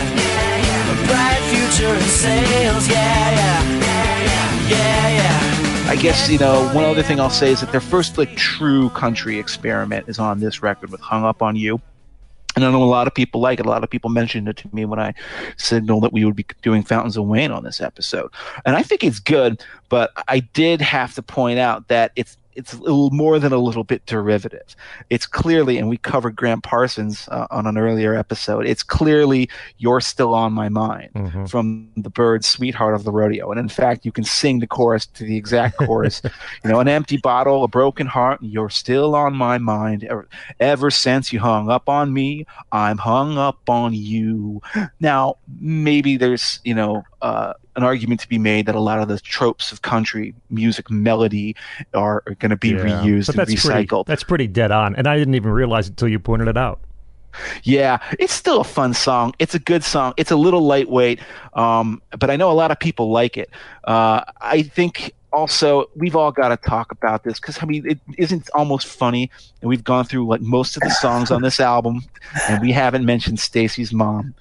A 0.92 0.96
bright 1.08 1.44
future 1.54 1.94
in 1.96 2.02
sales, 2.02 2.88
yeah, 2.88 3.32
yeah. 3.40 3.62
Yeah, 4.70 5.08
yeah. 5.20 5.90
I 5.90 5.96
guess 5.96 6.30
you 6.30 6.38
know 6.38 6.68
one 6.74 6.84
other 6.86 7.02
thing 7.02 7.20
I'll 7.20 7.32
say 7.32 7.52
is 7.52 7.62
that 7.62 7.72
their 7.72 7.82
first 7.82 8.18
like 8.20 8.36
true 8.36 8.90
country 8.90 9.40
experiment 9.40 10.08
is 10.08 10.20
on 10.20 10.40
this 10.40 10.62
record 10.62 10.92
with 10.92 11.02
"Hung 11.02 11.24
Up 11.24 11.42
on 11.42 11.56
You," 11.56 11.82
And 12.64 12.76
I 12.76 12.78
know 12.78 12.84
a 12.84 12.86
lot 12.86 13.08
of 13.08 13.14
people 13.14 13.40
like 13.40 13.60
it. 13.60 13.66
A 13.66 13.70
lot 13.70 13.84
of 13.84 13.90
people 13.90 14.10
mentioned 14.10 14.50
it 14.50 14.58
to 14.58 14.70
me 14.74 14.84
when 14.84 15.00
I 15.00 15.14
signaled 15.56 16.04
that 16.04 16.12
we 16.12 16.26
would 16.26 16.36
be 16.36 16.46
doing 16.62 16.84
Fountains 16.84 17.16
of 17.16 17.26
Wayne 17.26 17.52
on 17.52 17.64
this 17.64 17.80
episode. 17.80 18.32
And 18.66 18.76
I 18.76 18.84
think 18.84 19.04
it's 19.04 19.20
good, 19.20 19.64
but 19.88 20.12
I 20.28 20.40
did 20.40 20.82
have 20.82 21.14
to 21.16 21.22
point 21.22 21.58
out 21.58 21.88
that 21.88 22.12
it's 22.18 22.38
it's 22.56 22.74
a 22.74 22.78
little 22.78 23.10
more 23.12 23.40
than 23.40 23.54
a 23.54 23.58
little 23.58 23.84
bit 23.84 24.06
derivative. 24.06 24.76
It's 25.10 25.26
clearly, 25.26 25.78
and 25.78 25.88
we 25.88 25.98
covered 25.98 26.36
Gram 26.36 26.62
Parsons 26.62 27.28
uh, 27.30 27.48
on 27.52 27.68
an 27.68 27.78
earlier 27.78 28.16
episode. 28.16 28.66
It's 28.66 28.84
clearly 28.84 29.50
"You're 29.78 30.02
Still 30.02 30.34
on 30.34 30.54
My 30.54 30.70
Mind" 30.70 31.12
Mm-hmm. 31.14 31.46
from 31.46 31.90
the 31.96 32.10
Byrds' 32.10 32.48
"Sweetheart 32.48 32.96
of 32.96 33.04
the 33.04 33.12
Rodeo," 33.12 33.52
and 33.52 33.60
in 33.60 33.70
fact, 33.70 34.06
you 34.06 34.12
can 34.12 34.24
sing 34.24 34.60
the 34.60 34.68
chorus 34.68 35.06
to 35.06 35.24
the 35.24 35.38
exact 35.38 35.78
chorus. 35.78 36.22
you 36.64 36.70
know, 36.70 36.80
an 36.80 36.88
empty 36.88 37.18
bottle, 37.18 37.64
a 37.64 37.68
broken 37.68 38.08
heart, 38.08 38.40
you're 38.42 38.70
still 38.70 39.16
on 39.16 39.36
my 39.36 39.58
mind. 39.58 40.04
Ever, 40.04 40.28
ever 40.60 40.92
since 40.92 41.32
you 41.32 41.40
hung 41.40 41.70
up 41.70 41.88
on 41.88 42.14
me, 42.14 42.46
I'm 42.72 42.98
hung 42.98 43.38
up 43.38 43.70
on 43.70 43.94
you. 43.94 44.62
Now, 45.00 45.38
maybe 45.60 46.18
there's 46.18 46.60
you 46.64 46.74
know. 46.74 47.04
Uh, 47.22 47.54
an 47.76 47.84
argument 47.84 48.20
to 48.22 48.28
be 48.30 48.38
made 48.38 48.66
that 48.66 48.76
a 48.76 48.80
lot 48.80 49.00
of 49.00 49.08
the 49.08 49.20
tropes 49.20 49.72
of 49.72 49.82
country 49.82 50.34
music 50.50 50.90
melody 50.90 51.56
are, 51.94 52.24
are 52.28 52.36
going 52.40 52.50
to 52.50 52.58
be 52.58 52.70
Yeah. 52.70 52.78
reused 53.04 53.28
But 53.28 53.36
and 53.36 53.48
that's 53.48 53.66
pretty, 53.66 53.88
recycled. 53.88 54.06
that's 54.06 54.24
pretty 54.24 54.48
dead 54.48 54.72
on. 54.72 54.96
And 54.96 55.08
I 55.08 55.18
didn't 55.18 55.36
even 55.36 55.52
realize 55.52 55.88
it 55.88 55.92
until 55.92 56.08
you 56.10 56.20
pointed 56.20 56.48
it 56.48 56.58
out. 56.58 56.80
Yeah, 57.64 58.00
it's 58.18 58.34
still 58.34 58.60
a 58.60 58.64
fun 58.64 58.94
song. 58.94 59.34
It's 59.38 59.54
a 59.54 59.60
good 59.60 59.84
song. 59.84 60.14
It's 60.18 60.32
a 60.32 60.36
little 60.36 60.62
lightweight, 60.62 61.20
um, 61.54 62.02
but 62.18 62.30
I 62.32 62.36
know 62.36 62.50
a 62.52 62.54
lot 62.54 62.72
of 62.72 62.80
people 62.80 63.12
like 63.12 63.38
it. 63.38 63.50
Uh, 63.84 64.22
I 64.42 64.64
think 64.64 65.14
also 65.32 65.90
we've 65.96 66.16
all 66.16 66.32
got 66.32 66.50
to 66.50 66.58
talk 66.58 66.92
about 66.92 67.24
this 67.24 67.40
because 67.40 67.60
I 67.62 67.66
mean 67.66 67.90
it 67.90 68.00
isn't 68.18 68.50
almost 68.54 68.88
funny, 68.88 69.30
and 69.62 69.70
we've 69.70 69.84
gone 69.84 70.06
through 70.06 70.28
like 70.28 70.42
most 70.42 70.76
of 70.76 70.82
the 70.82 70.90
songs 70.90 71.32
on 71.32 71.42
this 71.42 71.60
album, 71.60 72.02
and 72.48 72.62
we 72.62 72.72
haven't 72.72 73.06
mentioned 73.06 73.40
Stacy's 73.40 73.94
mom. 73.94 74.34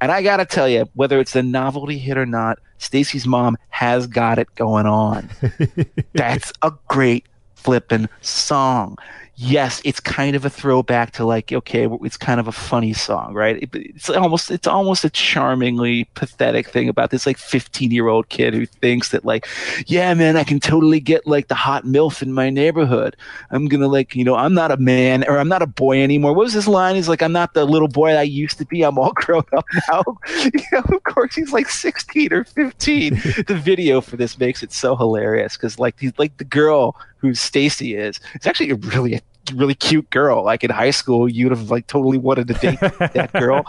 And 0.00 0.10
I 0.12 0.22
got 0.22 0.38
to 0.38 0.46
tell 0.46 0.68
you, 0.68 0.88
whether 0.94 1.20
it's 1.20 1.36
a 1.36 1.42
novelty 1.42 1.98
hit 1.98 2.16
or 2.16 2.26
not, 2.26 2.58
Stacy's 2.78 3.26
mom 3.26 3.56
has 3.70 4.06
got 4.06 4.38
it 4.38 4.52
going 4.54 4.86
on. 4.86 5.28
That's 6.14 6.52
a 6.62 6.72
great 6.88 7.26
flippin' 7.54 8.08
song. 8.20 8.98
Yes, 9.34 9.80
it's 9.82 9.98
kind 9.98 10.36
of 10.36 10.44
a 10.44 10.50
throwback 10.50 11.12
to 11.12 11.24
like 11.24 11.50
okay, 11.52 11.88
it's 12.02 12.18
kind 12.18 12.38
of 12.38 12.48
a 12.48 12.52
funny 12.52 12.92
song, 12.92 13.32
right? 13.32 13.62
It- 13.62 13.70
it's 13.72 14.10
almost 14.10 14.50
it's 14.50 14.66
almost 14.66 15.04
a 15.04 15.10
charmingly 15.10 16.04
pathetic 16.14 16.68
thing 16.68 16.86
about 16.88 17.10
this 17.10 17.26
like 17.26 17.38
15 17.38 17.90
year 17.90 18.08
old 18.08 18.28
kid 18.28 18.52
who 18.52 18.66
thinks 18.66 19.08
that 19.08 19.24
like, 19.24 19.48
yeah, 19.86 20.12
man, 20.12 20.36
I 20.36 20.44
can 20.44 20.60
totally 20.60 21.00
get 21.00 21.26
like 21.26 21.48
the 21.48 21.54
hot 21.54 21.84
milf 21.84 22.20
in 22.20 22.34
my 22.34 22.50
neighborhood. 22.50 23.16
I'm 23.50 23.68
gonna 23.68 23.88
like 23.88 24.14
you 24.14 24.22
know 24.22 24.34
I'm 24.36 24.52
not 24.52 24.70
a 24.70 24.76
man 24.76 25.24
or 25.26 25.38
I'm 25.38 25.48
not 25.48 25.62
a 25.62 25.66
boy 25.66 26.02
anymore. 26.02 26.34
What 26.34 26.44
was 26.44 26.52
this 26.54 26.68
line? 26.68 26.94
He's 26.96 27.08
like 27.08 27.22
I'm 27.22 27.32
not 27.32 27.54
the 27.54 27.64
little 27.64 27.88
boy 27.88 28.10
I 28.12 28.22
used 28.22 28.58
to 28.58 28.66
be. 28.66 28.82
I'm 28.82 28.98
all 28.98 29.12
grown 29.14 29.44
up 29.56 29.64
now. 29.88 30.02
you 30.44 30.62
know, 30.72 30.84
of 30.94 31.02
course 31.04 31.34
he's 31.34 31.52
like 31.54 31.70
16 31.70 32.34
or 32.34 32.44
15. 32.44 33.14
the 33.46 33.58
video 33.60 34.02
for 34.02 34.18
this 34.18 34.38
makes 34.38 34.62
it 34.62 34.72
so 34.72 34.94
hilarious 34.94 35.56
because 35.56 35.78
like 35.78 35.98
he's 35.98 36.12
like 36.18 36.36
the 36.36 36.44
girl 36.44 36.94
who 37.16 37.34
Stacy 37.34 37.94
is. 37.94 38.18
It's 38.34 38.48
actually 38.48 38.70
a 38.70 38.74
really 38.74 39.20
really 39.54 39.74
cute 39.74 40.08
girl. 40.10 40.44
Like 40.44 40.64
in 40.64 40.70
high 40.70 40.90
school, 40.90 41.28
you'd 41.28 41.50
have 41.50 41.70
like 41.70 41.86
totally 41.86 42.18
wanted 42.18 42.48
to 42.48 42.54
date 42.54 42.80
that 42.80 43.30
girl, 43.38 43.64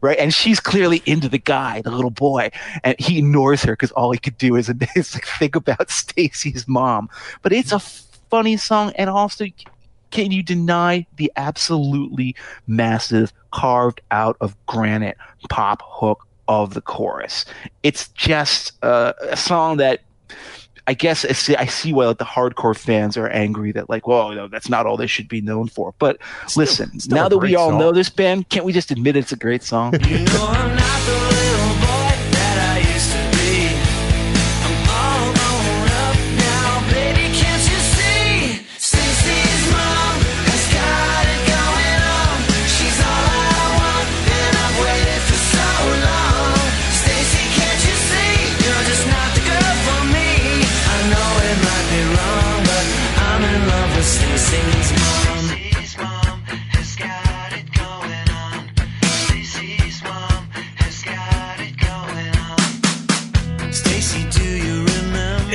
right? 0.00 0.18
And 0.18 0.32
she's 0.32 0.60
clearly 0.60 1.02
into 1.06 1.28
the 1.28 1.38
guy, 1.38 1.82
the 1.82 1.90
little 1.90 2.10
boy, 2.10 2.50
and 2.84 2.98
he 2.98 3.18
ignores 3.18 3.62
her 3.62 3.72
because 3.72 3.92
all 3.92 4.12
he 4.12 4.18
could 4.18 4.38
do 4.38 4.56
is, 4.56 4.68
is 4.96 5.14
like 5.14 5.26
think 5.26 5.56
about 5.56 5.90
Stacy's 5.90 6.66
mom. 6.68 7.08
But 7.42 7.52
it's 7.52 7.72
a 7.72 7.78
funny 7.78 8.56
song, 8.56 8.92
and 8.96 9.10
also. 9.10 9.46
Can 10.12 10.30
you 10.30 10.42
deny 10.42 11.04
the 11.16 11.32
absolutely 11.36 12.36
massive 12.68 13.32
carved 13.50 14.00
out 14.12 14.36
of 14.40 14.56
granite 14.66 15.18
pop 15.50 15.82
hook 15.84 16.26
of 16.46 16.74
the 16.74 16.80
chorus? 16.80 17.44
It's 17.82 18.08
just 18.10 18.72
uh, 18.84 19.14
a 19.20 19.36
song 19.36 19.78
that 19.78 20.02
I 20.88 20.94
guess 20.94 21.24
I 21.24 21.32
see, 21.32 21.56
I 21.56 21.66
see 21.66 21.92
why 21.92 22.06
like, 22.06 22.18
the 22.18 22.24
hardcore 22.24 22.76
fans 22.76 23.16
are 23.16 23.28
angry 23.28 23.72
that 23.72 23.90
like, 23.90 24.06
well, 24.06 24.32
no, 24.32 24.48
that's 24.48 24.68
not 24.68 24.86
all 24.86 24.96
they 24.96 25.06
should 25.06 25.28
be 25.28 25.40
known 25.40 25.68
for. 25.68 25.94
But 25.98 26.18
listen, 26.56 27.00
still 27.00 27.16
now 27.16 27.28
that 27.28 27.38
we 27.38 27.56
all 27.56 27.70
song. 27.70 27.78
know 27.78 27.92
this 27.92 28.08
band, 28.08 28.48
can't 28.48 28.64
we 28.64 28.72
just 28.72 28.90
admit 28.90 29.16
it's 29.16 29.32
a 29.32 29.36
great 29.36 29.62
song? 29.62 29.94
You 30.06 30.24
know 30.24 31.32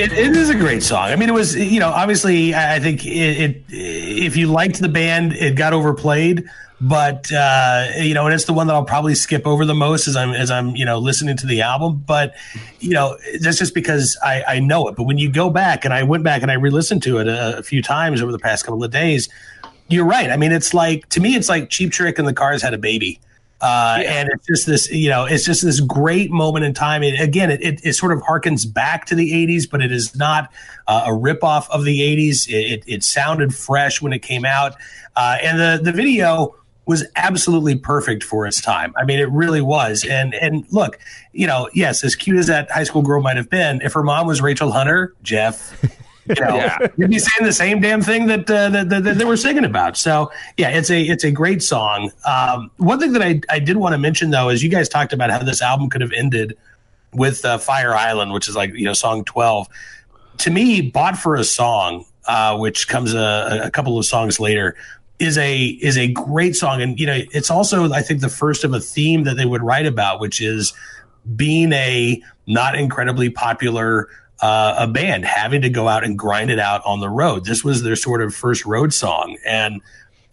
It, 0.02 0.14
it 0.14 0.36
is 0.36 0.50
a 0.50 0.56
great 0.56 0.82
song. 0.82 1.10
I 1.10 1.16
mean, 1.16 1.30
it 1.30 1.34
was 1.34 1.56
you 1.56 1.80
know 1.80 1.90
obviously 1.90 2.56
I 2.56 2.80
think 2.80 3.06
it, 3.06 3.12
it 3.12 3.64
if 3.70 4.36
you 4.36 4.48
liked 4.48 4.80
the 4.80 4.90
band, 4.90 5.34
it 5.34 5.56
got 5.56 5.74
overplayed. 5.74 6.50
But 6.82 7.32
uh, 7.32 7.86
you 7.98 8.16
know, 8.16 8.26
and 8.26 8.34
it's 8.34 8.46
the 8.46 8.54
one 8.54 8.66
that 8.66 8.74
I'll 8.74 8.84
probably 8.84 9.14
skip 9.14 9.46
over 9.46 9.64
the 9.64 9.76
most 9.76 10.08
as 10.08 10.16
I'm 10.16 10.32
as 10.32 10.50
I'm 10.50 10.76
you 10.76 10.86
know 10.86 10.98
listening 10.98 11.38
to 11.38 11.46
the 11.46 11.62
album. 11.62 12.04
But 12.04 12.34
you 12.80 12.96
know, 12.96 13.16
that's 13.42 13.60
just 13.60 13.76
because 13.76 14.18
I, 14.24 14.44
I 14.48 14.60
know 14.60 14.88
it. 14.88 14.96
But 14.96 15.04
when 15.04 15.20
you 15.20 15.32
go 15.32 15.52
back, 15.52 15.86
and 15.86 15.94
I 15.94 16.02
went 16.02 16.24
back 16.24 16.42
and 16.42 16.50
I 16.50 16.56
re-listened 16.56 17.04
to 17.04 17.20
it 17.20 17.28
a, 17.28 17.60
a 17.60 17.64
few 17.64 17.84
times 17.84 18.24
over 18.24 18.32
the 18.32 18.40
past 18.40 18.66
couple 18.66 18.84
of 18.84 18.90
days, 18.90 19.30
you're 19.88 20.06
right. 20.06 20.32
I 20.32 20.38
mean, 20.38 20.52
it's 20.52 20.74
like 20.74 21.08
to 21.10 21.20
me, 21.20 21.36
it's 21.36 21.48
like 21.48 21.70
Cheap 21.70 21.92
Trick 21.92 22.18
and 22.18 22.28
the 22.28 22.34
Cars 22.34 22.64
had 22.64 22.74
a 22.74 22.80
baby. 22.80 23.20
Uh, 23.62 24.02
And 24.06 24.30
it's 24.30 24.46
just 24.48 24.66
this, 24.66 24.92
you 24.92 25.10
know, 25.10 25.26
it's 25.26 25.46
just 25.46 25.64
this 25.64 25.80
great 25.80 26.32
moment 26.32 26.66
in 26.66 26.74
time. 26.74 27.04
And 27.04 27.20
again, 27.20 27.52
it, 27.52 27.62
it, 27.62 27.80
it 27.84 27.94
sort 27.94 28.12
of 28.12 28.20
harkens 28.24 28.72
back 28.72 29.06
to 29.06 29.16
the 29.16 29.32
80s, 29.32 29.70
but 29.70 29.82
it 29.82 29.92
is 29.92 30.16
not 30.16 30.52
uh, 30.88 31.04
a 31.06 31.12
ripoff 31.12 31.70
of 31.70 31.86
the 31.86 32.00
80s. 32.02 32.50
It, 32.50 32.54
it, 32.54 32.84
it 32.88 33.04
sounded 33.04 33.54
fresh 33.54 34.02
when 34.02 34.14
it 34.14 34.20
came 34.20 34.46
out. 34.46 34.76
Uh, 35.16 35.38
and 35.44 35.60
the, 35.60 35.80
the 35.84 35.92
video 35.92 36.56
was 36.88 37.06
absolutely 37.16 37.76
perfect 37.76 38.24
for 38.24 38.48
its 38.48 38.60
time. 38.60 38.94
I 38.98 39.06
mean, 39.06 39.20
it 39.20 39.30
really 39.30 39.62
was. 39.62 40.04
And 40.04 40.34
and 40.34 40.66
look, 40.72 40.98
you 41.32 41.46
know, 41.46 41.70
yes, 41.74 42.04
as 42.04 42.16
cute 42.16 42.38
as 42.38 42.48
that 42.48 42.72
high 42.72 42.84
school 42.84 43.04
girl 43.04 43.22
might 43.22 43.38
have 43.38 43.50
been, 43.50 43.82
if 43.82 43.94
her 43.94 44.04
mom 44.04 44.26
was 44.26 44.42
Rachel 44.42 44.72
Hunter, 44.72 45.14
Jeff, 45.22 45.80
you 46.38 46.44
know, 46.46 46.56
Yeah. 46.56 46.78
you'd 46.98 47.10
be 47.10 47.20
saying 47.20 47.46
the 47.46 47.54
same 47.54 47.80
damn 47.82 48.02
thing 48.02 48.28
that, 48.28 48.50
uh, 48.50 48.70
that, 48.70 48.90
that 48.90 49.02
that 49.18 49.28
we're 49.28 49.36
singing 49.38 49.66
about. 49.66 49.98
So 49.98 50.32
yeah, 50.58 50.70
it's 50.70 50.90
a 50.90 51.02
it's 51.02 51.24
a 51.24 51.32
great 51.32 51.62
song. 51.64 52.12
Um, 52.26 52.72
one 52.78 53.00
thing 53.00 53.14
that 53.14 53.22
I 53.22 53.42
I 53.50 53.60
did 53.60 53.78
want 53.78 53.94
to 53.94 53.98
mention 53.98 54.32
though 54.32 54.50
is 54.50 54.64
you 54.64 54.70
guys 54.70 54.90
talked 54.90 55.14
about 55.14 55.30
how 55.30 55.40
this 55.40 55.62
album 55.62 55.90
could 55.90 56.02
have 56.02 56.12
ended 56.14 56.58
with 57.14 57.44
uh, 57.44 57.58
Fire 57.58 57.94
Island, 57.94 58.34
which 58.34 58.48
is 58.48 58.56
like 58.56 58.74
you 58.74 58.86
know 58.86 58.94
song 58.94 59.24
twelve. 59.26 59.68
To 60.40 60.50
me, 60.50 60.82
bought 60.82 61.18
for 61.18 61.36
a 61.36 61.44
song, 61.44 62.06
uh, 62.28 62.58
which 62.58 62.88
comes 62.88 63.14
a, 63.14 63.62
a 63.66 63.70
couple 63.72 63.98
of 64.00 64.06
songs 64.06 64.40
later, 64.40 64.76
is 65.20 65.38
a 65.38 65.66
is 65.66 65.98
a 65.98 66.08
great 66.08 66.56
song, 66.56 66.82
and 66.82 67.00
you 67.00 67.06
know 67.06 67.20
it's 67.32 67.52
also 67.52 67.92
I 67.92 68.02
think 68.02 68.22
the 68.22 68.30
first 68.30 68.64
of 68.64 68.74
a 68.74 68.80
theme 68.80 69.24
that 69.26 69.36
they 69.38 69.46
would 69.46 69.62
write 69.62 69.86
about, 69.86 70.20
which 70.20 70.42
is 70.42 70.74
being 71.36 71.72
a 71.74 72.22
not 72.48 72.76
incredibly 72.76 73.30
popular 73.30 74.10
uh, 74.42 74.76
a 74.80 74.88
band 74.88 75.26
having 75.26 75.62
to 75.62 75.70
go 75.70 75.88
out 75.88 76.04
and 76.04 76.18
grind 76.18 76.50
it 76.50 76.60
out 76.60 76.82
on 76.86 77.00
the 77.00 77.10
road. 77.10 77.46
This 77.46 77.64
was 77.64 77.84
their 77.84 77.96
sort 77.96 78.22
of 78.22 78.34
first 78.34 78.66
road 78.66 78.94
song, 78.94 79.38
and 79.46 79.82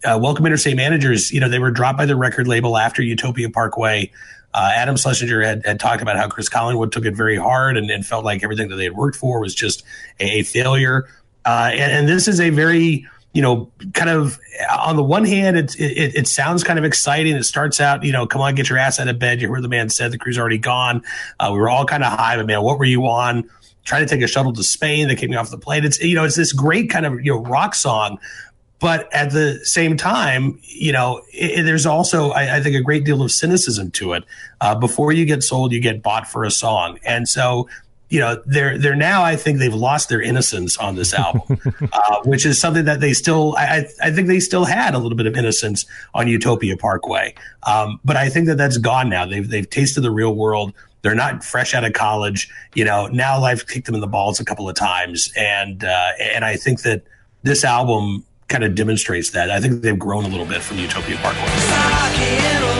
uh, 0.03 0.19
Welcome 0.21 0.45
Interstate 0.45 0.75
Managers. 0.75 1.31
You 1.31 1.39
know, 1.39 1.49
they 1.49 1.59
were 1.59 1.71
dropped 1.71 1.97
by 1.97 2.05
the 2.05 2.15
record 2.15 2.47
label 2.47 2.77
after 2.77 3.01
Utopia 3.01 3.49
Parkway. 3.49 4.11
Uh, 4.53 4.71
Adam 4.73 4.97
Schlesinger 4.97 5.41
had, 5.41 5.63
had 5.65 5.79
talked 5.79 6.01
about 6.01 6.17
how 6.17 6.27
Chris 6.27 6.49
Collingwood 6.49 6.91
took 6.91 7.05
it 7.05 7.15
very 7.15 7.37
hard 7.37 7.77
and, 7.77 7.91
and 7.91 8.03
felt 8.03 8.25
like 8.25 8.43
everything 8.43 8.69
that 8.69 8.77
they 8.77 8.85
had 8.85 8.95
worked 8.95 9.15
for 9.15 9.39
was 9.39 9.53
just 9.53 9.83
a, 10.19 10.39
a 10.39 10.43
failure. 10.43 11.07
Uh, 11.45 11.69
and, 11.71 11.91
and 11.91 12.09
this 12.09 12.27
is 12.27 12.39
a 12.39 12.49
very 12.49 13.05
you 13.33 13.43
know, 13.43 13.71
kind 13.93 14.09
of 14.09 14.39
on 14.79 14.95
the 14.95 15.03
one 15.03 15.23
hand, 15.23 15.55
it's, 15.55 15.75
it, 15.75 16.15
it 16.15 16.27
sounds 16.27 16.63
kind 16.63 16.79
of 16.79 16.85
exciting. 16.85 17.35
It 17.35 17.43
starts 17.43 17.79
out, 17.79 18.03
you 18.03 18.11
know, 18.11 18.25
come 18.25 18.41
on, 18.41 18.55
get 18.55 18.69
your 18.69 18.79
ass 18.79 18.99
out 18.99 19.07
of 19.07 19.19
bed. 19.19 19.39
You 19.39 19.49
heard 19.49 19.63
the 19.63 19.69
man 19.69 19.89
said 19.89 20.11
the 20.11 20.17
crew's 20.17 20.39
already 20.39 20.57
gone. 20.57 21.03
Uh, 21.39 21.51
we 21.53 21.59
were 21.59 21.69
all 21.69 21.85
kind 21.85 22.03
of 22.03 22.11
high, 22.11 22.37
but 22.37 22.47
man, 22.47 22.63
what 22.63 22.79
were 22.79 22.85
you 22.85 23.05
on? 23.05 23.47
Trying 23.83 24.05
to 24.05 24.13
take 24.13 24.23
a 24.23 24.27
shuttle 24.27 24.53
to 24.53 24.63
Spain. 24.63 25.07
They 25.07 25.15
kicked 25.15 25.31
me 25.31 25.37
off 25.37 25.49
the 25.49 25.57
plane. 25.57 25.83
It's, 25.83 25.99
you 25.99 26.15
know, 26.15 26.23
it's 26.23 26.35
this 26.35 26.53
great 26.53 26.89
kind 26.89 27.05
of, 27.05 27.25
you 27.25 27.33
know, 27.33 27.41
rock 27.41 27.75
song. 27.75 28.19
But 28.79 29.13
at 29.13 29.31
the 29.31 29.59
same 29.65 29.97
time, 29.97 30.59
you 30.63 30.93
know, 30.93 31.21
it, 31.33 31.63
there's 31.63 31.85
also, 31.85 32.31
I, 32.31 32.57
I, 32.57 32.61
think, 32.61 32.75
a 32.75 32.81
great 32.81 33.03
deal 33.03 33.21
of 33.21 33.31
cynicism 33.31 33.91
to 33.91 34.13
it. 34.13 34.23
Uh, 34.61 34.75
before 34.75 35.11
you 35.11 35.25
get 35.25 35.43
sold, 35.43 35.73
you 35.73 35.81
get 35.81 36.01
bought 36.01 36.27
for 36.27 36.45
a 36.45 36.51
song. 36.51 36.97
And 37.03 37.27
so 37.27 37.67
you 38.09 38.19
know 38.19 38.41
they're 38.45 38.77
they're 38.77 38.95
now 38.95 39.23
I 39.23 39.35
think 39.35 39.59
they've 39.59 39.73
lost 39.73 40.09
their 40.09 40.21
innocence 40.21 40.77
on 40.77 40.95
this 40.95 41.13
album, 41.13 41.59
uh, 41.93 42.21
which 42.23 42.45
is 42.45 42.59
something 42.59 42.85
that 42.85 42.99
they 42.99 43.13
still 43.13 43.55
I 43.57 43.85
I 44.01 44.11
think 44.11 44.27
they 44.27 44.39
still 44.39 44.65
had 44.65 44.95
a 44.95 44.97
little 44.97 45.15
bit 45.15 45.27
of 45.27 45.37
innocence 45.37 45.85
on 46.13 46.27
Utopia 46.27 46.75
Parkway, 46.75 47.35
um, 47.63 47.99
but 48.03 48.17
I 48.17 48.29
think 48.29 48.47
that 48.47 48.57
that's 48.57 48.77
gone 48.77 49.09
now. 49.09 49.25
They've 49.25 49.47
they've 49.47 49.69
tasted 49.69 50.01
the 50.01 50.11
real 50.11 50.35
world. 50.35 50.73
They're 51.01 51.15
not 51.15 51.43
fresh 51.43 51.73
out 51.73 51.83
of 51.83 51.93
college. 51.93 52.49
You 52.75 52.85
know 52.85 53.07
now 53.07 53.39
life 53.39 53.65
kicked 53.67 53.85
them 53.85 53.95
in 53.95 54.01
the 54.01 54.07
balls 54.07 54.39
a 54.39 54.45
couple 54.45 54.69
of 54.69 54.75
times, 54.75 55.31
and 55.35 55.83
uh, 55.83 56.11
and 56.19 56.45
I 56.45 56.55
think 56.55 56.81
that 56.81 57.03
this 57.43 57.63
album 57.63 58.25
kind 58.47 58.63
of 58.63 58.75
demonstrates 58.75 59.31
that. 59.31 59.49
I 59.49 59.59
think 59.61 59.81
they've 59.81 59.97
grown 59.97 60.25
a 60.25 60.27
little 60.27 60.45
bit 60.45 60.61
from 60.61 60.79
Utopia 60.79 61.17
Parkway. 61.17 62.78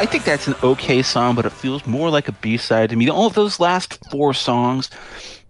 I 0.00 0.06
think 0.06 0.24
that's 0.24 0.48
an 0.48 0.54
okay 0.62 1.02
song, 1.02 1.34
but 1.34 1.44
it 1.44 1.52
feels 1.52 1.86
more 1.86 2.08
like 2.08 2.26
a 2.26 2.32
B 2.32 2.56
side 2.56 2.88
to 2.88 2.96
me. 2.96 3.10
All 3.10 3.26
of 3.26 3.34
those 3.34 3.60
last 3.60 3.98
four 4.10 4.32
songs, 4.32 4.88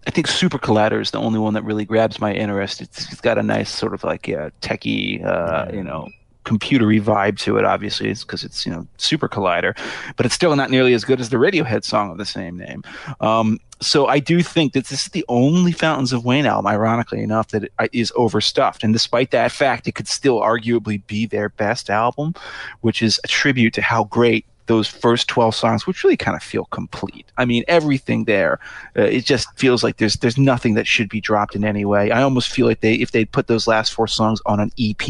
I 0.05 0.11
think 0.11 0.27
Super 0.27 0.59
Collider 0.59 0.99
is 0.99 1.11
the 1.11 1.19
only 1.19 1.39
one 1.39 1.53
that 1.53 1.63
really 1.63 1.85
grabs 1.85 2.19
my 2.19 2.33
interest. 2.33 2.81
It's, 2.81 3.09
it's 3.13 3.21
got 3.21 3.37
a 3.37 3.43
nice 3.43 3.69
sort 3.69 3.93
of 3.93 4.03
like 4.03 4.27
yeah, 4.27 4.49
techie, 4.59 5.25
uh, 5.25 5.71
you 5.71 5.81
know, 5.81 6.09
computery 6.45 7.01
vibe 7.01 7.37
to 7.39 7.57
it. 7.57 7.65
Obviously, 7.65 8.09
it's 8.09 8.23
because 8.23 8.43
it's 8.43 8.65
you 8.65 8.71
know 8.71 8.87
Super 8.97 9.29
Collider, 9.29 9.77
but 10.15 10.25
it's 10.25 10.35
still 10.35 10.55
not 10.55 10.69
nearly 10.69 10.93
as 10.93 11.03
good 11.03 11.19
as 11.19 11.29
the 11.29 11.37
Radiohead 11.37 11.83
song 11.83 12.11
of 12.11 12.17
the 12.17 12.25
same 12.25 12.57
name. 12.57 12.83
Um, 13.19 13.59
so 13.81 14.05
I 14.05 14.19
do 14.19 14.43
think 14.43 14.73
that 14.73 14.85
this 14.85 15.05
is 15.05 15.11
the 15.11 15.25
only 15.27 15.71
Fountains 15.71 16.13
of 16.13 16.23
Wayne 16.23 16.45
album, 16.45 16.67
ironically 16.67 17.23
enough, 17.23 17.47
that 17.49 17.69
uh, 17.79 17.87
overstuffed. 18.15 18.83
And 18.83 18.93
despite 18.93 19.31
that 19.31 19.51
fact, 19.51 19.87
it 19.87 19.93
could 19.93 20.07
still 20.07 20.39
arguably 20.39 21.05
be 21.07 21.25
their 21.25 21.49
best 21.49 21.89
album, 21.89 22.35
which 22.81 23.01
is 23.01 23.19
a 23.23 23.27
tribute 23.27 23.73
to 23.73 23.81
how 23.81 24.03
great 24.05 24.45
those 24.67 24.87
first 24.87 25.27
12 25.27 25.53
songs 25.55 25.85
which 25.87 26.03
really 26.03 26.17
kind 26.17 26.35
of 26.35 26.43
feel 26.43 26.65
complete 26.65 27.25
i 27.37 27.45
mean 27.45 27.63
everything 27.67 28.25
there 28.25 28.59
uh, 28.97 29.01
it 29.03 29.25
just 29.25 29.47
feels 29.57 29.83
like 29.83 29.97
there's 29.97 30.15
there's 30.15 30.37
nothing 30.37 30.73
that 30.75 30.87
should 30.87 31.09
be 31.09 31.19
dropped 31.21 31.55
in 31.55 31.63
any 31.65 31.83
way 31.85 32.11
i 32.11 32.21
almost 32.21 32.49
feel 32.49 32.67
like 32.67 32.81
they 32.81 32.93
if 32.95 33.11
they 33.11 33.25
put 33.25 33.47
those 33.47 33.67
last 33.67 33.93
four 33.93 34.07
songs 34.07 34.41
on 34.45 34.59
an 34.59 34.71
ep 34.79 35.01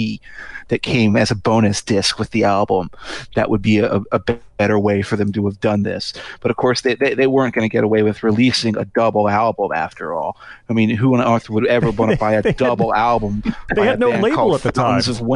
that 0.70 0.82
came 0.82 1.16
as 1.18 1.32
a 1.32 1.36
bonus 1.36 1.82
disc 1.82 2.18
with 2.18 2.32
the 2.32 2.44
album 2.44 2.90
that 3.36 3.50
would 3.50 3.62
be 3.62 3.80
a, 3.80 4.02
a 4.12 4.20
better 4.20 4.80
way 4.80 5.02
for 5.02 5.16
them 5.18 5.32
to 5.32 5.46
have 5.46 5.60
done 5.60 5.84
this 5.84 6.14
but 6.40 6.50
of 6.52 6.58
course 6.58 6.82
they, 6.82 6.96
they, 6.96 7.14
they 7.14 7.28
weren't 7.28 7.54
going 7.54 7.68
to 7.68 7.72
get 7.72 7.84
away 7.84 8.04
with 8.04 8.24
releasing 8.24 8.78
a 8.78 8.86
double 8.86 9.28
album 9.28 9.72
after 9.74 10.14
all 10.14 10.38
i 10.70 10.74
mean 10.74 10.90
who 10.90 11.14
on 11.16 11.22
earth 11.22 11.50
would 11.50 11.66
ever 11.68 11.92
want 11.92 12.12
to 12.12 12.18
buy 12.18 12.34
a 12.34 12.54
double 12.54 12.94
album 12.94 13.44
they 13.76 13.86
had 13.86 14.00
no 14.00 14.10
label 14.12 14.56
at 14.56 14.62
the 14.62 14.72
Fountains 14.72 15.18
time. 15.20 15.28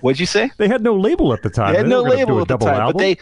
what'd 0.00 0.20
you 0.20 0.26
say 0.26 0.50
They 0.58 0.68
had 0.68 0.82
no 0.82 0.94
label 0.96 1.32
at 1.32 1.42
the 1.42 1.50
time. 1.50 1.72
they 1.72 1.78
had 1.78 1.86
They 1.86 1.90
no 1.90 2.02
label 2.02 2.40
at 2.40 2.48
the 2.48 2.56
time, 2.56 2.80
album. 2.80 2.92
but 2.92 2.98
they 2.98 3.16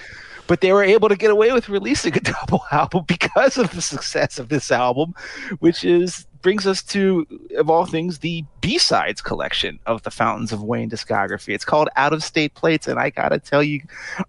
but 0.46 0.60
they 0.60 0.72
were 0.72 0.82
able 0.82 1.08
to 1.08 1.16
get 1.16 1.30
away 1.30 1.52
with 1.52 1.68
releasing 1.68 2.16
a 2.16 2.20
double 2.20 2.64
album 2.70 3.04
because 3.06 3.56
of 3.56 3.74
the 3.74 3.82
success 3.82 4.38
of 4.38 4.48
this 4.48 4.70
album, 4.70 5.14
which 5.60 5.84
is 5.84 6.26
brings 6.42 6.66
us 6.66 6.82
to 6.82 7.24
of 7.56 7.70
all 7.70 7.86
things 7.86 8.18
the 8.18 8.44
B-sides 8.60 9.20
collection 9.20 9.78
of 9.86 10.02
the 10.02 10.10
Fountains 10.10 10.52
of 10.52 10.62
Wayne 10.62 10.90
discography. 10.90 11.54
It's 11.54 11.64
called 11.64 11.88
Out 11.96 12.12
of 12.12 12.22
State 12.22 12.54
Plates, 12.54 12.88
and 12.88 12.98
I 12.98 13.10
gotta 13.10 13.38
tell 13.38 13.62
you, 13.62 13.80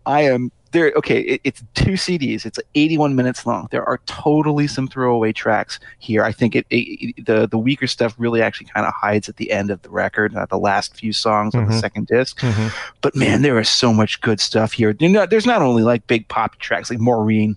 I 0.06 0.22
am 0.22 0.52
there. 0.74 0.91
Okay, 0.98 1.22
it, 1.22 1.41
it's 1.45 1.64
two 1.74 1.91
CDs. 1.94 2.45
It's 2.45 2.60
81 2.76 3.16
minutes 3.16 3.45
long. 3.45 3.68
There 3.72 3.84
are 3.88 4.00
totally 4.06 4.68
some 4.68 4.88
throwaway 4.88 5.32
tracks 5.32 5.80
here. 6.00 6.24
I 6.24 6.34
think 6.34 6.56
it, 6.56 6.66
it 6.70 7.26
the 7.26 7.48
the 7.48 7.58
weaker 7.58 7.88
stuff 7.88 8.14
really 8.18 8.41
actually 8.41 8.68
kind 8.68 8.86
of 8.86 8.94
hides 8.94 9.30
at 9.30 9.38
the 9.38 9.52
end 9.52 9.72
of 9.72 9.82
the 9.84 9.90
record, 9.90 10.34
not 10.34 10.50
the 10.50 10.60
last 10.60 10.95
few 10.98 11.14
songs 11.14 11.56
on 11.56 11.66
the 11.68 11.74
Mhm. 11.74 11.80
second 11.80 12.08
disc. 12.08 12.40
Mhm. 12.41 12.74
But 13.02 13.16
man, 13.16 13.41
there 13.41 13.58
is 13.60 13.70
so 13.70 13.94
much 13.94 14.20
good 14.22 14.40
stuff 14.41 14.74
here. 14.74 14.91
There's 14.94 15.12
not, 15.12 15.30
there's 15.30 15.45
not 15.45 15.62
only 15.62 15.84
like 15.84 16.06
big 16.08 16.28
pop 16.28 16.58
tracks 16.60 16.90
like 16.90 17.00
Maureen, 17.00 17.56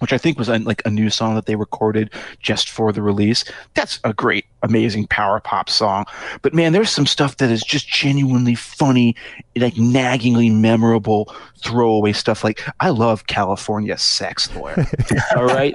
which 0.00 0.12
I 0.12 0.18
think 0.18 0.38
was 0.38 0.48
uh, 0.48 0.58
like 0.62 0.82
a 0.84 0.90
new 0.90 1.08
song 1.10 1.34
that 1.36 1.46
they 1.46 1.54
recorded 1.56 2.10
just 2.40 2.68
for 2.70 2.92
the 2.92 3.00
release. 3.02 3.44
That's 3.74 4.00
a 4.04 4.12
great, 4.12 4.44
amazing 4.64 5.06
power 5.06 5.40
pop 5.40 5.68
song. 5.68 6.04
But 6.42 6.54
man, 6.54 6.72
there's 6.72 6.90
some 6.90 7.06
stuff 7.06 7.36
that 7.36 7.50
is 7.50 7.62
just 7.62 7.88
genuinely 7.88 8.54
funny, 8.54 9.14
like 9.56 9.74
naggingly 9.74 10.52
memorable 10.52 11.34
throwaway 11.62 12.12
stuff. 12.12 12.44
Like 12.44 12.62
I 12.80 12.90
love 12.90 13.26
California 13.26 13.96
Sex 13.96 14.54
Lawyer. 14.54 14.86
All 15.36 15.46
right, 15.46 15.74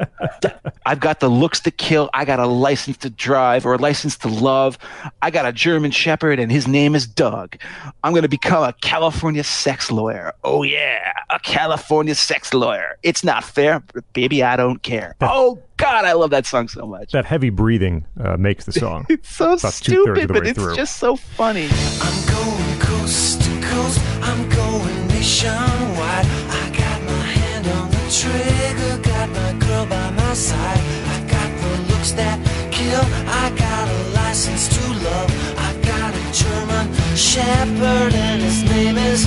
I've 0.85 0.99
got 0.99 1.19
the 1.19 1.29
looks 1.29 1.59
to 1.61 1.71
kill. 1.71 2.09
I 2.13 2.25
got 2.25 2.39
a 2.39 2.45
license 2.45 2.97
to 2.97 3.09
drive 3.09 3.65
or 3.65 3.73
a 3.73 3.77
license 3.77 4.17
to 4.17 4.27
love. 4.27 4.77
I 5.21 5.31
got 5.31 5.45
a 5.45 5.51
German 5.51 5.91
Shepherd 5.91 6.39
and 6.39 6.51
his 6.51 6.67
name 6.67 6.95
is 6.95 7.07
Doug. 7.07 7.57
I'm 8.03 8.11
going 8.13 8.23
to 8.23 8.29
become 8.29 8.63
a 8.63 8.73
California 8.73 9.43
sex 9.43 9.91
lawyer. 9.91 10.33
Oh, 10.43 10.63
yeah, 10.63 11.13
a 11.29 11.39
California 11.39 12.15
sex 12.15 12.53
lawyer. 12.53 12.97
It's 13.03 13.23
not 13.23 13.43
fair, 13.43 13.81
but 13.93 14.11
baby, 14.13 14.43
I 14.43 14.55
don't 14.55 14.81
care. 14.81 15.15
Oh, 15.31 15.61
God, 15.79 16.03
I 16.05 16.11
love 16.13 16.29
that 16.31 16.45
song 16.45 16.67
so 16.67 16.85
much. 16.85 17.13
That 17.13 17.25
heavy 17.25 17.49
breathing 17.49 18.05
uh, 18.21 18.35
makes 18.37 18.65
the 18.65 18.73
song. 18.73 19.05
It's 19.09 19.29
so 19.35 19.53
About 19.53 19.73
stupid, 19.73 20.27
but 20.27 20.45
it's 20.45 20.59
through. 20.59 20.75
just 20.75 20.97
so 20.97 21.15
funny. 21.15 21.69
I'm 22.01 22.19
going 22.27 22.79
coast 22.79 23.41
to 23.41 23.51
coast. 23.61 23.99
I'm 24.21 24.41
going 24.49 25.07
nationwide. 25.07 26.27
I 26.61 26.65
got 26.77 26.99
my 27.03 27.23
hand 27.39 27.65
on 27.67 27.89
the 27.89 28.03
trigger. 28.11 29.01
Got 29.09 29.29
my 29.29 29.51
girl 29.65 29.85
by 29.85 30.09
my 30.11 30.33
side. 30.33 30.81
I 31.15 31.17
got 31.31 31.49
the 31.61 31.93
looks 31.93 32.11
that 32.11 32.37
kill. 32.71 33.05
I 33.43 33.49
got 33.57 33.87
a 33.87 33.99
license 34.19 34.67
to 34.75 34.83
love. 35.07 35.29
I 35.57 35.69
got 35.91 36.11
a 36.13 36.25
German 36.43 36.85
shepherd 37.15 38.13
and 38.13 38.41
his 38.41 38.63
name 38.63 38.97
is 38.97 39.25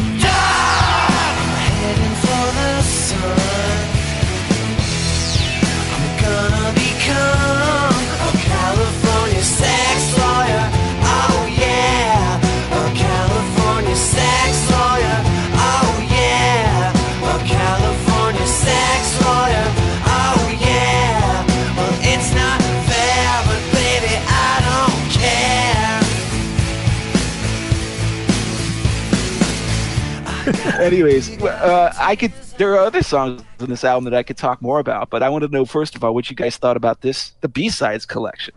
Anyways, 30.83 31.41
uh, 31.43 31.93
I 31.97 32.16
could. 32.16 32.33
There 32.62 32.74
are 32.74 32.78
other 32.86 33.02
songs 33.02 33.43
in 33.59 33.70
this 33.70 33.82
album 33.82 34.05
that 34.05 34.16
I 34.16 34.22
could 34.22 34.36
talk 34.36 34.62
more 34.62 34.78
about, 34.78 35.10
but 35.10 35.20
I 35.20 35.28
want 35.30 35.43
to 35.43 35.48
know 35.48 35.64
first 35.64 35.97
of 35.97 36.05
all 36.05 36.14
what 36.14 36.30
you 36.30 36.36
guys 36.36 36.59
thought 36.59 36.76
about 36.76 37.01
this, 37.01 37.32
the 37.40 37.48
B 37.48 37.68
sides 37.68 38.06
collection. 38.06 38.55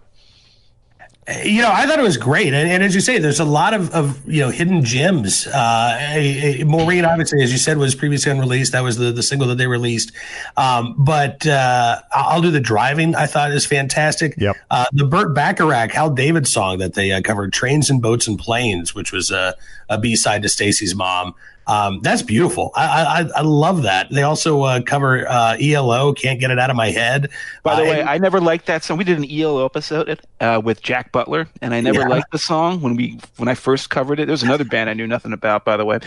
You 1.44 1.64
know, 1.64 1.72
I 1.74 1.88
thought 1.88 1.98
it 1.98 2.04
was 2.04 2.16
great, 2.16 2.54
and, 2.54 2.70
and 2.70 2.84
as 2.84 2.94
you 2.94 3.02
say, 3.02 3.18
there's 3.18 3.40
a 3.40 3.46
lot 3.46 3.74
of, 3.74 3.90
of 3.96 4.22
you 4.32 4.42
know 4.42 4.52
hidden 4.52 4.84
gems. 4.86 5.48
Uh, 5.48 5.98
a- 6.00 6.62
a- 6.62 6.66
Maureen, 6.66 7.04
obviously, 7.04 7.42
as 7.42 7.52
you 7.52 7.58
said, 7.58 7.80
was 7.80 7.96
previously 7.96 8.32
unreleased. 8.32 8.74
That 8.74 8.84
was 8.84 8.98
the, 8.98 9.12
the 9.12 9.24
single 9.24 9.48
that 9.48 9.58
they 9.58 9.66
released. 9.66 10.12
Um, 10.56 10.94
but 11.00 11.48
uh, 11.48 12.00
I'll 12.14 12.44
do 12.44 12.52
the 12.52 12.60
driving. 12.60 13.16
I 13.16 13.26
thought 13.26 13.50
is 13.54 13.66
fantastic. 13.66 14.36
Yep. 14.38 14.56
Uh, 14.70 14.86
the 14.94 15.06
Burt 15.06 15.34
Bacharach, 15.34 15.94
Hal 15.94 16.12
David 16.12 16.48
song 16.48 16.78
that 16.78 16.94
they 16.94 17.12
uh, 17.12 17.24
covered, 17.24 17.54
"Trains 17.54 17.90
and 17.90 18.04
Boats 18.04 18.28
and 18.28 18.38
Planes," 18.38 18.94
which 18.94 19.12
was 19.12 19.32
a, 19.32 19.56
a 19.90 19.98
B 19.98 20.16
side 20.16 20.44
to 20.44 20.50
Stacy's 20.50 20.94
mom. 20.94 21.34
Um, 21.68 22.00
that's 22.02 22.22
beautiful. 22.22 22.72
I, 22.76 23.24
I 23.36 23.40
I 23.40 23.42
love 23.42 23.84
that. 23.84 24.10
They 24.12 24.22
also 24.24 24.62
uh, 24.64 24.82
cover 24.82 25.28
uh, 25.28 25.58
ELO, 25.60 26.14
"Can't 26.14 26.40
Get 26.40 26.52
It 26.52 26.60
Out 26.60 26.70
of 26.70 26.76
My 26.76 26.92
Head." 26.92 27.30
By 27.64 27.76
the 27.76 27.82
Uh, 27.82 27.86
way, 27.86 28.00
and- 28.02 28.10
I 28.10 28.18
never 28.20 28.40
liked 28.40 28.66
that 28.68 28.84
song. 28.84 28.98
We 28.98 29.04
did 29.04 29.18
an 29.18 29.26
ELO 29.30 29.66
episode 29.66 30.20
uh, 30.42 30.62
with 30.64 30.82
Jack 30.84 31.12
Butler, 31.12 31.48
and 31.62 31.74
I 31.74 31.82
never 31.82 32.02
Yeah. 32.02 32.08
liked 32.08 32.32
the 32.32 32.38
song 32.38 32.82
when 32.82 32.96
we 32.96 33.20
when 33.38 33.48
I 33.48 33.56
first 33.56 33.90
covered 33.90 34.20
it. 34.20 34.26
There 34.28 34.34
was 34.34 34.44
another 34.44 34.64
band 34.66 34.90
I 34.90 34.94
knew 34.94 35.08
nothing 35.08 35.34
about, 35.34 35.66
by 35.66 35.76
the 35.78 35.86
way. 35.86 36.00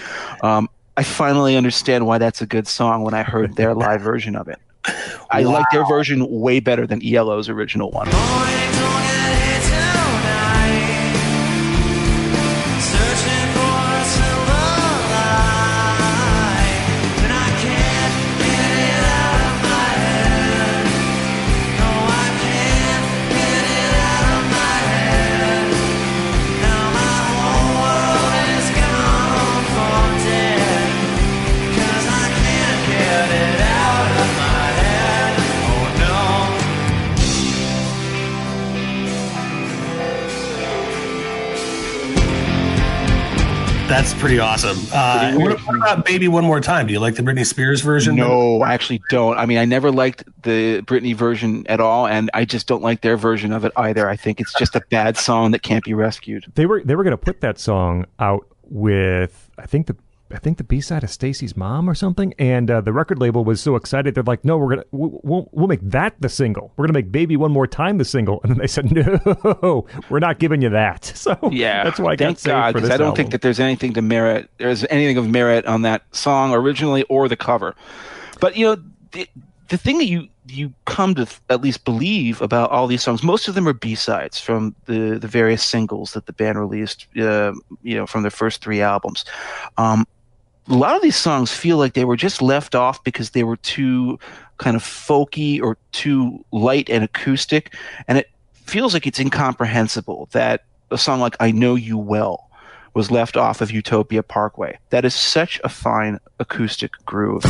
Um, 0.43 0.69
I 0.97 1.03
finally 1.03 1.57
understand 1.57 2.07
why 2.07 2.19
that's 2.19 2.41
a 2.43 2.47
good 2.47 2.67
song 2.69 3.03
when 3.03 3.15
I 3.15 3.23
heard 3.23 3.57
their 3.57 3.75
live 3.75 4.01
version 4.01 4.35
of 4.37 4.49
it. 4.49 4.59
I 5.31 5.43
like 5.43 5.67
their 5.73 5.87
version 5.87 6.27
way 6.29 6.61
better 6.61 6.87
than 6.87 7.05
ELO's 7.05 7.49
original 7.49 7.91
one. 7.91 8.09
That's 43.89 44.13
pretty 44.13 44.39
awesome. 44.39 44.77
Uh, 44.93 45.21
Pretty 45.31 45.37
weird. 45.39 45.53
what, 45.55 45.67
what 45.67 45.77
about 45.77 46.05
"Baby 46.05 46.29
One 46.29 46.45
More 46.45 46.61
Time"? 46.61 46.87
Do 46.87 46.93
you 46.93 47.01
like 47.01 47.15
the 47.15 47.23
Britney 47.23 47.47
Spears 47.47 47.81
version? 47.81 48.17
No, 48.17 48.61
I 48.61 48.75
actually 48.75 49.01
don't. 49.09 49.39
I 49.39 49.47
mean, 49.47 49.57
I 49.57 49.65
never 49.65 49.91
liked 49.91 50.25
the 50.43 50.83
Britney 50.83 51.15
version 51.15 51.67
at 51.69 51.81
all, 51.81 52.07
and 52.07 52.31
I 52.35 52.45
just 52.45 52.67
don't 52.67 52.83
like 52.83 53.01
their 53.01 53.17
version 53.17 53.51
of 53.51 53.65
it 53.65 53.73
either. 53.77 54.07
I 54.09 54.17
think 54.17 54.41
it's 54.41 54.53
just 54.59 54.77
a 54.77 54.83
bad 54.91 55.17
song 55.17 55.53
that 55.53 55.63
can't 55.63 55.83
be 55.85 55.95
rescued. 55.95 56.45
They 56.55 56.67
were 56.67 56.83
they 56.85 56.97
were 56.97 57.03
going 57.03 57.13
to 57.13 57.17
put 57.17 57.41
that 57.41 57.59
song 57.59 58.05
out 58.19 58.47
with 58.65 59.51
I 59.57 59.65
think 59.65 59.87
the 59.87 59.97
I 60.31 60.39
think 60.39 60.59
the 60.59 60.65
B 60.65 60.81
side 60.81 61.05
of 61.05 61.11
Stacy's 61.11 61.57
mom 61.57 61.89
or 61.89 61.95
something, 61.95 62.35
and 62.39 62.71
uh, 62.71 62.81
the 62.81 62.93
record 62.93 63.19
label 63.19 63.45
was 63.45 63.61
so 63.61 63.77
excited 63.77 64.15
they're 64.15 64.23
like, 64.25 64.45
no, 64.45 64.59
we're 64.59 64.69
gonna 64.71 64.85
we'll, 64.91 65.49
we'll 65.53 65.69
make 65.69 65.81
that 65.83 66.15
the 66.21 66.29
single. 66.29 66.73
We're 66.77 66.85
gonna 66.87 66.99
make 66.99 67.11
Baby 67.11 67.37
One 67.37 67.51
More 67.53 67.67
Time 67.67 67.99
the 67.99 68.05
single, 68.05 68.41
and 68.43 68.51
then 68.53 68.59
they 68.59 68.67
said, 68.67 68.91
no, 68.93 69.87
we're 70.11 70.19
not 70.19 70.39
giving 70.39 70.63
you 70.63 70.71
that. 70.71 71.13
So 71.19 71.37
Yeah, 71.51 71.85
that's 71.85 71.99
why 71.99 72.13
I 72.13 72.17
thank 72.17 72.43
God 72.43 72.75
for 72.75 72.81
this 72.81 72.91
I 72.91 72.97
don't 72.97 73.09
album. 73.09 73.17
think 73.17 73.31
that 73.33 73.43
there's 73.43 73.59
anything 73.61 73.95
to 73.95 74.03
merit. 74.03 74.49
There's 74.59 74.85
anything 74.85 75.17
of 75.17 75.29
merit 75.29 75.67
on 75.67 75.83
that 75.83 76.03
song 76.15 76.53
originally 76.55 77.03
or 77.05 77.29
the 77.29 77.37
cover. 77.37 77.75
But 78.41 78.57
you 78.57 78.67
know, 78.67 78.83
the, 79.13 79.27
the 79.69 79.77
thing 79.79 79.99
that 79.99 80.07
you 80.07 80.29
you 80.51 80.73
come 80.87 81.15
to 81.15 81.27
th- 81.27 81.41
at 81.51 81.61
least 81.61 81.85
believe 81.85 82.41
about 82.41 82.71
all 82.71 82.87
these 82.87 83.03
songs, 83.03 83.23
most 83.23 83.49
of 83.49 83.55
them 83.55 83.67
are 83.69 83.73
B 83.73 83.95
sides 83.95 84.39
from 84.41 84.75
the 84.87 85.19
the 85.19 85.29
various 85.29 85.63
singles 85.65 86.13
that 86.13 86.27
the 86.27 86.33
band 86.33 86.59
released. 86.59 87.07
Uh, 87.19 87.53
you 87.83 87.97
know, 87.97 88.07
from 88.07 88.23
their 88.23 88.31
first 88.31 88.63
three 88.63 88.81
albums. 88.81 89.25
Um, 89.77 90.07
a 90.69 90.75
lot 90.75 90.95
of 90.95 91.03
these 91.03 91.17
songs 91.17 91.51
feel 91.51 91.79
like 91.79 91.95
they 91.95 92.05
were 92.05 92.17
just 92.17 92.43
left 92.43 92.75
off 92.75 93.03
because 93.03 93.31
they 93.31 93.43
were 93.43 93.57
too 93.57 94.19
kind 94.59 94.77
of 94.77 94.83
folky 94.83 95.63
or 95.63 95.79
too 95.93 96.45
light 96.53 96.91
and 96.91 97.05
acoustic, 97.05 97.75
and 98.07 98.19
it 98.19 98.31
feels 98.53 98.93
like 98.93 99.07
it's 99.07 99.19
incomprehensible 99.19 100.29
that 100.33 100.65
a 100.91 100.99
song 100.99 101.21
like 101.21 101.37
"I 101.41 101.51
Know 101.51 101.75
You 101.75 101.97
Well" 101.97 102.51
was 102.95 103.11
left 103.11 103.37
off 103.37 103.61
of 103.61 103.71
Utopia 103.71 104.23
Parkway. 104.23 104.79
That 104.91 105.05
is 105.05 105.15
such 105.15 105.61
a 105.65 105.69
fine 105.69 106.19
acoustic 106.39 106.93
groove. 107.07 107.45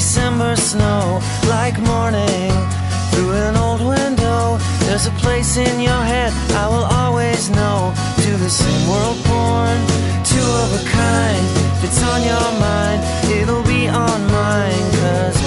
December 0.00 0.56
snow, 0.56 1.20
like 1.46 1.78
morning 1.80 2.52
through 3.12 3.32
an 3.32 3.54
old 3.54 3.82
window. 3.82 4.56
There's 4.86 5.04
a 5.04 5.10
place 5.20 5.58
in 5.58 5.78
your 5.78 6.02
head 6.12 6.32
I 6.56 6.66
will 6.68 6.88
always 7.02 7.50
know. 7.50 7.92
To 8.24 8.30
the 8.38 8.48
same 8.48 8.82
world 8.88 9.18
born, 9.28 9.76
two 10.24 10.48
of 10.62 10.68
a 10.80 10.82
kind. 10.88 11.44
If 11.74 11.84
it's 11.84 12.02
on 12.12 12.20
your 12.32 12.48
mind, 12.68 13.00
it'll 13.38 13.66
be 13.76 13.88
on 13.88 14.18
mine. 14.32 14.86
Cause 15.00 15.39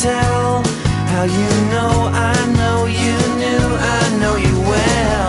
tell 0.00 0.62
how 1.10 1.24
you 1.24 1.48
know 1.72 1.90
I 2.12 2.34
know 2.58 2.86
you 2.86 3.16
knew 3.40 3.64
I 3.80 4.18
know 4.20 4.36
you 4.36 4.60
well. 4.60 5.28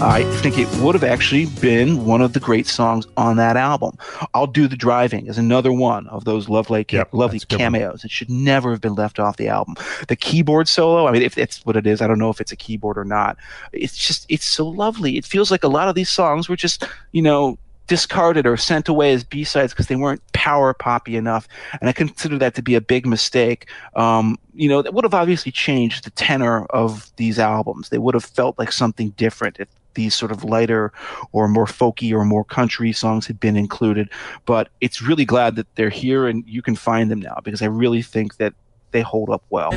I 0.00 0.22
think 0.42 0.58
it 0.58 0.68
would 0.80 0.94
have 0.94 1.02
actually 1.02 1.46
been 1.60 2.04
one 2.06 2.22
of 2.22 2.32
the 2.32 2.38
great 2.38 2.68
songs 2.68 3.04
on 3.16 3.36
that 3.38 3.56
album. 3.56 3.96
"I'll 4.32 4.46
Do 4.46 4.68
the 4.68 4.76
Driving" 4.76 5.26
is 5.26 5.38
another 5.38 5.72
one 5.72 6.06
of 6.06 6.24
those 6.24 6.48
lovely, 6.48 6.86
Yep, 6.88 7.08
lovely 7.12 7.38
that's 7.38 7.50
one. 7.50 7.58
cameos. 7.58 8.04
It 8.04 8.10
should 8.12 8.30
never 8.30 8.70
have 8.70 8.80
been 8.80 8.94
left 8.94 9.18
off 9.18 9.38
the 9.38 9.48
album. 9.48 9.74
The 10.06 10.14
keyboard 10.14 10.68
solo, 10.68 11.08
I 11.08 11.12
mean, 11.12 11.22
if 11.22 11.34
that's 11.34 11.66
what 11.66 11.76
it 11.76 11.84
is, 11.86 12.00
I 12.00 12.06
don't 12.06 12.18
know 12.20 12.30
if 12.30 12.40
it's 12.40 12.52
a 12.52 12.56
keyboard 12.56 12.96
or 12.96 13.04
not. 13.04 13.38
It's 13.72 13.96
just, 13.96 14.24
it's 14.28 14.46
so 14.46 14.68
lovely. 14.68 15.16
It 15.16 15.24
feels 15.24 15.50
like 15.50 15.64
a 15.64 15.68
lot 15.68 15.88
of 15.88 15.96
these 15.96 16.10
songs 16.10 16.48
were 16.48 16.56
just, 16.56 16.84
you 17.10 17.20
know, 17.22 17.58
discarded 17.88 18.46
or 18.46 18.56
sent 18.56 18.88
away 18.88 19.12
as 19.12 19.24
B-sides 19.24 19.72
because 19.72 19.88
they 19.88 19.96
weren't 19.96 20.22
power 20.32 20.72
poppy 20.72 21.16
enough. 21.16 21.48
And 21.80 21.88
I 21.88 21.92
consider 21.92 22.38
that 22.38 22.54
to 22.54 22.62
be 22.62 22.74
a 22.76 22.80
big 22.80 23.06
mistake. 23.06 23.68
Um, 23.96 24.38
you 24.54 24.68
know, 24.68 24.82
that 24.82 24.94
would 24.94 25.04
have 25.04 25.14
obviously 25.14 25.50
changed 25.50 26.04
the 26.04 26.10
tenor 26.10 26.66
of 26.66 27.10
these 27.16 27.38
albums. 27.38 27.88
They 27.88 27.98
would 27.98 28.14
have 28.14 28.24
felt 28.24 28.58
like 28.58 28.70
something 28.70 29.10
different 29.10 29.58
if 29.58 29.68
these 29.94 30.14
sort 30.14 30.30
of 30.30 30.44
lighter 30.44 30.92
or 31.32 31.48
more 31.48 31.66
folky 31.66 32.12
or 32.12 32.24
more 32.24 32.44
country 32.44 32.92
songs 32.92 33.26
had 33.26 33.40
been 33.40 33.56
included. 33.56 34.08
But 34.46 34.68
it's 34.80 35.02
really 35.02 35.24
glad 35.24 35.56
that 35.56 35.74
they're 35.74 35.90
here 35.90 36.28
and 36.28 36.44
you 36.46 36.62
can 36.62 36.76
find 36.76 37.10
them 37.10 37.20
now 37.20 37.40
because 37.42 37.62
I 37.62 37.66
really 37.66 38.02
think 38.02 38.36
that 38.36 38.54
they 38.92 39.00
hold 39.00 39.30
up 39.30 39.42
well. 39.50 39.72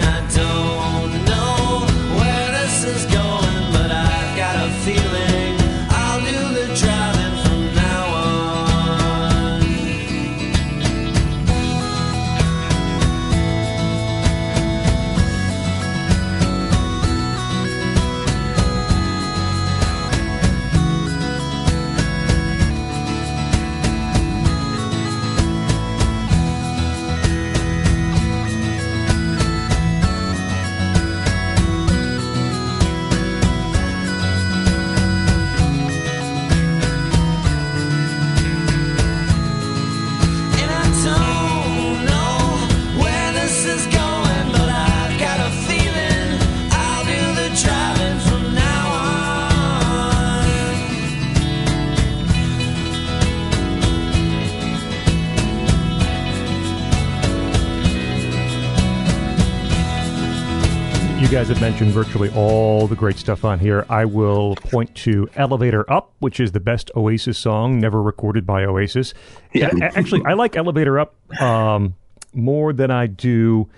Guys 61.31 61.47
have 61.47 61.61
mentioned 61.61 61.91
virtually 61.91 62.29
all 62.35 62.87
the 62.87 62.95
great 62.95 63.15
stuff 63.15 63.45
on 63.45 63.57
here. 63.57 63.85
I 63.87 64.03
will 64.03 64.57
point 64.57 64.93
to 64.95 65.29
Elevator 65.37 65.89
Up, 65.89 66.11
which 66.19 66.41
is 66.41 66.51
the 66.51 66.59
best 66.59 66.91
Oasis 66.93 67.37
song 67.37 67.79
never 67.79 68.03
recorded 68.03 68.45
by 68.45 68.65
Oasis. 68.65 69.13
Yeah. 69.53 69.69
Actually, 69.81 70.25
I 70.25 70.33
like 70.33 70.57
Elevator 70.57 70.99
Up 70.99 71.15
um, 71.41 71.95
more 72.33 72.73
than 72.73 72.91
I 72.91 73.07
do 73.07 73.69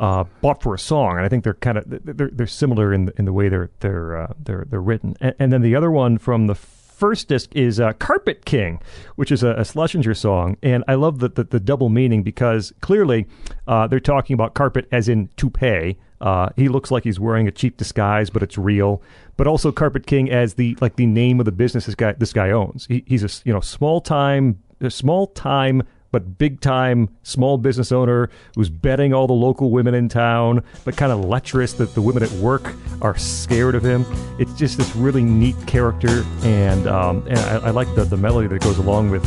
uh, 0.00 0.24
Bought 0.40 0.60
for 0.60 0.74
a 0.74 0.78
Song, 0.78 1.16
and 1.16 1.24
I 1.24 1.28
think 1.28 1.44
they're 1.44 1.54
kind 1.54 1.78
of 1.78 1.84
they're, 1.86 2.30
they're 2.32 2.48
similar 2.48 2.92
in 2.92 3.04
the, 3.04 3.12
in 3.16 3.26
the 3.26 3.32
way 3.32 3.48
they're 3.48 3.70
they're 3.78 4.16
uh, 4.16 4.32
they're 4.36 4.66
they're 4.68 4.82
written. 4.82 5.16
And, 5.20 5.34
and 5.38 5.52
then 5.52 5.62
the 5.62 5.76
other 5.76 5.92
one 5.92 6.18
from 6.18 6.48
the 6.48 6.56
first 6.98 7.28
disc 7.28 7.54
is 7.54 7.78
uh, 7.78 7.92
Carpet 7.94 8.44
King, 8.44 8.80
which 9.14 9.30
is 9.30 9.42
a, 9.42 9.50
a 9.50 9.64
Schlesinger 9.64 10.14
song. 10.14 10.56
And 10.62 10.82
I 10.88 10.94
love 10.94 11.20
the, 11.20 11.28
the, 11.28 11.44
the 11.44 11.60
double 11.60 11.88
meaning 11.88 12.22
because 12.22 12.72
clearly 12.80 13.26
uh, 13.68 13.86
they're 13.86 14.00
talking 14.00 14.34
about 14.34 14.54
carpet 14.54 14.88
as 14.90 15.08
in 15.08 15.30
toupee. 15.36 15.96
Uh, 16.20 16.48
he 16.56 16.68
looks 16.68 16.90
like 16.90 17.04
he's 17.04 17.20
wearing 17.20 17.46
a 17.46 17.52
cheap 17.52 17.76
disguise, 17.76 18.28
but 18.28 18.42
it's 18.42 18.58
real. 18.58 19.00
But 19.36 19.46
also 19.46 19.70
Carpet 19.70 20.06
King 20.06 20.28
as 20.30 20.54
the 20.54 20.76
like 20.80 20.96
the 20.96 21.06
name 21.06 21.38
of 21.38 21.46
the 21.46 21.52
business 21.52 21.86
this 21.86 21.94
guy 21.94 22.12
this 22.14 22.32
guy 22.32 22.50
owns. 22.50 22.86
He, 22.86 23.04
he's 23.06 23.22
a 23.22 23.30
you 23.44 23.52
know 23.52 23.60
small 23.60 24.00
time 24.00 24.58
small 24.88 25.28
time 25.28 25.82
but 26.10 26.38
big 26.38 26.60
time 26.60 27.08
small 27.22 27.58
business 27.58 27.92
owner 27.92 28.30
who's 28.54 28.70
betting 28.70 29.12
all 29.12 29.26
the 29.26 29.32
local 29.32 29.70
women 29.70 29.94
in 29.94 30.08
town, 30.08 30.62
but 30.84 30.96
kind 30.96 31.12
of 31.12 31.24
lecherous 31.24 31.72
that 31.74 31.94
the 31.94 32.02
women 32.02 32.22
at 32.22 32.30
work 32.32 32.74
are 33.02 33.16
scared 33.16 33.74
of 33.74 33.84
him. 33.84 34.04
It's 34.38 34.52
just 34.54 34.78
this 34.78 34.94
really 34.96 35.22
neat 35.22 35.56
character, 35.66 36.24
and 36.42 36.86
um, 36.86 37.26
and 37.28 37.38
I, 37.38 37.68
I 37.68 37.70
like 37.70 37.92
the, 37.94 38.04
the 38.04 38.16
melody 38.16 38.48
that 38.48 38.62
goes 38.62 38.78
along 38.78 39.10
with 39.10 39.24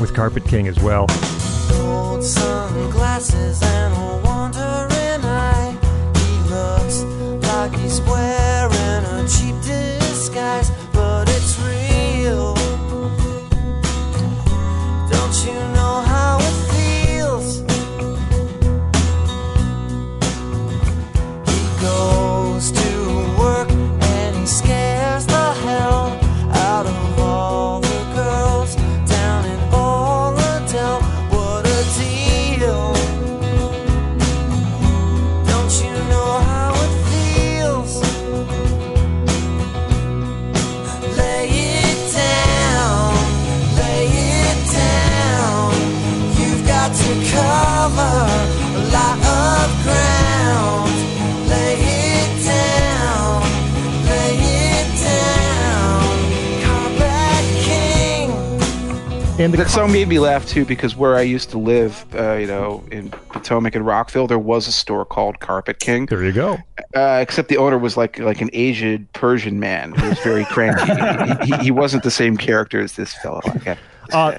with 0.00 0.14
Carpet 0.14 0.44
King 0.44 0.68
as 0.68 0.78
well. 0.80 1.06
And 59.42 59.52
the 59.52 59.58
That 59.58 59.70
song 59.70 59.90
made 59.90 60.06
me 60.06 60.20
laugh 60.20 60.46
too 60.46 60.64
because 60.64 60.94
where 60.94 61.16
I 61.16 61.22
used 61.22 61.50
to 61.50 61.58
live, 61.58 62.06
uh, 62.14 62.34
you 62.34 62.46
know, 62.46 62.84
in 62.92 63.10
Potomac 63.10 63.74
and 63.74 63.84
Rockville, 63.84 64.28
there 64.28 64.38
was 64.38 64.68
a 64.68 64.72
store 64.72 65.04
called 65.04 65.40
Carpet 65.40 65.80
King. 65.80 66.06
there 66.06 66.22
you 66.22 66.30
go. 66.30 66.58
Uh, 66.94 67.18
except 67.20 67.48
the 67.48 67.56
owner 67.56 67.76
was 67.76 67.96
like 67.96 68.20
like 68.20 68.40
an 68.40 68.50
aged 68.52 69.12
Persian 69.14 69.58
man 69.58 69.94
who 69.94 70.10
was 70.10 70.18
very 70.20 70.44
cranky. 70.44 71.44
he, 71.44 71.56
he, 71.56 71.64
he 71.64 71.70
wasn't 71.72 72.04
the 72.04 72.10
same 72.10 72.36
character 72.36 72.78
as 72.78 72.92
this 72.92 73.14
fellow. 73.14 73.40
Okay. 73.56 73.76
Uh, 74.12 74.38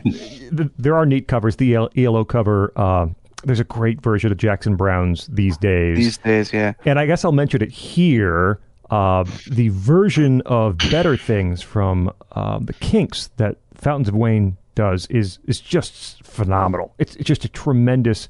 there 0.51 0.95
are 0.95 1.05
neat 1.05 1.27
covers. 1.27 1.57
The 1.57 1.75
ELO 1.97 2.23
cover. 2.23 2.71
Uh, 2.77 3.07
there's 3.43 3.59
a 3.59 3.65
great 3.65 4.01
version 4.01 4.31
of 4.31 4.37
Jackson 4.37 4.77
Browne's 4.77 5.27
these 5.27 5.57
days. 5.57 5.97
These 5.97 6.17
days, 6.19 6.53
yeah. 6.53 6.73
and 6.85 6.97
I 6.97 7.05
guess 7.07 7.25
I'll 7.25 7.33
mention 7.33 7.61
it 7.61 7.71
here. 7.71 8.61
Uh, 8.89 9.25
the 9.49 9.67
version 9.69 10.41
of 10.45 10.77
Better 10.77 11.17
Things 11.17 11.61
from 11.61 12.09
uh, 12.31 12.59
the 12.61 12.73
Kinks 12.73 13.31
that 13.35 13.57
Fountains 13.73 14.07
of 14.07 14.15
Wayne 14.15 14.55
does 14.75 15.07
is 15.07 15.39
is 15.45 15.59
just 15.59 16.23
phenomenal. 16.23 16.93
It's 16.99 17.15
it's 17.15 17.27
just 17.27 17.45
a 17.45 17.49
tremendous 17.49 18.29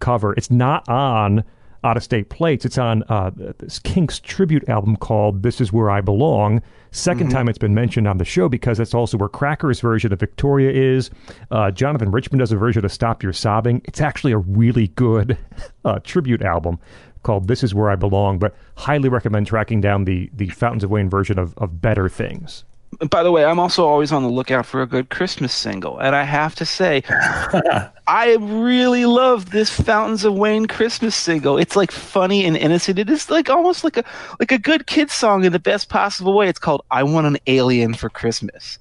cover. 0.00 0.34
It's 0.34 0.50
not 0.50 0.88
on 0.88 1.44
out 1.84 1.98
of 1.98 2.02
state 2.02 2.30
plates. 2.30 2.64
It's 2.64 2.78
on 2.78 3.02
uh, 3.08 3.30
this 3.58 3.78
Kinks 3.78 4.18
tribute 4.18 4.68
album 4.68 4.96
called 4.96 5.42
"This 5.42 5.60
Is 5.60 5.72
Where 5.72 5.90
I 5.90 6.00
Belong." 6.00 6.62
2nd 6.92 7.28
time 7.28 7.48
it's 7.48 7.58
been 7.58 7.74
mentioned 7.74 8.06
on 8.06 8.18
the 8.18 8.24
show 8.24 8.48
because 8.48 8.78
that's 8.78 8.94
also 8.94 9.18
where 9.18 9.28
Cracker's 9.28 9.80
version 9.80 10.12
of 10.12 10.20
Victoria 10.20 10.70
is. 10.70 11.10
Uh, 11.50 11.68
Jonathan 11.72 12.12
Richman 12.12 12.38
does 12.38 12.52
a 12.52 12.56
version 12.56 12.84
of 12.84 12.92
"Stop 12.92 13.22
Your 13.22 13.32
Sobbing." 13.32 13.82
It's 13.84 14.00
actually 14.00 14.32
a 14.32 14.38
really 14.38 14.88
good 14.88 15.36
uh, 15.84 15.98
tribute 16.00 16.42
album 16.42 16.78
called 17.22 17.48
"This 17.48 17.62
Is 17.62 17.74
Where 17.74 17.90
I 17.90 17.96
Belong." 17.96 18.38
But 18.38 18.54
highly 18.76 19.08
recommend 19.08 19.46
tracking 19.46 19.80
down 19.80 20.04
the 20.04 20.30
the 20.32 20.48
Fountains 20.48 20.84
of 20.84 20.90
Wayne 20.90 21.10
version 21.10 21.38
of 21.38 21.56
of 21.58 21.80
"Better 21.80 22.08
Things." 22.08 22.64
By 23.10 23.22
the 23.22 23.30
way, 23.30 23.44
I'm 23.44 23.58
also 23.58 23.86
always 23.86 24.12
on 24.12 24.22
the 24.22 24.28
lookout 24.28 24.66
for 24.66 24.82
a 24.82 24.86
good 24.86 25.10
Christmas 25.10 25.52
single, 25.52 25.98
and 25.98 26.14
I 26.14 26.24
have 26.24 26.54
to 26.56 26.64
say, 26.64 27.02
I 28.06 28.36
really 28.40 29.06
love 29.06 29.50
this 29.50 29.70
Fountains 29.70 30.24
of 30.24 30.34
Wayne 30.34 30.66
Christmas 30.66 31.14
single. 31.14 31.56
It's 31.58 31.76
like 31.76 31.90
funny 31.90 32.44
and 32.44 32.56
innocent. 32.56 32.98
It 32.98 33.08
is 33.08 33.30
like 33.30 33.48
almost 33.48 33.84
like 33.84 33.96
a 33.96 34.04
like 34.38 34.52
a 34.52 34.58
good 34.58 34.86
kid 34.86 35.10
song 35.10 35.44
in 35.44 35.52
the 35.52 35.58
best 35.58 35.88
possible 35.88 36.34
way. 36.34 36.48
It's 36.48 36.58
called 36.58 36.82
"I 36.90 37.02
Want 37.02 37.26
an 37.26 37.38
Alien 37.46 37.94
for 37.94 38.10
Christmas." 38.10 38.78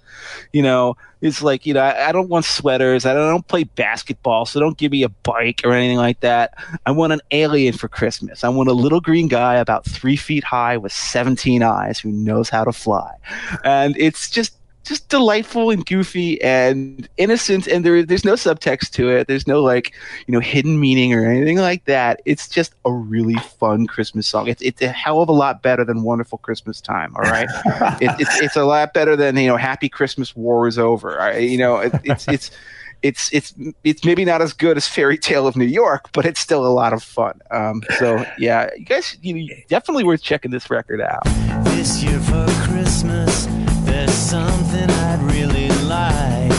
You 0.52 0.62
know, 0.62 0.98
it's 1.22 1.42
like 1.42 1.66
you 1.66 1.74
know, 1.74 1.82
I, 1.82 2.10
I 2.10 2.12
don't 2.12 2.30
want 2.30 2.46
sweaters. 2.46 3.06
I 3.06 3.14
don't, 3.14 3.28
I 3.28 3.30
don't 3.30 3.48
play 3.48 3.64
basketball, 3.64 4.46
so 4.46 4.60
don't 4.60 4.78
give 4.78 4.92
me 4.92 5.04
a 5.04 5.10
bike 5.10 5.62
or 5.64 5.74
anything 5.74 5.98
like 5.98 6.20
that. 6.22 6.54
I 6.86 6.92
want 6.92 7.14
an 7.14 7.22
alien 7.32 7.74
for 7.74 7.88
Christmas. 7.88 8.44
I 8.44 8.50
want 8.50 8.70
a 8.70 8.74
little 8.74 9.02
green 9.02 9.28
guy 9.28 9.56
about 9.56 9.86
three 9.86 10.16
feet 10.16 10.44
high 10.44 10.78
with 10.78 10.92
17 10.92 11.64
eyes 11.64 12.00
who 12.00 12.12
knows 12.12 12.50
how 12.50 12.64
to 12.64 12.74
fly, 12.74 13.16
and 13.64 13.96
it's 13.98 14.30
just 14.30 14.56
just 14.84 15.10
delightful 15.10 15.70
and 15.70 15.86
goofy 15.86 16.42
and 16.42 17.08
innocent 17.18 17.68
and 17.68 17.86
there 17.86 18.04
there's 18.04 18.26
no 18.26 18.34
subtext 18.34 18.92
to 18.92 19.10
it. 19.10 19.28
There's 19.28 19.48
no 19.48 19.62
like 19.62 19.94
you 20.28 20.32
know 20.32 20.40
hidden 20.40 20.80
meaning 20.80 21.14
or 21.14 21.26
anything 21.26 21.58
like 21.58 21.86
that. 21.86 22.22
It's 22.26 22.48
just 22.48 22.76
a 22.86 22.92
really 22.92 23.36
fun 23.36 23.88
christmas 23.88 24.28
song. 24.28 24.48
It's 24.48 24.62
it's 24.62 24.82
a 24.82 24.90
hell 24.90 25.22
of 25.22 25.30
a 25.30 25.34
lot 25.34 25.62
better 25.62 25.84
than 25.84 26.04
wonderful 26.04 26.38
christmas 26.40 26.82
time 26.82 27.16
all 27.16 27.24
right? 27.24 27.50
It, 28.02 28.12
it's 28.20 28.42
it's 28.42 28.56
a 28.56 28.64
lot 28.64 28.94
better 28.94 29.16
than 29.16 29.38
you 29.38 29.48
know 29.48 29.58
happy 29.58 29.88
christmas 29.88 30.36
war 30.36 30.68
is 30.68 30.80
over 30.80 31.20
I, 31.20 31.38
you 31.38 31.58
know 31.58 31.78
it, 31.78 31.94
it's 32.04 32.28
it's 32.28 32.52
it's 33.04 33.32
it's 33.34 33.54
it's 33.84 34.06
maybe 34.06 34.26
not 34.26 34.42
as 34.42 34.54
good 34.54 34.78
as 34.78 34.88
Fairy 34.88 35.18
Tale 35.18 35.46
of 35.46 35.56
New 35.56 35.66
York, 35.66 36.10
but 36.14 36.26
it's 36.26 36.40
still 36.40 36.66
a 36.66 36.72
lot 36.72 36.94
of 36.94 37.04
fun. 37.04 37.40
Um, 37.52 37.84
so 38.00 38.26
yeah, 38.40 38.70
you 38.78 38.86
guys, 38.86 39.18
you 39.22 39.54
definitely 39.68 40.06
worth 40.06 40.24
checking 40.24 40.52
this 40.52 40.70
record 40.70 41.02
out. 41.02 41.24
This 41.66 42.02
year 42.02 42.20
for 42.22 42.46
Christmas, 42.66 43.46
there's 44.06 44.18
something 44.18 44.90
I'd 44.90 45.22
really 45.22 45.70
like. 45.88 46.52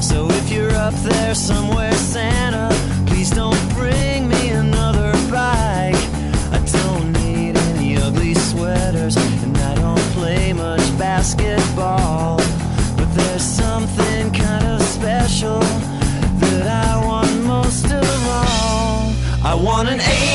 So 0.00 0.28
if 0.30 0.52
you're 0.52 0.70
up 0.70 0.94
there 0.94 1.34
somewhere, 1.34 1.92
Santa, 1.94 2.68
please 3.06 3.30
don't 3.30 3.60
bring 3.74 4.28
me 4.28 4.50
another 4.50 5.10
bike. 5.28 6.02
I 6.56 6.62
don't 6.84 7.12
need 7.24 7.56
any 7.56 7.96
ugly 7.96 8.34
sweaters, 8.34 9.16
and 9.16 9.56
I 9.58 9.74
don't 9.74 10.06
play 10.14 10.52
much 10.52 10.86
basketball. 10.96 12.36
But 12.96 13.12
there's 13.16 13.42
something 13.42 14.32
kind 14.32 14.64
of 14.64 14.80
special 14.82 15.58
that 16.42 16.66
I 16.68 17.04
want 17.04 17.34
most 17.44 17.86
of 17.86 18.26
all. 18.28 19.12
I 19.44 19.54
want 19.60 19.88
an 19.88 20.00
alien 20.00 20.31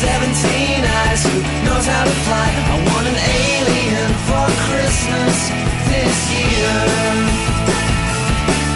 17 0.00 0.84
eyes 0.84 1.22
who 1.22 1.38
knows 1.64 1.86
how 1.86 2.04
to 2.04 2.10
fly. 2.26 2.48
I 2.50 2.76
want 2.92 3.06
an 3.06 3.18
alien 3.18 4.10
for 4.26 4.44
Christmas 4.66 5.36
this 5.88 6.18
year. 6.32 7.44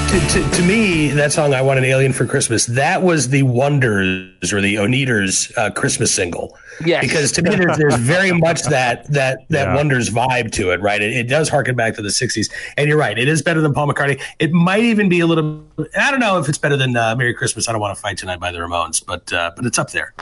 To, 0.08 0.18
to, 0.28 0.56
to 0.56 0.62
me, 0.62 1.08
that 1.08 1.32
song 1.32 1.52
"I 1.52 1.60
Want 1.60 1.78
an 1.78 1.84
Alien 1.84 2.14
for 2.14 2.24
Christmas" 2.24 2.64
that 2.64 3.02
was 3.02 3.28
the 3.28 3.42
Wonders 3.42 4.54
or 4.54 4.62
the 4.62 4.76
Oneders 4.76 5.52
uh, 5.58 5.70
Christmas 5.70 6.10
single. 6.14 6.56
Yeah. 6.82 7.02
because 7.02 7.30
to 7.32 7.42
me, 7.42 7.50
there's, 7.56 7.76
there's 7.76 7.96
very 7.96 8.32
much 8.46 8.62
that 8.62 9.06
that 9.12 9.46
that 9.50 9.66
Yeah. 9.66 9.74
Wonders 9.74 10.08
vibe 10.08 10.50
to 10.52 10.70
it, 10.70 10.80
right? 10.80 11.02
It, 11.02 11.12
it 11.12 11.28
does 11.28 11.50
harken 11.50 11.76
back 11.76 11.94
to 11.96 12.02
the 12.02 12.08
'60s, 12.08 12.50
and 12.78 12.88
you're 12.88 12.96
right, 12.96 13.18
it 13.18 13.28
is 13.28 13.42
better 13.42 13.60
than 13.60 13.74
Paul 13.74 13.86
McCartney. 13.88 14.18
It 14.38 14.50
might 14.50 14.82
even 14.84 15.10
be 15.10 15.20
a 15.20 15.26
little. 15.26 15.62
I 15.98 16.10
don't 16.10 16.20
know 16.20 16.38
if 16.38 16.48
it's 16.48 16.58
better 16.58 16.76
than 16.78 16.96
uh, 16.96 17.14
"Merry 17.14 17.34
Christmas." 17.34 17.68
I 17.68 17.72
don't 17.72 17.80
want 17.82 17.94
to 17.94 18.00
fight 18.00 18.16
tonight 18.16 18.40
by 18.40 18.50
the 18.50 18.58
Ramones, 18.58 19.04
but 19.04 19.30
uh, 19.30 19.50
but 19.54 19.66
it's 19.66 19.78
up 19.78 19.90
there. 19.90 20.14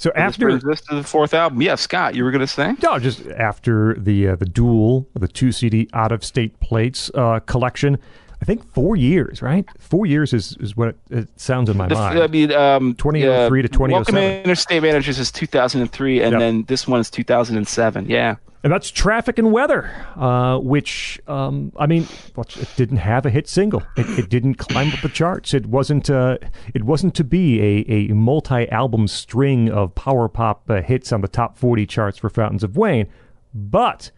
So 0.00 0.10
after 0.16 0.58
this 0.58 0.80
to 0.80 0.94
the 0.94 1.04
fourth 1.04 1.34
album. 1.34 1.60
Yeah, 1.60 1.74
Scott, 1.74 2.14
you 2.14 2.24
were 2.24 2.30
going 2.30 2.40
to 2.40 2.46
say? 2.46 2.72
No, 2.82 2.98
just 2.98 3.26
after 3.26 3.94
the 3.98 4.28
uh, 4.28 4.36
the 4.36 4.46
dual, 4.46 5.06
the 5.12 5.28
two 5.28 5.52
CD 5.52 5.90
out 5.92 6.10
of 6.10 6.24
state 6.24 6.58
plates 6.60 7.10
uh, 7.14 7.40
collection. 7.40 7.98
I 8.40 8.44
think 8.46 8.72
four 8.72 8.96
years, 8.96 9.42
right? 9.42 9.66
Four 9.78 10.06
years 10.06 10.32
is, 10.32 10.56
is 10.60 10.76
what 10.76 10.88
it, 10.88 10.96
it 11.10 11.40
sounds 11.40 11.68
in 11.68 11.76
my 11.76 11.88
The, 11.88 11.94
mind. 11.94 12.18
I 12.20 12.26
mean, 12.26 12.52
um, 12.52 12.94
2003 12.94 13.62
to 13.62 13.68
Welcome 13.78 13.88
2007. 14.14 14.44
Interstate 14.44 14.82
Managers 14.82 15.18
is 15.18 15.30
2003, 15.30 16.22
and 16.22 16.32
Yep. 16.32 16.40
then 16.40 16.64
this 16.66 16.88
one 16.88 17.00
is 17.00 17.10
2007. 17.10 18.08
Yeah. 18.08 18.36
And 18.62 18.70
that's 18.70 18.90
Traffic 18.90 19.38
and 19.38 19.52
Weather, 19.52 19.90
uh, 20.16 20.58
which, 20.58 21.18
um, 21.26 21.72
I 21.78 21.86
mean, 21.86 22.06
it 22.36 22.68
didn't 22.76 22.98
have 22.98 23.24
a 23.24 23.30
hit 23.30 23.48
single. 23.48 23.82
It, 23.96 24.18
it 24.18 24.28
didn't 24.28 24.56
climb 24.56 24.92
up 24.92 25.00
the 25.00 25.08
charts. 25.08 25.54
It 25.54 25.64
wasn't. 25.64 26.10
Uh, 26.10 26.36
it 26.74 26.82
wasn't 26.84 27.14
to 27.14 27.24
be 27.24 27.58
a, 27.62 28.10
a 28.10 28.14
multi-album 28.14 29.08
string 29.08 29.70
of 29.70 29.94
power 29.94 30.28
pop 30.28 30.68
uh, 30.68 30.82
hits 30.82 31.10
on 31.10 31.22
the 31.22 31.28
top 31.28 31.56
forty 31.56 31.86
charts 31.86 32.18
for 32.18 32.28
Fountains 32.28 32.62
of 32.62 32.76
Wayne. 32.76 33.06
But, 33.54 34.10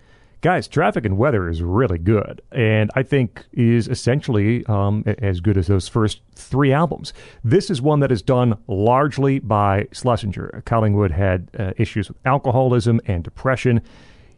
guys, 0.43 0.67
Traffic 0.67 1.07
and 1.07 1.17
Weather 1.17 1.49
is 1.49 1.63
really 1.63 1.99
good, 1.99 2.43
and 2.51 2.91
I 2.95 3.05
think 3.05 3.47
is 3.53 3.89
essentially 3.89 4.67
um, 4.67 5.05
as 5.07 5.41
good 5.41 5.57
as 5.57 5.69
those 5.69 5.89
first 5.89 6.21
three 6.35 6.73
albums. 6.73 7.15
This 7.45 7.71
is 7.71 7.81
one 7.81 8.01
that 8.01 8.13
is 8.13 8.21
done 8.21 8.59
largely 8.67 9.39
by 9.39 9.87
Schlesinger. 9.93 10.63
Collingwood 10.67 11.13
had 11.13 11.49
uh, 11.59 11.73
issues 11.79 12.09
with 12.09 12.19
alcoholism 12.27 13.01
and 13.07 13.23
depression. 13.23 13.81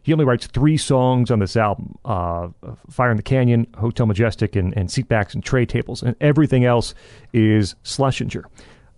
He 0.03 0.13
only 0.13 0.25
writes 0.25 0.45
three 0.45 0.77
songs 0.77 1.31
on 1.31 1.39
this 1.39 1.57
album 1.57 1.97
uh, 2.05 2.49
Fire 2.91 3.09
in 3.09 3.17
the 3.17 3.23
Canyon, 3.23 3.65
Hotel 3.75 4.05
Majestic, 4.05 4.55
and, 4.55 4.77
and 4.77 4.87
Seatbacks 4.87 5.33
and 5.33 5.43
Tray 5.43 5.65
Tables. 5.65 6.03
And 6.03 6.15
everything 6.21 6.63
else 6.63 6.93
is 7.33 7.75
Schlesinger. 7.81 8.45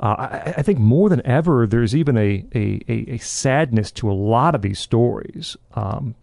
Uh, 0.02 0.16
I, 0.20 0.54
I 0.58 0.62
think 0.62 0.78
more 0.78 1.08
than 1.08 1.26
ever, 1.26 1.66
there's 1.66 1.96
even 1.96 2.18
a, 2.18 2.46
a, 2.54 2.84
a, 2.88 3.18
sadness 3.18 3.92
to 3.94 4.12
a 4.12 4.14
lot 4.14 4.54
of 4.54 4.62
these 4.62 4.78
stories 4.78 5.58
um, 5.74 6.14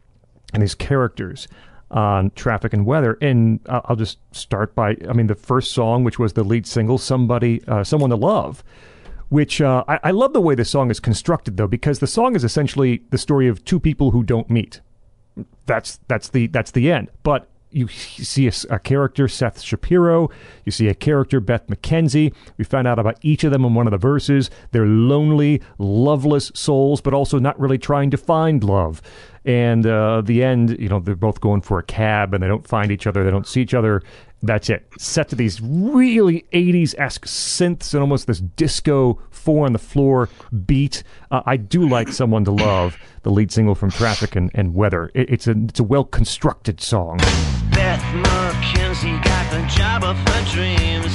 and 0.55 0.63
these 0.63 0.75
characters 0.75 1.47
on 1.91 2.31
Traffic 2.35 2.73
and 2.73 2.87
Weather. 2.87 3.19
And 3.21 3.61
I'll 3.69 3.97
just 3.97 4.19
start 4.33 4.75
by, 4.75 4.97
I 5.09 5.13
mean, 5.13 5.27
the 5.27 5.35
first 5.35 5.73
song, 5.73 6.05
which 6.05 6.19
was 6.19 6.33
the 6.33 6.45
lead 6.45 6.67
single, 6.67 6.99
"Somebody, 6.99 7.63
uh, 7.69 7.85
Someone 7.85 8.11
to 8.11 8.17
Love," 8.17 8.65
which 9.29 9.61
uh, 9.61 9.85
I, 9.87 10.01
I 10.05 10.11
love 10.11 10.33
the 10.33 10.41
way 10.41 10.55
the 10.55 10.65
song 10.65 10.91
is 10.91 11.01
constructed, 11.01 11.57
though, 11.57 11.67
because 11.67 11.99
the 11.99 12.07
song 12.07 12.35
is 12.35 12.45
essentially 12.45 13.03
the 13.11 13.19
story 13.19 13.49
of 13.49 13.65
two 13.65 13.79
people 13.79 14.13
who 14.13 14.23
don't 14.23 14.49
meet. 14.49 14.81
That's 15.67 15.99
that's 16.09 16.29
the 16.29 16.47
that's 16.47 16.71
the 16.71 16.91
end. 16.91 17.11
But 17.23 17.49
you 17.75 17.89
see 17.89 18.47
a 18.47 18.79
character, 18.79 19.27
Seth 19.27 19.61
Shapiro. 19.61 20.31
You 20.65 20.73
see 20.73 20.89
a 20.89 20.95
character, 20.95 21.41
Beth 21.41 21.67
McKenzie. 21.67 22.33
We 22.57 22.65
find 22.65 22.87
out 22.87 22.99
about 22.99 23.19
each 23.23 23.43
of 23.43 23.51
them 23.51 23.65
in 23.65 23.75
one 23.75 23.87
of 23.87 23.91
the 23.91 23.99
verses. 23.99 24.49
They're 24.71 24.87
lonely, 24.87 25.61
loveless 25.79 26.53
souls, 26.55 27.01
but 27.01 27.15
also 27.15 27.39
not 27.39 27.59
really 27.59 27.79
trying 27.79 28.11
to 28.13 28.17
find 28.17 28.63
love. 28.63 29.03
And 29.45 29.87
uh, 29.87 30.23
the 30.25 30.43
end, 30.43 30.79
you 30.79 30.89
know, 30.89 31.01
they're 31.01 31.17
both 31.17 31.41
going 31.41 31.63
for 31.63 31.79
a 31.79 31.83
cab 31.83 32.33
and 32.33 32.43
they 32.43 32.49
don't 32.49 32.67
find 32.67 32.91
each 32.91 33.07
other. 33.07 33.25
They 33.25 33.31
don't 33.31 33.47
see 33.47 33.61
each 33.61 33.75
other. 33.75 34.03
That's 34.45 34.69
it. 34.69 34.87
Set 34.99 35.31
to 35.31 35.37
these 35.37 35.61
really 35.62 36.45
80s 36.53 36.95
esque 36.99 37.25
synths 37.25 37.95
and 37.95 38.03
almost 38.03 38.27
this 38.27 38.41
disco 38.41 39.19
four 39.31 39.65
on 39.65 39.73
the 39.73 39.79
floor 39.79 40.29
beat. 40.66 41.03
Uh, 41.31 41.41
I 41.47 41.57
do 41.57 41.89
like 41.89 42.09
Someone 42.09 42.45
to 42.45 42.51
Love, 42.51 42.99
the 43.23 43.31
lead 43.31 43.51
single 43.51 43.75
from 43.75 43.91
Traffic 43.91 44.37
and, 44.37 44.51
and 44.55 44.75
Weather. 44.75 45.11
It, 45.15 45.31
it's 45.31 45.47
a, 45.47 45.53
it's 45.53 45.81
a 45.81 45.85
well 45.85 46.05
constructed 46.05 46.81
song. 46.83 47.19
Beth 47.71 48.03
McKenzie 48.03 49.23
got 49.25 49.51
the 49.51 49.66
job 49.75 50.05
of 50.05 50.16
her 50.16 50.45
dreams. 50.53 51.15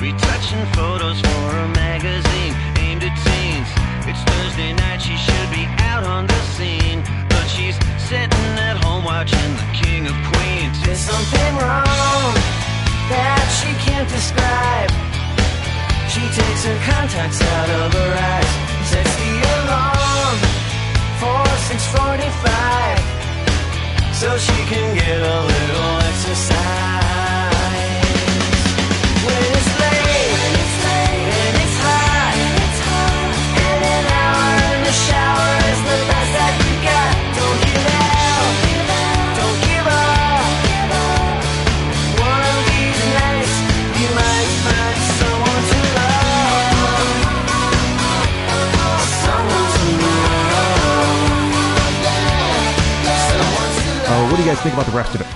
Retouching 0.00 0.64
photos 0.74 1.20
for 1.20 1.56
a 1.58 1.68
magazine 1.74 2.54
aimed 2.78 3.02
at 3.02 3.16
teens. 3.26 3.68
It's 4.06 4.22
Thursday 4.30 4.72
night, 4.74 4.98
she 4.98 5.16
should 5.16 5.50
be 5.50 5.66
out 5.82 6.04
on 6.04 6.28
the 6.28 6.40
scene. 6.54 7.02
She's 7.48 7.76
sitting 7.96 8.58
at 8.68 8.76
home 8.84 9.04
watching 9.04 9.50
the 9.56 9.68
King 9.72 10.06
of 10.06 10.16
Queens. 10.30 10.76
There's 10.84 11.00
something 11.00 11.52
wrong 11.56 12.34
that 13.08 13.44
she 13.58 13.72
can't 13.88 14.08
describe. 14.08 14.90
She 16.12 16.20
takes 16.28 16.62
her 16.68 16.78
contacts 16.84 17.40
out 17.40 17.70
of 17.80 17.92
her 17.92 18.12
eyes. 18.12 18.52
Sets 18.92 19.14
the 19.16 19.32
alarm 19.56 20.38
for 21.20 21.40
645 21.72 23.18
so 24.12 24.36
she 24.36 24.58
can 24.68 24.94
get 24.94 25.20
a 25.20 25.40
little 25.40 26.00
exercise. 26.04 27.07
Guys 54.58 54.62
think 54.62 54.74
about 54.74 54.90
the 54.90 54.96
rest 54.96 55.14
of 55.14 55.20
it? 55.20 55.26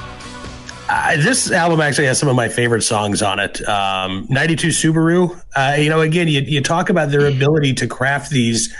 Uh, 0.88 1.16
this 1.16 1.50
album 1.50 1.80
actually 1.80 2.06
has 2.06 2.18
some 2.18 2.28
of 2.28 2.36
my 2.36 2.48
favorite 2.48 2.82
songs 2.82 3.22
on 3.22 3.38
it. 3.38 3.66
Um, 3.68 4.26
92 4.28 4.68
Subaru. 4.68 5.40
Uh, 5.56 5.76
you 5.78 5.88
know, 5.88 6.00
again, 6.00 6.28
you, 6.28 6.40
you 6.40 6.60
talk 6.60 6.90
about 6.90 7.10
their 7.10 7.26
ability 7.26 7.72
to 7.74 7.86
craft 7.86 8.30
these 8.30 8.74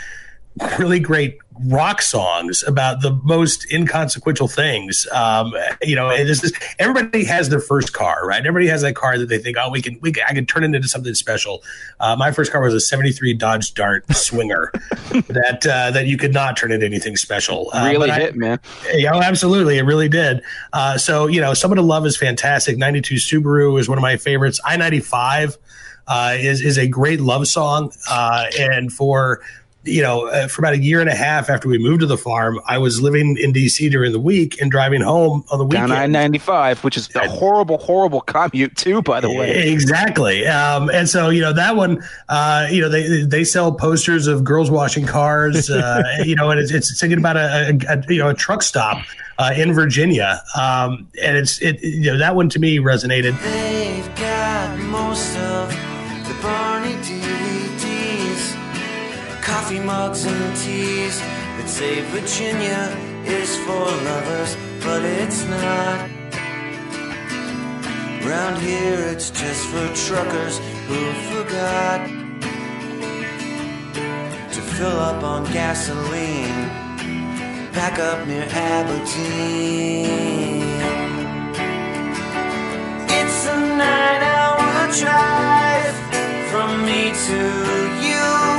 really 0.77 0.99
great 0.99 1.37
rock 1.65 2.01
songs 2.01 2.63
about 2.67 3.01
the 3.01 3.11
most 3.23 3.71
inconsequential 3.71 4.47
things. 4.47 5.07
Um, 5.11 5.53
you 5.81 5.95
know, 5.95 6.09
and 6.09 6.27
this 6.27 6.43
is 6.43 6.53
everybody 6.79 7.23
has 7.25 7.49
their 7.49 7.59
first 7.59 7.93
car, 7.93 8.25
right? 8.25 8.39
Everybody 8.39 8.67
has 8.67 8.81
that 8.81 8.95
car 8.95 9.17
that 9.17 9.29
they 9.29 9.37
think, 9.37 9.57
oh, 9.59 9.69
we 9.69 9.81
can, 9.81 9.97
we 10.01 10.11
can, 10.11 10.23
I 10.27 10.33
can 10.33 10.45
turn 10.45 10.63
it 10.63 10.75
into 10.75 10.87
something 10.87 11.13
special. 11.13 11.63
Uh, 11.99 12.15
my 12.15 12.31
first 12.31 12.51
car 12.51 12.61
was 12.61 12.73
a 12.73 12.79
'73 12.79 13.33
Dodge 13.33 13.73
Dart 13.73 14.05
Swinger 14.13 14.71
that 15.11 15.65
uh, 15.69 15.91
that 15.91 16.07
you 16.07 16.17
could 16.17 16.33
not 16.33 16.57
turn 16.57 16.71
into 16.71 16.85
anything 16.85 17.15
special. 17.15 17.69
Uh, 17.73 17.89
really 17.91 18.07
but 18.07 18.09
I- 18.09 18.19
hit, 18.19 18.35
man. 18.35 18.59
yeah, 18.93 19.13
oh, 19.13 19.21
absolutely. 19.21 19.77
It 19.77 19.83
really 19.83 20.09
did. 20.09 20.41
Uh, 20.73 20.97
so, 20.97 21.27
you 21.27 21.41
know, 21.41 21.53
Someone 21.53 21.77
to 21.77 21.81
Love 21.83 22.05
is 22.05 22.17
fantastic. 22.17 22.77
92 22.77 23.15
Subaru 23.15 23.79
is 23.79 23.87
one 23.87 23.97
of 23.97 24.01
my 24.01 24.17
favorites. 24.17 24.59
I 24.65 24.77
95 24.77 25.57
uh, 26.07 26.35
is, 26.37 26.61
is 26.61 26.77
a 26.77 26.87
great 26.87 27.21
love 27.21 27.47
song. 27.47 27.91
Uh, 28.09 28.45
and 28.59 28.91
for, 28.91 29.41
you 29.85 30.01
know, 30.01 30.27
uh, 30.27 30.47
for 30.47 30.61
about 30.61 30.73
a 30.73 30.79
year 30.79 31.01
and 31.01 31.09
a 31.09 31.15
half 31.15 31.49
after 31.49 31.67
we 31.67 31.77
moved 31.77 32.01
to 32.01 32.05
the 32.05 32.17
farm, 32.17 32.59
I 32.65 32.77
was 32.77 33.01
living 33.01 33.37
in 33.37 33.53
DC 33.53 33.91
during 33.91 34.11
the 34.11 34.19
week 34.19 34.59
and 34.61 34.71
driving 34.71 35.01
home 35.01 35.43
on 35.51 35.59
the 35.59 35.65
weekend. 35.65 35.89
Down 35.89 35.97
I 35.97 36.07
95, 36.07 36.83
which 36.83 36.97
is 36.97 37.13
a 37.15 37.29
horrible, 37.29 37.77
horrible 37.77 38.21
commute, 38.21 38.75
too, 38.77 39.01
by 39.01 39.19
the 39.19 39.29
way. 39.29 39.71
Exactly. 39.71 40.47
Um, 40.47 40.89
and 40.89 41.09
so, 41.09 41.29
you 41.29 41.41
know, 41.41 41.53
that 41.53 41.75
one, 41.75 42.03
uh, 42.29 42.67
you 42.71 42.81
know, 42.81 42.89
they, 42.89 43.23
they 43.23 43.43
sell 43.43 43.73
posters 43.73 44.27
of 44.27 44.43
girls 44.43 44.71
washing 44.71 45.05
cars, 45.05 45.69
uh, 45.69 46.03
you 46.25 46.35
know, 46.35 46.49
and 46.49 46.59
it's, 46.59 46.71
it's 46.71 46.99
thinking 46.99 47.19
about 47.19 47.37
a, 47.37 47.77
a, 47.89 47.97
a 47.97 48.13
you 48.13 48.19
know, 48.19 48.29
a 48.29 48.33
truck 48.33 48.61
stop, 48.61 49.03
uh, 49.37 49.53
in 49.55 49.73
Virginia. 49.73 50.41
Um, 50.55 51.07
and 51.21 51.37
it's, 51.37 51.61
it, 51.61 51.81
you 51.81 52.11
know, 52.11 52.17
that 52.17 52.35
one 52.35 52.49
to 52.49 52.59
me 52.59 52.77
resonated. 52.77 53.33
Mugs 59.93 60.25
and 60.25 60.55
tees 60.57 61.19
that 61.55 61.69
say 61.69 62.01
Virginia 62.15 62.81
is 63.39 63.51
for 63.63 63.85
lovers, 64.09 64.51
but 64.85 65.01
it's 65.19 65.41
not. 65.45 66.09
Round 68.29 68.57
here 68.69 69.01
it's 69.13 69.29
just 69.29 69.63
for 69.71 69.85
truckers 70.07 70.55
who 70.87 70.99
forgot 71.31 71.99
to 74.55 74.61
fill 74.75 74.99
up 75.09 75.21
on 75.33 75.41
gasoline. 75.59 76.61
Back 77.77 77.95
up 77.99 78.19
near 78.27 78.47
Aberdeen. 78.49 80.07
It's 83.19 83.39
a 83.55 83.57
nine 83.83 84.23
hour 84.35 84.73
drive 85.01 85.97
from 86.49 86.69
me 86.87 87.01
to 87.27 87.39
you. 88.07 88.52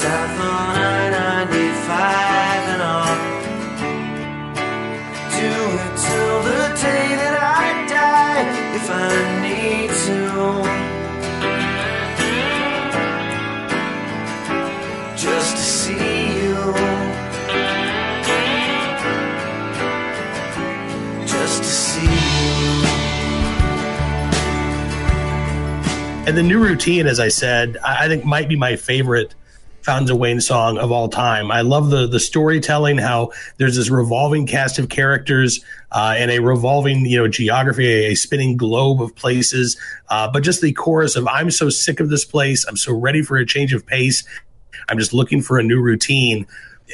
South 0.00 0.38
on 0.38 0.76
I 0.78 1.10
95 1.10 2.68
and 2.72 2.82
on. 2.82 3.18
Do 5.34 5.50
it 5.82 5.92
till 5.98 6.38
the 6.48 6.62
day 6.80 7.06
that 7.18 7.34
I 7.34 7.82
die 7.90 8.46
if 8.78 8.86
I 8.88 9.10
need 9.42 9.90
to. 10.06 10.18
Just 15.16 15.56
to 15.56 15.62
see 15.62 16.18
you. 16.38 16.60
Just 21.26 21.58
to 21.64 21.68
see 21.68 22.02
you. 22.02 22.74
And 26.28 26.36
the 26.36 26.44
new 26.44 26.60
routine, 26.62 27.08
as 27.08 27.18
I 27.18 27.26
said, 27.26 27.78
I 27.78 28.06
think 28.06 28.24
might 28.24 28.48
be 28.48 28.54
my 28.54 28.76
favorite 28.76 29.34
Fountains 29.88 30.10
of 30.10 30.18
Wayne 30.18 30.38
song 30.42 30.76
of 30.76 30.92
all 30.92 31.08
time. 31.08 31.50
I 31.50 31.62
love 31.62 31.88
the 31.88 32.06
the 32.06 32.20
storytelling, 32.20 32.98
how 32.98 33.30
there's 33.56 33.74
this 33.76 33.88
revolving 33.88 34.46
cast 34.46 34.78
of 34.78 34.90
characters 34.90 35.64
uh, 35.92 36.14
and 36.14 36.30
a 36.30 36.40
revolving, 36.40 37.06
you 37.06 37.16
know, 37.16 37.26
geography, 37.26 37.86
a, 38.04 38.14
spinning 38.14 38.58
globe 38.58 39.00
of 39.00 39.16
places. 39.16 39.78
Uh, 40.10 40.30
but 40.30 40.42
just 40.42 40.60
the 40.60 40.74
chorus 40.74 41.16
of 41.16 41.26
"I'm 41.26 41.50
so 41.50 41.70
sick 41.70 42.00
of 42.00 42.10
this 42.10 42.26
place. 42.26 42.66
I'm 42.68 42.76
so 42.76 42.92
ready 42.92 43.22
for 43.22 43.38
a 43.38 43.46
change 43.46 43.72
of 43.72 43.86
pace. 43.86 44.24
I'm 44.90 44.98
just 44.98 45.14
looking 45.14 45.40
for 45.40 45.58
a 45.58 45.62
new 45.62 45.80
routine." 45.80 46.46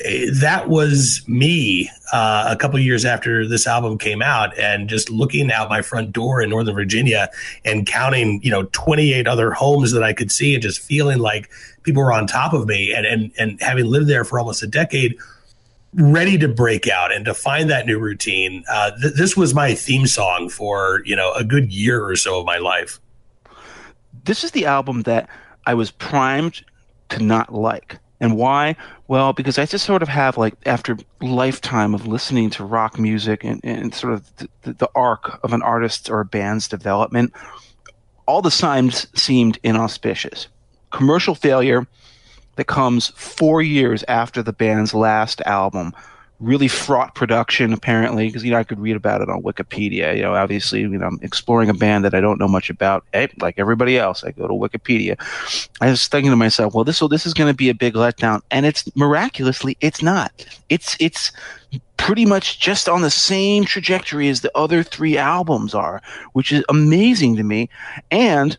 Eh, 0.05 0.27
That 0.33 0.69
was 0.69 1.21
me 1.27 1.91
uh, 2.12 2.47
a 2.49 2.55
couple 2.55 2.79
years 2.79 3.05
after 3.05 3.45
this 3.45 3.66
album 3.66 3.99
came 3.99 4.23
out, 4.23 4.57
and 4.57 4.89
just 4.89 5.11
looking 5.11 5.51
out 5.51 5.69
my 5.69 5.83
front 5.83 6.12
door 6.12 6.41
in 6.41 6.51
Northern 6.51 6.77
Virginia 6.77 7.29
and 7.65 7.87
counting, 7.87 8.41
you 8.45 8.53
know, 8.53 8.69
28 8.71 9.27
other 9.27 9.51
homes 9.51 9.91
that 9.91 10.05
I 10.05 10.12
could 10.12 10.31
see, 10.31 10.55
and 10.55 10.62
just 10.62 10.79
feeling 10.81 11.19
like 11.19 11.51
people 11.85 12.02
were 12.02 12.12
on 12.12 12.27
top 12.27 12.52
of 12.52 12.66
me, 12.66 12.93
and 12.93 13.06
and 13.06 13.31
and 13.39 13.62
having 13.62 13.86
lived 13.86 14.09
there 14.09 14.24
for 14.24 14.39
almost 14.39 14.62
a 14.62 14.66
decade, 14.66 15.16
ready 15.94 16.36
to 16.39 16.48
break 16.48 16.89
out 16.89 17.12
and 17.12 17.24
to 17.24 17.35
find 17.35 17.70
that 17.70 17.86
new 17.86 17.98
routine. 17.98 18.65
Uh, 18.69 18.90
th- 19.01 19.15
this 19.15 19.36
was 19.36 19.55
my 19.55 19.74
theme 19.74 20.06
song 20.06 20.48
for 20.48 21.02
you 21.05 21.15
know 21.15 21.32
a 21.35 21.44
good 21.44 21.73
year 21.73 22.05
or 22.05 22.16
so 22.16 22.40
of 22.40 22.47
my 22.47 22.59
life. 22.59 22.98
this 24.24 24.43
is 24.43 24.51
the 24.51 24.66
album 24.66 25.02
that 25.02 25.28
I 25.66 25.74
was 25.74 25.90
primed 25.90 26.65
to 27.11 27.23
not 27.23 27.55
like. 27.55 27.98
And 28.20 28.36
why? 28.36 28.77
Well, 29.09 29.32
because 29.32 29.59
I 29.59 29.66
just 29.66 29.85
sort 29.85 30.02
of 30.02 30.09
have 30.09 30.39
like 30.39 30.55
after 30.65 30.97
lifetime 31.20 31.94
of 31.94 32.06
listening 32.06 32.48
to 32.51 32.65
rock 32.65 32.98
music 32.98 33.44
and, 33.44 33.61
and 33.65 33.94
sort 33.94 34.15
of 34.15 34.36
the, 34.36 34.73
the, 34.73 34.89
arc 34.94 35.40
of 35.44 35.52
an 35.52 35.62
artist's 35.62 36.09
or 36.09 36.20
a 36.20 36.24
band's 36.24 36.69
development, 36.69 37.32
all 38.27 38.40
the 38.40 38.51
signs 38.51 39.06
seemed 39.20 39.59
inauspicious. 39.62 40.48
Commercial 40.95 41.35
failure 41.35 41.89
that 42.55 42.69
comes 42.69 43.09
four 43.16 43.61
years 43.61 44.05
after 44.07 44.45
the 44.45 44.53
band's 44.53 44.95
last 44.95 45.41
album. 45.41 45.93
Really 46.39 46.69
fraught 46.69 47.16
production, 47.16 47.73
apparently, 47.73 48.27
because 48.27 48.45
you 48.45 48.53
know 48.53 48.59
I 48.59 48.65
could 48.65 48.79
read 48.79 48.95
about 48.95 49.21
it 49.21 49.29
on 49.29 49.43
Wikipedia. 49.43 50.15
You 50.15 50.23
know, 50.23 50.35
obviously, 50.35 50.83
you 50.83 50.89
know, 50.89 51.07
I'm 51.07 51.19
exploring 51.21 51.69
a 51.69 51.75
band 51.75 52.05
that 52.05 52.15
I 52.15 52.21
don't 52.21 52.39
know 52.39 52.47
much 52.47 52.71
about. 52.71 53.05
Hey, 53.12 53.29
like 53.41 53.55
everybody 53.59 53.99
else, 53.99 54.23
I 54.23 54.31
go 54.31 54.47
to 54.47 54.55
Wikipedia. 54.55 55.16
I 55.81 55.91
was 55.91 56.07
thinking 56.07 56.31
to 56.31 56.37
myself, 56.37 56.75
well, 56.75 56.85
this 56.85 57.01
will 57.01 57.09
this 57.09 57.27
is 57.27 57.35
going 57.35 57.51
to 57.51 57.57
be 57.57 57.71
a 57.71 57.75
big 57.75 57.95
letdown, 57.95 58.43
and 58.53 58.65
it's 58.65 58.85
miraculously, 58.95 59.77
it's 59.81 60.01
not. 60.01 60.47
It's 60.69 60.97
it's 61.01 61.33
pretty 61.97 62.27
much 62.27 62.61
just 62.61 62.89
on 62.89 63.03
the 63.03 63.11
same 63.11 63.65
trajectory 63.65 64.29
as 64.29 64.43
the 64.43 64.57
other 64.57 64.85
three 64.85 65.16
albums 65.16 65.75
are, 65.75 66.03
which 66.35 66.53
is 66.53 66.65
amazing 66.69 67.35
to 67.37 67.43
me. 67.43 67.69
And 68.11 68.57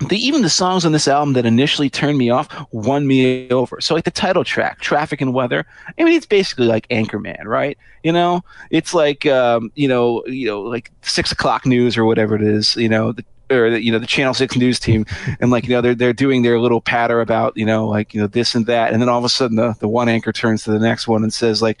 the, 0.00 0.16
even 0.16 0.42
the 0.42 0.50
songs 0.50 0.84
on 0.84 0.92
this 0.92 1.08
album 1.08 1.32
that 1.34 1.44
initially 1.44 1.90
turned 1.90 2.18
me 2.18 2.30
off 2.30 2.48
won 2.72 3.06
me 3.06 3.50
over. 3.50 3.80
So 3.80 3.94
like 3.94 4.04
the 4.04 4.10
title 4.10 4.44
track, 4.44 4.80
"Traffic 4.80 5.20
and 5.20 5.34
Weather," 5.34 5.66
I 5.98 6.04
mean 6.04 6.14
it's 6.14 6.26
basically 6.26 6.66
like 6.66 6.86
Anchorman, 6.88 7.44
right? 7.44 7.76
You 8.04 8.12
know, 8.12 8.42
it's 8.70 8.94
like 8.94 9.26
um, 9.26 9.72
you 9.74 9.88
know, 9.88 10.24
you 10.26 10.46
know, 10.46 10.62
like 10.62 10.92
six 11.02 11.32
o'clock 11.32 11.66
news 11.66 11.96
or 11.96 12.04
whatever 12.04 12.36
it 12.36 12.42
is, 12.42 12.76
you 12.76 12.88
know, 12.88 13.12
the, 13.12 13.24
or 13.50 13.68
you 13.68 13.90
know 13.90 13.98
the 13.98 14.06
Channel 14.06 14.34
Six 14.34 14.56
news 14.56 14.78
team, 14.78 15.04
and 15.40 15.50
like 15.50 15.64
you 15.64 15.70
know 15.70 15.80
they're 15.80 15.94
they're 15.94 16.12
doing 16.12 16.42
their 16.42 16.60
little 16.60 16.80
patter 16.80 17.20
about 17.20 17.56
you 17.56 17.66
know 17.66 17.86
like 17.86 18.14
you 18.14 18.20
know 18.20 18.26
this 18.26 18.54
and 18.54 18.66
that, 18.66 18.92
and 18.92 19.02
then 19.02 19.08
all 19.08 19.18
of 19.18 19.24
a 19.24 19.28
sudden 19.28 19.56
the 19.56 19.74
the 19.80 19.88
one 19.88 20.08
anchor 20.08 20.32
turns 20.32 20.64
to 20.64 20.70
the 20.70 20.78
next 20.78 21.08
one 21.08 21.22
and 21.22 21.32
says 21.32 21.62
like, 21.62 21.78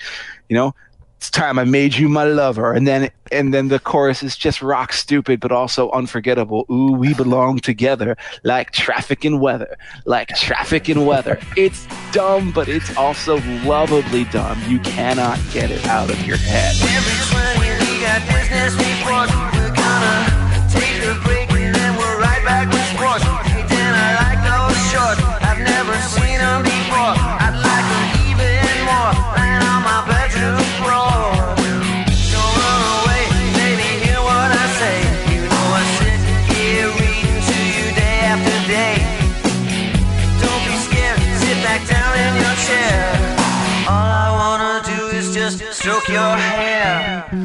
you 0.48 0.56
know, 0.56 0.74
it's 1.18 1.30
time 1.30 1.58
I 1.58 1.64
made 1.64 1.96
you 1.96 2.08
my 2.08 2.22
lover, 2.22 2.72
and 2.72 2.86
then 2.86 3.10
and 3.32 3.52
then 3.52 3.66
the 3.66 3.80
chorus 3.80 4.22
is 4.22 4.36
just 4.36 4.62
rock 4.62 4.92
stupid, 4.92 5.40
but 5.40 5.50
also 5.50 5.90
unforgettable. 5.90 6.64
Ooh, 6.70 6.92
we 6.92 7.12
belong 7.12 7.58
together, 7.58 8.16
like 8.44 8.70
traffic 8.70 9.24
and 9.24 9.40
weather, 9.40 9.76
like 10.04 10.28
traffic 10.36 10.88
and 10.88 11.06
weather. 11.06 11.40
It's 11.56 11.88
dumb, 12.12 12.52
but 12.52 12.68
it's 12.68 12.96
also 12.96 13.40
lovably 13.66 14.24
dumb. 14.26 14.62
You 14.68 14.78
cannot 14.78 15.40
get 15.52 15.72
it 15.72 15.84
out 15.86 16.08
of 16.08 16.24
your 16.24 16.36
head. 16.36 16.76
Every 16.86 17.18
20 17.34 17.66
we 17.82 18.00
got 18.00 18.22
business. 18.30 18.78
We're 19.02 19.26
gonna 19.74 20.70
take 20.70 21.02
a 21.02 21.18
break 21.26 21.50
and 21.50 21.74
then 21.74 21.96
we're 21.98 22.20
right 22.22 22.44
back 22.46 22.68
with 22.70 22.86
sports. 22.94 23.24
Then 23.66 23.90
I 23.90 24.10
like 24.22 24.40
those 24.46 24.78
shorts. 24.94 25.20
I've 25.42 25.58
never 25.66 25.94
seen 26.14 26.38
them 26.38 26.62
before. 26.62 27.14
I'd 27.42 27.47
your 46.06 46.36
hair. 46.36 47.26
We 47.32 47.40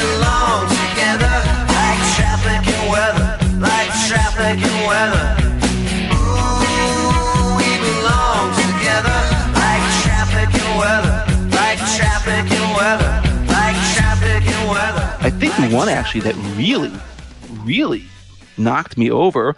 belong 0.00 0.66
together 0.66 1.34
like 1.68 2.00
traffic 2.16 2.64
and 2.66 2.90
weather, 2.90 3.38
like 3.60 3.90
traffic 4.08 4.58
and 4.64 4.88
weather. 4.88 5.42
I 15.24 15.30
think 15.30 15.54
the 15.54 15.76
one 15.76 15.88
actually 15.88 16.22
that 16.22 16.34
really, 16.56 16.90
really 17.64 18.04
knocked 18.58 18.98
me 18.98 19.08
over 19.08 19.54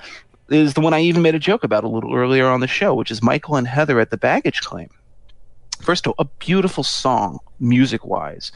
is 0.51 0.74
the 0.74 0.82
one 0.82 0.93
I 0.93 1.01
even 1.01 1.23
made 1.23 1.35
a 1.35 1.39
joke 1.39 1.65
about 1.65 1.85
a 1.85 1.89
little 1.89 2.15
earlier 2.15 2.47
on 2.47 2.61
the 2.61 2.66
show, 2.66 2.94
which 2.94 3.11
is 3.11 3.23
Michael 3.23 3.56
and 3.56 3.66
Heather 3.66 3.98
at 3.98 4.11
the 4.11 4.19
Baggage 4.19 4.61
Claim. 4.61 4.90
First 5.80 6.06
of 6.06 6.10
all, 6.10 6.24
a 6.24 6.28
beautiful 6.38 6.84
song, 6.84 7.40
music 7.60 8.05
wise. 8.05 8.52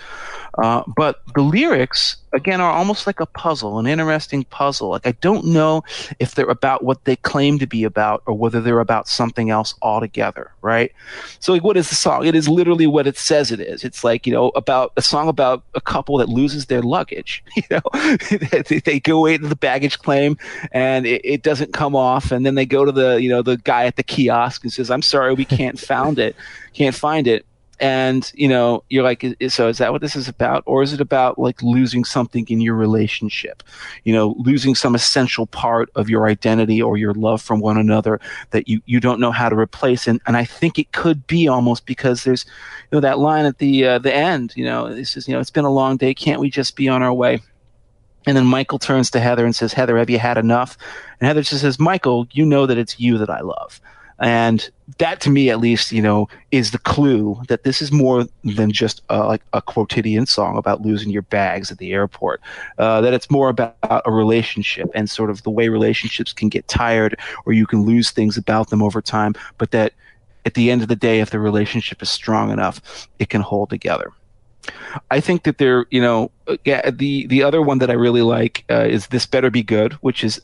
Uh, 0.58 0.82
but 0.96 1.22
the 1.34 1.42
lyrics, 1.42 2.16
again, 2.32 2.60
are 2.60 2.72
almost 2.72 3.06
like 3.06 3.20
a 3.20 3.26
puzzle, 3.26 3.78
an 3.78 3.86
interesting 3.86 4.44
puzzle. 4.44 4.90
Like, 4.90 5.06
I 5.06 5.12
don't 5.12 5.46
know 5.46 5.82
if 6.18 6.34
they're 6.34 6.46
about 6.46 6.84
what 6.84 7.04
they 7.04 7.16
claim 7.16 7.58
to 7.58 7.66
be 7.66 7.84
about 7.84 8.22
or 8.26 8.34
whether 8.34 8.60
they're 8.60 8.80
about 8.80 9.08
something 9.08 9.50
else 9.50 9.74
altogether, 9.82 10.52
right? 10.62 10.92
So, 11.40 11.52
like, 11.52 11.64
what 11.64 11.76
is 11.76 11.88
the 11.88 11.94
song? 11.94 12.26
It 12.26 12.34
is 12.34 12.48
literally 12.48 12.86
what 12.86 13.06
it 13.06 13.16
says 13.16 13.52
it 13.52 13.60
is. 13.60 13.84
It's 13.84 14.02
like, 14.02 14.26
you 14.26 14.32
know, 14.32 14.48
about 14.50 14.92
a 14.96 15.02
song 15.02 15.28
about 15.28 15.62
a 15.74 15.80
couple 15.80 16.18
that 16.18 16.28
loses 16.28 16.66
their 16.66 16.82
luggage. 16.82 17.44
You 17.58 17.64
know, 17.82 18.78
they, 18.84 19.00
go 19.00 19.18
away 19.18 19.36
to 19.36 19.46
the 19.46 19.56
baggage 19.56 19.98
claim 19.98 20.38
and 20.70 21.06
it, 21.06 21.20
it 21.24 21.42
doesn't 21.42 21.72
come 21.72 21.96
off. 21.96 22.30
And 22.30 22.46
then 22.46 22.54
they 22.54 22.64
go 22.64 22.84
to 22.84 22.92
the, 22.92 23.20
you 23.20 23.28
know, 23.28 23.42
the 23.42 23.56
guy 23.56 23.86
at 23.86 23.96
the 23.96 24.04
kiosk 24.04 24.62
and 24.62 24.72
says, 24.72 24.88
I'm 24.88 25.02
sorry, 25.02 25.34
we 25.34 25.44
can't 25.44 25.78
found 25.78 26.20
it, 26.20 26.36
can't 26.72 26.94
find 26.94 27.26
it. 27.26 27.44
And, 27.80 28.30
you 28.34 28.48
know, 28.48 28.82
you're 28.88 29.04
like, 29.04 29.24
so 29.48 29.68
is 29.68 29.78
that 29.78 29.92
what 29.92 30.00
this 30.00 30.16
is 30.16 30.28
about? 30.28 30.64
Or 30.66 30.82
is 30.82 30.92
it 30.92 31.00
about 31.00 31.38
like 31.38 31.62
losing 31.62 32.04
something 32.04 32.44
in 32.48 32.60
your 32.60 32.74
relationship? 32.74 33.62
You 34.04 34.12
know, 34.12 34.34
losing 34.38 34.74
some 34.74 34.96
essential 34.96 35.46
part 35.46 35.88
of 35.94 36.10
your 36.10 36.26
identity 36.26 36.82
or 36.82 36.96
your 36.96 37.14
love 37.14 37.40
from 37.40 37.60
one 37.60 37.78
another 37.78 38.20
that 38.50 38.68
you, 38.68 38.80
you 38.86 38.98
don't 38.98 39.20
know 39.20 39.30
how 39.30 39.48
to 39.48 39.56
replace. 39.56 40.08
And, 40.08 40.20
and 40.26 40.36
I 40.36 40.44
think 40.44 40.78
it 40.78 40.90
could 40.92 41.26
be 41.28 41.46
almost 41.46 41.86
because 41.86 42.24
there's, 42.24 42.44
you 42.90 42.96
know, 42.96 43.00
that 43.00 43.20
line 43.20 43.44
at 43.44 43.58
the, 43.58 43.86
uh, 43.86 43.98
the 43.98 44.14
end, 44.14 44.54
you 44.56 44.64
know, 44.64 44.92
this 44.92 45.16
is, 45.16 45.28
you 45.28 45.34
know, 45.34 45.40
it's 45.40 45.50
been 45.50 45.64
a 45.64 45.70
long 45.70 45.96
day. 45.96 46.14
Can't 46.14 46.40
we 46.40 46.50
just 46.50 46.74
be 46.74 46.88
on 46.88 47.02
our 47.02 47.14
way? 47.14 47.40
And 48.26 48.36
then 48.36 48.44
Michael 48.44 48.78
turns 48.78 49.10
to 49.12 49.20
Heather 49.20 49.44
and 49.44 49.54
says, 49.54 49.72
Heather, 49.72 49.96
have 49.98 50.10
you 50.10 50.18
had 50.18 50.36
enough? 50.36 50.76
And 51.20 51.28
Heather 51.28 51.42
just 51.42 51.62
says, 51.62 51.78
Michael, 51.78 52.26
you 52.32 52.44
know 52.44 52.66
that 52.66 52.76
it's 52.76 52.98
you 52.98 53.18
that 53.18 53.30
I 53.30 53.40
love. 53.40 53.80
And 54.20 54.68
that 54.98 55.20
to 55.20 55.30
me, 55.30 55.50
at 55.50 55.60
least, 55.60 55.92
you 55.92 56.02
know, 56.02 56.28
is 56.50 56.72
the 56.72 56.78
clue 56.78 57.40
that 57.48 57.62
this 57.62 57.80
is 57.80 57.92
more 57.92 58.26
than 58.42 58.72
just 58.72 59.02
like 59.10 59.42
a 59.52 59.62
quotidian 59.62 60.26
song 60.26 60.56
about 60.56 60.82
losing 60.82 61.10
your 61.10 61.22
bags 61.22 61.70
at 61.70 61.78
the 61.78 61.92
airport. 61.92 62.40
Uh, 62.78 63.00
that 63.00 63.14
it's 63.14 63.30
more 63.30 63.48
about 63.48 64.02
a 64.04 64.10
relationship 64.10 64.90
and 64.94 65.08
sort 65.08 65.30
of 65.30 65.42
the 65.44 65.50
way 65.50 65.68
relationships 65.68 66.32
can 66.32 66.48
get 66.48 66.66
tired 66.66 67.18
or 67.46 67.52
you 67.52 67.66
can 67.66 67.82
lose 67.84 68.10
things 68.10 68.36
about 68.36 68.70
them 68.70 68.82
over 68.82 69.00
time. 69.00 69.34
But 69.56 69.70
that 69.70 69.92
at 70.44 70.54
the 70.54 70.70
end 70.70 70.82
of 70.82 70.88
the 70.88 70.96
day, 70.96 71.20
if 71.20 71.30
the 71.30 71.38
relationship 71.38 72.02
is 72.02 72.10
strong 72.10 72.50
enough, 72.50 73.08
it 73.18 73.28
can 73.28 73.42
hold 73.42 73.70
together. 73.70 74.12
I 75.10 75.20
think 75.20 75.44
that 75.44 75.58
there, 75.58 75.86
you 75.90 76.00
know, 76.00 76.30
yeah, 76.64 76.90
the 76.90 77.26
the 77.26 77.42
other 77.42 77.62
one 77.62 77.78
that 77.78 77.90
I 77.90 77.94
really 77.94 78.22
like 78.22 78.64
uh, 78.70 78.84
is 78.84 79.06
"This 79.06 79.26
Better 79.26 79.50
Be 79.50 79.62
Good," 79.62 79.94
which 79.94 80.24
is 80.24 80.40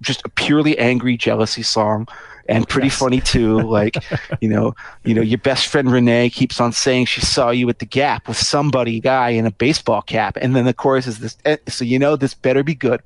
just 0.00 0.24
a 0.24 0.28
purely 0.28 0.78
angry 0.78 1.16
jealousy 1.16 1.62
song 1.62 2.06
and 2.48 2.68
pretty 2.68 2.88
funny 2.88 3.20
too. 3.20 3.60
Like, 3.60 3.96
you 4.40 4.48
know, 4.48 4.74
you 5.04 5.14
know, 5.14 5.22
your 5.22 5.38
best 5.38 5.66
friend 5.68 5.90
Renee 5.90 6.30
keeps 6.30 6.60
on 6.60 6.72
saying 6.72 7.06
she 7.06 7.20
saw 7.20 7.50
you 7.50 7.68
at 7.68 7.78
the 7.78 7.86
Gap 7.86 8.28
with 8.28 8.36
somebody 8.36 9.00
guy 9.00 9.30
in 9.30 9.46
a 9.46 9.50
baseball 9.50 10.02
cap, 10.02 10.36
and 10.40 10.54
then 10.56 10.64
the 10.64 10.74
chorus 10.74 11.06
is 11.06 11.18
this. 11.18 11.36
eh, 11.44 11.56
So 11.68 11.84
you 11.84 11.98
know, 11.98 12.16
this 12.16 12.34
better 12.34 12.62
be 12.62 12.74
good. 12.74 13.00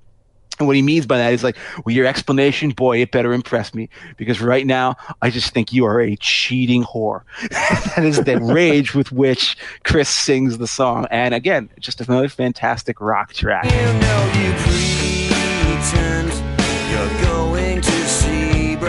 And 0.59 0.67
what 0.67 0.75
he 0.75 0.81
means 0.81 1.05
by 1.05 1.19
that 1.19 1.35
is 1.35 1.45
like, 1.45 1.55
well, 1.85 1.95
your 1.95 2.07
explanation, 2.07 2.71
boy, 2.71 3.03
it 3.03 3.11
better 3.11 3.35
impress 3.35 3.75
me 3.75 3.91
because 4.17 4.41
right 4.41 4.67
now 4.67 4.97
I 5.21 5.29
just 5.29 5.53
think 5.53 5.71
you 5.71 5.85
are 5.85 6.01
a 6.01 6.17
cheating 6.17 6.83
whore. 6.83 7.25
that 7.51 8.03
is 8.03 8.25
the 8.25 8.41
rage 8.41 8.95
with 8.95 9.13
which 9.13 9.59
Chris 9.85 10.09
sings 10.09 10.57
the 10.57 10.67
song. 10.67 11.07
And 11.11 11.35
again, 11.35 11.69
just 11.79 12.01
another 12.01 12.31
fantastic 12.31 13.03
rock 13.03 13.35
track. 13.35 13.67
You 13.67 14.01
know 14.01 14.33
you 14.35 14.96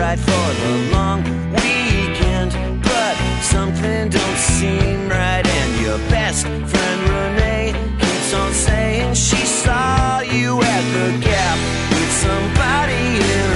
right 0.07 0.19
for 0.19 0.47
the 0.63 0.73
long 0.95 1.21
weekend, 1.51 2.51
but 2.81 3.15
something 3.41 4.07
don't 4.07 4.37
seem 4.37 5.09
right. 5.09 5.45
And 5.45 5.81
your 5.85 5.97
best 6.09 6.43
friend 6.71 6.99
Renee 7.11 7.73
keeps 7.99 8.33
on 8.33 8.53
saying 8.53 9.15
she 9.15 9.43
saw 9.63 10.21
you 10.21 10.61
at 10.75 10.83
the 10.97 11.07
gap 11.27 11.57
with 11.91 12.11
somebody 12.25 13.05
in 13.35 13.46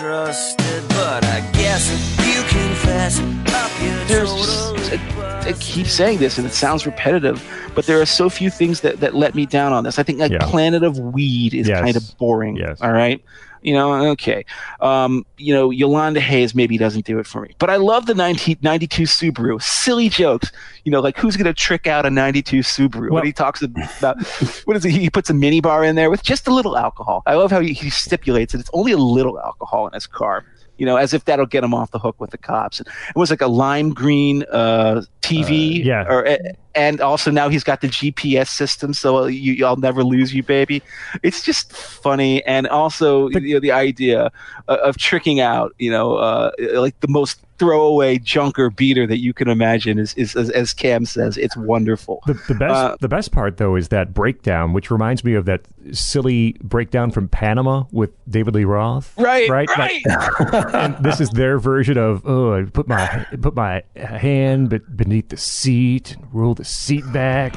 trusted, 0.00 0.88
but 0.88 1.22
I 1.26 1.40
guess 1.52 1.90
you 2.26 2.42
confess 2.48 3.20
up 3.20 3.70
your 3.82 4.04
There's 4.06 4.32
just, 4.34 4.92
I, 4.94 5.40
I 5.48 5.52
keep 5.60 5.86
saying 5.86 6.18
this 6.20 6.38
and 6.38 6.46
it 6.46 6.54
sounds 6.54 6.86
repetitive, 6.86 7.46
but 7.74 7.84
there 7.84 8.00
are 8.00 8.06
so 8.06 8.30
few 8.30 8.48
things 8.50 8.80
that, 8.80 9.00
that 9.00 9.14
let 9.14 9.34
me 9.34 9.44
down 9.44 9.74
on 9.74 9.84
this. 9.84 9.98
I 9.98 10.02
think 10.02 10.18
like 10.18 10.32
Yeah. 10.32 10.38
Planet 10.40 10.82
of 10.82 10.98
Weed 10.98 11.52
is 11.52 11.68
Yes. 11.68 11.80
kind 11.82 11.96
of 11.96 12.16
boring. 12.16 12.56
Yes. 12.56 12.80
All 12.80 12.92
right. 12.92 13.22
You 13.62 13.74
know, 13.74 13.92
okay. 14.12 14.44
Um, 14.80 15.26
you 15.36 15.52
know, 15.52 15.70
Yolanda 15.70 16.20
Hayes 16.20 16.54
maybe 16.54 16.78
doesn't 16.78 17.04
do 17.04 17.18
it 17.18 17.26
for 17.26 17.42
me, 17.42 17.54
but 17.58 17.68
I 17.68 17.76
love 17.76 18.06
the 18.06 18.14
1992 18.14 19.02
Subaru. 19.02 19.60
Silly 19.62 20.08
jokes. 20.08 20.50
You 20.84 20.92
know, 20.92 21.00
like 21.00 21.18
who's 21.18 21.36
going 21.36 21.44
to 21.46 21.52
trick 21.54 21.86
out 21.86 22.06
a 22.06 22.10
92 22.10 22.60
Subaru? 22.60 23.00
Well- 23.10 23.10
when 23.20 23.26
he 23.26 23.32
talks 23.32 23.60
about, 23.62 24.16
what 24.64 24.76
is 24.76 24.84
it? 24.84 24.90
He 24.92 25.10
puts 25.10 25.28
a 25.30 25.34
mini 25.34 25.60
bar 25.60 25.84
in 25.84 25.94
there 25.96 26.08
with 26.10 26.22
just 26.22 26.48
a 26.48 26.54
little 26.54 26.78
alcohol. 26.78 27.22
I 27.26 27.34
love 27.34 27.50
how 27.50 27.60
he, 27.60 27.72
he 27.74 27.90
stipulates 27.90 28.52
that 28.52 28.60
it's 28.60 28.70
only 28.72 28.92
a 28.92 28.98
little 28.98 29.38
alcohol 29.40 29.86
in 29.86 29.92
his 29.92 30.06
car. 30.06 30.44
You 30.78 30.86
know, 30.86 30.96
as 30.96 31.12
if 31.12 31.26
that'll 31.26 31.44
get 31.44 31.62
him 31.62 31.74
off 31.74 31.90
the 31.90 31.98
hook 31.98 32.18
with 32.18 32.30
the 32.30 32.38
cops. 32.38 32.80
It 32.80 32.88
was 33.14 33.28
like 33.28 33.42
a 33.42 33.46
lime 33.46 33.92
green 33.92 34.44
uh, 34.50 35.02
TV, 35.20 35.80
Uh, 35.80 35.84
yeah. 35.84 36.04
or 36.08 36.38
and 36.74 37.00
also 37.00 37.30
now 37.30 37.48
he's 37.48 37.64
got 37.64 37.80
the 37.80 37.88
GPS 37.88 38.48
system, 38.48 38.94
so 38.94 39.26
you, 39.26 39.64
I'll 39.64 39.76
never 39.76 40.04
lose 40.04 40.34
you, 40.34 40.42
baby. 40.42 40.82
It's 41.22 41.42
just 41.42 41.72
funny, 41.72 42.44
and 42.44 42.66
also 42.68 43.28
you 43.30 43.54
know, 43.54 43.60
the 43.60 43.72
idea 43.72 44.30
of, 44.68 44.78
of 44.78 44.96
tricking 44.96 45.40
out, 45.40 45.74
you 45.78 45.90
know, 45.90 46.16
uh, 46.16 46.50
like 46.74 46.98
the 47.00 47.08
most 47.08 47.40
throwaway 47.60 48.18
junker 48.18 48.70
beater 48.70 49.06
that 49.06 49.18
you 49.18 49.34
can 49.34 49.46
imagine 49.46 49.98
is, 49.98 50.14
is 50.14 50.34
as, 50.34 50.48
as 50.48 50.72
Cam 50.72 51.04
says, 51.04 51.36
it's 51.36 51.54
wonderful. 51.58 52.22
The, 52.26 52.32
the 52.48 52.54
best 52.54 52.74
Uh, 52.74 52.96
the 53.00 53.08
best 53.08 53.32
part 53.32 53.58
though 53.58 53.76
is 53.76 53.88
that 53.88 54.14
breakdown, 54.14 54.72
which 54.72 54.90
reminds 54.90 55.22
me 55.24 55.34
of 55.34 55.44
that 55.44 55.60
silly 55.92 56.56
breakdown 56.62 57.10
from 57.10 57.28
Panama 57.28 57.84
with 57.92 58.12
David 58.30 58.54
Lee 58.54 58.64
Roth. 58.64 59.12
Right, 59.18 59.48
right, 59.50 59.68
right. 59.76 60.02
and 60.74 61.04
this 61.04 61.20
is 61.20 61.28
their 61.30 61.58
version 61.58 61.98
of 61.98 62.22
oh, 62.24 62.54
I 62.54 62.62
put 62.62 62.88
my 62.88 63.26
put 63.42 63.54
my 63.54 63.82
hand 63.94 64.80
beneath 64.96 65.28
the 65.28 65.36
seat 65.36 66.16
and 66.16 66.26
roll 66.32 66.54
the 66.60 66.64
seat 66.66 67.10
back, 67.10 67.56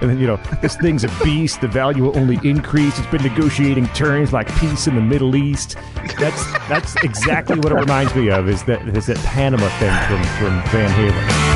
and 0.00 0.10
then 0.10 0.18
you 0.18 0.26
know 0.26 0.38
this 0.60 0.76
thing's 0.76 1.02
a 1.02 1.08
beast. 1.24 1.62
The 1.62 1.68
value 1.68 2.04
will 2.04 2.16
only 2.18 2.38
increase. 2.48 2.98
It's 2.98 3.06
been 3.08 3.22
negotiating 3.22 3.86
terms 3.88 4.32
like 4.34 4.54
peace 4.56 4.86
in 4.86 4.94
the 4.94 5.00
Middle 5.00 5.34
East. 5.34 5.76
That's 6.20 6.44
that's 6.68 6.94
exactly 7.02 7.56
what 7.56 7.72
it 7.72 7.76
reminds 7.76 8.14
me 8.14 8.28
of. 8.28 8.48
Is 8.48 8.62
that 8.64 8.86
is 8.86 9.06
that 9.06 9.16
Panama 9.18 9.68
thing 9.80 9.96
from 10.08 10.22
from 10.38 10.62
Van 10.70 10.90
Halen. 10.92 11.54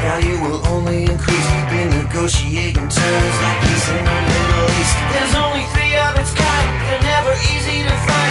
Value 0.00 0.40
will 0.40 0.66
only 0.68 1.04
increase. 1.04 1.46
Been 1.68 1.90
negotiating 2.02 2.88
terms 2.88 3.36
like 3.42 3.60
peace 3.60 3.88
in 3.90 4.04
the 4.04 4.18
Middle 4.32 4.64
East. 4.80 4.96
There's 5.12 5.34
only 5.34 5.64
three 5.74 5.94
of 5.96 6.18
its 6.18 6.32
kind. 6.34 6.79
Easy 7.42 7.82
to 7.82 7.96
find. 8.06 8.29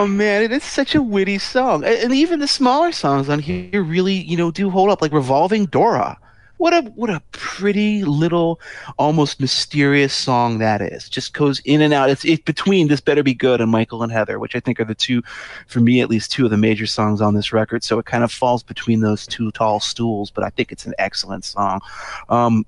Oh 0.00 0.06
man, 0.06 0.42
it 0.42 0.50
is 0.50 0.64
such 0.64 0.94
a 0.94 1.02
witty 1.02 1.36
song, 1.36 1.84
and 1.84 2.14
even 2.14 2.40
the 2.40 2.48
smaller 2.48 2.90
songs 2.90 3.28
on 3.28 3.38
here 3.38 3.82
really, 3.82 4.14
you 4.14 4.34
know, 4.34 4.50
do 4.50 4.70
hold 4.70 4.88
up. 4.88 5.02
Like 5.02 5.12
"Revolving 5.12 5.66
Dora," 5.66 6.18
what 6.56 6.72
a 6.72 6.80
what 6.92 7.10
a 7.10 7.20
pretty 7.32 8.02
little, 8.04 8.62
almost 8.98 9.40
mysterious 9.40 10.14
song 10.14 10.56
that 10.56 10.80
is. 10.80 11.10
Just 11.10 11.34
goes 11.34 11.60
in 11.66 11.82
and 11.82 11.92
out. 11.92 12.08
It's 12.08 12.24
it's 12.24 12.42
between 12.42 12.88
"This 12.88 13.02
Better 13.02 13.22
Be 13.22 13.34
Good" 13.34 13.60
and 13.60 13.70
"Michael 13.70 14.02
and 14.02 14.10
Heather," 14.10 14.38
which 14.38 14.56
I 14.56 14.60
think 14.60 14.80
are 14.80 14.86
the 14.86 14.94
two, 14.94 15.22
for 15.66 15.80
me 15.80 16.00
at 16.00 16.08
least, 16.08 16.30
two 16.30 16.46
of 16.46 16.50
the 16.50 16.56
major 16.56 16.86
songs 16.86 17.20
on 17.20 17.34
this 17.34 17.52
record. 17.52 17.84
So 17.84 17.98
it 17.98 18.06
kind 18.06 18.24
of 18.24 18.32
falls 18.32 18.62
between 18.62 19.00
those 19.00 19.26
two 19.26 19.50
tall 19.50 19.80
stools. 19.80 20.30
But 20.30 20.44
I 20.44 20.48
think 20.48 20.72
it's 20.72 20.86
an 20.86 20.94
excellent 20.98 21.44
song. 21.44 21.82
Um, 22.30 22.64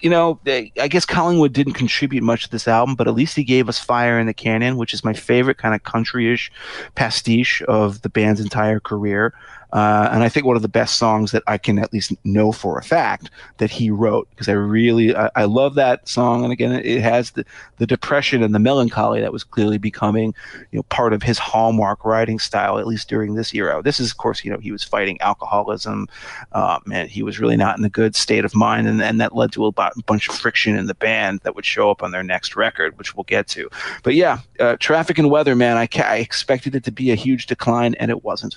you 0.00 0.10
know, 0.10 0.40
I 0.46 0.88
guess 0.88 1.04
Collingwood 1.04 1.52
didn't 1.52 1.74
contribute 1.74 2.22
much 2.22 2.44
to 2.44 2.50
this 2.50 2.66
album, 2.66 2.94
but 2.94 3.08
at 3.08 3.14
least 3.14 3.36
he 3.36 3.44
gave 3.44 3.68
us 3.68 3.78
Fire 3.78 4.18
in 4.18 4.26
the 4.26 4.34
Canyon, 4.34 4.76
which 4.76 4.94
is 4.94 5.04
my 5.04 5.12
favorite 5.12 5.58
kind 5.58 5.74
of 5.74 5.82
country-ish 5.82 6.50
pastiche 6.94 7.62
of 7.62 8.02
the 8.02 8.08
band's 8.08 8.40
entire 8.40 8.80
career. 8.80 9.34
Uh, 9.72 10.08
and 10.12 10.22
I 10.22 10.28
think 10.28 10.46
one 10.46 10.56
of 10.56 10.62
the 10.62 10.68
best 10.68 10.96
songs 10.96 11.32
that 11.32 11.42
I 11.46 11.58
can 11.58 11.78
at 11.78 11.92
least 11.92 12.12
know 12.24 12.52
for 12.52 12.78
a 12.78 12.82
fact 12.82 13.30
that 13.58 13.70
he 13.70 13.90
wrote, 13.90 14.28
because 14.30 14.48
I 14.48 14.52
really, 14.52 15.14
I, 15.14 15.30
I 15.36 15.44
love 15.44 15.74
that 15.76 16.08
song. 16.08 16.44
And 16.44 16.52
again, 16.52 16.72
it 16.72 17.00
has 17.00 17.32
the, 17.32 17.44
the 17.78 17.86
depression 17.86 18.42
and 18.42 18.54
the 18.54 18.58
melancholy 18.58 19.20
that 19.20 19.32
was 19.32 19.44
clearly 19.44 19.78
becoming, 19.78 20.34
you 20.72 20.78
know, 20.78 20.82
part 20.84 21.12
of 21.12 21.22
his 21.22 21.38
hallmark 21.38 22.04
writing 22.04 22.38
style, 22.38 22.78
at 22.78 22.86
least 22.86 23.08
during 23.08 23.34
this 23.34 23.54
era. 23.54 23.80
This 23.82 24.00
is, 24.00 24.10
of 24.10 24.16
course, 24.16 24.44
you 24.44 24.50
know, 24.50 24.58
he 24.58 24.72
was 24.72 24.82
fighting 24.82 25.20
alcoholism. 25.20 26.08
Uh, 26.52 26.80
man, 26.86 27.08
he 27.08 27.22
was 27.22 27.38
really 27.38 27.56
not 27.56 27.78
in 27.78 27.84
a 27.84 27.90
good 27.90 28.16
state 28.16 28.44
of 28.44 28.54
mind. 28.54 28.88
And, 28.88 29.00
and 29.02 29.20
that 29.20 29.34
led 29.34 29.52
to 29.52 29.66
a 29.66 29.72
bunch 29.72 30.28
of 30.28 30.34
friction 30.34 30.76
in 30.76 30.86
the 30.86 30.94
band 30.94 31.40
that 31.44 31.54
would 31.54 31.64
show 31.64 31.90
up 31.90 32.02
on 32.02 32.10
their 32.10 32.24
next 32.24 32.56
record, 32.56 32.98
which 32.98 33.14
we'll 33.14 33.24
get 33.24 33.46
to. 33.48 33.68
But 34.02 34.14
yeah, 34.14 34.40
uh, 34.58 34.76
Traffic 34.80 35.18
and 35.18 35.30
Weather, 35.30 35.54
man, 35.54 35.76
I, 35.76 35.86
ca- 35.86 36.02
I 36.02 36.16
expected 36.16 36.74
it 36.74 36.84
to 36.84 36.90
be 36.90 37.10
a 37.10 37.14
huge 37.14 37.46
decline, 37.46 37.94
and 37.94 38.10
it 38.10 38.24
wasn't. 38.24 38.56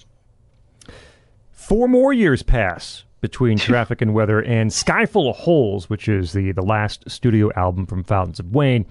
Four 1.67 1.87
more 1.87 2.11
years 2.11 2.43
pass 2.43 3.05
between 3.21 3.57
Traffic 3.59 4.01
and 4.01 4.13
Weather 4.13 4.41
and 4.41 4.71
Sky 4.71 5.05
Full 5.05 5.29
of 5.29 5.37
Holes, 5.37 5.89
which 5.89 6.09
is 6.09 6.33
the, 6.33 6.51
the 6.51 6.61
last 6.61 7.09
studio 7.09 7.51
album 7.55 7.85
from 7.85 8.03
Fountains 8.03 8.39
of 8.39 8.53
Wayne. 8.53 8.85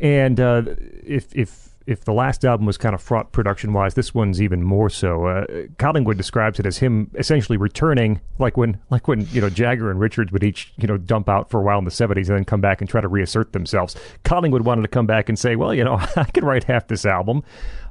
And 0.00 0.38
uh, 0.38 0.62
if 1.02 1.34
if 1.34 1.70
if 1.86 2.04
the 2.04 2.12
last 2.12 2.44
album 2.44 2.66
was 2.66 2.76
kind 2.76 2.94
of 2.94 3.02
fraught 3.02 3.32
production 3.32 3.72
wise, 3.72 3.94
this 3.94 4.14
one's 4.14 4.40
even 4.40 4.62
more 4.62 4.88
so. 4.88 5.26
Uh, 5.26 5.46
Collingwood 5.78 6.16
describes 6.16 6.60
it 6.60 6.66
as 6.66 6.78
him 6.78 7.10
essentially 7.14 7.56
returning, 7.56 8.20
like 8.38 8.56
when 8.56 8.78
like 8.90 9.08
when 9.08 9.26
you 9.32 9.40
know 9.40 9.50
Jagger 9.50 9.90
and 9.90 9.98
Richards 9.98 10.32
would 10.32 10.44
each 10.44 10.72
you 10.76 10.86
know 10.86 10.96
dump 10.98 11.28
out 11.28 11.50
for 11.50 11.60
a 11.60 11.62
while 11.62 11.78
in 11.78 11.84
the 11.84 11.90
seventies 11.90 12.28
and 12.28 12.36
then 12.36 12.44
come 12.44 12.60
back 12.60 12.80
and 12.80 12.90
try 12.90 13.00
to 13.00 13.08
reassert 13.08 13.52
themselves. 13.52 13.96
Collingwood 14.24 14.62
wanted 14.62 14.82
to 14.82 14.88
come 14.88 15.06
back 15.06 15.28
and 15.28 15.38
say, 15.38 15.56
well, 15.56 15.74
you 15.74 15.84
know, 15.84 15.94
I 16.16 16.24
can 16.24 16.44
write 16.44 16.64
half 16.64 16.88
this 16.88 17.06
album, 17.06 17.42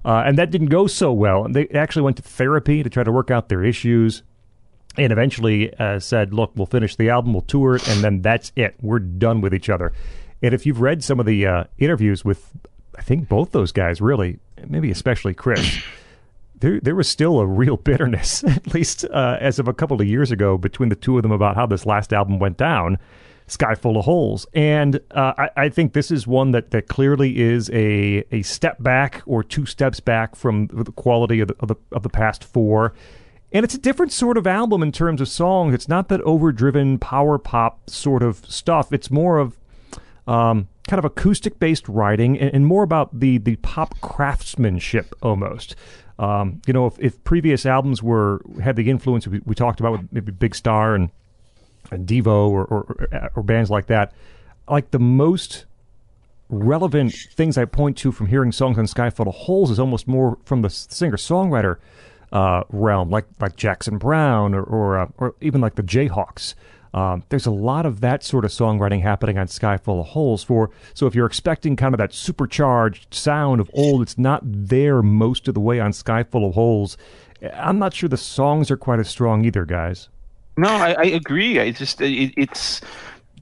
uh, 0.03 0.23
and 0.25 0.37
that 0.37 0.51
didn't 0.51 0.67
go 0.69 0.87
so 0.87 1.11
well. 1.13 1.45
And 1.45 1.55
they 1.55 1.67
actually 1.69 2.03
went 2.03 2.17
to 2.17 2.23
therapy 2.23 2.83
to 2.83 2.89
try 2.89 3.03
to 3.03 3.11
work 3.11 3.31
out 3.31 3.49
their 3.49 3.63
issues 3.63 4.23
and 4.97 5.11
eventually 5.11 5.73
uh, 5.75 5.99
said, 5.99 6.33
"Look, 6.33 6.51
we'll 6.55 6.65
finish 6.65 6.95
the 6.95 7.09
album, 7.09 7.33
we'll 7.33 7.41
tour 7.41 7.75
it, 7.75 7.87
and 7.87 8.03
then 8.03 8.21
that's 8.21 8.51
it. 8.55 8.75
We're 8.81 8.99
done 8.99 9.41
with 9.41 9.53
each 9.53 9.69
other." 9.69 9.93
And 10.41 10.53
if 10.53 10.65
you've 10.65 10.81
read 10.81 11.03
some 11.03 11.19
of 11.19 11.25
the 11.25 11.45
uh, 11.45 11.63
interviews 11.77 12.25
with, 12.25 12.51
I 12.97 13.01
think 13.01 13.29
both 13.29 13.51
those 13.51 13.71
guys, 13.71 14.01
really, 14.01 14.39
maybe 14.67 14.91
especially 14.91 15.33
Chris, 15.33 15.81
there 16.59 16.79
there 16.79 16.95
was 16.95 17.07
still 17.07 17.39
a 17.39 17.45
real 17.45 17.77
bitterness, 17.77 18.43
at 18.43 18.73
least 18.73 19.05
uh, 19.05 19.37
as 19.39 19.59
of 19.59 19.67
a 19.67 19.73
couple 19.73 20.01
of 20.01 20.07
years 20.07 20.31
ago, 20.31 20.57
between 20.57 20.89
the 20.89 20.95
two 20.95 21.17
of 21.17 21.23
them 21.23 21.31
about 21.31 21.55
how 21.55 21.65
this 21.65 21.85
last 21.85 22.11
album 22.11 22.39
went 22.39 22.57
down. 22.57 22.97
Sky 23.51 23.75
Full 23.75 23.97
of 23.97 24.05
Holes. 24.05 24.47
And 24.53 24.99
uh, 25.11 25.33
I, 25.37 25.49
I 25.57 25.69
think 25.69 25.93
this 25.93 26.09
is 26.09 26.25
one 26.25 26.51
that, 26.51 26.71
that 26.71 26.87
clearly 26.87 27.39
is 27.39 27.69
a, 27.71 28.23
a 28.31 28.41
step 28.43 28.81
back 28.81 29.21
or 29.25 29.43
two 29.43 29.65
steps 29.65 29.99
back 29.99 30.35
from 30.35 30.67
the 30.67 30.91
quality 30.91 31.41
of 31.41 31.49
the, 31.49 31.55
of 31.59 31.67
the, 31.67 31.75
of 31.91 32.03
the 32.03 32.09
past 32.09 32.43
four. 32.43 32.93
And 33.51 33.65
it's 33.65 33.75
a 33.75 33.79
different 33.79 34.13
sort 34.13 34.37
of 34.37 34.47
album 34.47 34.81
in 34.81 34.93
terms 34.93 35.19
of 35.19 35.27
songs. 35.27 35.73
It's 35.73 35.89
not 35.89 36.07
that 36.07 36.21
overdriven 36.21 36.97
power 36.97 37.37
pop 37.37 37.89
sort 37.89 38.23
of 38.23 38.45
stuff. 38.45 38.93
It's 38.93 39.11
more 39.11 39.37
of 39.37 39.57
um, 40.27 40.69
kind 40.87 40.99
of 40.99 41.03
acoustic 41.03 41.59
based 41.59 41.89
writing 41.89 42.39
and, 42.39 42.53
and, 42.53 42.65
more 42.65 42.83
about 42.83 43.19
the, 43.19 43.37
the 43.39 43.57
pop 43.57 43.99
craftsmanship 43.99 45.13
almost. 45.21 45.75
Um, 46.19 46.61
you 46.67 46.73
know, 46.73 46.85
if, 46.85 46.97
if 46.99 47.21
previous 47.25 47.65
albums 47.65 48.01
were 48.01 48.41
had 48.63 48.75
the 48.75 48.89
influence 48.89 49.27
we, 49.27 49.41
we 49.43 49.55
talked 49.55 49.79
about 49.79 49.93
with 49.93 50.13
maybe 50.13 50.31
Big 50.31 50.55
Star 50.55 50.95
and, 50.95 51.03
and 51.03 51.11
Devo 51.89 52.49
or, 52.49 52.65
or, 52.65 53.29
or 53.35 53.43
bands 53.43 53.69
like 53.69 53.87
that, 53.87 54.13
like 54.69 54.91
the 54.91 54.99
most 54.99 55.65
relevant 56.49 57.13
things 57.33 57.57
I 57.57 57.65
point 57.65 57.97
to 57.97 58.11
from 58.11 58.27
hearing 58.27 58.51
songs 58.51 58.77
on 58.77 58.87
Sky 58.87 59.09
Full 59.09 59.27
of 59.27 59.35
Holes 59.35 59.71
is 59.71 59.79
almost 59.79 60.07
more 60.07 60.37
from 60.43 60.61
the 60.61 60.69
singer 60.69 61.17
songwriter 61.17 61.77
uh, 62.31 62.63
realm, 62.69 63.09
like 63.09 63.25
like 63.39 63.55
Jackson 63.55 63.97
Browne 63.97 64.53
or 64.53 64.63
or, 64.63 64.99
uh, 64.99 65.07
or 65.17 65.35
even 65.41 65.61
like 65.61 65.75
the 65.75 65.83
Jayhawks. 65.83 66.55
Um, 66.93 67.23
there's 67.29 67.45
a 67.45 67.51
lot 67.51 67.85
of 67.85 68.01
that 68.01 68.21
sort 68.21 68.43
of 68.43 68.51
songwriting 68.51 69.01
happening 69.01 69.37
on 69.37 69.47
Sky 69.47 69.77
Full 69.77 70.01
of 70.01 70.07
Holes. 70.07 70.43
For 70.43 70.69
so 70.93 71.07
if 71.07 71.15
you're 71.15 71.25
expecting 71.25 71.75
kind 71.75 71.93
of 71.93 71.99
that 71.99 72.13
supercharged 72.13 73.13
sound 73.13 73.61
of 73.61 73.69
old, 73.73 74.01
it's 74.01 74.17
not 74.17 74.41
there 74.43 75.01
most 75.01 75.47
of 75.47 75.53
the 75.53 75.61
way 75.61 75.79
on 75.79 75.93
Sky 75.93 76.23
Full 76.23 76.45
of 76.47 76.53
Holes. 76.53 76.97
I'm 77.53 77.79
not 77.79 77.93
sure 77.93 78.09
the 78.09 78.17
songs 78.17 78.69
are 78.69 78.77
quite 78.77 78.99
as 78.99 79.09
strong 79.09 79.45
either, 79.45 79.65
guys. 79.65 80.09
No, 80.61 80.69
I, 80.69 80.91
I 80.91 81.03
agree. 81.05 81.59
I 81.59 81.71
just 81.71 82.01
it, 82.01 82.35
it's 82.37 82.81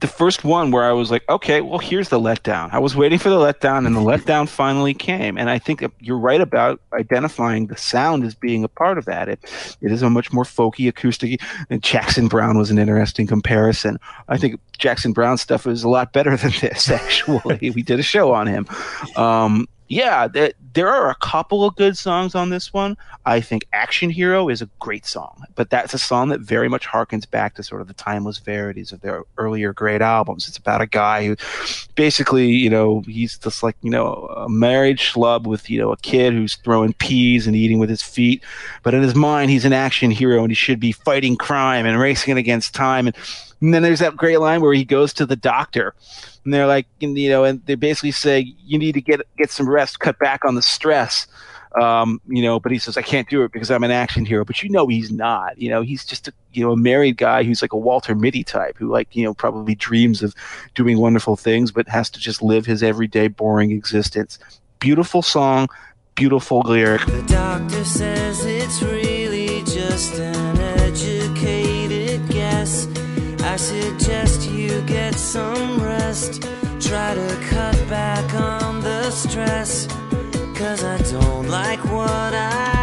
the 0.00 0.06
first 0.06 0.42
one 0.42 0.70
where 0.70 0.84
I 0.84 0.92
was 0.92 1.10
like, 1.10 1.22
okay, 1.28 1.60
well, 1.60 1.78
here's 1.78 2.08
the 2.08 2.18
letdown. 2.18 2.72
I 2.72 2.78
was 2.78 2.96
waiting 2.96 3.18
for 3.18 3.28
the 3.28 3.36
letdown, 3.36 3.86
and 3.86 3.94
the 3.94 4.00
letdown 4.00 4.48
finally 4.48 4.94
came. 4.94 5.36
And 5.36 5.50
I 5.50 5.58
think 5.58 5.84
you're 6.00 6.18
right 6.18 6.40
about 6.40 6.80
identifying 6.94 7.66
the 7.66 7.76
sound 7.76 8.24
as 8.24 8.34
being 8.34 8.64
a 8.64 8.68
part 8.68 8.96
of 8.96 9.04
that. 9.04 9.28
It 9.28 9.38
it 9.82 9.92
is 9.92 10.00
a 10.00 10.08
much 10.08 10.32
more 10.32 10.44
folky, 10.44 10.88
acoustic. 10.88 11.42
And 11.68 11.82
Jackson 11.82 12.26
Browne 12.26 12.56
was 12.56 12.70
an 12.70 12.78
interesting 12.78 13.26
comparison. 13.26 13.98
I 14.30 14.38
think 14.38 14.58
Jackson 14.78 15.12
Browne 15.12 15.36
stuff 15.36 15.66
is 15.66 15.84
a 15.84 15.90
lot 15.90 16.14
better 16.14 16.38
than 16.38 16.52
this. 16.62 16.88
Actually, 17.02 17.70
we 17.70 17.82
did 17.82 18.00
a 18.00 18.02
show 18.02 18.32
on 18.32 18.46
him. 18.46 18.66
Um, 19.14 19.68
yeah, 19.90 20.28
there, 20.28 20.52
there 20.72 20.88
are 20.88 21.10
a 21.10 21.16
couple 21.16 21.64
of 21.64 21.74
good 21.74 21.98
songs 21.98 22.36
on 22.36 22.50
this 22.50 22.72
one. 22.72 22.96
I 23.26 23.40
think 23.40 23.66
Action 23.72 24.08
Hero 24.08 24.48
is 24.48 24.62
a 24.62 24.68
great 24.78 25.04
song, 25.04 25.42
but 25.56 25.68
that's 25.68 25.92
a 25.92 25.98
song 25.98 26.28
that 26.28 26.40
very 26.40 26.68
much 26.68 26.86
harkens 26.86 27.28
back 27.28 27.56
to 27.56 27.64
sort 27.64 27.80
of 27.80 27.88
the 27.88 27.94
timeless 27.94 28.38
verities 28.38 28.92
of 28.92 29.00
their 29.00 29.24
earlier 29.36 29.72
great 29.72 30.00
albums. 30.00 30.46
It's 30.46 30.56
about 30.56 30.80
a 30.80 30.86
guy 30.86 31.26
who 31.26 31.34
basically, 31.96 32.50
you 32.50 32.70
know, 32.70 33.00
he's 33.00 33.36
just 33.36 33.64
like, 33.64 33.74
you 33.82 33.90
know, 33.90 34.28
a 34.36 34.48
married 34.48 34.98
schlub 34.98 35.42
with, 35.42 35.68
you 35.68 35.80
know, 35.80 35.90
a 35.90 35.96
kid 35.96 36.34
who's 36.34 36.54
throwing 36.54 36.92
peas 36.92 37.48
and 37.48 37.56
eating 37.56 37.80
with 37.80 37.90
his 37.90 38.02
feet. 38.02 38.44
But 38.84 38.94
in 38.94 39.02
his 39.02 39.16
mind, 39.16 39.50
he's 39.50 39.64
an 39.64 39.72
action 39.72 40.12
hero 40.12 40.42
and 40.42 40.52
he 40.52 40.54
should 40.54 40.78
be 40.78 40.92
fighting 40.92 41.36
crime 41.36 41.84
and 41.84 41.98
racing 41.98 42.38
against 42.38 42.76
time. 42.76 43.08
And, 43.08 43.16
and 43.60 43.74
then 43.74 43.82
there's 43.82 43.98
that 43.98 44.16
great 44.16 44.38
line 44.38 44.60
where 44.60 44.72
he 44.72 44.84
goes 44.84 45.12
to 45.14 45.26
the 45.26 45.34
doctor 45.34 45.94
and 46.44 46.54
they're 46.54 46.66
like, 46.66 46.86
you 47.00 47.28
know, 47.28 47.44
and 47.44 47.64
they 47.66 47.74
basically 47.74 48.12
say 48.12 48.54
you 48.64 48.78
need 48.78 48.92
to 48.92 49.00
get 49.00 49.20
get 49.36 49.50
some 49.50 49.68
rest, 49.68 50.00
cut 50.00 50.18
back 50.18 50.44
on 50.44 50.54
the 50.54 50.62
stress. 50.62 51.26
Um, 51.80 52.20
you 52.26 52.42
know, 52.42 52.58
but 52.58 52.72
he 52.72 52.78
says 52.78 52.96
I 52.96 53.02
can't 53.02 53.28
do 53.28 53.44
it 53.44 53.52
because 53.52 53.70
I'm 53.70 53.84
an 53.84 53.92
action 53.92 54.24
hero. 54.24 54.44
But 54.44 54.62
you 54.62 54.70
know 54.70 54.88
he's 54.88 55.12
not. 55.12 55.56
You 55.56 55.70
know, 55.70 55.82
he's 55.82 56.04
just 56.04 56.28
a 56.28 56.32
you 56.52 56.64
know 56.64 56.72
a 56.72 56.76
married 56.76 57.16
guy 57.16 57.44
who's 57.44 57.62
like 57.62 57.72
a 57.72 57.78
Walter 57.78 58.14
Mitty 58.14 58.42
type 58.42 58.76
who 58.76 58.88
like 58.88 59.14
you 59.14 59.24
know 59.24 59.34
probably 59.34 59.74
dreams 59.74 60.22
of 60.22 60.34
doing 60.74 60.98
wonderful 60.98 61.36
things, 61.36 61.70
but 61.70 61.88
has 61.88 62.10
to 62.10 62.20
just 62.20 62.42
live 62.42 62.66
his 62.66 62.82
everyday 62.82 63.28
boring 63.28 63.70
existence. 63.70 64.38
Beautiful 64.80 65.22
song, 65.22 65.68
beautiful 66.16 66.62
lyric. 66.64 67.04
The 67.06 67.22
doctor 67.22 67.84
says 67.84 68.44
it's 68.44 68.82
really 68.82 68.99
Try 76.90 77.14
to 77.14 77.36
cut 77.48 77.88
back 77.88 78.34
on 78.34 78.80
the 78.80 79.12
stress. 79.12 79.86
Cause 80.56 80.82
I 80.82 80.98
don't 81.12 81.46
like 81.46 81.84
what 81.84 82.34
I 82.34 82.79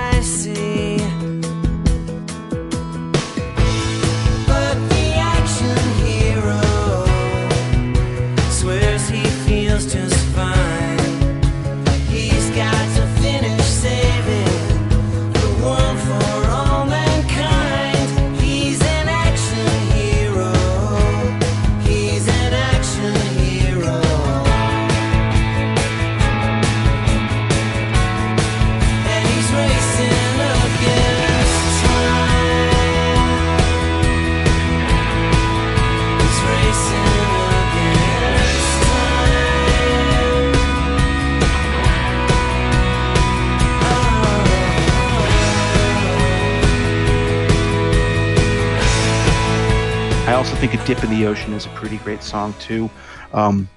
also 50.47 50.59
think 50.61 50.81
"A 50.81 50.85
Dip 50.85 51.03
in 51.03 51.09
the 51.09 51.27
Ocean" 51.27 51.51
is 51.51 51.65
a 51.65 51.69
pretty 51.69 51.97
great 51.97 52.23
song 52.23 52.53
too. 52.57 52.89
Um, 53.33 53.67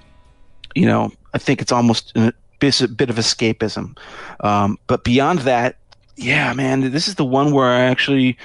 you 0.73 0.85
know, 0.85 1.11
I 1.33 1.37
think 1.37 1.61
it's 1.61 1.73
almost 1.73 2.15
a 2.15 2.33
bit, 2.59 2.79
of 2.81 3.17
escapism. 3.17 3.97
Um, 4.39 4.79
but 4.87 5.03
beyond 5.03 5.39
that, 5.39 5.75
yeah, 6.15 6.53
man, 6.53 6.91
this 6.91 7.09
is 7.09 7.15
the 7.15 7.25
one 7.25 7.51
where 7.51 7.67
I 7.67 7.81
actually, 7.81 8.37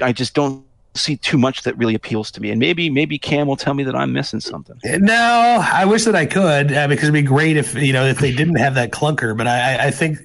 I 0.00 0.12
just 0.12 0.32
don't 0.32 0.64
see 0.94 1.16
too 1.16 1.36
much 1.36 1.64
that 1.64 1.76
really 1.76 1.94
appeals 1.94 2.30
to 2.30 2.40
me. 2.40 2.50
And 2.50 2.58
maybe, 2.58 2.88
maybe 2.88 3.18
Cam 3.18 3.46
will 3.46 3.56
tell 3.56 3.74
me 3.74 3.84
that 3.84 3.94
I'm 3.94 4.14
missing 4.14 4.40
something. 4.40 4.80
No, 4.84 5.62
I 5.62 5.84
wish 5.84 6.04
that 6.04 6.16
I 6.16 6.24
could 6.24 6.72
uh, 6.72 6.88
because 6.88 7.04
it'd 7.04 7.12
be 7.12 7.20
great 7.20 7.58
if 7.58 7.74
you 7.74 7.92
know 7.92 8.06
if 8.06 8.18
they 8.18 8.32
didn't 8.32 8.56
have 8.56 8.76
that 8.76 8.92
clunker. 8.92 9.36
But 9.36 9.46
I, 9.46 9.88
I- 9.88 9.90
think 9.90 10.16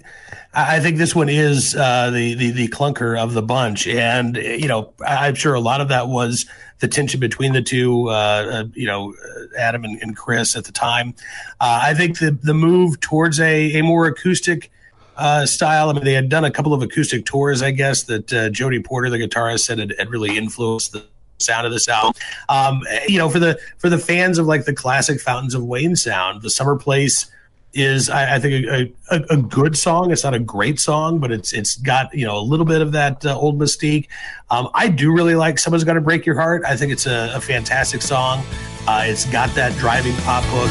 I 0.56 0.80
think 0.80 0.98
this 0.98 1.16
one 1.16 1.30
is 1.30 1.76
uh, 1.76 2.12
the, 2.12 2.36
the 2.36 2.52
the 2.52 2.68
clunker 2.68 3.20
of 3.20 3.34
the 3.34 3.42
bunch, 3.42 3.88
and 3.88 4.38
you 4.38 4.68
know 4.68 4.94
I'm 5.06 5.34
sure 5.34 5.56
a 5.56 5.60
lot 5.60 5.82
of 5.82 5.90
that 5.90 6.08
was 6.08 6.46
the 6.84 6.88
tension 6.90 7.18
between 7.18 7.54
the 7.54 7.62
two. 7.62 8.10
Uh, 8.10 8.12
uh, 8.12 8.64
you 8.74 8.86
know, 8.86 9.14
Adam 9.58 9.86
and, 9.86 10.02
and 10.02 10.18
Chris 10.18 10.58
at 10.58 10.66
the 10.66 10.72
time. 10.74 11.16
Uh, 11.62 11.80
I 11.82 11.94
think 11.94 12.20
the 12.20 12.32
the 12.32 12.54
move 12.54 13.00
towards 13.00 13.40
a, 13.40 13.80
a 13.80 13.82
more 13.82 14.06
acoustic 14.06 14.70
uh, 15.16 15.46
style. 15.46 15.90
I 15.90 15.94
mean, 15.94 16.04
they 16.04 16.14
had 16.14 16.28
done 16.28 16.44
a 16.44 16.52
couple 16.52 16.74
of 16.74 16.82
acoustic 16.82 17.26
tours, 17.26 17.62
I 17.62 17.72
guess, 17.72 18.04
that 18.04 18.52
Jody 18.52 18.82
Porter, 18.82 19.10
the 19.10 19.18
guitarist, 19.18 19.62
said 19.62 19.80
had, 19.80 19.96
had 19.98 20.10
really 20.10 20.38
influenced 20.38 20.92
the 20.92 21.06
sound 21.40 21.66
of 21.66 21.72
this 21.72 21.88
album. 21.88 22.14
Um, 22.50 22.82
you 23.08 23.18
know, 23.18 23.30
for 23.30 23.40
the 23.40 23.58
for 23.78 23.90
the 23.90 23.98
fans 23.98 24.38
of 24.38 24.46
like 24.46 24.66
the 24.66 24.74
classic 24.74 25.22
Fountains 25.22 25.56
of 25.56 25.64
Wayne 25.64 25.96
sound, 25.96 26.42
the 26.42 26.50
Summer 26.50 26.76
Place 26.76 27.32
is, 27.74 28.10
I, 28.10 28.36
I 28.36 28.40
think, 28.40 28.66
a, 28.66 28.92
a, 29.10 29.22
a 29.32 29.38
good 29.38 29.78
song. 29.78 30.12
It's 30.12 30.24
not 30.24 30.34
a 30.34 30.40
great 30.40 30.80
song, 30.80 31.20
but 31.20 31.32
it's 31.32 31.54
it's 31.54 31.76
got 31.78 32.14
you 32.14 32.26
know 32.26 32.38
a 32.38 32.42
little 32.42 32.66
bit 32.66 32.82
of 32.82 32.92
that 32.94 33.26
uh, 33.26 33.38
old 33.38 33.60
mystique. 33.60 34.08
Um, 34.50 34.70
I 34.74 34.88
do 34.88 35.12
really 35.12 35.36
like 35.36 35.60
"Someone's 35.60 35.84
Gonna 35.84 36.02
Break 36.02 36.26
Your 36.26 36.36
Heart." 36.36 36.64
I 36.68 36.76
think 36.76 36.92
it's 36.92 37.06
a, 37.06 37.32
a 37.36 37.42
fantastic 37.42 38.02
song. 38.02 38.44
Uh, 38.88 39.04
it's 39.06 39.26
got 39.26 39.54
that 39.56 39.78
driving 39.78 40.16
pop 40.18 40.44
hook. 40.48 40.70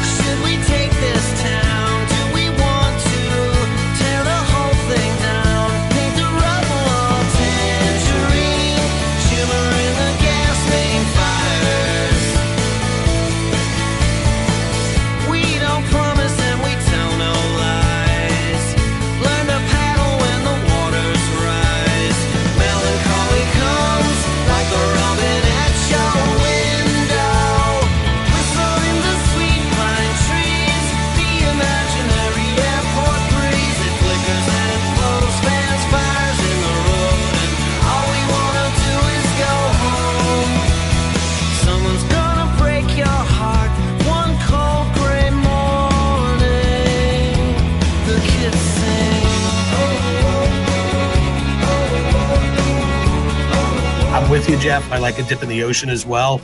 Jeff. 54.63 54.89
I 54.93 54.97
like 54.97 55.19
a 55.19 55.23
dip 55.23 55.43
in 55.43 55.49
the 55.49 55.61
ocean 55.63 55.89
as 55.89 56.05
well. 56.05 56.39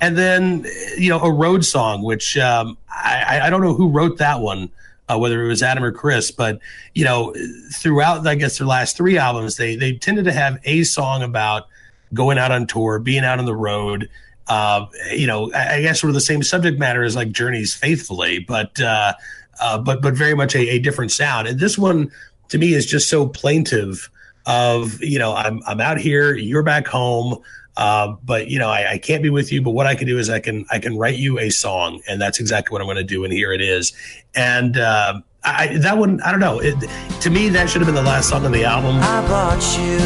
And 0.00 0.16
then, 0.16 0.64
you 0.96 1.08
know, 1.08 1.18
a 1.18 1.32
road 1.32 1.64
song, 1.64 2.04
which 2.04 2.38
um, 2.38 2.78
I, 2.88 3.40
I 3.42 3.50
don't 3.50 3.62
know 3.62 3.74
who 3.74 3.88
wrote 3.88 4.18
that 4.18 4.38
one, 4.38 4.70
uh, 5.08 5.18
whether 5.18 5.42
it 5.42 5.48
was 5.48 5.60
Adam 5.60 5.82
or 5.82 5.90
Chris, 5.90 6.30
but 6.30 6.60
you 6.94 7.04
know, 7.04 7.34
throughout 7.72 8.24
I 8.28 8.36
guess 8.36 8.58
their 8.58 8.68
last 8.68 8.96
three 8.96 9.18
albums, 9.18 9.56
they 9.56 9.74
they 9.74 9.92
tended 9.92 10.24
to 10.26 10.32
have 10.32 10.60
a 10.62 10.84
song 10.84 11.24
about 11.24 11.66
going 12.12 12.38
out 12.38 12.52
on 12.52 12.68
tour, 12.68 13.00
being 13.00 13.24
out 13.24 13.40
on 13.40 13.44
the 13.44 13.56
road. 13.56 14.08
Uh, 14.46 14.86
you 15.12 15.26
know, 15.26 15.52
I, 15.52 15.74
I 15.74 15.82
guess 15.82 16.00
sort 16.00 16.10
of 16.10 16.14
the 16.14 16.20
same 16.20 16.44
subject 16.44 16.78
matter 16.78 17.02
as 17.02 17.16
like 17.16 17.32
Journey's 17.32 17.74
Faithfully, 17.74 18.38
but 18.38 18.80
uh, 18.80 19.14
uh, 19.60 19.78
but 19.78 20.00
but 20.00 20.14
very 20.14 20.34
much 20.34 20.54
a, 20.54 20.60
a 20.74 20.78
different 20.78 21.10
sound. 21.10 21.48
And 21.48 21.58
this 21.58 21.76
one 21.76 22.12
to 22.50 22.58
me 22.58 22.72
is 22.72 22.86
just 22.86 23.10
so 23.10 23.26
plaintive. 23.26 24.10
Of 24.46 25.02
you 25.02 25.18
know, 25.18 25.34
I'm 25.34 25.62
I'm 25.66 25.80
out 25.80 25.96
here, 25.96 26.36
you're 26.36 26.62
back 26.62 26.86
home. 26.86 27.42
Uh, 27.76 28.14
but 28.22 28.48
you 28.48 28.58
know, 28.58 28.68
I, 28.68 28.92
I, 28.92 28.98
can't 28.98 29.22
be 29.22 29.30
with 29.30 29.50
you. 29.52 29.60
But 29.60 29.72
what 29.72 29.86
I 29.86 29.96
can 29.96 30.06
do 30.06 30.18
is 30.18 30.30
I 30.30 30.38
can 30.38 30.64
I 30.70 30.78
can 30.78 30.96
write 30.96 31.16
you 31.16 31.40
a 31.40 31.50
song, 31.50 32.02
and 32.08 32.20
that's 32.20 32.38
exactly 32.38 32.72
what 32.72 32.80
I'm 32.80 32.86
going 32.86 32.98
to 32.98 33.02
do. 33.04 33.24
And 33.24 33.32
here 33.32 33.52
it 33.52 33.60
is. 33.60 33.92
And 34.34 34.78
uh, 34.78 35.20
I, 35.42 35.78
that 35.78 35.98
one, 35.98 36.20
I 36.22 36.30
don't 36.30 36.40
know. 36.40 36.60
It, 36.60 36.74
to 37.20 37.30
me, 37.30 37.48
that 37.50 37.68
should 37.68 37.80
have 37.82 37.86
been 37.86 37.96
the 37.96 38.02
last 38.02 38.28
song 38.28 38.44
on 38.46 38.52
the 38.52 38.64
album. 38.64 38.96
I 39.00 39.26
bought 39.28 39.62
you 39.76 39.98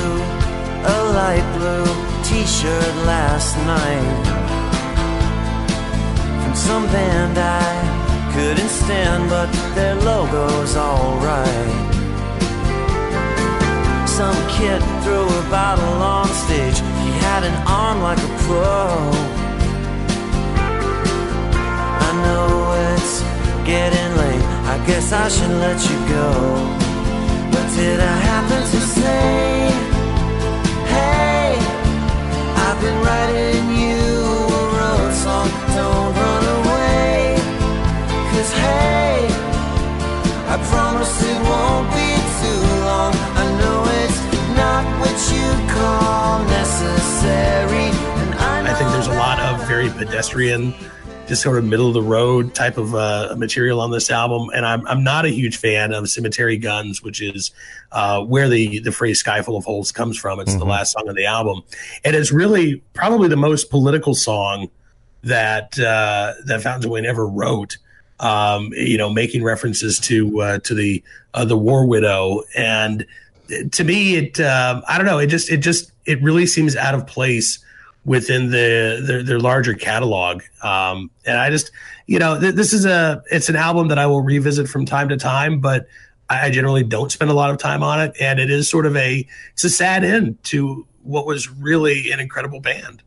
a 0.81 0.97
light 1.12 1.45
blue 1.59 2.09
T-shirt 2.24 2.95
last 3.07 3.57
night 3.59 4.49
from 6.43 6.55
some 6.55 6.86
band 6.86 7.39
I 7.39 8.32
couldn't 8.35 8.69
stand, 8.69 9.28
but 9.28 9.51
their 9.74 9.95
logo's 9.97 10.77
alright. 10.77 11.89
Some 14.09 14.36
kid 14.49 14.82
threw 15.03 15.27
a 15.27 15.51
bottle 15.51 16.03
on 16.03 16.27
stage. 16.27 16.98
Had 17.39 17.52
an 17.55 17.66
arm 17.69 18.02
like 18.02 18.19
a 18.19 18.32
pro. 18.43 18.89
I 22.06 22.10
know 22.24 22.48
it's 22.90 23.23
getting 23.65 24.10
late. 24.16 24.44
I 24.74 24.77
guess 24.89 25.12
I 25.12 25.28
should 25.28 25.55
let 25.65 25.78
you 25.89 25.98
go. 26.09 26.27
But 27.52 27.66
did 27.77 28.01
I 28.01 28.16
happen 28.31 28.62
to 28.74 28.81
say, 28.81 29.70
Hey, 30.94 31.55
I've 32.66 32.81
been 32.81 32.98
writing 33.06 33.66
you 33.82 34.02
a 34.59 34.65
road 34.78 35.12
song. 35.15 35.48
Don't 35.78 36.10
run 36.20 36.44
away. 36.59 37.36
Cause 38.31 38.51
hey, 38.65 39.28
I 40.52 40.56
promise 40.73 41.23
it 41.23 41.40
won't 41.47 41.89
be 41.94 42.18
I, 48.39 48.71
I 48.71 48.75
think 48.75 48.91
there's 48.91 49.07
a 49.07 49.15
lot 49.15 49.39
of 49.41 49.67
very 49.67 49.89
pedestrian, 49.91 50.75
just 51.27 51.43
sort 51.43 51.59
of 51.59 51.65
middle 51.65 51.89
of 51.89 51.95
the 51.95 52.03
road 52.03 52.55
type 52.55 52.79
of 52.79 52.95
uh, 52.95 53.35
material 53.37 53.81
on 53.81 53.91
this 53.91 54.11
album. 54.11 54.49
And 54.55 54.65
I'm, 54.65 54.87
I'm 54.87 55.05
not 55.05 55.25
a 55.25 55.29
huge 55.29 55.57
fan 55.57 55.93
of 55.93 56.09
Cemetery 56.09 56.57
Guns, 56.57 57.03
which 57.03 57.21
is 57.21 57.51
uh, 57.93 58.23
where 58.25 58.49
the, 58.49 58.79
the 58.81 58.93
phrase 58.93 59.21
Sky 59.21 59.43
Full 59.43 59.57
of 59.57 59.65
Holes 59.65 59.93
comes 59.93 60.17
from. 60.17 60.41
It's 60.41 60.51
mm-hmm. 60.51 60.61
the 60.61 60.67
last 60.67 60.93
song 60.93 61.09
of 61.09 61.17
the 61.17 61.27
album. 61.27 61.63
And 62.05 62.17
it's 62.17 62.33
really 62.33 62.83
probably 62.95 63.29
the 63.29 63.37
most 63.37 63.71
political 63.71 64.15
song 64.15 64.71
that 65.23 65.79
uh, 65.79 66.35
that 66.47 66.63
Fountains 66.63 66.85
of 66.85 66.91
Wayne 66.91 67.07
ever 67.07 67.27
wrote. 67.27 67.77
Um, 68.21 68.73
you 68.73 68.99
know, 68.99 69.11
making 69.11 69.45
references 69.45 70.01
to 70.01 70.41
uh, 70.41 70.59
to 70.61 70.75
the 70.75 71.05
uh, 71.35 71.45
the 71.45 71.57
war 71.57 71.87
widow, 71.87 72.43
and 72.57 73.07
to 73.73 73.85
me, 73.85 74.16
it 74.16 74.41
um, 74.41 74.83
I 74.89 74.97
don't 74.97 75.07
know, 75.07 75.19
it 75.19 75.27
just 75.27 75.51
it 75.51 75.59
just 75.59 75.93
it 76.07 76.23
really 76.23 76.47
seems 76.47 76.77
out 76.77 76.95
of 76.95 77.07
place 77.07 77.59
within 78.05 78.51
the 78.51 79.03
their, 79.07 79.23
their 79.23 79.41
larger 79.41 79.75
catalog. 79.75 80.43
Um, 80.62 81.11
and 81.27 81.39
I 81.39 81.51
just, 81.51 81.70
you 82.07 82.19
know, 82.19 82.41
th- 82.41 82.55
this 82.55 82.73
is 82.73 82.85
a 82.85 83.23
it's 83.31 83.49
an 83.49 83.57
album 83.57 83.89
that 83.89 83.99
I 83.99 84.07
will 84.07 84.23
revisit 84.23 84.69
from 84.69 84.87
time 84.87 85.09
to 85.11 85.16
time, 85.16 85.61
but 85.61 85.87
I 86.31 86.51
generally 86.51 86.85
don't 86.85 87.11
spend 87.11 87.31
a 87.31 87.35
lot 87.35 87.51
of 87.51 87.59
time 87.59 87.83
on 87.83 88.01
it, 88.01 88.16
and 88.20 88.39
it 88.39 88.51
is 88.51 88.69
sort 88.69 88.87
of 88.87 88.97
a 88.97 89.27
it's 89.53 89.65
a 89.65 89.70
sad 89.70 90.05
end 90.05 90.43
to 90.45 90.87
what 91.03 91.27
was 91.27 91.51
really 91.51 92.11
an 92.11 92.20
incredible 92.20 92.61
band. 92.61 93.03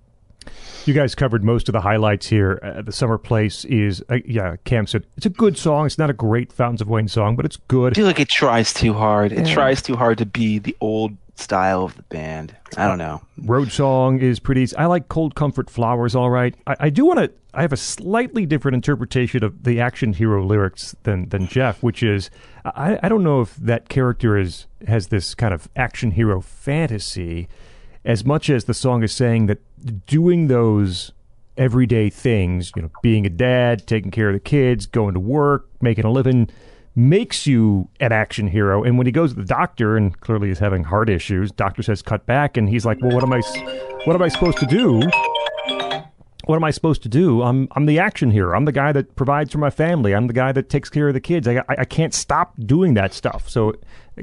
You 0.86 0.96
guys 0.96 1.14
covered 1.14 1.44
most 1.44 1.70
of 1.70 1.74
the 1.74 1.82
highlights 1.82 2.28
here. 2.28 2.60
Uh, 2.64 2.82
the 2.82 2.92
Summer 2.92 3.20
Place 3.20 3.66
is, 3.66 4.04
uh, 4.10 4.18
yeah, 4.26 4.56
Cam 4.64 4.88
said 4.88 5.06
it's 5.16 5.28
a 5.28 5.30
good 5.30 5.56
song. 5.56 5.86
It's 5.86 6.00
not 6.00 6.10
a 6.10 6.14
great 6.14 6.52
Fountains 6.52 6.82
of 6.82 6.90
Wayne 6.90 7.08
song, 7.08 7.36
but 7.36 7.46
it's 7.46 7.58
good. 7.68 7.94
I 7.94 7.96
feel 7.96 8.08
like 8.08 8.20
it 8.20 8.30
tries 8.30 8.74
too 8.74 8.94
hard. 8.94 9.32
It 9.32 9.48
yeah. 9.48 9.54
tries 9.54 9.82
too 9.84 9.96
hard 9.96 10.18
to 10.18 10.26
be 10.26 10.58
the 10.58 10.76
old 10.82 11.16
style 11.36 11.84
of 11.84 11.96
the 11.98 12.04
band. 12.04 12.56
I 12.78 12.88
don't 12.88 12.98
know. 12.98 13.22
Road 13.44 13.72
song 13.72 14.20
is 14.20 14.40
pretty. 14.40 14.68
I 14.76 14.88
like 14.88 15.08
Cold 15.08 15.36
Comfort 15.36 15.70
Flowers. 15.70 16.16
All 16.16 16.32
right. 16.32 16.56
I, 16.66 16.76
I 16.80 16.90
do 16.90 17.06
want 17.06 17.20
to. 17.20 17.32
I 17.54 17.62
have 17.62 17.74
a 17.74 17.78
slightly 17.78 18.46
different 18.46 18.76
interpretation 18.76 19.44
of 19.44 19.64
the 19.64 19.80
action 19.82 20.14
hero 20.14 20.44
lyrics 20.44 20.96
than 21.04 21.30
than 21.30 21.48
Jeff, 21.48 21.84
which 21.84 22.02
is 22.02 22.32
I, 22.64 22.98
I 23.04 23.10
don't 23.10 23.24
know 23.24 23.42
if 23.42 23.56
that 23.58 23.90
character 23.90 24.38
is 24.38 24.68
has 24.88 25.08
this 25.08 25.36
kind 25.36 25.54
of 25.54 25.68
action 25.76 26.12
hero 26.12 26.42
fantasy 26.42 27.50
as 28.04 28.26
much 28.26 28.50
as 28.50 28.66
the 28.66 28.74
song 28.74 29.04
is 29.04 29.12
saying 29.12 29.46
that 29.46 29.60
doing 30.06 30.48
those 30.48 31.12
everyday 31.58 32.10
things, 32.10 32.72
you 32.76 32.82
know, 32.82 32.92
being 33.02 33.26
a 33.26 33.30
dad, 33.30 33.86
taking 33.86 34.12
care 34.12 34.30
of 34.30 34.34
the 34.34 34.40
kids, 34.40 34.86
going 34.86 35.14
to 35.14 35.20
work, 35.20 35.68
making 35.82 36.06
a 36.06 36.12
living, 36.12 36.50
makes 36.96 37.46
you 37.48 37.88
an 38.00 38.12
action 38.12 38.48
hero. 38.48 38.84
And 38.84 38.98
when 38.98 39.06
he 39.06 39.12
goes 39.12 39.34
to 39.34 39.40
the 39.40 39.46
doctor 39.46 39.98
and 39.98 40.20
clearly 40.22 40.50
is 40.50 40.60
having 40.60 40.84
heart 40.84 41.10
issues, 41.10 41.52
doctor 41.52 41.84
says 41.84 42.02
cut 42.02 42.26
back, 42.26 42.58
and 42.58 42.68
he's 42.68 42.86
like, 42.86 42.98
"Well, 43.02 43.14
what 43.14 43.24
am 43.24 43.34
I? 43.34 43.42
What 44.06 44.16
am 44.16 44.22
I 44.22 44.28
supposed 44.28 44.58
to 44.60 44.66
do?" 44.66 45.02
What 46.46 46.56
am 46.56 46.64
I 46.64 46.72
supposed 46.72 47.04
to 47.04 47.10
do? 47.10 47.44
I'm 47.44 47.68
I'm 47.76 47.86
the 47.86 48.00
action 48.00 48.32
hero. 48.32 48.58
I'm 48.58 48.66
the 48.66 48.72
guy 48.72 48.92
that 48.92 49.16
provides 49.16 49.52
for 49.52 49.60
my 49.60 49.70
family. 49.70 50.14
I'm 50.14 50.26
the 50.26 50.34
guy 50.34 50.52
that 50.52 50.70
takes 50.70 50.90
care 50.90 51.08
of 51.08 51.14
the 51.14 51.22
kids. 51.22 51.48
I 51.48 51.58
I, 51.58 51.76
I 51.80 51.86
can't 51.86 52.14
stop 52.14 52.56
doing 52.66 52.96
that 52.96 53.14
stuff. 53.14 53.48
So, 53.48 53.76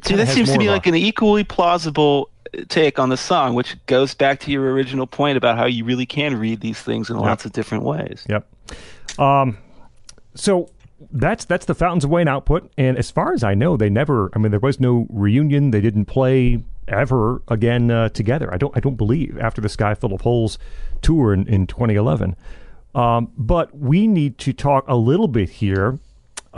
See, 0.05 0.17
that 0.17 0.29
seems 0.29 0.53
to 0.53 0.59
be 0.59 0.69
like 0.69 0.87
an 0.87 0.97
equally 0.97 1.45
plausible 1.45 2.29
take 2.69 2.99
on 2.99 3.09
the 3.09 3.17
song, 3.17 3.55
which 3.55 3.77
goes 3.87 4.15
back 4.15 4.41
to 4.41 4.51
your 4.51 4.73
original 4.73 5.07
point 5.07 5.37
about 5.37 5.57
how 5.57 5.67
you 5.67 5.85
really 5.85 6.07
can 6.07 6.39
read 6.39 6.61
these 6.61 6.81
things 6.81 7.11
in 7.11 7.17
yep. 7.17 7.25
lots 7.25 7.45
of 7.45 7.53
different 7.53 7.85
ways. 7.85 8.25
Yep. 8.29 8.49
Um, 9.19 9.59
so 10.35 10.71
that's 11.11 11.45
that's 11.45 11.67
the 11.67 11.75
Fountains 11.75 12.05
of 12.05 12.11
Wayne 12.11 12.29
output, 12.29 12.71
and 12.77 12.97
as 12.97 13.11
far 13.11 13.33
as 13.33 13.45
I 13.45 13.55
know, 13.55 13.77
they 13.77 13.91
never. 13.91 14.31
I 14.35 14.39
mean, 14.39 14.51
there 14.51 14.61
was 14.61 14.81
no 14.81 15.07
reunion. 15.11 15.71
They 15.71 15.81
didn't 15.81 16.07
play 16.07 16.63
ever 16.87 17.43
again 17.49 17.91
uh, 17.91 18.09
together. 18.11 18.53
I 18.53 18.57
don't. 18.57 18.77
I 18.77 18.81
don't 18.81 18.97
believe 18.97 19.39
after 19.39 19.61
the 19.61 19.69
Sky 19.69 19.95
Full 19.95 20.13
of 20.13 20.23
Holes 20.23 20.59
tour 21.03 21.33
in, 21.33 21.47
in 21.47 21.67
2011. 21.67 22.37
Um, 22.95 23.31
but 23.37 23.77
we 23.77 24.07
need 24.07 24.39
to 24.39 24.53
talk 24.53 24.85
a 24.89 24.97
little 24.97 25.29
bit 25.29 25.51
here 25.51 25.99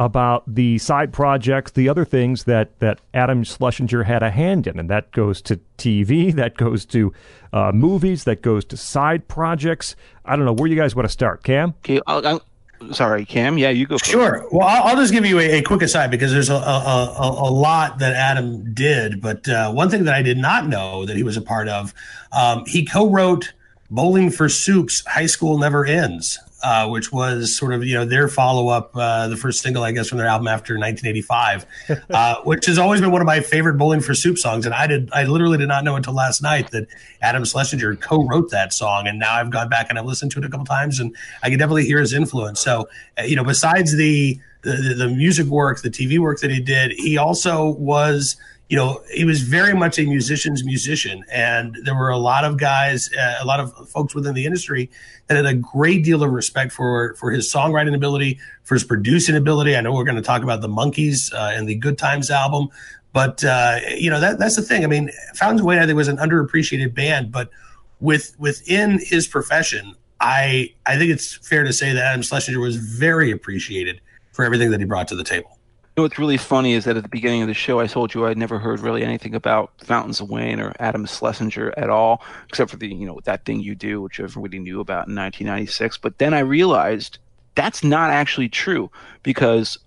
about 0.00 0.42
the 0.46 0.78
side 0.78 1.12
projects, 1.12 1.72
the 1.72 1.86
other 1.86 2.06
things 2.06 2.44
that, 2.44 2.76
that 2.78 2.98
Adam 3.12 3.44
Schlesinger 3.44 4.04
had 4.04 4.22
a 4.22 4.30
hand 4.30 4.66
in. 4.66 4.78
And 4.78 4.88
that 4.88 5.10
goes 5.12 5.42
to 5.42 5.60
TV, 5.76 6.34
that 6.34 6.56
goes 6.56 6.86
to 6.86 7.12
uh, 7.52 7.70
movies, 7.72 8.24
that 8.24 8.40
goes 8.40 8.64
to 8.64 8.78
side 8.78 9.28
projects. 9.28 9.96
I 10.24 10.36
don't 10.36 10.46
know 10.46 10.54
where 10.54 10.70
you 10.70 10.74
guys 10.76 10.96
want 10.96 11.06
to 11.06 11.12
start. 11.12 11.44
Cam? 11.44 11.74
Okay, 11.84 12.00
I'll, 12.06 12.26
I'll, 12.26 12.94
sorry, 12.94 13.26
Cam. 13.26 13.58
Yeah, 13.58 13.68
you 13.68 13.86
go. 13.86 13.98
Sure. 13.98 14.48
Well, 14.50 14.66
I'll, 14.66 14.84
I'll, 14.84 14.96
just 14.96 15.12
give 15.12 15.26
you 15.26 15.38
a, 15.38 15.58
a, 15.58 15.62
quick 15.62 15.82
aside 15.82 16.10
because 16.10 16.32
there's 16.32 16.48
a, 16.48 16.54
a, 16.54 17.16
a, 17.18 17.52
lot 17.52 17.98
that 17.98 18.14
Adam 18.14 18.72
did. 18.72 19.20
But 19.20 19.46
uh, 19.50 19.70
one 19.70 19.90
thing 19.90 20.04
that 20.04 20.14
I 20.14 20.22
did 20.22 20.38
not 20.38 20.66
know 20.66 21.04
that 21.04 21.14
he 21.14 21.22
was 21.22 21.36
a 21.36 21.42
part 21.42 21.68
of, 21.68 21.92
um, 22.32 22.64
he 22.64 22.86
co 22.86 23.10
wrote 23.10 23.52
Bowling 23.90 24.30
for 24.30 24.48
Soup's 24.48 25.04
High 25.06 25.26
School 25.26 25.58
Never 25.58 25.84
Ends 25.84 26.38
uh, 26.62 26.88
which 26.88 27.12
was 27.12 27.56
sort 27.56 27.72
of 27.72 27.84
you 27.84 27.94
know 27.94 28.04
their 28.04 28.28
follow 28.28 28.68
up, 28.68 28.90
uh, 28.94 29.28
the 29.28 29.36
first 29.36 29.62
single 29.62 29.82
I 29.82 29.92
guess 29.92 30.08
from 30.08 30.18
their 30.18 30.26
album 30.26 30.48
after 30.48 30.78
1985, 30.78 31.66
uh, 32.10 32.36
which 32.42 32.66
has 32.66 32.78
always 32.78 33.00
been 33.00 33.10
one 33.10 33.20
of 33.20 33.26
my 33.26 33.40
favorite 33.40 33.74
Bowling 33.74 34.00
for 34.00 34.14
Soup 34.14 34.36
songs. 34.36 34.66
And 34.66 34.74
I 34.74 34.86
did 34.86 35.10
I 35.12 35.24
literally 35.24 35.58
did 35.58 35.68
not 35.68 35.84
know 35.84 35.96
until 35.96 36.14
last 36.14 36.42
night 36.42 36.70
that 36.72 36.86
Adam 37.22 37.44
Schlesinger 37.44 37.96
co-wrote 37.96 38.50
that 38.50 38.72
song, 38.72 39.06
and 39.06 39.18
now 39.18 39.34
I've 39.34 39.50
gone 39.50 39.68
back 39.68 39.86
and 39.88 39.98
I've 39.98 40.06
listened 40.06 40.32
to 40.32 40.38
it 40.38 40.44
a 40.44 40.48
couple 40.48 40.66
times, 40.66 41.00
and 41.00 41.14
I 41.42 41.50
can 41.50 41.58
definitely 41.58 41.86
hear 41.86 42.00
his 42.00 42.12
influence. 42.12 42.60
So 42.60 42.88
uh, 43.18 43.22
you 43.22 43.36
know, 43.36 43.44
besides 43.44 43.96
the 43.96 44.38
the, 44.62 44.94
the 44.96 45.08
music 45.08 45.46
work, 45.46 45.80
the 45.80 45.90
TV 45.90 46.18
work 46.18 46.40
that 46.40 46.50
he 46.50 46.60
did, 46.60 46.92
he 46.92 47.16
also 47.16 47.70
was 47.70 48.36
you 48.70 48.76
know, 48.76 49.02
he 49.12 49.24
was 49.24 49.42
very 49.42 49.74
much 49.74 49.98
a 49.98 50.04
musician's 50.04 50.64
musician. 50.64 51.24
And 51.32 51.76
there 51.82 51.96
were 51.96 52.08
a 52.08 52.16
lot 52.16 52.44
of 52.44 52.56
guys, 52.56 53.10
uh, 53.12 53.38
a 53.40 53.44
lot 53.44 53.58
of 53.58 53.90
folks 53.90 54.14
within 54.14 54.32
the 54.32 54.46
industry 54.46 54.88
that 55.26 55.36
had 55.36 55.44
a 55.44 55.54
great 55.54 56.04
deal 56.04 56.22
of 56.22 56.30
respect 56.30 56.70
for, 56.70 57.14
for 57.16 57.32
his 57.32 57.52
songwriting 57.52 57.96
ability, 57.96 58.38
for 58.62 58.76
his 58.76 58.84
producing 58.84 59.34
ability. 59.34 59.76
I 59.76 59.80
know 59.80 59.92
we're 59.92 60.04
going 60.04 60.14
to 60.16 60.22
talk 60.22 60.44
about 60.44 60.60
the 60.60 60.68
Monkees 60.68 61.34
uh, 61.34 61.50
and 61.52 61.68
the 61.68 61.74
Good 61.74 61.98
Times 61.98 62.30
album. 62.30 62.68
But, 63.12 63.42
uh, 63.42 63.80
you 63.96 64.08
know, 64.08 64.20
that, 64.20 64.38
that's 64.38 64.54
the 64.54 64.62
thing. 64.62 64.84
I 64.84 64.86
mean, 64.86 65.10
Fountains 65.34 65.62
of 65.62 65.66
Wayne, 65.66 65.80
I 65.80 65.86
think, 65.86 65.96
was 65.96 66.06
an 66.06 66.18
underappreciated 66.18 66.94
band. 66.94 67.32
But 67.32 67.50
with 67.98 68.36
within 68.38 69.00
his 69.00 69.26
profession, 69.26 69.96
I, 70.20 70.72
I 70.86 70.96
think 70.96 71.10
it's 71.10 71.34
fair 71.48 71.64
to 71.64 71.72
say 71.72 71.92
that 71.92 72.04
Adam 72.04 72.22
Schlesinger 72.22 72.60
was 72.60 72.76
very 72.76 73.32
appreciated 73.32 74.00
for 74.30 74.44
everything 74.44 74.70
that 74.70 74.78
he 74.78 74.86
brought 74.86 75.08
to 75.08 75.16
the 75.16 75.24
table 75.24 75.58
know 76.00 76.04
what's 76.04 76.18
really 76.18 76.38
funny 76.38 76.72
is 76.72 76.86
that 76.86 76.96
at 76.96 77.02
the 77.02 77.10
beginning 77.10 77.42
of 77.42 77.48
the 77.48 77.54
show, 77.54 77.78
I 77.78 77.86
told 77.86 78.14
you 78.14 78.26
I'd 78.26 78.38
never 78.38 78.58
heard 78.58 78.80
really 78.80 79.04
anything 79.04 79.34
about 79.34 79.70
Fountains 79.84 80.18
of 80.18 80.30
Wayne 80.30 80.58
or 80.58 80.72
Adam 80.80 81.04
Schlesinger 81.04 81.74
at 81.76 81.90
all, 81.90 82.22
except 82.48 82.70
for 82.70 82.78
the 82.78 82.88
you 82.88 83.06
know 83.06 83.20
that 83.24 83.44
thing 83.44 83.60
you 83.60 83.74
do, 83.74 84.00
which 84.00 84.18
everybody 84.18 84.58
knew 84.58 84.80
about 84.80 85.08
in 85.08 85.14
1996. 85.14 85.98
But 85.98 86.16
then 86.16 86.32
I 86.32 86.38
realized 86.38 87.18
that's 87.54 87.84
not 87.84 88.08
actually 88.08 88.48
true 88.48 88.90
because 89.22 89.78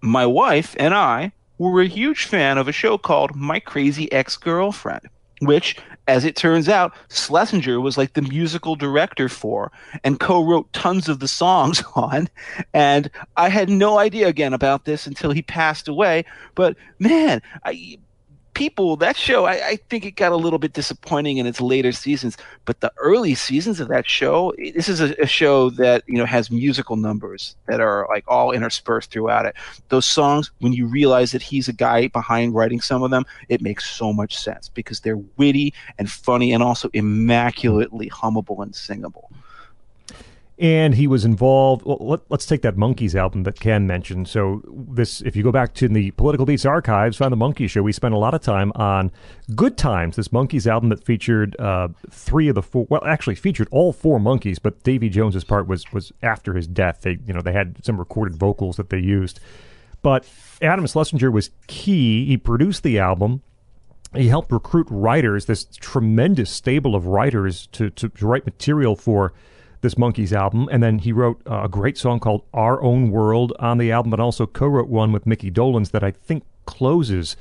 my 0.00 0.26
wife 0.26 0.74
and 0.80 0.94
I 0.94 1.30
were 1.58 1.80
a 1.80 1.86
huge 1.86 2.24
fan 2.24 2.58
of 2.58 2.66
a 2.66 2.72
show 2.72 2.98
called 2.98 3.36
My 3.36 3.60
Crazy 3.60 4.10
Ex 4.10 4.36
Girlfriend, 4.36 5.08
which, 5.42 5.76
as 6.08 6.24
it 6.24 6.36
turns 6.36 6.68
out, 6.68 6.94
Schlesinger 7.10 7.80
was 7.80 7.96
like 7.96 8.14
the 8.14 8.22
musical 8.22 8.74
director 8.74 9.28
for 9.28 9.70
and 10.04 10.18
co 10.18 10.44
wrote 10.44 10.72
tons 10.72 11.08
of 11.08 11.20
the 11.20 11.28
songs 11.28 11.82
on. 11.94 12.28
And 12.74 13.10
I 13.36 13.48
had 13.48 13.68
no 13.68 13.98
idea 13.98 14.28
again 14.28 14.52
about 14.52 14.84
this 14.84 15.06
until 15.06 15.30
he 15.30 15.42
passed 15.42 15.88
away. 15.88 16.24
But 16.54 16.76
man, 16.98 17.40
I, 17.64 17.98
people, 18.54 18.96
that 18.96 19.16
show, 19.16 19.44
I, 19.44 19.68
I 19.68 19.76
think 19.88 20.04
it 20.04 20.12
got 20.12 20.32
a 20.32 20.36
little 20.36 20.58
bit 20.58 20.72
disappointing 20.72 21.38
in 21.38 21.46
its 21.46 21.60
later 21.60 21.92
seasons. 21.92 22.36
But 22.64 22.80
the 22.80 22.92
early 22.98 23.34
seasons 23.34 23.80
of 23.80 23.88
that 23.88 24.08
show, 24.08 24.52
this 24.74 24.88
is 24.88 25.00
a, 25.00 25.14
a 25.20 25.26
show 25.26 25.70
that 25.70 26.04
you 26.06 26.18
know 26.18 26.26
has 26.26 26.50
musical 26.50 26.96
numbers 26.96 27.56
that 27.66 27.80
are 27.80 28.06
like 28.08 28.24
all 28.28 28.52
interspersed 28.52 29.10
throughout 29.10 29.46
it. 29.46 29.54
Those 29.88 30.06
songs, 30.06 30.50
when 30.60 30.72
you 30.72 30.86
realize 30.86 31.32
that 31.32 31.42
he's 31.42 31.68
a 31.68 31.72
guy 31.72 32.08
behind 32.08 32.54
writing 32.54 32.80
some 32.80 33.02
of 33.02 33.10
them, 33.10 33.24
it 33.48 33.60
makes 33.60 33.88
so 33.88 34.12
much 34.12 34.36
sense 34.36 34.68
because 34.68 35.00
they're 35.00 35.22
witty 35.36 35.74
and 35.98 36.10
funny 36.10 36.52
and 36.52 36.62
also 36.62 36.90
immaculately 36.92 38.10
hummable 38.10 38.62
and 38.62 38.74
singable. 38.74 39.30
And 40.58 40.94
he 40.94 41.06
was 41.06 41.24
involved. 41.24 41.84
Well, 41.84 41.98
let, 42.00 42.20
us 42.30 42.46
take 42.46 42.62
that 42.62 42.76
Monkees 42.76 43.14
album 43.14 43.42
that 43.44 43.58
Ken 43.58 43.86
mentioned. 43.86 44.28
So 44.28 44.62
this, 44.66 45.20
if 45.22 45.34
you 45.34 45.42
go 45.42 45.50
back 45.50 45.74
to 45.74 45.88
the 45.88 46.10
Political 46.12 46.46
Beats 46.46 46.66
archives, 46.66 47.16
find 47.16 47.32
the 47.32 47.36
Monkees 47.36 47.70
show. 47.70 47.82
We 47.82 47.92
spent 47.92 48.14
a 48.14 48.18
lot 48.18 48.34
of 48.34 48.42
time 48.42 48.70
on 48.74 49.10
Good 49.56 49.76
Times, 49.76 50.16
this 50.16 50.28
Monkees 50.28 50.66
album 50.66 50.90
that 50.90 51.04
featured 51.04 51.58
uh, 51.58 51.88
three 52.10 52.48
of 52.48 52.54
the 52.54 52.62
four. 52.62 52.86
Well, 52.90 53.04
actually 53.04 53.34
featured 53.34 53.68
all 53.70 53.92
four 53.92 54.20
Monkees, 54.20 54.58
but 54.62 54.82
Davy 54.82 55.08
Jones's 55.08 55.44
part 55.44 55.66
was 55.66 55.90
was 55.92 56.12
after 56.22 56.54
his 56.54 56.66
death. 56.66 57.00
They, 57.00 57.18
you 57.26 57.32
know, 57.32 57.40
they 57.40 57.52
had 57.52 57.84
some 57.84 57.98
recorded 57.98 58.36
vocals 58.36 58.76
that 58.76 58.90
they 58.90 59.00
used, 59.00 59.40
but 60.02 60.28
Adam 60.60 60.86
Schlesinger 60.86 61.30
was 61.30 61.50
key. 61.66 62.26
He 62.26 62.36
produced 62.36 62.82
the 62.82 62.98
album 62.98 63.42
he 64.14 64.28
helped 64.28 64.52
recruit 64.52 64.86
writers, 64.90 65.46
this 65.46 65.64
tremendous 65.80 66.50
stable 66.50 66.94
of 66.94 67.06
writers 67.06 67.66
to, 67.68 67.90
to 67.90 68.10
write 68.20 68.44
material 68.44 68.94
for 68.94 69.32
this 69.82 69.94
Monkees 69.96 70.32
album. 70.32 70.68
And 70.72 70.82
then 70.82 70.98
he 70.98 71.12
wrote 71.12 71.42
uh, 71.46 71.62
a 71.64 71.68
great 71.68 71.98
song 71.98 72.18
called 72.18 72.44
Our 72.54 72.82
Own 72.82 73.10
World 73.10 73.52
on 73.58 73.78
the 73.78 73.92
album, 73.92 74.10
but 74.10 74.20
also 74.20 74.46
co 74.46 74.66
wrote 74.66 74.88
one 74.88 75.12
with 75.12 75.26
Mickey 75.26 75.50
Dolenz 75.50 75.90
that 75.90 76.02
I 76.02 76.10
think 76.10 76.44
closes 76.64 77.36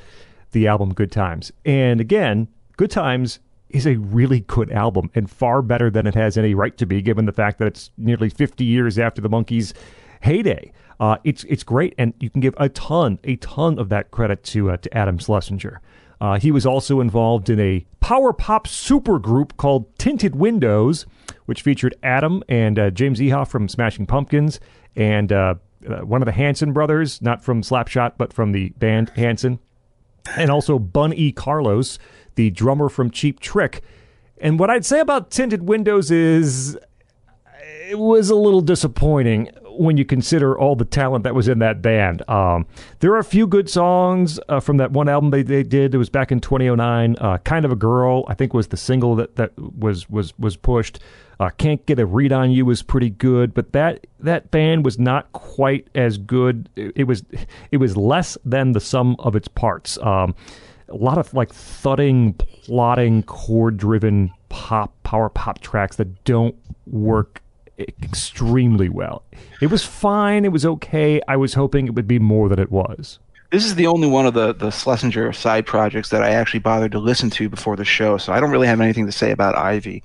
the 0.52 0.68
album 0.68 0.94
Good 0.94 1.12
Times. 1.12 1.52
And 1.66 2.02
again, 2.02 2.48
Good 2.76 2.92
Times 2.92 3.40
is 3.70 3.88
a 3.88 3.96
really 3.96 4.42
good 4.42 4.72
album 4.72 5.10
and 5.16 5.30
far 5.30 5.62
better 5.62 5.90
than 5.90 6.06
it 6.06 6.16
has 6.16 6.38
any 6.38 6.54
right 6.54 6.76
to 6.78 6.86
be, 6.86 7.02
given 7.02 7.26
the 7.26 7.32
fact 7.32 7.58
that 7.60 7.68
it's 7.68 7.90
nearly 7.98 8.30
50 8.30 8.66
years 8.66 9.00
after 9.00 9.22
the 9.22 9.30
Monkees' 9.30 9.74
heyday. 10.22 10.74
Uh, 11.00 11.18
it's 11.24 11.44
it's 11.46 11.64
great, 11.64 11.96
and 11.98 12.14
you 12.20 12.30
can 12.30 12.42
give 12.42 12.54
a 12.58 12.70
ton, 12.70 13.18
a 13.24 13.36
ton 13.38 13.80
of 13.80 13.90
that 13.90 14.12
credit 14.12 14.44
to 14.44 14.70
uh, 14.70 14.78
to 14.78 14.96
Adam 14.96 15.18
Schlesinger. 15.18 15.82
Uh, 16.22 16.38
he 16.38 16.52
was 16.52 16.68
also 16.68 17.02
involved 17.02 17.50
in 17.50 17.60
a 17.60 17.84
power 18.00 18.32
pop 18.32 18.68
supergroup 18.68 19.58
called 19.58 19.98
Tinted 19.98 20.36
Windows, 20.36 21.08
which 21.48 21.64
featured 21.64 21.96
Adam 22.04 22.44
and 22.48 22.78
uh, 22.78 22.92
James 22.92 23.20
Iha 23.20 23.48
from 23.48 23.68
Smashing 23.68 24.06
Pumpkins 24.06 24.60
and 24.96 25.32
uh, 25.32 25.56
uh, 25.90 26.02
one 26.02 26.22
of 26.22 26.28
the 26.28 26.32
Hanson 26.32 26.74
brothers, 26.74 27.24
not 27.24 27.44
from 27.44 27.64
Slapshot, 27.64 28.14
but 28.20 28.32
from 28.34 28.52
the 28.52 28.70
band 28.78 29.10
Hanson, 29.16 29.58
and 30.38 30.52
also 30.52 30.78
Bun 30.78 31.12
E. 31.12 31.32
Carlos, 31.32 31.98
the 32.36 32.52
drummer 32.52 32.88
from 32.88 33.10
Cheap 33.10 33.40
Trick. 33.40 33.82
And 34.38 34.60
what 34.60 34.70
I'd 34.70 34.86
say 34.86 35.00
about 35.00 35.32
Tinted 35.32 35.68
Windows 35.68 36.12
is 36.12 36.78
it 37.90 37.98
was 37.98 38.30
a 38.30 38.36
little 38.36 38.62
disappointing 38.62 39.50
when 39.78 39.98
you 39.98 40.06
consider 40.06 40.58
all 40.58 40.76
the 40.76 40.86
talent 40.86 41.24
that 41.24 41.36
was 41.36 41.48
in 41.48 41.60
that 41.60 41.82
band. 41.82 42.28
Um, 42.30 42.66
there 43.00 43.12
are 43.14 43.20
a 43.20 43.24
few 43.24 43.48
good 43.48 43.70
songs 43.70 44.40
uh, 44.50 44.60
from 44.60 44.78
that 44.78 44.92
one 44.92 45.10
album 45.10 45.32
they, 45.32 45.44
they 45.44 45.64
did. 45.64 45.94
It 45.94 45.98
was 45.98 46.10
back 46.10 46.32
in 46.32 46.40
2009. 46.40 47.16
Uh, 47.20 47.38
kind 47.40 47.66
of 47.66 47.72
a 47.72 47.76
girl, 47.76 48.26
I 48.28 48.34
think, 48.34 48.54
was 48.54 48.68
the 48.68 48.78
single 48.78 49.16
that, 49.16 49.36
that 49.36 49.58
was 49.58 50.10
was 50.10 50.38
was 50.38 50.56
pushed. 50.56 51.00
Uh, 51.40 51.50
Can't 51.58 51.84
get 51.88 52.00
a 52.00 52.06
read 52.06 52.32
on 52.32 52.52
you 52.52 52.66
was 52.66 52.84
pretty 52.84 53.10
good, 53.10 53.54
but 53.54 53.72
that 53.74 54.06
that 54.20 54.52
band 54.52 54.86
was 54.86 55.00
not 55.00 55.32
quite 55.32 55.88
as 55.96 56.18
good. 56.18 56.70
It, 56.76 56.94
it 56.96 57.04
was 57.06 57.24
it 57.72 57.78
was 57.78 57.98
less 57.98 58.38
than 58.46 58.74
the 58.74 58.80
sum 58.80 59.16
of 59.20 59.36
its 59.36 59.48
parts. 59.48 59.98
Um, 60.00 60.36
a 60.88 60.96
lot 60.96 61.18
of 61.18 61.34
like 61.34 61.52
thudding, 61.52 62.34
plotting, 62.34 63.24
chord 63.24 63.78
driven 63.78 64.32
pop, 64.50 64.94
power 65.04 65.30
pop 65.30 65.60
tracks 65.60 65.96
that 65.96 66.24
don't 66.26 66.56
work 66.86 67.42
extremely 67.80 68.90
well. 68.90 69.24
It 69.62 69.68
was 69.68 69.84
fine. 69.84 70.46
It 70.46 70.52
was 70.52 70.66
okay. 70.66 71.22
I 71.28 71.36
was 71.38 71.54
hoping 71.54 71.88
it 71.88 71.94
would 71.96 72.08
be 72.08 72.20
more 72.20 72.50
than 72.50 72.60
it 72.60 72.72
was. 72.72 73.20
This 73.52 73.66
is 73.66 73.76
the 73.76 73.88
only 73.88 74.08
one 74.08 74.26
of 74.26 74.34
the, 74.34 74.54
the 74.54 74.70
Schlesinger 74.70 75.34
side 75.34 75.66
projects 75.66 76.08
that 76.10 76.24
I 76.24 76.30
actually 76.30 76.62
bothered 76.62 76.94
to 76.94 77.00
listen 77.00 77.30
to 77.32 77.50
before 77.50 77.76
the 77.76 77.84
show, 77.84 78.18
so 78.18 78.32
I 78.32 78.40
don't 78.40 78.50
really 78.50 78.68
have 78.68 78.80
anything 78.80 79.06
to 79.08 79.12
say 79.12 79.32
about 79.32 79.58
Ivy. 79.58 80.04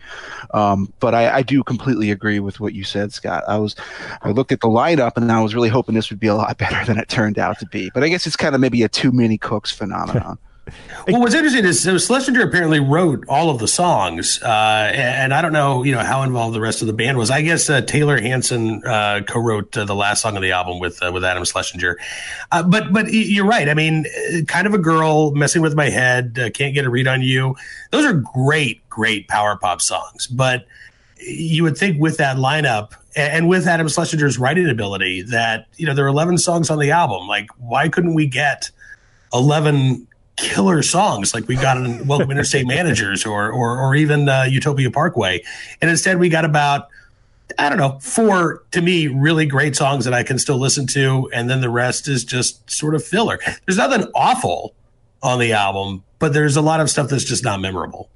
Um, 0.53 0.93
but 0.99 1.15
I, 1.15 1.37
I 1.37 1.43
do 1.43 1.63
completely 1.63 2.11
agree 2.11 2.41
with 2.41 2.59
what 2.59 2.75
you 2.75 2.83
said, 2.83 3.13
Scott. 3.13 3.45
I 3.47 3.57
was 3.59 3.77
I 4.23 4.31
looked 4.31 4.51
at 4.51 4.63
the 4.63 4.69
lineup 4.69 5.13
and 5.17 5.31
I 5.31 5.41
was 5.41 5.55
really 5.55 5.69
hoping 5.69 5.95
this 5.95 6.11
would 6.11 6.19
be 6.19 6.27
a 6.27 6.35
lot 6.35 6.59
better 6.59 6.85
than 6.85 6.99
it 6.99 7.09
turned 7.09 7.39
out 7.39 7.61
to 7.61 7.67
be. 7.67 7.89
But 7.95 8.03
I 8.03 8.09
guess 8.09 8.27
it's 8.27 8.37
kind 8.37 8.57
of 8.57 8.61
maybe 8.61 8.83
a 8.83 8.89
too 8.89 9.13
many 9.13 9.39
cooks 9.39 9.71
phenomenon. 9.71 10.39
Well, 11.07 11.21
what's 11.21 11.35
interesting 11.35 11.65
is 11.65 11.81
so 11.81 11.99
Schlesinger 11.99 12.43
apparently 12.43 12.81
wrote 12.81 13.25
all 13.29 13.51
of 13.51 13.61
the 13.61 13.69
songs, 13.69 14.43
uh, 14.43 14.91
and 14.93 15.33
I 15.33 15.41
don't 15.41 15.53
know, 15.53 15.85
you 15.85 15.93
know, 15.93 16.01
how 16.01 16.23
involved 16.23 16.57
the 16.57 16.61
rest 16.61 16.81
of 16.81 16.89
the 16.89 16.93
band 16.93 17.17
was. 17.17 17.31
I 17.31 17.43
guess 17.43 17.71
uh, 17.71 17.83
Taylor 17.83 18.21
Hanson 18.21 18.85
uh, 18.85 19.21
co-wrote 19.29 19.77
uh, 19.77 19.85
the 19.85 19.95
last 19.95 20.23
song 20.23 20.35
of 20.35 20.43
the 20.43 20.51
album 20.51 20.81
with 20.81 21.01
uh, 21.05 21.13
with 21.13 21.25
Adam 21.25 21.45
Schlesinger. 21.45 21.97
Uh, 22.51 22.65
but 22.65 22.93
but 22.93 23.13
you're 23.13 23.47
right. 23.47 23.69
I 23.69 23.75
mean, 23.75 24.07
kind 24.49 24.67
of 24.67 24.75
a 24.75 24.79
girl 24.79 25.31
messing 25.33 25.63
with 25.63 25.77
my 25.77 25.91
head. 25.91 26.37
can't 26.55 26.75
get 26.75 26.85
a 26.85 26.91
read 26.91 27.07
on 27.07 27.23
you. 27.23 27.55
Those 27.93 28.05
are 28.05 28.15
great, 28.15 28.89
great 28.89 29.29
power 29.29 29.57
pop 29.57 29.81
songs. 29.81 30.27
But 30.27 30.67
you 31.19 31.63
would 31.63 31.79
think 31.79 32.01
with 32.01 32.17
that 32.17 32.37
lineup 32.37 32.93
and 33.15 33.49
with 33.49 33.69
Adam 33.69 33.87
Schlesinger's 33.87 34.39
writing 34.39 34.69
ability 34.69 35.23
that 35.23 35.69
you 35.77 35.87
know 35.87 35.95
there 35.95 36.05
are 36.05 36.09
11 36.09 36.39
songs 36.39 36.71
on 36.71 36.81
the 36.81 36.91
album. 36.91 37.29
Like, 37.29 37.51
why 37.59 37.89
couldn't 37.89 38.15
we 38.15 38.27
get 38.27 38.71
11 39.33 40.09
killer 40.37 40.83
songs 40.83 41.35
like 41.35 41.49
we 41.49 41.57
got 41.57 41.77
in 41.77 42.07
Welcome 42.07 42.31
Interstate 42.31 42.67
Managers 42.67 43.25
or 43.25 43.51
or 43.51 43.79
or 43.79 43.95
even 43.95 44.29
uh, 44.29 44.45
Utopia 44.45 44.91
Parkway, 44.91 45.43
and 45.81 45.91
instead 45.91 46.19
we 46.19 46.29
got 46.29 46.45
about 46.45 46.89
I 47.59 47.69
don't 47.69 47.79
know 47.79 47.99
four 48.01 48.63
to 48.73 48.81
me 48.81 49.07
really 49.07 49.47
great 49.47 49.77
songs 49.77 50.05
that 50.05 50.15
I 50.15 50.23
can 50.23 50.39
still 50.39 50.59
listen 50.59 50.87
to, 50.89 51.31
and 51.33 51.49
then 51.49 51.61
the 51.61 51.71
rest 51.71 52.09
is 52.09 52.25
just 52.25 52.71
sort 52.71 52.95
of 52.95 53.05
filler. 53.05 53.39
There's 53.67 53.79
nothing 53.79 54.07
awful 54.15 54.75
on 55.23 55.39
the 55.39 55.53
album, 55.53 56.05
but 56.19 56.33
there's 56.33 56.57
a 56.57 56.63
lot 56.63 56.81
of 56.81 56.91
stuff 56.91 57.09
that's 57.09 57.25
just 57.25 57.45
not 57.45 57.61
memorable. 57.61 58.11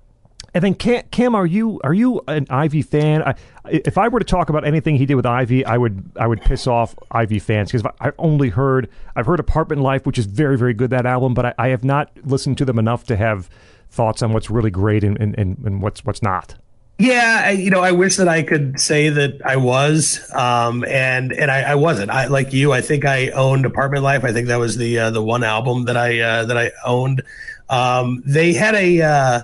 And 0.52 0.64
then 0.64 0.74
Cam, 0.74 1.04
Cam, 1.10 1.34
are 1.34 1.46
you 1.46 1.80
are 1.84 1.94
you 1.94 2.22
an 2.26 2.46
Ivy 2.50 2.82
fan? 2.82 3.22
I, 3.22 3.34
if 3.64 3.96
I 3.96 4.08
were 4.08 4.18
to 4.18 4.24
talk 4.24 4.48
about 4.48 4.66
anything 4.66 4.96
he 4.96 5.06
did 5.06 5.14
with 5.14 5.26
Ivy, 5.26 5.64
I 5.64 5.78
would 5.78 6.10
I 6.16 6.26
would 6.26 6.40
piss 6.42 6.66
off 6.66 6.94
Ivy 7.10 7.38
fans 7.38 7.70
because 7.70 7.90
I've 8.00 8.14
only 8.18 8.48
heard 8.48 8.88
I've 9.14 9.26
heard 9.26 9.40
Apartment 9.40 9.82
Life, 9.82 10.06
which 10.06 10.18
is 10.18 10.26
very 10.26 10.58
very 10.58 10.74
good 10.74 10.90
that 10.90 11.06
album, 11.06 11.34
but 11.34 11.46
I, 11.46 11.54
I 11.58 11.68
have 11.68 11.84
not 11.84 12.10
listened 12.24 12.58
to 12.58 12.64
them 12.64 12.78
enough 12.78 13.04
to 13.04 13.16
have 13.16 13.48
thoughts 13.90 14.22
on 14.22 14.32
what's 14.32 14.50
really 14.50 14.70
great 14.70 15.02
and, 15.04 15.20
and, 15.20 15.36
and 15.38 15.82
what's 15.82 16.04
what's 16.04 16.22
not. 16.22 16.56
Yeah, 17.00 17.44
I, 17.46 17.50
you 17.52 17.70
know, 17.70 17.80
I 17.80 17.92
wish 17.92 18.16
that 18.16 18.28
I 18.28 18.42
could 18.42 18.78
say 18.78 19.08
that 19.08 19.40
I 19.42 19.56
was, 19.56 20.20
um, 20.34 20.84
and 20.84 21.32
and 21.32 21.50
I, 21.50 21.62
I, 21.62 21.74
wasn't. 21.74 22.10
I 22.10 22.26
like 22.26 22.52
you. 22.52 22.72
I 22.72 22.82
think 22.82 23.06
I 23.06 23.30
owned 23.30 23.64
Apartment 23.64 24.04
Life. 24.04 24.22
I 24.22 24.34
think 24.34 24.48
that 24.48 24.58
was 24.58 24.76
the 24.76 24.98
uh, 24.98 25.10
the 25.10 25.22
one 25.22 25.42
album 25.42 25.86
that 25.86 25.96
I 25.96 26.20
uh, 26.20 26.44
that 26.44 26.58
I 26.58 26.72
owned. 26.84 27.22
Um, 27.70 28.22
they 28.26 28.52
had 28.52 28.74
a 28.74 29.00
uh, 29.00 29.42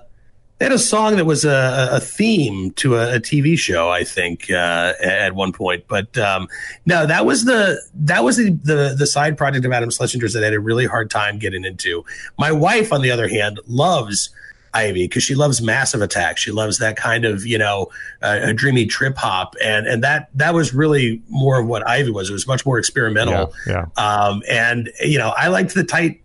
they 0.59 0.65
had 0.65 0.73
a 0.73 0.79
song 0.79 1.17
that 1.17 1.27
was 1.27 1.45
a, 1.45 1.89
a 1.93 2.01
theme 2.01 2.71
to 2.73 2.97
a, 2.97 3.17
a, 3.17 3.21
TV 3.21 3.59
show, 3.59 3.91
I 3.91 4.05
think, 4.05 4.51
uh, 4.51 4.95
at 5.03 5.35
one 5.35 5.53
point. 5.53 5.85
But 5.87 6.17
um, 6.17 6.49
no, 6.87 7.07
that 7.07 7.27
was 7.27 7.45
the 7.45 7.79
that 7.95 8.25
was 8.25 8.39
the, 8.39 8.51
the, 8.63 8.95
the 8.99 9.07
side 9.07 9.37
project 9.37 9.67
of 9.67 9.73
Adam 9.73 9.91
Schlesinger's 9.91 10.33
that 10.33 10.43
I 10.43 10.47
had 10.47 10.55
a 10.55 10.61
really 10.61 10.87
hard 10.87 11.11
time 11.11 11.39
getting 11.39 11.65
into. 11.65 12.05
My 12.39 12.53
wife, 12.53 12.91
on 12.93 13.03
the 13.03 13.11
other 13.11 13.29
hand, 13.29 13.61
loves 13.67 14.31
Ivy 14.73 15.05
because 15.05 15.23
she 15.23 15.35
loves 15.35 15.61
Massive 15.61 16.01
Attack. 16.01 16.39
She 16.39 16.53
loves 16.53 16.79
that 16.79 16.97
kind 16.97 17.27
of 17.27 17.47
you 17.47 17.59
know 17.59 17.91
uh, 18.23 18.41
a 18.43 18.55
dreamy 18.55 18.87
trip 18.87 19.17
hop, 19.17 19.57
and 19.63 19.87
and 19.87 20.03
that 20.05 20.31
that 20.35 20.55
was 20.55 20.73
really 20.73 21.21
more 21.29 21.61
of 21.61 21.67
what 21.67 21.87
Ivy 21.87 22.13
was. 22.13 22.31
It 22.31 22.33
was 22.33 22.47
much 22.47 22.65
more 22.65 22.79
experimental. 22.79 23.53
Yeah. 23.67 23.87
yeah. 23.97 24.03
Um, 24.03 24.43
and 24.49 24.91
you 25.01 25.19
know, 25.19 25.35
I 25.37 25.49
liked 25.49 25.75
the 25.75 25.85
tight 25.85 26.23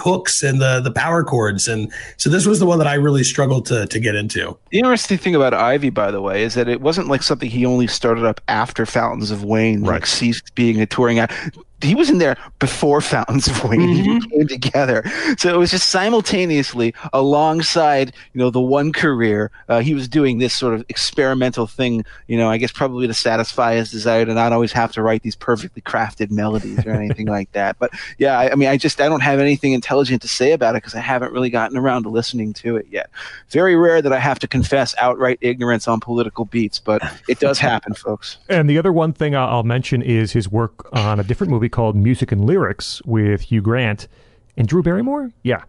hooks 0.00 0.42
and 0.42 0.60
the 0.60 0.80
the 0.80 0.90
power 0.90 1.24
chords 1.24 1.68
and 1.68 1.92
so 2.16 2.30
this 2.30 2.46
was 2.46 2.58
the 2.58 2.66
one 2.66 2.78
that 2.78 2.86
I 2.86 2.94
really 2.94 3.24
struggled 3.24 3.66
to 3.66 3.86
to 3.86 4.00
get 4.00 4.14
into. 4.14 4.56
The 4.70 4.78
interesting 4.78 5.18
thing 5.18 5.34
about 5.34 5.54
Ivy, 5.54 5.90
by 5.90 6.10
the 6.10 6.20
way, 6.20 6.42
is 6.42 6.54
that 6.54 6.68
it 6.68 6.80
wasn't 6.80 7.08
like 7.08 7.22
something 7.22 7.50
he 7.50 7.66
only 7.66 7.86
started 7.86 8.24
up 8.24 8.40
after 8.48 8.86
Fountains 8.86 9.30
of 9.30 9.44
Wayne 9.44 9.82
right. 9.82 9.94
like 9.94 10.06
ceased 10.06 10.54
being 10.54 10.80
a 10.80 10.86
touring 10.86 11.18
act. 11.18 11.34
He 11.80 11.94
was 11.94 12.10
in 12.10 12.18
there 12.18 12.36
before 12.58 13.00
Fountains 13.08 13.48
of 13.48 13.64
Wayne 13.64 13.80
even 13.80 14.20
came 14.22 14.48
together. 14.48 15.04
So 15.38 15.52
it 15.52 15.58
was 15.58 15.70
just 15.70 15.88
simultaneously 15.88 16.94
alongside, 17.12 18.12
you 18.32 18.38
know, 18.38 18.50
the 18.50 18.60
one 18.60 18.92
career, 18.92 19.50
uh, 19.68 19.80
he 19.80 19.94
was 19.94 20.08
doing 20.08 20.38
this 20.38 20.54
sort 20.54 20.74
of 20.74 20.84
experimental 20.88 21.66
thing, 21.66 22.04
you 22.26 22.36
know, 22.36 22.50
I 22.50 22.58
guess 22.58 22.72
probably 22.72 23.06
to 23.06 23.14
satisfy 23.14 23.74
his 23.74 23.90
desire 23.90 24.24
to 24.24 24.34
not 24.34 24.52
always 24.52 24.72
have 24.72 24.92
to 24.92 25.02
write 25.02 25.22
these 25.22 25.36
perfectly 25.36 25.82
crafted 25.82 26.30
melodies 26.30 26.84
or 26.84 26.90
anything 26.90 27.26
like 27.26 27.50
that. 27.52 27.78
But 27.78 27.92
yeah, 28.18 28.38
I, 28.38 28.52
I 28.52 28.54
mean, 28.54 28.68
I 28.68 28.76
just, 28.76 29.00
I 29.00 29.08
don't 29.08 29.20
have 29.20 29.38
anything 29.38 29.72
intelligent 29.72 30.22
to 30.22 30.28
say 30.28 30.52
about 30.52 30.74
it 30.74 30.82
because 30.82 30.94
I 30.94 31.00
haven't 31.00 31.32
really 31.32 31.50
gotten 31.50 31.76
around 31.76 32.02
to 32.04 32.08
listening 32.08 32.52
to 32.54 32.76
it 32.76 32.86
yet. 32.90 33.10
Very 33.50 33.76
rare 33.76 34.02
that 34.02 34.12
I 34.12 34.18
have 34.18 34.38
to 34.40 34.48
confess 34.48 34.94
outright 34.98 35.38
ignorance 35.40 35.86
on 35.88 36.00
political 36.00 36.44
beats, 36.44 36.78
but 36.78 37.02
it 37.28 37.38
does 37.38 37.58
happen, 37.58 37.94
folks. 37.94 38.38
And 38.48 38.68
the 38.68 38.78
other 38.78 38.92
one 38.92 39.12
thing 39.12 39.36
I'll 39.36 39.62
mention 39.62 40.02
is 40.02 40.32
his 40.32 40.50
work 40.50 40.88
on 40.92 41.20
a 41.20 41.22
different 41.22 41.50
movie 41.50 41.67
called 41.68 41.96
Music 41.96 42.32
and 42.32 42.44
Lyrics 42.44 43.02
with 43.04 43.42
Hugh 43.42 43.62
Grant 43.62 44.08
and 44.56 44.66
Drew 44.66 44.82
Barrymore. 44.82 45.30
Yeah, 45.42 45.64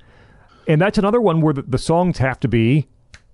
and 0.67 0.81
that's 0.81 0.97
another 0.97 1.21
one 1.21 1.41
where 1.41 1.53
the, 1.53 1.63
the 1.63 1.77
songs 1.77 2.17
have 2.17 2.39
to 2.41 2.47
be 2.47 2.87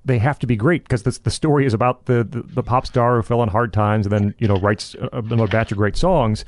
they 0.06 0.20
have 0.20 0.38
to 0.40 0.48
be 0.48 0.56
great 0.56 0.84
because 0.84 1.02
the 1.02 1.32
story 1.32 1.66
is 1.66 1.74
about 1.74 2.06
the, 2.06 2.24
the 2.24 2.44
the 2.44 2.64
pop 2.64 2.86
star 2.86 3.18
who 3.18 3.24
fell 3.24 3.42
on 3.42 3.48
hard 3.48 3.74
times 3.74 4.06
and 4.06 4.14
then 4.14 4.36
you 4.38 4.48
know 4.48 4.58
writes 4.58 4.96
another 5.12 5.48
batch 5.48 5.72
of 5.72 5.78
great 5.78 5.98
songs. 5.98 6.46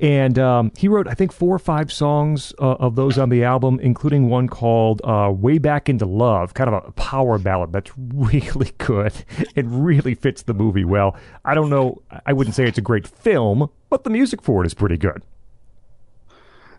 And 0.00 0.36
um, 0.36 0.72
he 0.76 0.88
wrote, 0.88 1.06
I 1.06 1.14
think, 1.14 1.30
four 1.30 1.54
or 1.54 1.60
five 1.60 1.92
songs 1.92 2.52
uh, 2.58 2.72
of 2.72 2.96
those 2.96 3.18
on 3.18 3.28
the 3.28 3.44
album, 3.44 3.78
including 3.80 4.28
one 4.28 4.48
called 4.48 5.00
uh, 5.04 5.30
"Way 5.32 5.58
Back 5.58 5.88
into 5.88 6.06
Love," 6.06 6.54
kind 6.54 6.68
of 6.68 6.84
a 6.84 6.92
power 6.92 7.38
ballad 7.38 7.72
that's 7.72 7.92
really 7.96 8.72
good. 8.78 9.12
It 9.54 9.64
really 9.68 10.14
fits 10.14 10.42
the 10.42 10.54
movie 10.54 10.84
well. 10.84 11.16
I 11.44 11.54
don't 11.54 11.70
know, 11.70 12.02
I 12.26 12.32
wouldn't 12.32 12.56
say 12.56 12.66
it's 12.66 12.78
a 12.78 12.82
great 12.82 13.06
film, 13.06 13.70
but 13.90 14.02
the 14.02 14.10
music 14.10 14.42
for 14.42 14.64
it 14.64 14.66
is 14.66 14.74
pretty 14.74 14.96
good. 14.96 15.22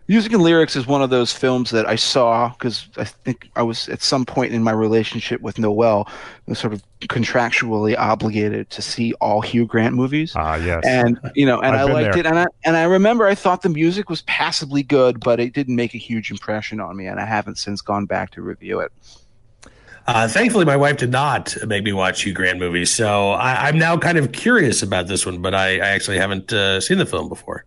Music 0.06 0.32
and 0.32 0.42
Lyrics 0.42 0.76
is 0.76 0.86
one 0.86 1.00
of 1.00 1.08
those 1.08 1.32
films 1.32 1.70
that 1.70 1.88
I 1.88 1.96
saw 1.96 2.50
because 2.50 2.88
I 2.98 3.04
think 3.04 3.48
I 3.56 3.62
was 3.62 3.88
at 3.88 4.02
some 4.02 4.26
point 4.26 4.52
in 4.52 4.62
my 4.62 4.70
relationship 4.72 5.40
with 5.40 5.58
Noel, 5.58 6.06
was 6.46 6.58
sort 6.58 6.74
of 6.74 6.82
contractually 7.00 7.96
obligated 7.96 8.68
to 8.70 8.82
see 8.82 9.14
all 9.14 9.40
Hugh 9.40 9.64
Grant 9.64 9.94
movies. 9.94 10.34
Ah, 10.36 10.56
yes. 10.56 10.82
and 10.86 11.18
you 11.34 11.46
know, 11.46 11.58
and 11.60 11.74
I've 11.74 11.82
I 11.82 11.84
been 11.86 11.92
liked 11.94 12.12
there. 12.12 12.20
it, 12.20 12.26
and 12.26 12.38
I 12.38 12.46
and 12.66 12.76
I 12.76 12.84
remember 12.84 13.26
I 13.26 13.34
thought 13.34 13.62
the 13.62 13.70
music 13.70 14.10
was 14.10 14.20
passably 14.22 14.82
good, 14.82 15.20
but 15.20 15.40
it 15.40 15.54
didn't 15.54 15.76
make 15.76 15.94
a 15.94 15.98
huge 15.98 16.30
impression 16.30 16.80
on 16.80 16.96
me, 16.98 17.06
and 17.06 17.18
I 17.18 17.24
haven't 17.24 17.56
since 17.56 17.80
gone 17.80 18.04
back 18.04 18.30
to 18.32 18.42
review 18.42 18.80
it. 18.80 18.92
Uh, 20.06 20.28
thankfully, 20.28 20.66
my 20.66 20.76
wife 20.76 20.98
did 20.98 21.10
not 21.10 21.56
make 21.66 21.82
me 21.82 21.94
watch 21.94 22.24
Hugh 22.24 22.34
Grant 22.34 22.58
movies, 22.58 22.90
so 22.90 23.30
I, 23.30 23.68
I'm 23.68 23.78
now 23.78 23.96
kind 23.96 24.18
of 24.18 24.32
curious 24.32 24.82
about 24.82 25.06
this 25.06 25.24
one. 25.24 25.40
But 25.40 25.54
I, 25.54 25.76
I 25.76 25.88
actually 25.88 26.18
haven't 26.18 26.52
uh, 26.52 26.82
seen 26.82 26.98
the 26.98 27.06
film 27.06 27.30
before. 27.30 27.64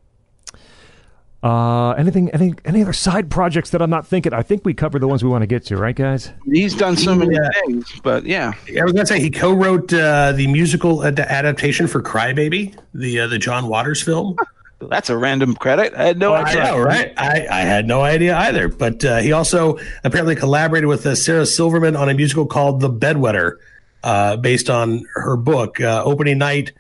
Uh, 1.48 1.92
anything, 1.94 2.30
any, 2.32 2.54
any 2.66 2.82
other 2.82 2.92
side 2.94 3.30
projects 3.32 3.70
that 3.70 3.82
I'm 3.82 3.90
not 3.90 4.06
thinking? 4.06 4.34
I 4.34 4.42
think 4.44 4.66
we 4.66 4.74
covered 4.74 5.00
the 5.02 5.08
ones 5.08 5.24
we 5.24 5.30
want 5.30 5.44
to 5.44 5.48
get 5.48 5.64
to, 5.68 5.78
right, 5.78 5.96
guys? 5.96 6.32
He's 6.52 6.76
done 6.76 6.98
so 6.98 7.16
many 7.16 7.36
Yeah. 7.36 7.50
things, 7.66 8.00
but 8.04 8.26
yeah, 8.26 8.52
I 8.68 8.84
was 8.84 8.92
going 8.94 9.06
to 9.06 9.08
say 9.08 9.20
he 9.20 9.30
co-wrote 9.30 9.94
uh, 9.94 10.34
the 10.34 10.48
musical 10.48 11.06
ad- 11.06 11.20
adaptation 11.20 11.88
for 11.88 12.02
Crybaby, 12.02 12.76
the 12.94 13.22
uh, 13.22 13.28
the 13.28 13.38
John 13.38 13.68
Waters 13.68 14.02
film. 14.04 14.36
that's 14.80 15.10
a 15.10 15.18
random 15.18 15.56
credit. 15.56 15.94
I 15.96 16.04
had 16.08 16.20
no 16.20 16.34
I 16.34 16.44
idea. 16.44 16.64
know, 16.66 16.80
right? 16.80 17.14
I, 17.18 17.48
I 17.50 17.62
had 17.62 17.88
no 17.88 18.02
idea 18.02 18.36
either. 18.38 18.68
But 18.68 19.04
uh, 19.06 19.18
he 19.20 19.32
also 19.32 19.80
apparently 20.04 20.36
collaborated 20.36 20.88
with 20.88 21.06
uh, 21.06 21.16
Sarah 21.16 21.46
Silverman 21.46 21.96
on 21.96 22.10
a 22.10 22.14
musical 22.14 22.46
called 22.46 22.80
The 22.82 22.90
Bedwetter, 22.90 23.58
uh, 24.04 24.36
based 24.38 24.70
on 24.70 25.06
her 25.16 25.36
book. 25.38 25.80
Uh, 25.82 26.04
opening 26.04 26.38
night 26.38 26.74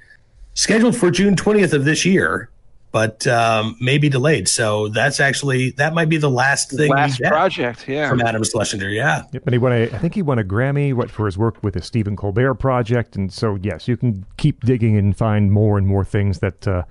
scheduled 0.53 0.95
for 0.95 1.09
June 1.09 1.35
20th 1.35 1.73
of 1.73 1.85
this 1.85 2.05
year, 2.05 2.49
but 2.91 3.27
um, 3.27 3.75
may 3.79 3.97
be 3.97 4.09
delayed. 4.09 4.47
So 4.47 4.87
that's 4.89 5.19
actually 5.19 5.71
that 5.71 5.93
might 5.93 6.09
be 6.09 6.17
the 6.17 6.29
last 6.29 6.71
thing 6.71 6.91
Last 6.91 7.21
project, 7.21 7.87
yeah. 7.87 8.09
from 8.09 8.21
Adam 8.21 8.43
Schlesinger. 8.43 8.89
Yeah. 8.89 9.23
Yep, 9.33 9.43
and 9.45 9.53
he 9.53 9.57
won 9.57 9.73
a, 9.73 9.83
I 9.83 9.97
think 9.97 10.15
he 10.15 10.21
won 10.21 10.39
a 10.39 10.43
Grammy 10.43 10.93
what 10.93 11.11
for 11.11 11.25
his 11.25 11.37
work 11.37 11.61
with 11.63 11.73
the 11.73 11.81
Stephen 11.81 12.15
Colbert 12.15 12.55
Project, 12.55 13.15
and 13.15 13.31
so 13.31 13.57
yes, 13.61 13.87
you 13.87 13.97
can 13.97 14.25
keep 14.37 14.61
digging 14.61 14.97
and 14.97 15.15
find 15.15 15.51
more 15.51 15.77
and 15.77 15.85
more 15.85 16.05
things 16.05 16.39
that 16.39 16.67
uh, 16.67 16.83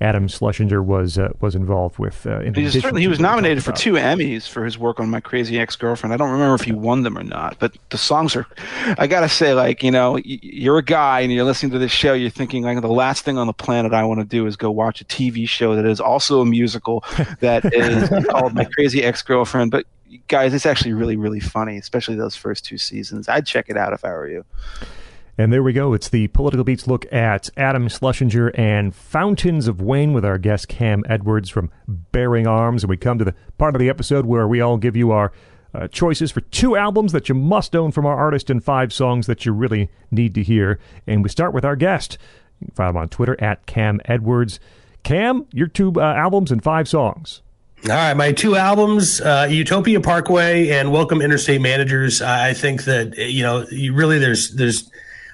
Adam 0.00 0.28
Schlesinger 0.28 0.80
was 0.80 1.18
uh, 1.18 1.30
was 1.40 1.56
involved 1.56 1.98
with. 1.98 2.24
Uh, 2.24 2.38
in 2.40 2.54
He 2.54 2.62
was 2.62 2.74
certainly 2.74 3.02
he 3.02 3.08
was 3.08 3.18
nominated 3.18 3.64
for 3.64 3.72
two 3.72 3.94
Emmys 3.94 4.48
for 4.48 4.64
his 4.64 4.78
work 4.78 5.00
on 5.00 5.10
My 5.10 5.20
Crazy 5.20 5.58
Ex 5.58 5.74
Girlfriend. 5.74 6.14
I 6.14 6.16
don't 6.16 6.30
remember 6.30 6.54
if 6.54 6.60
he 6.60 6.70
won 6.70 7.02
them 7.02 7.18
or 7.18 7.24
not, 7.24 7.58
but 7.58 7.76
the 7.90 7.98
songs 7.98 8.36
are. 8.36 8.46
I 8.96 9.08
gotta 9.08 9.28
say, 9.28 9.54
like 9.54 9.82
you 9.82 9.90
know, 9.90 10.16
you're 10.24 10.78
a 10.78 10.84
guy 10.84 11.20
and 11.20 11.32
you're 11.32 11.44
listening 11.44 11.72
to 11.72 11.80
this 11.80 11.90
show. 11.90 12.12
You're 12.12 12.30
thinking 12.30 12.62
like 12.62 12.80
the 12.80 12.86
last 12.86 13.24
thing 13.24 13.38
on 13.38 13.48
the 13.48 13.52
planet 13.52 13.92
I 13.92 14.04
want 14.04 14.20
to 14.20 14.26
do 14.26 14.46
is 14.46 14.54
go 14.54 14.70
watch 14.70 15.00
a 15.00 15.04
TV 15.04 15.48
show 15.48 15.74
that 15.74 15.84
is 15.84 16.00
also 16.00 16.42
a 16.42 16.46
musical 16.46 17.04
that 17.40 17.64
is 17.74 18.08
called 18.26 18.54
My 18.54 18.64
Crazy 18.64 19.02
Ex 19.02 19.22
Girlfriend. 19.22 19.72
But 19.72 19.86
guys, 20.28 20.54
it's 20.54 20.66
actually 20.66 20.92
really 20.92 21.16
really 21.16 21.40
funny, 21.40 21.76
especially 21.76 22.14
those 22.14 22.36
first 22.36 22.64
two 22.64 22.78
seasons. 22.78 23.28
I'd 23.28 23.46
check 23.46 23.68
it 23.68 23.76
out 23.76 23.92
if 23.92 24.04
I 24.04 24.10
were 24.10 24.28
you. 24.28 24.44
And 25.40 25.52
there 25.52 25.62
we 25.62 25.72
go. 25.72 25.94
It's 25.94 26.08
the 26.08 26.26
Political 26.26 26.64
Beats 26.64 26.88
look 26.88 27.06
at 27.12 27.48
Adam 27.56 27.86
Schlesinger 27.88 28.48
and 28.56 28.92
Fountains 28.92 29.68
of 29.68 29.80
Wayne 29.80 30.12
with 30.12 30.24
our 30.24 30.36
guest 30.36 30.66
Cam 30.66 31.04
Edwards 31.08 31.48
from 31.48 31.70
Bearing 31.86 32.48
Arms. 32.48 32.82
And 32.82 32.90
we 32.90 32.96
come 32.96 33.18
to 33.18 33.24
the 33.24 33.36
part 33.56 33.76
of 33.76 33.78
the 33.78 33.88
episode 33.88 34.26
where 34.26 34.48
we 34.48 34.60
all 34.60 34.78
give 34.78 34.96
you 34.96 35.12
our 35.12 35.30
uh, 35.72 35.86
choices 35.86 36.32
for 36.32 36.40
two 36.40 36.76
albums 36.76 37.12
that 37.12 37.28
you 37.28 37.36
must 37.36 37.76
own 37.76 37.92
from 37.92 38.04
our 38.04 38.16
artist 38.16 38.50
and 38.50 38.64
five 38.64 38.92
songs 38.92 39.28
that 39.28 39.46
you 39.46 39.52
really 39.52 39.88
need 40.10 40.34
to 40.34 40.42
hear. 40.42 40.80
And 41.06 41.22
we 41.22 41.28
start 41.28 41.54
with 41.54 41.64
our 41.64 41.76
guest. 41.76 42.18
You 42.58 42.66
can 42.66 42.74
find 42.74 42.90
him 42.90 42.96
on 42.96 43.08
Twitter 43.08 43.40
at 43.40 43.64
Cam 43.66 44.00
Edwards. 44.06 44.58
Cam, 45.04 45.46
your 45.52 45.68
two 45.68 45.92
uh, 45.98 46.00
albums 46.00 46.50
and 46.50 46.64
five 46.64 46.88
songs. 46.88 47.42
All 47.84 47.90
right, 47.90 48.14
my 48.14 48.32
two 48.32 48.56
albums, 48.56 49.20
uh, 49.20 49.46
Utopia 49.48 50.00
Parkway 50.00 50.70
and 50.70 50.90
Welcome 50.90 51.22
Interstate 51.22 51.60
Managers. 51.60 52.20
I 52.20 52.54
think 52.54 52.86
that 52.86 53.16
you 53.16 53.44
know, 53.44 53.64
you 53.70 53.94
really 53.94 54.18
there's 54.18 54.50
there's. 54.56 54.90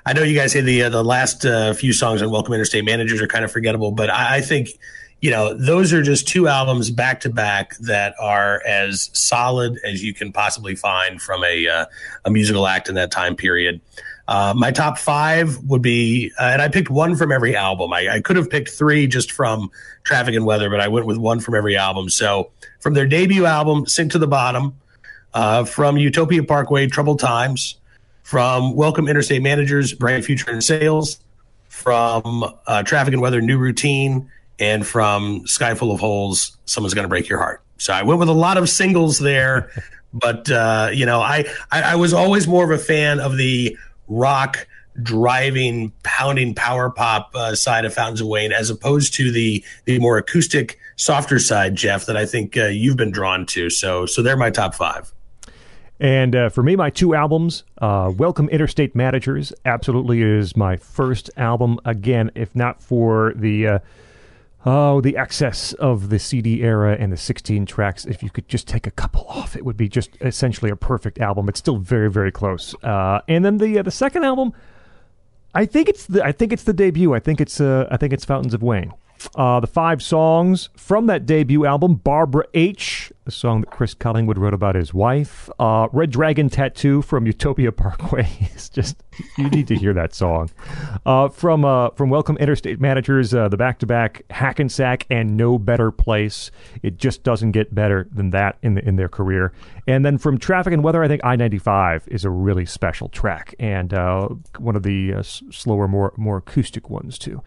I 0.07 0.13
know 0.13 0.23
you 0.23 0.39
guys 0.39 0.53
say 0.53 0.61
the 0.61 0.83
uh, 0.83 0.89
the 0.91 1.03
last 1.03 1.47
uh, 1.47 1.73
few 1.73 1.95
songs 1.95 2.21
on 2.21 2.31
Welcome 2.31 2.53
Interstate 2.53 2.85
Managers 2.85 3.23
are 3.23 3.27
kind 3.27 3.43
of 3.45 3.51
forgettable, 3.51 3.91
but 3.91 4.11
I, 4.11 4.37
I 4.37 4.41
think 4.43 4.69
you 5.23 5.31
know 5.31 5.55
those 5.55 5.95
are 5.95 6.03
just 6.03 6.29
two 6.29 6.47
albums 6.47 6.91
back 6.91 7.21
to 7.21 7.31
back 7.31 7.75
that 7.79 8.15
are 8.21 8.63
as 8.67 9.09
solid 9.15 9.79
as 9.83 10.05
you 10.05 10.13
can 10.13 10.31
possibly 10.31 10.75
find 10.75 11.23
from 11.23 11.43
a 11.43 11.67
uh, 11.67 11.87
a 12.27 12.31
musical 12.31 12.67
act 12.67 12.91
in 12.91 12.97
that 12.97 13.11
time 13.11 13.35
period. 13.35 13.81
Uh, 14.29 14.53
my 14.55 14.71
top 14.71 14.99
five 14.99 15.59
would 15.65 15.83
be, 15.83 16.33
uh, 16.39 16.45
and 16.45 16.61
I 16.61 16.69
picked 16.69 16.91
one 16.91 17.15
from 17.17 17.33
every 17.33 17.57
album. 17.57 17.93
I, 17.93 18.09
I 18.09 18.21
could 18.21 18.37
have 18.37 18.51
picked 18.51 18.71
three 18.71 19.07
just 19.07 19.33
from 19.33 19.71
Traffic 20.03 20.35
and 20.35 20.45
Weather, 20.45 20.69
but 20.69 20.81
I 20.81 20.89
went 20.89 21.07
with 21.07 21.17
one 21.17 21.41
from 21.41 21.55
every 21.55 21.77
album. 21.77 22.11
So 22.11 22.51
from 22.81 22.95
their 22.95 23.07
debut 23.07 23.45
album, 23.45 23.87
Sink 23.87 24.13
to 24.13 24.19
the 24.19 24.27
Bottom, 24.27 24.75
uh, 25.35 25.65
from 25.65 25.99
Utopia 25.99 26.43
Parkway, 26.43 26.87
Troubled 26.87 27.21
Times, 27.21 27.77
from 28.25 28.75
Welcome 28.75 29.07
Interstate 29.07 29.43
Managers, 29.43 29.93
Bright 29.93 30.25
Future 30.25 30.51
in 30.51 30.63
Sales, 30.63 31.21
from 31.69 32.45
uh, 32.67 32.83
Traffic 32.83 33.13
and 33.13 33.21
Weather, 33.23 33.43
New 33.43 33.59
Routine, 33.59 34.31
and 34.59 34.87
from 34.87 35.47
Sky 35.47 35.75
Full 35.75 35.93
of 35.93 36.01
Holes, 36.01 36.57
Someone's 36.65 36.95
Gonna 36.95 37.07
Break 37.07 37.29
Your 37.29 37.39
Heart. 37.39 37.63
So 37.77 37.93
I 37.93 38.03
went 38.03 38.19
with 38.19 38.31
a 38.31 38.33
lot 38.33 38.57
of 38.57 38.69
singles 38.71 39.19
there, 39.19 39.71
but 40.13 40.51
uh, 40.51 40.89
you 40.93 41.05
know, 41.05 41.21
I, 41.21 41.45
I 41.71 41.83
I 41.83 41.95
was 41.97 42.15
always 42.15 42.49
more 42.49 42.65
of 42.65 42.71
a 42.71 42.83
fan 42.83 43.21
of 43.21 43.37
the 43.37 43.77
rock 44.09 44.67
driving, 45.03 45.93
pounding 46.03 46.55
power 46.55 46.89
pop 46.89 47.31
uh, 47.35 47.55
side 47.55 47.85
of 47.85 47.93
Fountains 47.93 48.23
of 48.23 48.27
Wayne, 48.27 48.53
as 48.53 48.71
opposed 48.71 49.13
to 49.15 49.31
the 49.31 49.63
the 49.85 49.99
more 49.99 50.17
acoustic, 50.17 50.79
softer 50.97 51.39
side, 51.39 51.75
Jeff, 51.75 52.07
that 52.07 52.17
I 52.17 52.25
think 52.25 52.57
uh, 52.57 52.67
you've 52.67 52.97
been 52.97 53.11
drawn 53.11 53.45
to. 53.47 53.69
So 53.69 54.07
so 54.07 54.23
they're 54.23 54.37
my 54.37 54.51
top 54.51 54.75
five. 54.75 55.13
And 56.05 56.37
uh, 56.37 56.51
for 56.51 56.63
me, 56.63 56.77
my 56.77 56.91
two 56.91 57.15
albums, 57.15 57.65
uh, 57.79 58.13
Welcome 58.15 58.51
Interstate 58.51 58.95
Managers, 58.95 59.55
absolutely 59.65 60.21
is 60.21 60.55
my 60.55 60.77
first 60.77 61.31
album. 61.39 61.81
Again, 61.87 62.31
if 62.35 62.55
not 62.55 62.83
for 62.83 63.33
the 63.35 63.67
uh, 63.67 63.79
oh 64.67 65.01
the 65.01 65.17
excess 65.17 65.73
of 65.73 66.11
the 66.11 66.19
CD 66.19 66.63
era 66.63 66.95
and 67.01 67.11
the 67.11 67.17
16 67.17 67.65
tracks, 67.65 68.05
if 68.05 68.23
you 68.23 68.29
could 68.29 68.47
just 68.49 68.69
take 68.69 68.87
a 68.87 68.91
couple 68.91 69.25
off, 69.31 69.57
it 69.57 69.65
would 69.65 69.79
be 69.79 69.89
just 69.89 70.11
essentially 70.21 70.71
a 70.71 70.77
perfect 70.77 71.21
album. 71.21 71.49
It's 71.49 71.59
still 71.59 71.79
very 71.79 72.11
very 72.11 72.31
close. 72.31 72.75
Uh, 72.83 73.23
and 73.27 73.43
then 73.43 73.57
the 73.57 73.79
uh, 73.79 73.83
the 73.83 73.91
second 73.91 74.25
album, 74.25 74.53
I 75.55 75.65
think 75.65 75.89
it's 75.89 76.05
the 76.05 76.23
I 76.23 76.33
think 76.33 76.53
it's 76.53 76.65
the 76.65 76.75
debut. 76.75 77.15
I 77.15 77.19
think 77.19 77.41
it's 77.41 77.63
uh, 77.63 77.89
I 77.91 77.97
think 77.97 78.13
it's 78.13 78.27
Fountains 78.27 78.53
of 78.53 78.63
Wayne. 78.63 78.93
Uh, 79.35 79.61
the 79.61 79.67
five 79.67 80.03
songs 80.03 80.69
from 80.77 81.07
that 81.07 81.27
debut 81.27 81.65
album: 81.65 81.97
Barbara 81.97 82.45
H, 82.55 83.13
the 83.25 83.31
song 83.31 83.63
that 83.63 83.71
Chris 83.71 83.95
Collingwood 83.95 84.39
wrote 84.39 84.55
about 84.55 84.75
his 84.75 84.93
wife. 84.93 85.49
Uh, 85.59 85.89
Red 85.93 86.11
Dragon 86.11 86.49
Tattoo 86.49 87.03
from 87.03 87.27
Utopia 87.27 87.73
Parkway. 87.73 88.29
it's 88.41 88.69
just 88.69 89.03
you 89.39 89.49
need 89.51 89.67
to 89.69 89.75
hear 89.75 89.93
that 89.95 90.15
song. 90.15 90.51
Uh, 91.07 91.29
from 91.29 91.65
uh, 91.65 91.91
from 91.91 92.11
Welcome 92.11 92.37
Interstate 92.37 92.81
Managers, 92.81 93.35
uh, 93.35 93.49
the 93.49 93.57
back-to-back 93.57 94.23
Hackensack 94.31 95.07
and 95.11 95.37
No 95.37 95.59
Better 95.59 95.91
Place. 95.91 96.51
It 96.83 96.97
just 96.97 97.23
doesn't 97.23 97.53
get 97.53 97.75
better 97.75 98.09
than 98.13 98.31
that 98.31 98.59
in 98.63 98.75
the, 98.75 98.87
in 98.87 98.97
their 98.97 99.09
career. 99.09 99.53
And 99.87 100.05
then 100.05 100.19
from 100.19 100.39
Traffic 100.39 100.73
and 100.73 100.83
Weather, 100.83 101.03
I 101.03 101.09
think 101.09 101.25
I 101.25 101.37
ninety 101.37 101.59
five 101.59 102.07
is 102.09 102.25
a 102.25 102.31
really 102.31 102.67
special 102.67 103.09
track 103.09 103.55
and 103.59 103.95
uh, 103.95 104.29
one 104.59 104.77
of 104.77 104.83
the 104.83 105.15
slower, 105.23 105.89
more 105.89 106.13
more 106.17 106.39
acoustic 106.39 106.91
ones 106.91 107.19
too. 107.19 107.43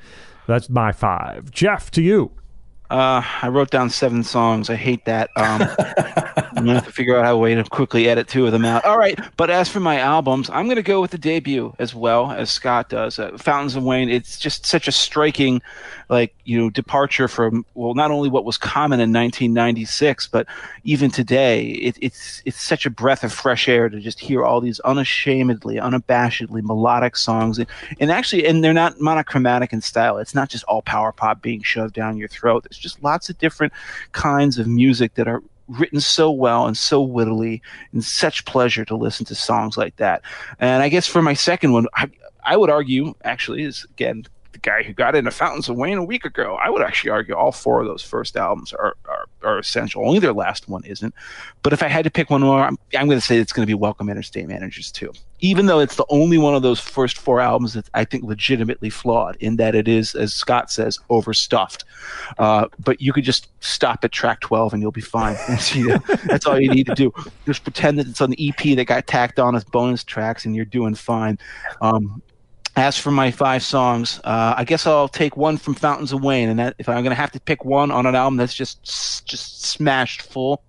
That's 0.47 0.69
my 0.69 0.91
five. 0.91 1.51
Jeff, 1.51 1.91
to 1.91 2.01
you. 2.01 2.31
Uh, 2.89 3.21
I 3.41 3.49
wrote 3.49 3.69
down 3.69 3.89
seven 3.89 4.23
songs. 4.23 4.69
I 4.69 4.75
hate 4.75 5.05
that. 5.05 5.29
Um, 5.35 5.59
I'm 6.55 6.65
gonna 6.65 6.75
have 6.75 6.85
to 6.85 6.91
figure 6.91 7.17
out 7.17 7.25
how 7.25 7.37
way 7.37 7.55
to 7.55 7.63
quickly 7.63 8.07
edit 8.07 8.27
two 8.27 8.45
of 8.45 8.51
them 8.51 8.65
out. 8.65 8.85
All 8.85 8.97
right, 8.97 9.19
but 9.37 9.49
as 9.49 9.69
for 9.69 9.79
my 9.79 9.99
albums, 9.99 10.49
I'm 10.49 10.67
gonna 10.67 10.81
go 10.81 11.01
with 11.01 11.11
the 11.11 11.17
debut 11.17 11.73
as 11.79 11.93
well 11.93 12.31
as 12.31 12.49
Scott 12.49 12.89
does. 12.89 13.19
Uh, 13.19 13.37
Fountains 13.37 13.75
of 13.75 13.83
Wayne. 13.83 14.09
It's 14.09 14.37
just 14.37 14.65
such 14.65 14.87
a 14.87 14.91
striking, 14.91 15.61
like 16.09 16.33
you 16.45 16.57
know, 16.57 16.69
departure 16.69 17.27
from 17.27 17.65
well, 17.75 17.93
not 17.93 18.11
only 18.11 18.29
what 18.29 18.45
was 18.45 18.57
common 18.57 18.99
in 18.99 19.11
1996, 19.11 20.27
but 20.27 20.47
even 20.83 21.11
today. 21.11 21.67
It, 21.67 21.97
it's 22.01 22.41
it's 22.45 22.61
such 22.61 22.85
a 22.85 22.89
breath 22.89 23.23
of 23.23 23.33
fresh 23.33 23.67
air 23.67 23.89
to 23.89 23.99
just 23.99 24.19
hear 24.19 24.43
all 24.43 24.61
these 24.61 24.79
unashamedly, 24.81 25.75
unabashedly 25.75 26.63
melodic 26.63 27.15
songs, 27.15 27.59
and, 27.59 27.67
and 27.99 28.11
actually, 28.11 28.45
and 28.45 28.63
they're 28.63 28.73
not 28.73 28.99
monochromatic 28.99 29.73
in 29.73 29.81
style. 29.81 30.17
It's 30.17 30.35
not 30.35 30.49
just 30.49 30.63
all 30.65 30.81
power 30.81 31.11
pop 31.11 31.41
being 31.41 31.61
shoved 31.61 31.93
down 31.93 32.17
your 32.17 32.27
throat. 32.27 32.63
There's 32.63 32.77
just 32.77 33.03
lots 33.03 33.29
of 33.29 33.37
different 33.37 33.73
kinds 34.11 34.57
of 34.57 34.67
music 34.67 35.15
that 35.15 35.27
are 35.27 35.41
written 35.67 35.99
so 35.99 36.31
well 36.31 36.65
and 36.65 36.77
so 36.77 37.01
wittily 37.01 37.61
and 37.91 38.03
such 38.03 38.45
pleasure 38.45 38.85
to 38.85 38.95
listen 38.95 39.25
to 39.25 39.35
songs 39.35 39.77
like 39.77 39.95
that. 39.97 40.21
And 40.59 40.83
I 40.83 40.89
guess 40.89 41.07
for 41.07 41.21
my 41.21 41.33
second 41.33 41.73
one, 41.73 41.87
I, 41.95 42.09
I 42.45 42.57
would 42.57 42.69
argue 42.69 43.13
actually 43.23 43.63
is 43.63 43.85
again 43.91 44.25
the 44.53 44.59
guy 44.59 44.83
who 44.83 44.93
got 44.93 45.15
into 45.15 45.31
Fountains 45.31 45.69
of 45.69 45.75
Wayne 45.75 45.97
a 45.97 46.03
week 46.03 46.25
ago. 46.25 46.57
I 46.63 46.69
would 46.69 46.81
actually 46.81 47.11
argue 47.11 47.35
all 47.35 47.51
four 47.51 47.81
of 47.81 47.87
those 47.87 48.01
first 48.01 48.35
albums 48.37 48.73
are 48.73 48.95
are, 49.05 49.16
are 49.47 49.57
essential. 49.57 50.05
Only 50.05 50.19
their 50.19 50.33
last 50.33 50.67
one 50.67 50.83
isn't. 50.83 51.13
But 51.63 51.73
if 51.73 51.81
I 51.81 51.87
had 51.87 52.03
to 52.03 52.11
pick 52.11 52.29
one 52.29 52.41
more, 52.41 52.61
I'm, 52.61 52.77
I'm 52.97 53.07
going 53.07 53.19
to 53.19 53.25
say 53.25 53.37
it's 53.37 53.53
going 53.53 53.65
to 53.65 53.67
be 53.67 53.73
Welcome 53.73 54.09
Interstate 54.09 54.47
Managers 54.47 54.91
too. 54.91 55.13
Even 55.39 55.67
though 55.67 55.79
it's 55.79 55.95
the 55.95 56.05
only 56.09 56.37
one 56.37 56.55
of 56.55 56.63
those 56.63 56.79
first 56.79 57.17
four 57.17 57.39
albums 57.39 57.73
that 57.73 57.89
I 57.93 58.05
think 58.05 58.23
legitimately 58.23 58.89
flawed 58.89 59.37
in 59.39 59.55
that 59.57 59.75
it 59.75 59.87
is, 59.87 60.15
as 60.15 60.33
Scott 60.33 60.71
says, 60.71 60.99
overstuffed. 61.09 61.85
Uh, 62.37 62.67
but 62.83 63.01
you 63.01 63.13
could 63.13 63.23
just 63.23 63.47
stop 63.59 64.03
at 64.03 64.11
track 64.11 64.39
12 64.41 64.73
and 64.73 64.81
you'll 64.81 64.91
be 64.91 65.01
fine. 65.01 65.35
That's, 65.47 65.75
you 65.75 65.89
know, 65.89 65.97
that's 66.25 66.45
all 66.45 66.59
you 66.59 66.69
need 66.69 66.87
to 66.87 66.95
do. 66.95 67.13
Just 67.45 67.63
pretend 67.63 67.99
that 67.99 68.07
it's 68.07 68.21
on 68.21 68.31
the 68.31 68.49
EP 68.49 68.75
that 68.75 68.85
got 68.85 69.07
tacked 69.07 69.39
on 69.39 69.55
as 69.55 69.63
bonus 69.63 70.03
tracks 70.03 70.45
and 70.45 70.55
you're 70.55 70.65
doing 70.65 70.95
fine. 70.95 71.37
Um, 71.81 72.21
as 72.77 72.97
for 72.97 73.09
my 73.09 73.31
five 73.31 73.63
songs, 73.63 74.21
uh, 74.23 74.53
I 74.55 74.63
guess 74.63 74.85
I'll 74.85 75.07
take 75.07 75.35
one 75.35 75.57
from 75.57 75.73
Fountains 75.73 76.13
of 76.13 76.23
Wayne, 76.23 76.47
and 76.47 76.59
that 76.59 76.75
if 76.77 76.87
I'm 76.87 77.03
going 77.03 77.09
to 77.09 77.15
have 77.15 77.31
to 77.31 77.39
pick 77.39 77.65
one 77.65 77.89
on 77.91 78.05
an 78.05 78.15
album 78.15 78.37
that's 78.37 78.53
just 78.53 79.25
just 79.25 79.65
smashed 79.65 80.21
full 80.21 80.63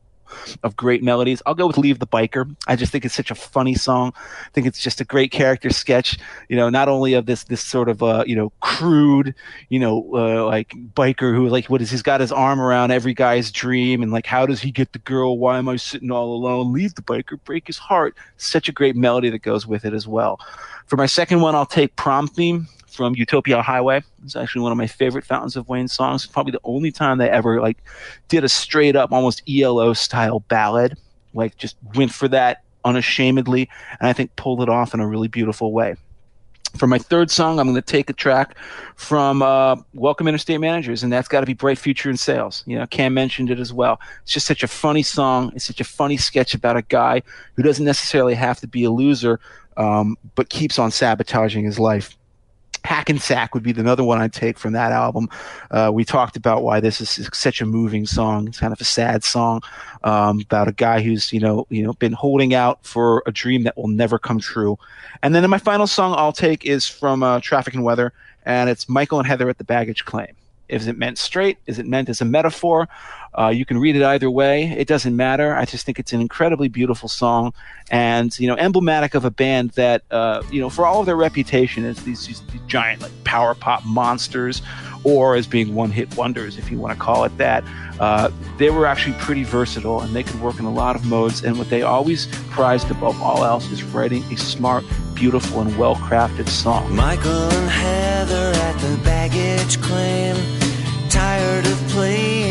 of 0.62 0.76
great 0.76 1.02
melodies, 1.02 1.42
I'll 1.46 1.54
go 1.54 1.66
with 1.66 1.78
"Leave 1.78 1.98
the 1.98 2.06
Biker." 2.06 2.54
I 2.66 2.76
just 2.76 2.92
think 2.92 3.04
it's 3.04 3.14
such 3.14 3.30
a 3.30 3.34
funny 3.34 3.74
song. 3.74 4.12
I 4.16 4.50
think 4.52 4.66
it's 4.66 4.80
just 4.80 5.00
a 5.00 5.04
great 5.04 5.30
character 5.30 5.70
sketch. 5.70 6.18
You 6.48 6.56
know, 6.56 6.68
not 6.68 6.88
only 6.88 7.14
of 7.14 7.26
this 7.26 7.44
this 7.44 7.62
sort 7.62 7.88
of 7.88 8.02
uh, 8.02 8.24
you 8.26 8.36
know 8.36 8.52
crude, 8.60 9.34
you 9.68 9.78
know, 9.78 10.08
uh, 10.14 10.46
like 10.46 10.74
biker 10.94 11.34
who 11.34 11.48
like 11.48 11.66
what 11.66 11.82
is 11.82 11.90
he's 11.90 12.02
got 12.02 12.20
his 12.20 12.32
arm 12.32 12.60
around 12.60 12.90
every 12.90 13.14
guy's 13.14 13.50
dream, 13.50 14.02
and 14.02 14.12
like 14.12 14.26
how 14.26 14.46
does 14.46 14.60
he 14.60 14.70
get 14.70 14.92
the 14.92 14.98
girl? 15.00 15.38
Why 15.38 15.58
am 15.58 15.68
I 15.68 15.76
sitting 15.76 16.10
all 16.10 16.34
alone? 16.34 16.72
Leave 16.72 16.94
the 16.94 17.02
biker, 17.02 17.38
break 17.44 17.66
his 17.66 17.78
heart. 17.78 18.16
Such 18.36 18.68
a 18.68 18.72
great 18.72 18.96
melody 18.96 19.30
that 19.30 19.42
goes 19.42 19.66
with 19.66 19.84
it 19.84 19.94
as 19.94 20.06
well. 20.06 20.40
For 20.86 20.96
my 20.96 21.06
second 21.06 21.40
one, 21.40 21.54
I'll 21.54 21.66
take 21.66 21.96
Prom 21.96 22.28
Theme 22.28 22.66
from 22.98 23.14
Utopia 23.14 23.62
Highway. 23.62 24.02
It's 24.24 24.34
actually 24.34 24.62
one 24.62 24.72
of 24.72 24.76
my 24.76 24.88
favorite 24.88 25.24
Fountains 25.24 25.54
of 25.54 25.68
Wayne 25.68 25.86
songs. 25.86 26.26
Probably 26.26 26.50
the 26.50 26.60
only 26.64 26.90
time 26.90 27.18
they 27.18 27.30
ever 27.30 27.60
like 27.60 27.78
did 28.26 28.42
a 28.42 28.48
straight 28.48 28.96
up, 28.96 29.12
almost 29.12 29.40
ELO 29.48 29.92
style 29.92 30.40
ballad. 30.40 30.98
Like 31.32 31.56
just 31.56 31.76
went 31.94 32.12
for 32.12 32.26
that 32.26 32.64
unashamedly, 32.84 33.70
and 34.00 34.08
I 34.08 34.12
think 34.12 34.34
pulled 34.34 34.62
it 34.62 34.68
off 34.68 34.94
in 34.94 35.00
a 35.00 35.06
really 35.06 35.28
beautiful 35.28 35.70
way. 35.70 35.94
For 36.76 36.88
my 36.88 36.98
third 36.98 37.30
song, 37.30 37.60
I'm 37.60 37.66
going 37.66 37.76
to 37.76 37.82
take 37.82 38.10
a 38.10 38.12
track 38.12 38.56
from 38.96 39.42
uh, 39.42 39.76
Welcome 39.94 40.26
Interstate 40.26 40.60
Managers, 40.60 41.04
and 41.04 41.12
that's 41.12 41.28
got 41.28 41.40
to 41.40 41.46
be 41.46 41.54
Bright 41.54 41.78
Future 41.78 42.10
in 42.10 42.16
Sales. 42.16 42.64
You 42.66 42.80
know, 42.80 42.86
Cam 42.88 43.14
mentioned 43.14 43.48
it 43.48 43.60
as 43.60 43.72
well. 43.72 44.00
It's 44.24 44.32
just 44.32 44.46
such 44.46 44.64
a 44.64 44.68
funny 44.68 45.04
song. 45.04 45.52
It's 45.54 45.66
such 45.66 45.80
a 45.80 45.84
funny 45.84 46.16
sketch 46.16 46.52
about 46.52 46.76
a 46.76 46.82
guy 46.82 47.22
who 47.54 47.62
doesn't 47.62 47.84
necessarily 47.84 48.34
have 48.34 48.58
to 48.58 48.66
be 48.66 48.82
a 48.82 48.90
loser, 48.90 49.38
um, 49.76 50.16
but 50.34 50.48
keeps 50.48 50.80
on 50.80 50.90
sabotaging 50.90 51.64
his 51.64 51.78
life. 51.78 52.17
Hackensack 52.84 53.54
would 53.54 53.62
be 53.62 53.70
another 53.70 54.04
one 54.04 54.20
I'd 54.20 54.32
take 54.32 54.58
from 54.58 54.72
that 54.72 54.92
album. 54.92 55.28
Uh, 55.70 55.90
we 55.92 56.04
talked 56.04 56.36
about 56.36 56.62
why 56.62 56.80
this 56.80 57.00
is 57.00 57.28
such 57.32 57.60
a 57.60 57.66
moving 57.66 58.06
song. 58.06 58.48
It's 58.48 58.60
kind 58.60 58.72
of 58.72 58.80
a 58.80 58.84
sad 58.84 59.24
song 59.24 59.62
um, 60.04 60.40
about 60.40 60.68
a 60.68 60.72
guy 60.72 61.00
who's 61.00 61.32
you 61.32 61.40
know 61.40 61.66
you 61.70 61.82
know 61.82 61.92
been 61.94 62.12
holding 62.12 62.54
out 62.54 62.84
for 62.84 63.22
a 63.26 63.32
dream 63.32 63.64
that 63.64 63.76
will 63.76 63.88
never 63.88 64.18
come 64.18 64.38
true. 64.38 64.78
And 65.22 65.34
then 65.34 65.48
my 65.50 65.58
final 65.58 65.86
song 65.86 66.14
I'll 66.16 66.32
take 66.32 66.64
is 66.64 66.86
from 66.86 67.22
uh, 67.22 67.40
Traffic 67.40 67.74
and 67.74 67.84
Weather, 67.84 68.12
and 68.44 68.70
it's 68.70 68.88
Michael 68.88 69.18
and 69.18 69.26
Heather 69.26 69.48
at 69.48 69.58
the 69.58 69.64
Baggage 69.64 70.04
Claim. 70.04 70.34
Is 70.68 70.86
it 70.86 70.98
meant 70.98 71.18
straight? 71.18 71.58
Is 71.66 71.78
it 71.78 71.86
meant 71.86 72.08
as 72.08 72.20
a 72.20 72.26
metaphor? 72.26 72.88
Uh, 73.36 73.48
you 73.48 73.64
can 73.64 73.78
read 73.78 73.96
it 73.96 74.02
either 74.02 74.30
way. 74.30 74.64
It 74.64 74.88
doesn't 74.88 75.16
matter. 75.16 75.54
I 75.54 75.64
just 75.64 75.86
think 75.86 75.98
it's 75.98 76.12
an 76.12 76.20
incredibly 76.20 76.68
beautiful 76.68 77.08
song, 77.08 77.52
and 77.90 78.36
you 78.38 78.48
know, 78.48 78.56
emblematic 78.56 79.14
of 79.14 79.24
a 79.24 79.30
band 79.30 79.70
that 79.70 80.02
uh, 80.10 80.42
you 80.50 80.60
know, 80.60 80.70
for 80.70 80.86
all 80.86 81.00
of 81.00 81.06
their 81.06 81.16
reputation 81.16 81.84
as 81.84 82.02
these, 82.04 82.26
these 82.26 82.42
giant 82.66 83.02
like 83.02 83.12
power 83.24 83.54
pop 83.54 83.84
monsters, 83.84 84.62
or 85.04 85.36
as 85.36 85.46
being 85.46 85.74
one-hit 85.74 86.16
wonders, 86.16 86.58
if 86.58 86.70
you 86.70 86.78
want 86.78 86.92
to 86.92 87.00
call 87.00 87.24
it 87.24 87.36
that. 87.38 87.64
Uh, 88.00 88.30
they 88.58 88.70
were 88.70 88.86
actually 88.86 89.14
pretty 89.18 89.44
versatile, 89.44 90.00
and 90.00 90.14
they 90.14 90.22
could 90.22 90.40
work 90.40 90.58
in 90.58 90.64
a 90.64 90.72
lot 90.72 90.96
of 90.96 91.04
modes. 91.04 91.42
And 91.42 91.58
what 91.58 91.68
they 91.70 91.82
always 91.82 92.26
prized 92.50 92.90
above 92.90 93.20
all 93.20 93.44
else 93.44 93.70
is 93.70 93.82
writing 93.82 94.22
a 94.32 94.36
smart, 94.36 94.84
beautiful, 95.14 95.60
and 95.60 95.76
well-crafted 95.76 96.48
song. 96.48 96.94
Michael 96.94 97.30
and 97.30 97.70
Heather 97.70 98.52
at 98.54 98.78
the 98.78 98.96
baggage 99.04 99.80
claim. 99.80 100.36
Tired 101.10 101.66
of 101.66 101.78
playing 101.88 102.47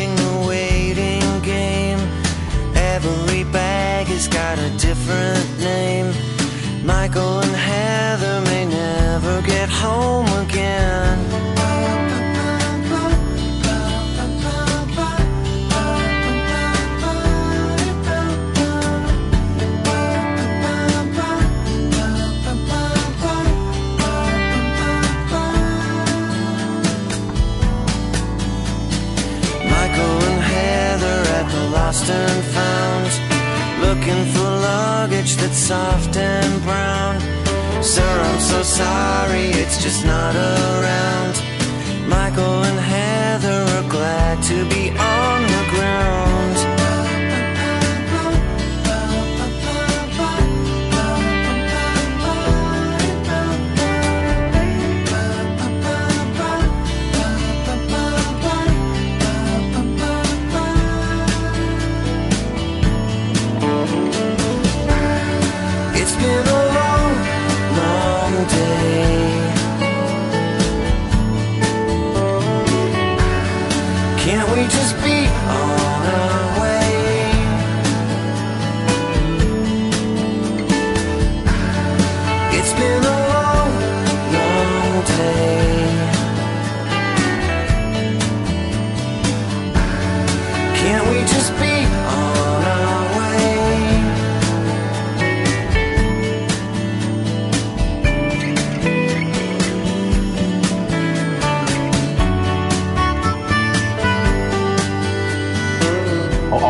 has 4.18 4.28
got 4.28 4.58
a 4.58 4.70
different 4.78 5.60
name. 5.60 6.12
Michael 6.84 7.40
and 7.40 7.56
Heather 7.56 8.42
may 8.50 8.66
never 8.66 9.42
get 9.44 9.70
home 9.70 10.26
again. 10.44 11.18
Michael 29.70 30.28
luggage 35.08 35.38
that's 35.38 35.58
soft 35.58 36.18
and 36.18 36.62
brown. 36.64 37.20
Sir, 37.82 38.04
I'm 38.04 38.40
so 38.40 38.62
sorry, 38.62 39.48
it's 39.62 39.82
just 39.82 40.06
not 40.06 40.36
around. 40.36 41.36
Michael 42.10 42.64
and 42.64 42.80
Heather 42.80 43.64
are 43.78 43.90
glad 43.90 44.44
to 44.44 44.66
be 44.70 44.90
on 44.90 45.42
the 45.44 45.66
ground. 45.72 46.37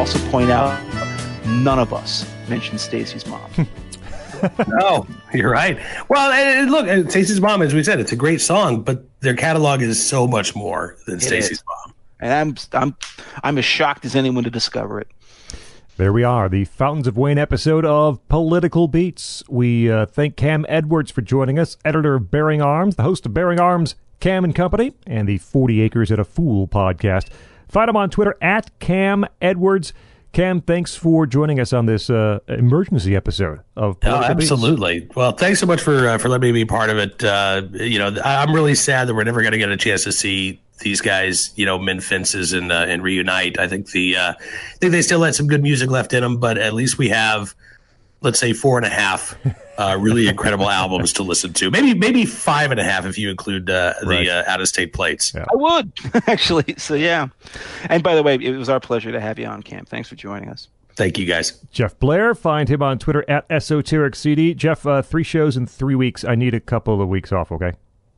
Also 0.08 0.32
point 0.32 0.50
out 0.50 0.80
none 1.46 1.80
of 1.80 1.92
us 1.92 2.26
mentioned 2.48 2.80
Stacy's 2.80 3.28
mom. 3.28 3.52
No, 4.68 5.06
you're 5.34 5.50
right. 5.50 5.80
Well, 6.10 6.32
and 6.32 6.72
look, 6.72 6.88
and 6.88 7.10
Stacy's 7.10 7.42
mom, 7.42 7.64
as 7.64 7.74
we 7.74 7.84
said, 7.84 8.00
it's 8.00 8.12
a 8.12 8.16
great 8.16 8.40
song, 8.40 8.84
but 8.84 9.04
their 9.20 9.36
catalog 9.36 9.82
is 9.82 10.02
so 10.02 10.28
much 10.28 10.56
more 10.56 10.96
than 11.08 11.20
Stacy's 11.20 11.58
is. 11.58 11.64
mom. 11.68 11.96
and 12.22 12.34
I'm 12.34 12.56
I'm 12.82 12.96
I'm 13.44 13.58
as 13.58 13.66
shocked 13.66 14.06
as 14.06 14.16
anyone 14.16 14.44
to 14.46 14.52
discover 14.52 15.02
it. 15.02 15.08
There 15.98 16.14
we 16.14 16.24
are, 16.24 16.48
the 16.48 16.64
Fountains 16.66 17.08
of 17.08 17.18
Wayne 17.18 17.40
episode 17.40 17.84
of 17.84 18.26
Political 18.30 18.88
Beats. 18.88 19.44
We 19.50 19.92
uh, 19.92 20.06
thank 20.06 20.38
Cam 20.38 20.66
Edwards 20.70 21.10
for 21.12 21.22
joining 21.22 21.58
us, 21.60 21.76
editor 21.84 22.14
of 22.16 22.32
Bearing 22.32 22.62
Arms, 22.62 22.96
the 22.96 23.04
host 23.04 23.26
of 23.26 23.34
Bearing 23.34 23.60
Arms, 23.60 23.96
Cam 24.20 24.44
and 24.46 24.56
Company, 24.56 24.94
and 25.06 25.28
the 25.28 25.40
40 25.40 25.82
Acres 25.82 26.12
at 26.12 26.20
a 26.20 26.24
Fool 26.24 26.68
podcast. 26.68 27.28
Find 27.70 27.90
him 27.90 27.96
on 27.98 28.10
Twitter 28.10 28.36
at 28.42 28.78
Cam 28.80 29.26
Edwards. 29.42 29.94
Cam, 30.34 30.62
thanks 30.62 30.96
for 30.96 31.26
joining 31.26 31.60
us 31.60 31.74
on 31.74 31.86
this 31.86 32.10
uh, 32.10 32.40
emergency 32.48 33.16
episode 33.16 33.60
of 33.76 33.92
Oh, 33.92 33.94
Political 33.96 34.36
Beats. 34.36 34.52
absolutely. 34.52 35.08
Well, 35.16 35.32
thanks 35.32 35.60
so 35.60 35.66
much 35.66 35.82
for 35.82 36.08
uh, 36.08 36.18
for 36.18 36.30
letting 36.30 36.44
me 36.44 36.52
be 36.52 36.66
part 36.66 36.90
of 36.90 36.98
it. 36.98 37.24
Uh, 37.24 37.64
you 37.74 37.98
know, 37.98 38.16
I'm 38.24 38.54
really 38.54 38.76
sad 38.76 39.08
that 39.08 39.16
we're 39.16 39.24
never 39.24 39.42
going 39.42 39.54
to 39.54 39.58
get 39.58 39.70
a 39.70 39.78
chance 39.78 40.04
to 40.04 40.12
see 40.12 40.60
these 40.82 41.02
guys, 41.02 41.52
you 41.56 41.66
know, 41.66 41.80
mend 41.80 42.04
fences 42.04 42.54
and 42.54 42.72
uh, 42.72 42.86
and 42.88 43.02
reunite. 43.04 43.58
I 43.58 43.68
think 43.68 43.92
the 43.92 44.16
uh, 44.16 44.34
I 44.34 44.78
think 44.80 44.92
they 44.92 45.02
still 45.02 45.24
had 45.24 45.34
some 45.34 45.48
good 45.48 45.64
music 45.64 45.90
left 45.90 46.14
in 46.14 46.22
them, 46.22 46.38
but 46.38 46.58
at 46.60 46.74
least 46.74 46.98
we 47.00 47.10
have, 47.10 47.56
let's 48.22 48.40
say, 48.40 48.54
four 48.54 48.78
and 48.78 48.86
a 48.86 48.90
half 48.90 49.36
uh, 49.78 49.98
really 50.00 50.28
incredible 50.28 50.70
albums 50.70 51.14
to 51.14 51.24
listen 51.24 51.54
to. 51.54 51.70
Maybe 51.72 51.94
maybe 51.94 52.26
five 52.26 52.72
and 52.72 52.80
a 52.80 52.84
half 52.84 53.06
if 53.06 53.18
you 53.18 53.30
include 53.30 53.70
uh, 53.70 53.94
Right. 54.04 54.26
the 54.26 54.32
uh, 54.32 54.52
out 54.52 54.62
of 54.62 54.68
state 54.68 54.94
plates. 54.94 55.34
Yeah. 55.36 55.46
I 55.52 55.56
would 55.56 55.92
actually. 56.28 56.76
So 56.78 56.94
yeah. 56.96 57.28
And 57.90 58.02
by 58.04 58.16
the 58.16 58.24
way, 58.24 58.36
it 58.36 58.56
was 58.58 58.70
our 58.70 58.80
pleasure 58.80 59.12
to 59.12 59.20
have 59.22 59.38
you 59.40 59.46
on, 59.46 59.62
Cam. 59.64 59.86
Thanks 59.86 60.10
for 60.10 60.16
joining 60.16 60.50
us. 60.50 60.68
Thank 60.96 61.20
you 61.20 61.26
guys. 61.28 61.52
Jeff 61.72 61.98
Blair, 62.00 62.34
find 62.34 62.68
him 62.68 62.82
on 62.82 62.98
Twitter 62.98 63.24
at 63.30 63.46
Esoteric 63.52 64.16
CD. 64.16 64.56
Jeff, 64.56 64.84
uh, 64.88 65.04
three 65.04 65.24
shows 65.24 65.56
in 65.56 65.68
three 65.68 65.94
weeks. 65.94 66.26
I 66.26 66.34
need 66.34 66.56
a 66.56 66.60
couple 66.60 67.00
of 67.00 67.08
weeks 67.08 67.32
off, 67.32 67.52
okay? 67.52 67.74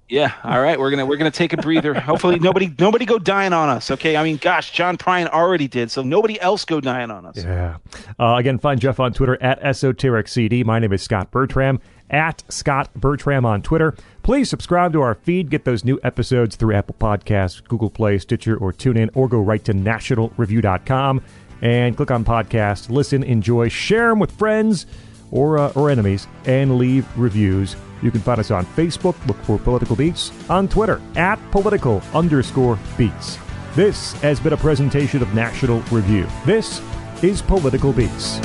Yeah. 0.10 0.34
All 0.44 0.60
right. 0.60 0.80
We're 0.80 0.90
gonna 0.90 1.06
we're 1.06 1.18
gonna 1.18 1.30
take 1.32 1.54
a 1.54 1.58
breather. 1.58 1.94
Hopefully 1.94 2.40
nobody 2.40 2.74
nobody 2.80 3.06
go 3.06 3.20
dying 3.20 3.54
on 3.54 3.70
us. 3.70 3.92
Okay. 3.92 4.18
I 4.18 4.24
mean, 4.24 4.38
gosh, 4.38 4.72
John 4.72 4.98
Prine 4.98 5.28
already 5.28 5.68
did, 5.68 5.92
so 5.92 6.02
nobody 6.02 6.40
else 6.42 6.66
go 6.66 6.82
dying 6.82 7.12
on 7.12 7.28
us. 7.28 7.38
Yeah. 7.38 7.78
Uh, 8.20 8.36
again, 8.36 8.58
find 8.58 8.82
Jeff 8.82 9.00
on 9.00 9.14
Twitter 9.14 9.42
at 9.42 9.60
Esoteric 9.62 10.28
CD. 10.28 10.64
My 10.64 10.80
name 10.80 10.92
is 10.94 11.04
Scott 11.04 11.30
Bertram 11.30 11.80
at 12.10 12.44
Scott 12.50 12.90
Bertram 12.96 13.46
on 13.46 13.62
Twitter. 13.62 13.96
Please 14.24 14.50
subscribe 14.50 14.94
to 14.94 15.02
our 15.02 15.14
feed. 15.14 15.52
Get 15.52 15.66
those 15.66 15.86
new 15.86 16.00
episodes 16.04 16.56
through 16.56 16.74
Apple 16.76 16.96
Podcasts, 17.00 17.64
Google 17.64 17.92
Play, 17.92 18.18
Stitcher, 18.18 18.58
or 18.58 18.74
TuneIn, 18.74 19.12
or 19.14 19.28
go 19.28 19.40
right 19.40 19.64
to 19.66 19.74
nationalreview.com 19.74 21.22
and 21.62 21.96
click 21.96 22.10
on 22.10 22.26
podcast. 22.26 22.90
Listen, 22.90 23.24
enjoy, 23.24 23.70
share 23.70 24.10
them 24.10 24.20
with 24.20 24.32
friends 24.32 24.86
or 25.32 25.58
uh, 25.58 25.72
or 25.76 25.90
enemies, 25.90 26.28
and 26.46 26.78
leave 26.78 27.06
reviews. 27.18 27.76
You 28.02 28.12
can 28.12 28.22
find 28.22 28.40
us 28.40 28.52
on 28.52 28.66
Facebook. 28.66 29.16
Look 29.28 29.38
for 29.44 29.58
Political 29.60 29.96
Beats. 29.96 30.32
On 30.50 30.68
Twitter 30.68 31.02
at 31.16 31.40
political 31.52 32.02
underscore 32.14 32.80
beats. 32.98 33.38
This 33.76 34.14
has 34.22 34.40
been 34.40 34.54
a 34.54 34.58
presentation 34.58 35.22
of 35.22 35.34
National 35.34 35.82
Review. 35.92 36.28
This 36.46 36.82
is 37.22 37.42
Political 37.42 37.94
Beats. 37.94 38.40